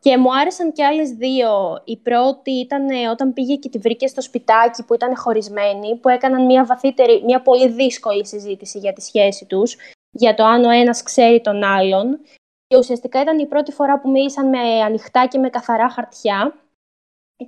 Και 0.00 0.18
μου 0.18 0.36
άρεσαν 0.36 0.72
και 0.72 0.84
άλλες 0.84 1.10
δύο. 1.10 1.82
Η 1.84 1.96
πρώτη 1.96 2.50
ήταν 2.50 2.88
ε, 2.88 3.08
όταν 3.08 3.32
πήγε 3.32 3.56
και 3.56 3.68
τη 3.68 3.78
βρήκε 3.78 4.06
στο 4.06 4.20
σπιτάκι 4.20 4.84
που 4.84 4.94
ήταν 4.94 5.16
χωρισμένη, 5.16 5.96
που 5.96 6.08
έκαναν 6.08 6.44
μια 6.44 6.64
βαθύτερη, 6.64 7.22
μια 7.24 7.42
πολύ 7.42 7.68
δύσκολη 7.68 8.26
συζήτηση 8.26 8.78
για 8.78 8.92
τη 8.92 9.00
σχέση 9.00 9.44
τους, 9.44 9.76
για 10.10 10.34
το 10.34 10.44
αν 10.44 10.64
ο 10.64 10.70
ένας 10.70 11.02
ξέρει 11.02 11.40
τον 11.40 11.64
άλλον. 11.64 12.18
Και 12.66 12.76
ουσιαστικά 12.76 13.20
ήταν 13.20 13.38
η 13.38 13.46
πρώτη 13.46 13.72
φορά 13.72 14.00
που 14.00 14.10
μίλησαν 14.10 14.48
με 14.48 14.82
ανοιχτά 14.82 15.26
και 15.26 15.38
με 15.38 15.50
καθαρά 15.50 15.88
χαρτιά. 15.88 16.54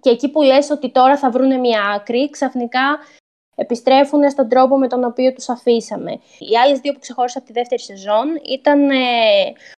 Και 0.01 0.11
εκεί 0.11 0.31
που 0.31 0.43
λες 0.43 0.71
ότι 0.71 0.91
τώρα 0.91 1.16
θα 1.16 1.31
βρούνε 1.31 1.57
μια 1.57 1.83
άκρη, 1.83 2.31
ξαφνικά 2.31 2.99
επιστρέφουν 3.61 4.31
στον 4.31 4.49
τρόπο 4.49 4.79
με 4.79 4.89
τον 4.89 5.05
οποίο 5.05 5.33
τους 5.33 5.49
αφήσαμε. 5.49 6.11
Οι 6.39 6.57
άλλες 6.64 6.79
δύο 6.81 6.93
που 6.93 6.99
ξεχώρισα 6.99 7.39
από 7.39 7.47
τη 7.47 7.53
δεύτερη 7.53 7.81
σεζόν 7.81 8.27
ήταν 8.49 8.91
ε, 8.91 8.97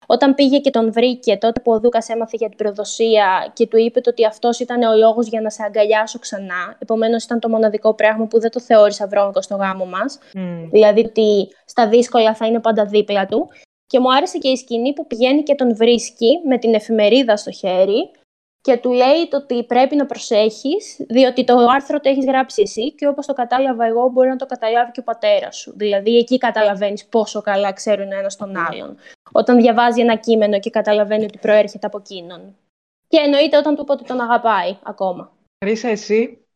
όταν 0.06 0.34
πήγε 0.34 0.58
και 0.58 0.70
τον 0.70 0.92
βρήκε 0.92 1.36
τότε 1.36 1.60
που 1.60 1.72
ο 1.72 1.80
Δούκας 1.80 2.08
έμαθε 2.08 2.36
για 2.38 2.48
την 2.48 2.56
προδοσία 2.56 3.50
και 3.52 3.66
του 3.66 3.76
είπε 3.76 4.00
το 4.00 4.10
ότι 4.10 4.26
αυτός 4.26 4.60
ήταν 4.60 4.82
ο 4.82 4.96
λόγος 4.96 5.26
για 5.26 5.40
να 5.40 5.50
σε 5.50 5.62
αγκαλιάσω 5.62 6.18
ξανά. 6.18 6.76
Επομένως 6.78 7.24
ήταν 7.24 7.40
το 7.40 7.48
μοναδικό 7.48 7.94
πράγμα 7.94 8.26
που 8.26 8.40
δεν 8.40 8.50
το 8.50 8.60
θεώρησα 8.60 9.06
βρώμικο 9.06 9.42
στο 9.42 9.56
γάμο 9.56 9.84
μας. 9.84 10.18
Δηλαδή 10.70 11.00
ότι 11.00 11.48
στα 11.64 11.88
δύσκολα 11.88 12.34
θα 12.34 12.46
είναι 12.46 12.60
πάντα 12.60 12.84
δίπλα 12.84 13.26
του. 13.26 13.48
Και 13.90 14.00
μου 14.00 14.12
άρεσε 14.14 14.38
και 14.38 14.48
η 14.48 14.56
σκηνή 14.56 14.92
που 14.92 15.06
πηγαίνει 15.06 15.42
και 15.42 15.54
τον 15.54 15.76
βρίσκει 15.76 16.40
με 16.44 16.58
την 16.58 16.74
εφημερίδα 16.74 17.36
στο 17.36 17.50
χέρι 17.50 18.10
και 18.60 18.76
του 18.76 18.92
λέει 18.92 19.28
το 19.30 19.36
ότι 19.36 19.64
πρέπει 19.64 19.96
να 19.96 20.06
προσέχεις, 20.06 21.04
διότι 21.08 21.44
το 21.44 21.56
άρθρο 21.74 22.00
το 22.00 22.08
έχεις 22.08 22.24
γράψει 22.24 22.62
εσύ 22.62 22.92
και 22.92 23.06
όπως 23.06 23.26
το 23.26 23.32
κατάλαβα 23.32 23.84
εγώ 23.84 24.08
μπορεί 24.08 24.28
να 24.28 24.36
το 24.36 24.46
καταλάβει 24.46 24.90
και 24.90 25.00
ο 25.00 25.02
πατέρας 25.02 25.56
σου. 25.56 25.72
Δηλαδή 25.76 26.16
εκεί 26.16 26.38
καταλαβαίνεις 26.38 27.06
πόσο 27.06 27.40
καλά 27.40 27.72
ξέρουν 27.72 28.12
ένας 28.12 28.36
τον 28.36 28.56
άλλον. 28.56 28.96
Όταν 29.32 29.56
διαβάζει 29.56 30.00
ένα 30.00 30.16
κείμενο 30.16 30.58
και 30.58 30.70
καταλαβαίνει 30.70 31.24
ότι 31.24 31.38
προέρχεται 31.38 31.86
από 31.86 31.98
εκείνον. 31.98 32.56
Και 33.08 33.18
εννοείται 33.18 33.56
όταν 33.56 33.74
του 33.74 33.82
είπε 33.82 33.92
ότι 33.92 34.04
τον 34.04 34.20
αγαπάει 34.20 34.76
ακόμα. 34.82 35.32
Ρίσα, 35.64 35.88
εσύ; 35.88 36.46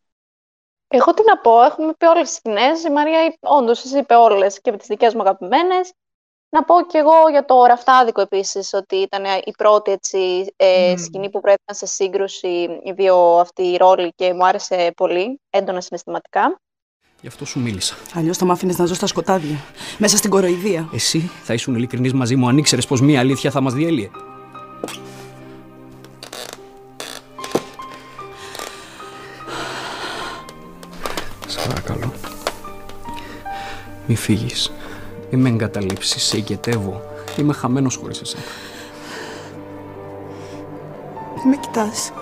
Εγώ 0.88 1.14
τι 1.14 1.22
να 1.24 1.38
πω, 1.38 1.62
έχουμε 1.62 1.92
πει 1.98 2.06
όλες 2.06 2.28
τις 2.28 2.36
σκηνές. 2.36 2.84
Η 2.84 2.90
Μαρία 2.90 3.34
όντως 3.40 3.80
τις 3.80 3.92
είπε 3.92 4.14
όλες 4.14 4.60
και 4.60 4.68
από 4.68 4.78
τις 4.78 4.88
δικές 4.88 5.14
μου 5.14 5.20
αγαπημένες. 5.20 5.92
Να 6.54 6.64
πω 6.64 6.74
κι 6.88 6.96
εγώ 6.96 7.12
για 7.30 7.44
το 7.44 7.64
ραφτάδικο 7.64 8.20
επίσης, 8.20 8.72
ότι 8.72 8.96
ήταν 8.96 9.24
η 9.44 9.50
πρώτη 9.58 9.90
έτσι, 9.90 10.46
ε, 10.56 10.88
Μμμ. 10.90 10.96
σκηνή 10.96 11.30
που 11.30 11.40
βρέθηκαν 11.40 11.74
σε 11.74 11.86
σύγκρουση 11.86 12.48
οι 12.84 12.92
δύο 12.92 13.16
αυτοί 13.16 13.62
οι 13.62 13.76
ρόλοι 13.76 14.12
και 14.16 14.32
μου 14.34 14.46
άρεσε 14.46 14.92
πολύ, 14.96 15.40
έντονα 15.50 15.80
συναισθηματικά. 15.80 16.60
Γι' 17.20 17.26
αυτό 17.26 17.44
σου 17.44 17.60
μίλησα. 17.60 17.94
Αλλιώς 18.14 18.36
θα 18.36 18.44
μ' 18.44 18.50
άφηνες 18.50 18.78
να 18.78 18.84
ζω 18.84 18.94
στα 18.94 19.06
σκοτάδια. 19.06 19.56
Μέσα 19.98 20.16
στην 20.16 20.30
κοροϊδία. 20.30 20.88
Εσύ 20.92 21.30
θα 21.42 21.54
ήσουν 21.54 21.74
ειλικρινής 21.74 22.12
μαζί 22.12 22.36
μου 22.36 22.48
αν 22.48 22.58
ήξερες 22.58 22.86
πως 22.86 23.00
μία 23.00 23.20
αλήθεια 23.20 23.50
θα 23.50 23.60
μας 23.60 23.72
διέλυε. 23.74 24.10
Σε 31.46 31.68
παρακαλώ. 31.68 32.12
Μη 34.06 34.16
φύγεις. 34.16 34.72
Μη 35.36 35.40
με 35.42 35.48
εγκαταλείψεις. 35.48 36.22
Σε 36.22 36.36
οικετεύω. 36.36 37.02
Είμαι 37.38 37.52
χαμένος 37.52 37.96
χωρίς 37.96 38.20
εσένα. 38.20 38.42
Δεν 41.36 41.48
με 41.48 41.56
κοιτάς. 41.56 42.12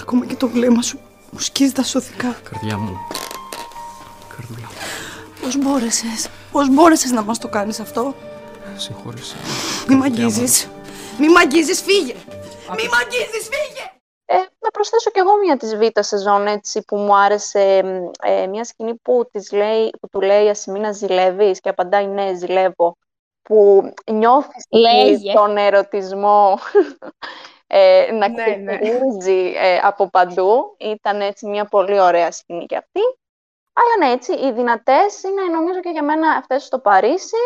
Ακόμα 0.00 0.26
και 0.26 0.34
το 0.34 0.48
βλέμμα 0.48 0.82
σου 0.82 0.98
μου 1.30 1.38
σκίζει 1.38 1.72
τα 1.72 1.82
σωθικά. 1.82 2.36
Καρδιά 2.50 2.78
μου. 2.78 2.98
Καρδούλα 4.36 4.66
μου. 4.66 4.74
Πώς 5.42 5.58
μπόρεσες. 5.58 6.28
Πώς 6.52 6.68
μπόρεσες 6.70 7.10
να 7.10 7.22
μας 7.22 7.38
το 7.38 7.48
κάνεις 7.48 7.80
αυτό; 7.80 8.14
Συγχώρεσαι. 8.76 9.36
Μη 9.88 9.94
μ' 9.94 10.00
Καρδιά 10.00 10.24
μου. 10.24 10.30
αγγίζεις. 10.30 10.68
Μη 11.18 11.28
μ' 11.28 11.36
αγγίζεις, 11.36 11.80
φύγε. 11.82 12.14
Μη 12.76 12.82
μ' 12.90 12.98
αγγίζεις, 13.02 13.48
φύγε. 13.52 13.92
Ε, 14.26 14.36
να 14.36 14.70
προσθέσω 14.72 15.10
κι 15.10 15.18
εγώ 15.18 15.36
μια 15.36 15.56
της 15.56 15.76
β' 15.76 16.00
σεζόν 16.00 16.46
έτσι, 16.46 16.84
που 16.84 16.96
μου 16.96 17.16
άρεσε 17.16 17.82
μ, 17.84 18.10
ε, 18.22 18.46
μια 18.46 18.64
σκηνή 18.64 18.94
που, 18.94 19.28
της 19.32 19.52
λέει, 19.52 19.90
που 20.00 20.08
του 20.08 20.20
λέει 20.20 20.48
Ασημίνα 20.48 20.92
ζηλεύεις 20.92 21.60
και 21.60 21.68
απαντάει 21.68 22.06
ναι 22.06 22.34
ζηλεύω 22.34 22.96
που 23.42 23.92
νιώθεις 24.12 24.64
Λέγε. 24.70 25.32
τον 25.32 25.56
ερωτισμό 25.56 26.58
ε, 27.66 28.12
να 28.12 28.28
Ναι, 28.28 28.44
ναι. 28.44 28.78
ξεφυρίζει 28.78 29.52
ε, 29.56 29.78
από 29.82 30.10
παντού. 30.10 30.74
Ήταν 30.78 31.20
έτσι 31.20 31.46
μια 31.46 31.64
πολύ 31.64 32.00
ωραία 32.00 32.30
σκηνή 32.30 32.66
και 32.66 32.76
αυτή. 32.76 33.00
Αλλά 33.72 34.06
ναι, 34.06 34.14
έτσι, 34.14 34.32
οι 34.32 34.52
δυνατές 34.52 35.22
είναι 35.22 35.42
νομίζω 35.42 35.80
και 35.80 35.90
για 35.90 36.02
μένα 36.02 36.28
αυτές 36.30 36.64
στο 36.64 36.78
Παρίσι, 36.78 37.36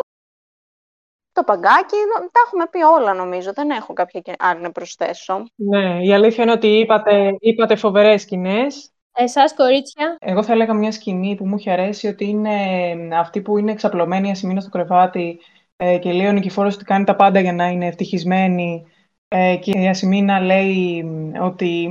το 1.38 1.44
παγκάκι, 1.44 2.00
τα 2.32 2.40
έχουμε 2.46 2.66
πει 2.70 2.82
όλα 2.82 3.14
νομίζω, 3.14 3.52
δεν 3.52 3.70
έχω 3.70 3.92
κάποια 3.92 4.20
και 4.20 4.32
άλλη 4.38 4.60
να 4.60 4.72
προσθέσω. 4.72 5.44
Ναι, 5.54 6.04
η 6.04 6.12
αλήθεια 6.12 6.42
είναι 6.42 6.52
ότι 6.52 6.66
είπατε, 6.66 7.36
είπατε 7.40 7.76
φοβερές 7.76 8.22
σκηνές. 8.22 8.90
Εσάς 9.20 9.54
κορίτσια, 9.54 10.16
Εγώ 10.20 10.42
θα 10.42 10.52
έλεγα 10.52 10.74
μια 10.74 10.92
σκηνή 10.92 11.34
που 11.34 11.46
μου 11.46 11.54
έχει 11.54 11.70
αρέσει 11.70 12.06
ότι 12.06 12.24
είναι 12.24 12.56
αυτή 13.18 13.40
που 13.40 13.58
είναι 13.58 13.72
εξαπλωμένη 13.72 14.28
η 14.28 14.30
Ασημίνα 14.30 14.60
στο 14.60 14.70
κρεβάτι 14.70 15.40
ε, 15.76 15.98
και 15.98 16.12
λέει 16.12 16.26
ο 16.26 16.32
Νικηφόρος 16.32 16.74
ότι 16.74 16.84
κάνει 16.84 17.04
τα 17.04 17.16
πάντα 17.16 17.40
για 17.40 17.52
να 17.52 17.66
είναι 17.66 17.86
ευτυχισμένη 17.86 18.86
ε, 19.28 19.56
και 19.56 19.78
η 19.78 19.88
Ασημίνα 19.88 20.40
λέει 20.40 21.02
μ, 21.02 21.42
ότι 21.42 21.90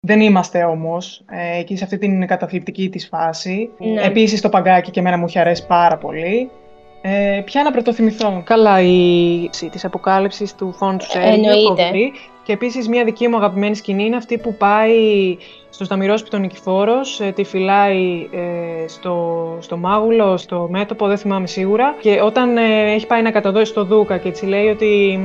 δεν 0.00 0.20
είμαστε 0.20 0.64
όμως 0.64 1.24
ε, 1.30 1.58
εκεί 1.58 1.76
σε 1.76 1.84
αυτή 1.84 1.98
την 1.98 2.26
καταθλιπτική 2.26 2.88
της 2.88 3.08
φάση. 3.08 3.70
Ναι. 3.78 4.02
Επίσης 4.02 4.40
το 4.40 4.48
παγκάκι 4.48 4.90
και 4.90 5.00
εμένα 5.00 5.16
μου 5.18 5.24
έχει 5.24 5.38
αρέσει 5.38 5.66
πάρα 5.66 5.98
πολύ. 5.98 6.50
Ε, 7.00 7.42
ποια 7.44 7.62
να 7.62 7.70
πρωτοθυμηθώ. 7.70 8.42
Καλά, 8.44 8.80
η 8.82 9.50
της 9.70 9.84
αποκάλυψης 9.84 10.54
του 10.54 10.72
φόνου 10.72 10.96
του 10.96 11.04
Σέργιο, 11.04 11.32
Εννοείται. 11.32 11.66
φοβερή. 11.66 12.12
Και 12.42 12.52
επίσης 12.52 12.88
μια 12.88 13.04
δική 13.04 13.28
μου 13.28 13.36
αγαπημένη 13.36 13.76
σκηνή 13.76 14.04
είναι 14.04 14.16
αυτή 14.16 14.38
που 14.38 14.54
πάει 14.54 15.36
στο 15.70 15.84
Σταμυρόσπιτο 15.84 16.30
τον 16.30 16.40
Νικηφόρος, 16.40 17.20
ε, 17.20 17.32
τη 17.32 17.44
φυλάει 17.44 18.28
ε, 18.32 18.88
στο, 18.88 19.56
στο 19.60 19.76
μάγουλο, 19.76 20.36
στο 20.36 20.66
μέτωπο, 20.70 21.06
δεν 21.06 21.18
θυμάμαι 21.18 21.46
σίγουρα. 21.46 21.94
Και 22.00 22.20
όταν 22.22 22.56
ε, 22.56 22.92
έχει 22.92 23.06
πάει 23.06 23.22
να 23.22 23.30
καταδώσει 23.30 23.74
το 23.74 23.84
Δούκα 23.84 24.16
και 24.16 24.28
έτσι 24.28 24.46
λέει 24.46 24.66
ότι 24.68 25.20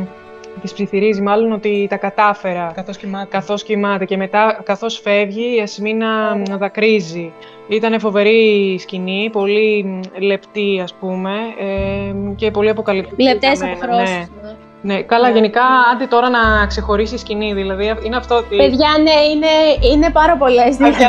της 0.62 0.74
ψιθυρίζει 0.74 1.22
μάλλον 1.22 1.52
ότι 1.52 1.88
τα 1.90 1.98
κατάφερα 1.98 2.72
καθώς 2.76 2.98
κοιμάται, 2.98 3.28
καθώς 3.30 3.64
κοιμάται. 3.64 4.06
και 4.06 4.18
μετά 4.18 4.62
καθώς 4.64 5.00
φεύγει 5.00 5.56
η 5.56 5.62
Ασημίνα 5.62 6.36
μ, 6.36 6.58
δακρύζει. 6.58 7.32
Ήταν 7.68 8.00
φοβερή 8.00 8.78
σκηνή, 8.80 9.30
πολύ 9.32 9.84
μ, 9.84 10.24
λεπτή 10.24 10.80
ας 10.84 10.94
πούμε 10.94 11.32
ε, 11.60 12.34
και 12.36 12.52
πολύ 12.52 12.70
αποκαλυπτική. 12.70 13.24
λεπτές 13.24 13.58
για 13.58 13.68
μένα, 13.68 13.78
αποχρώσεις. 13.86 14.16
ναι. 14.16 14.48
ναι. 14.48 14.56
Ναι, 14.86 15.02
καλά, 15.02 15.30
γενικά 15.30 15.62
άντε 15.94 16.06
τώρα 16.06 16.30
να 16.30 16.66
ξεχωρίσει 16.68 17.18
σκηνή. 17.18 17.54
Δηλαδή 17.54 17.94
είναι 18.04 18.16
αυτό 18.16 18.36
ότι. 18.36 18.56
Παιδιά, 18.56 18.90
ναι, 19.02 19.12
είναι, 19.12 19.48
είναι 19.94 20.10
πάρα 20.10 20.38
πολλές. 20.38 20.76
Δηλαδή, 20.78 21.04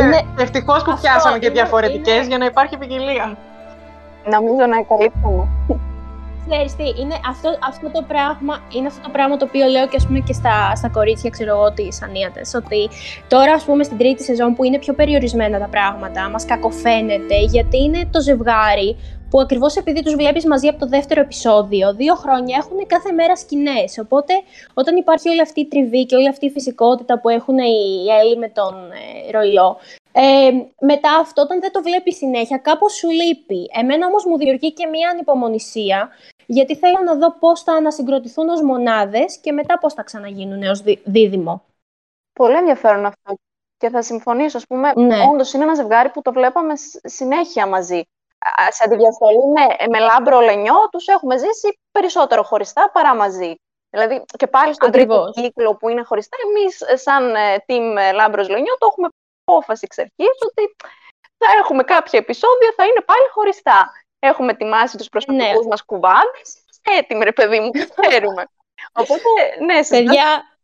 είναι... 0.00 0.26
Ευτυχώς 0.38 0.82
που 0.84 0.98
πιάσαμε 1.00 1.38
και 1.38 1.50
διαφορετικές 1.50 2.26
για 2.26 2.38
να 2.38 2.44
υπάρχει 2.44 2.78
ποικιλία. 2.78 3.36
Νομίζω 4.24 4.66
να 4.66 4.82
καλύπτουμε. 4.82 5.48
Ξέρεις 6.48 6.76
τι, 6.76 7.00
είναι 7.00 7.16
αυτό, 7.28 7.48
αυτό, 7.68 7.90
το 7.90 8.02
πράγμα, 8.08 8.62
είναι 8.76 8.86
αυτό 8.86 9.02
το 9.02 9.10
πράγμα 9.12 9.36
το 9.36 9.44
οποίο 9.44 9.66
λέω 9.66 9.86
και, 9.88 9.96
ας 9.96 10.06
πούμε, 10.06 10.18
και 10.18 10.32
στα, 10.32 10.74
στα 10.74 10.88
κορίτσια, 10.88 11.30
ξέρω 11.30 11.50
εγώ, 11.50 11.72
τις 11.72 12.02
ανίατες, 12.02 12.54
ότι 12.54 12.88
τώρα, 13.28 13.52
ας 13.52 13.64
πούμε, 13.64 13.84
στην 13.84 13.98
τρίτη 13.98 14.22
σεζόν 14.22 14.54
που 14.54 14.64
είναι 14.64 14.78
πιο 14.78 14.94
περιορισμένα 14.94 15.58
τα 15.58 15.68
πράγματα, 15.68 16.28
μας 16.28 16.44
κακοφαίνεται, 16.44 17.38
γιατί 17.40 17.82
είναι 17.82 18.08
το 18.10 18.20
ζευγάρι 18.20 18.96
που 19.30 19.40
ακριβώς 19.40 19.76
επειδή 19.76 20.02
τους 20.02 20.14
βλέπεις 20.14 20.46
μαζί 20.46 20.68
από 20.68 20.78
το 20.78 20.86
δεύτερο 20.86 21.20
επεισόδιο, 21.20 21.94
δύο 21.94 22.14
χρόνια 22.14 22.56
έχουν 22.60 22.86
κάθε 22.86 23.12
μέρα 23.12 23.36
σκηνές. 23.36 23.98
Οπότε, 23.98 24.32
όταν 24.74 24.96
υπάρχει 24.96 25.28
όλη 25.28 25.40
αυτή 25.40 25.60
η 25.60 25.66
τριβή 25.68 26.06
και 26.06 26.16
όλη 26.16 26.28
αυτή 26.28 26.46
η 26.46 26.50
φυσικότητα 26.50 27.20
που 27.20 27.28
έχουν 27.28 27.58
οι 27.58 28.06
Έλλη 28.20 28.36
με 28.38 28.48
τον 28.48 28.74
ε, 28.74 29.30
Ροϊό, 29.30 29.76
ε, 30.16 30.50
μετά 30.80 31.16
αυτό, 31.16 31.42
όταν 31.42 31.60
δεν 31.60 31.72
το 31.72 31.82
βλέπει 31.82 32.12
συνέχεια, 32.12 32.58
κάπως 32.58 32.92
σου 32.92 33.10
λείπει. 33.10 33.70
Εμένα 33.72 34.06
όμως 34.06 34.24
μου 34.24 34.38
δημιουργεί 34.38 34.72
και 34.72 34.86
μία 34.86 35.10
ανυπομονησία, 35.10 36.10
γιατί 36.46 36.76
θέλω 36.76 36.98
να 37.04 37.14
δω 37.14 37.38
πώς 37.38 37.62
θα 37.62 37.72
ανασυγκροτηθούν 37.72 38.48
ως 38.48 38.62
μονάδες 38.62 39.38
και 39.38 39.52
μετά 39.52 39.78
πώς 39.78 39.94
θα 39.94 40.02
ξαναγίνουν 40.02 40.62
ως 40.62 40.82
δίδυμο. 41.04 41.64
Πολύ 42.32 42.56
ενδιαφέρον 42.56 43.06
αυτό. 43.06 43.34
Και 43.76 43.88
θα 43.88 44.02
συμφωνήσω, 44.02 44.56
ας 44.56 44.66
πούμε, 44.66 44.92
ναι. 44.96 45.16
όντως 45.32 45.52
είναι 45.52 45.62
ένα 45.64 45.74
ζευγάρι 45.74 46.08
που 46.08 46.22
το 46.22 46.32
βλέπαμε 46.32 46.72
συνέχεια 47.02 47.66
μαζί 47.66 48.02
σε 48.70 48.84
αντιδιαστολή 48.84 49.46
με, 49.54 49.86
με 49.90 49.98
λάμπρο 49.98 50.40
λενιό, 50.40 50.88
τους 50.90 51.06
έχουμε 51.06 51.38
ζήσει 51.38 51.78
περισσότερο 51.92 52.42
χωριστά 52.42 52.90
παρά 52.92 53.14
μαζί. 53.14 53.54
Δηλαδή 53.90 54.24
και 54.38 54.46
πάλι 54.46 54.74
στον 54.74 54.90
τρίτο 54.90 55.30
κύκλο 55.32 55.76
που 55.76 55.88
είναι 55.88 56.02
χωριστά, 56.02 56.36
εμείς 56.48 57.02
σαν 57.02 57.34
ε, 57.34 57.56
team 57.66 57.96
ε, 57.98 58.12
λάμπρος 58.12 58.48
λενιό 58.48 58.74
το 58.78 58.86
έχουμε 58.90 59.08
απόφαση 59.44 59.82
εξ 59.88 59.98
αρχής 59.98 60.36
ότι 60.48 60.64
θα 61.38 61.48
έχουμε 61.60 61.82
κάποια 61.82 62.18
επεισόδια, 62.18 62.70
θα 62.76 62.84
είναι 62.84 63.02
πάλι 63.10 63.26
χωριστά. 63.34 63.92
Έχουμε 64.18 64.50
ετοιμάσει 64.52 64.96
τους 64.96 65.08
προσωπικούς 65.08 65.64
ναι. 65.64 65.70
μας 65.70 65.84
κουβάδες, 65.84 66.48
έτοιμοι 66.98 67.24
ρε 67.24 67.32
παιδί 67.32 67.60
μου, 67.60 67.70
ξέρουμε. 68.00 68.44
Οπότε, 68.92 69.30
ναι, 69.66 69.82
σε 69.82 70.04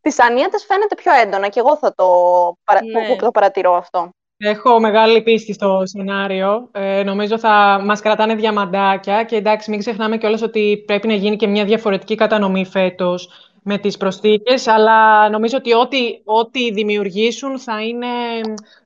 τις 0.01 0.19
ανίατες 0.19 0.65
φαίνεται 0.65 0.95
πιο 0.95 1.13
έντονα 1.13 1.47
και 1.47 1.59
εγώ 1.59 1.77
θα 1.77 1.93
το, 1.95 2.07
παρα... 2.63 2.79
ναι. 2.83 3.15
το 3.15 3.31
παρατηρώ 3.31 3.75
αυτό. 3.75 4.09
Έχω 4.43 4.79
μεγάλη 4.79 5.21
πίστη 5.21 5.53
στο 5.53 5.81
σενάριο. 5.83 6.69
Ε, 6.71 7.03
νομίζω 7.03 7.39
θα 7.39 7.81
μας 7.83 8.01
κρατάνε 8.01 8.35
διαμαντάκια 8.35 9.23
και 9.23 9.35
εντάξει 9.35 9.69
μην 9.69 9.79
ξεχνάμε 9.79 10.17
κιόλας 10.17 10.41
ότι 10.41 10.83
πρέπει 10.85 11.07
να 11.07 11.13
γίνει 11.13 11.35
και 11.35 11.47
μια 11.47 11.65
διαφορετική 11.65 12.15
κατανομή 12.15 12.65
φέτος 12.65 13.50
με 13.63 13.77
τις 13.77 13.97
προσθήκες, 13.97 14.67
αλλά 14.67 15.29
νομίζω 15.29 15.57
ότι 15.57 15.73
ό,τι, 15.73 16.21
ό,τι 16.23 16.71
δημιουργήσουν 16.71 17.59
θα 17.59 17.81
είναι 17.81 18.07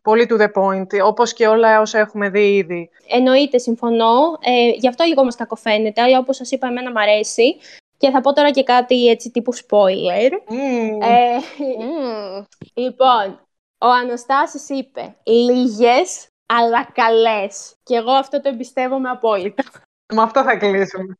πολύ 0.01 0.27
to 0.29 0.41
the 0.41 0.47
point, 0.61 1.05
όπως 1.05 1.33
και 1.33 1.47
όλα 1.47 1.81
όσα 1.81 1.99
έχουμε 1.99 2.29
δει 2.29 2.55
ήδη. 2.55 2.89
Εννοείται, 3.07 3.57
συμφωνώ. 3.57 4.37
Ε, 4.41 4.69
γι' 4.69 4.87
αυτό 4.87 5.03
λίγο 5.03 5.23
μας 5.23 5.35
κακοφαίνεται, 5.35 6.01
αλλά 6.01 6.17
όπως 6.17 6.35
σας 6.35 6.51
είπα, 6.51 6.67
εμένα 6.67 6.91
μου 6.91 6.99
αρέσει. 6.99 7.57
Και 7.97 8.09
θα 8.09 8.21
πω 8.21 8.33
τώρα 8.33 8.51
και 8.51 8.63
κάτι 8.63 9.07
έτσι 9.07 9.31
τύπου 9.31 9.55
spoiler. 9.55 10.31
Ε, 11.01 11.37
Λοιπόν, 12.73 13.39
ο 13.77 13.87
Αναστάσης 13.87 14.69
είπε 14.69 15.15
λίγες 15.23 16.27
αλλά 16.45 16.87
καλές. 16.93 17.73
Και 17.83 17.95
εγώ 17.95 18.11
αυτό 18.11 18.41
το 18.41 18.49
εμπιστεύομαι 18.49 19.09
απόλυτα. 19.09 19.63
Με 20.13 20.21
αυτό 20.21 20.43
θα 20.43 20.57
κλείσουμε. 20.57 21.17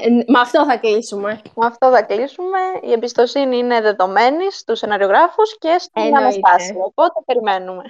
Ε, 0.00 0.08
με 0.32 0.40
αυτό 0.40 0.64
θα 0.64 0.76
κλείσουμε. 0.76 1.40
Με 1.54 1.66
αυτό 1.66 1.90
θα 1.90 2.02
κλείσουμε. 2.02 2.58
Η 2.82 2.92
εμπιστοσύνη 2.92 3.56
είναι 3.56 3.80
δεδομένη 3.80 4.52
στους 4.52 4.78
σεναριογράφους 4.78 5.58
και 5.58 5.76
στον 5.78 6.16
Αναστάση. 6.16 6.74
Οπότε 6.84 7.20
περιμένουμε. 7.26 7.82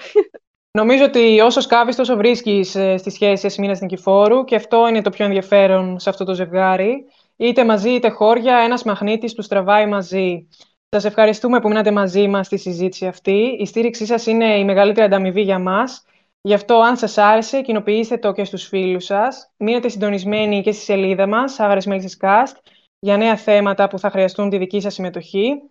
Νομίζω 0.78 1.04
ότι 1.04 1.40
όσο 1.40 1.60
σκάβεις 1.60 1.96
τόσο 1.96 2.16
βρίσκεις 2.16 2.74
ε, 2.74 2.96
στη 2.96 3.10
σχέση 3.10 3.46
Εσμήνας 3.46 3.80
Νικηφόρου 3.80 4.44
και 4.44 4.54
αυτό 4.54 4.88
είναι 4.88 5.02
το 5.02 5.10
πιο 5.10 5.24
ενδιαφέρον 5.24 5.98
σε 5.98 6.10
αυτό 6.10 6.24
το 6.24 6.34
ζευγάρι. 6.34 7.04
Είτε 7.36 7.64
μαζί 7.64 7.90
είτε 7.90 8.08
χώρια, 8.08 8.56
ένας 8.56 8.82
μαγνήτης 8.82 9.32
τους 9.32 9.48
τραβάει 9.48 9.86
μαζί. 9.86 10.48
Σας 10.88 11.04
ευχαριστούμε 11.04 11.60
που 11.60 11.68
μείνατε 11.68 11.90
μαζί 11.90 12.28
μας 12.28 12.46
στη 12.46 12.58
συζήτηση 12.58 13.06
αυτή. 13.06 13.56
Η 13.58 13.66
στήριξή 13.66 14.06
σας 14.06 14.26
είναι 14.26 14.58
η 14.58 14.64
μεγαλύτερη 14.64 15.06
ανταμοιβή 15.06 15.40
για 15.40 15.58
μας. 15.58 16.04
Γι' 16.42 16.54
αυτό, 16.54 16.74
αν 16.80 16.96
σας 16.96 17.18
άρεσε, 17.18 17.60
κοινοποιήστε 17.60 18.18
το 18.18 18.32
και 18.32 18.44
στους 18.44 18.66
φίλους 18.66 19.04
σας. 19.04 19.50
Μείνετε 19.56 19.88
συντονισμένοι 19.88 20.62
και 20.62 20.72
στη 20.72 20.82
σελίδα 20.82 21.26
μας, 21.26 21.60
Άγαρε 21.60 21.80
Μέλισσε 21.86 22.16
Cast, 22.20 22.56
για 22.98 23.16
νέα 23.16 23.36
θέματα 23.36 23.88
που 23.88 23.98
θα 23.98 24.10
χρειαστούν 24.10 24.50
τη 24.50 24.58
δική 24.58 24.80
σας 24.80 24.94
συμμετοχή. 24.94 25.62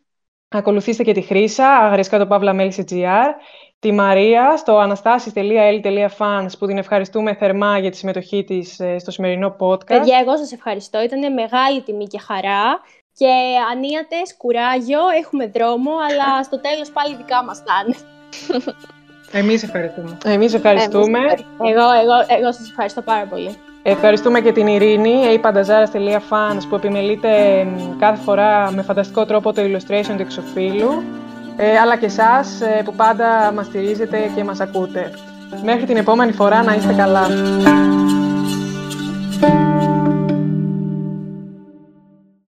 Ακολουθήστε 0.50 1.04
και 1.04 1.14
τη 1.14 1.22
Χρύσα, 1.22 1.70
αγαρισκά 1.70 2.28
το 2.28 2.40
GR, 2.90 3.26
τη 3.80 3.92
Μαρία 3.92 4.58
στο 4.58 4.82
anastasis.l.fans 4.82 6.48
που 6.60 6.66
την 6.68 6.78
ευχαριστούμε 6.78 7.34
θερμά 7.34 7.80
για 7.80 7.92
τη 7.92 7.98
συμμετοχή 7.98 8.44
της 8.44 8.80
ε, 8.80 8.98
στο 8.98 9.12
σημερινό 9.12 9.56
podcast. 9.60 9.86
Παιδιά, 9.86 10.18
εγώ 10.18 10.38
σας 10.38 10.52
ευχαριστώ. 10.52 11.02
Ήταν 11.02 11.34
μεγάλη 11.34 11.82
τιμή 11.82 12.08
και 12.08 12.20
χαρά. 12.20 12.82
Και 13.14 13.32
ανίατες, 13.72 14.38
κουράγιο, 14.38 15.00
έχουμε 15.24 15.48
δρόμο, 15.48 15.92
αλλά 16.10 16.44
στο 16.44 16.62
τέλος 16.62 16.92
πάλι 16.92 17.16
δικά 17.16 17.44
μας 17.44 17.58
θα 17.58 17.74
είναι. 17.86 17.98
Εμείς 19.32 19.64
ευχαριστούμε. 19.64 20.18
Εμείς 20.26 20.54
ευχαριστούμε. 20.54 21.20
Εγώ, 21.60 21.88
εγώ, 22.04 22.38
εγώ 22.40 22.52
σας 22.52 22.70
ευχαριστώ 22.70 23.02
πάρα 23.02 23.26
πολύ. 23.26 23.56
Ευχαριστούμε 23.84 24.42
και 24.42 24.52
την 24.52 24.68
Ειρήνη, 24.68 25.40
apandazara.fans, 25.42 26.62
που 26.70 26.76
επιμελείται 26.76 27.30
κάθε 28.00 28.22
φορά 28.24 28.72
με 28.72 28.82
φανταστικό 28.82 29.26
τρόπο 29.26 29.54
το 29.54 29.62
illustration 29.62 30.14
του 30.16 30.22
εξοφίλου, 30.22 31.04
ε, 31.58 31.78
αλλά 31.78 31.98
και 31.98 32.06
εσάς 32.06 32.62
ε, 32.62 32.82
που 32.86 32.96
πάντα 32.96 33.52
μας 33.56 33.66
στηρίζετε 33.66 34.32
και 34.36 34.44
μας 34.44 34.60
ακούτε. 34.60 35.12
Μέχρι 35.64 35.86
την 35.86 35.98
επόμενη 35.98 36.32
φορά 36.32 36.64
να 36.64 36.76
είστε 36.76 36.94
καλά. 36.94 37.28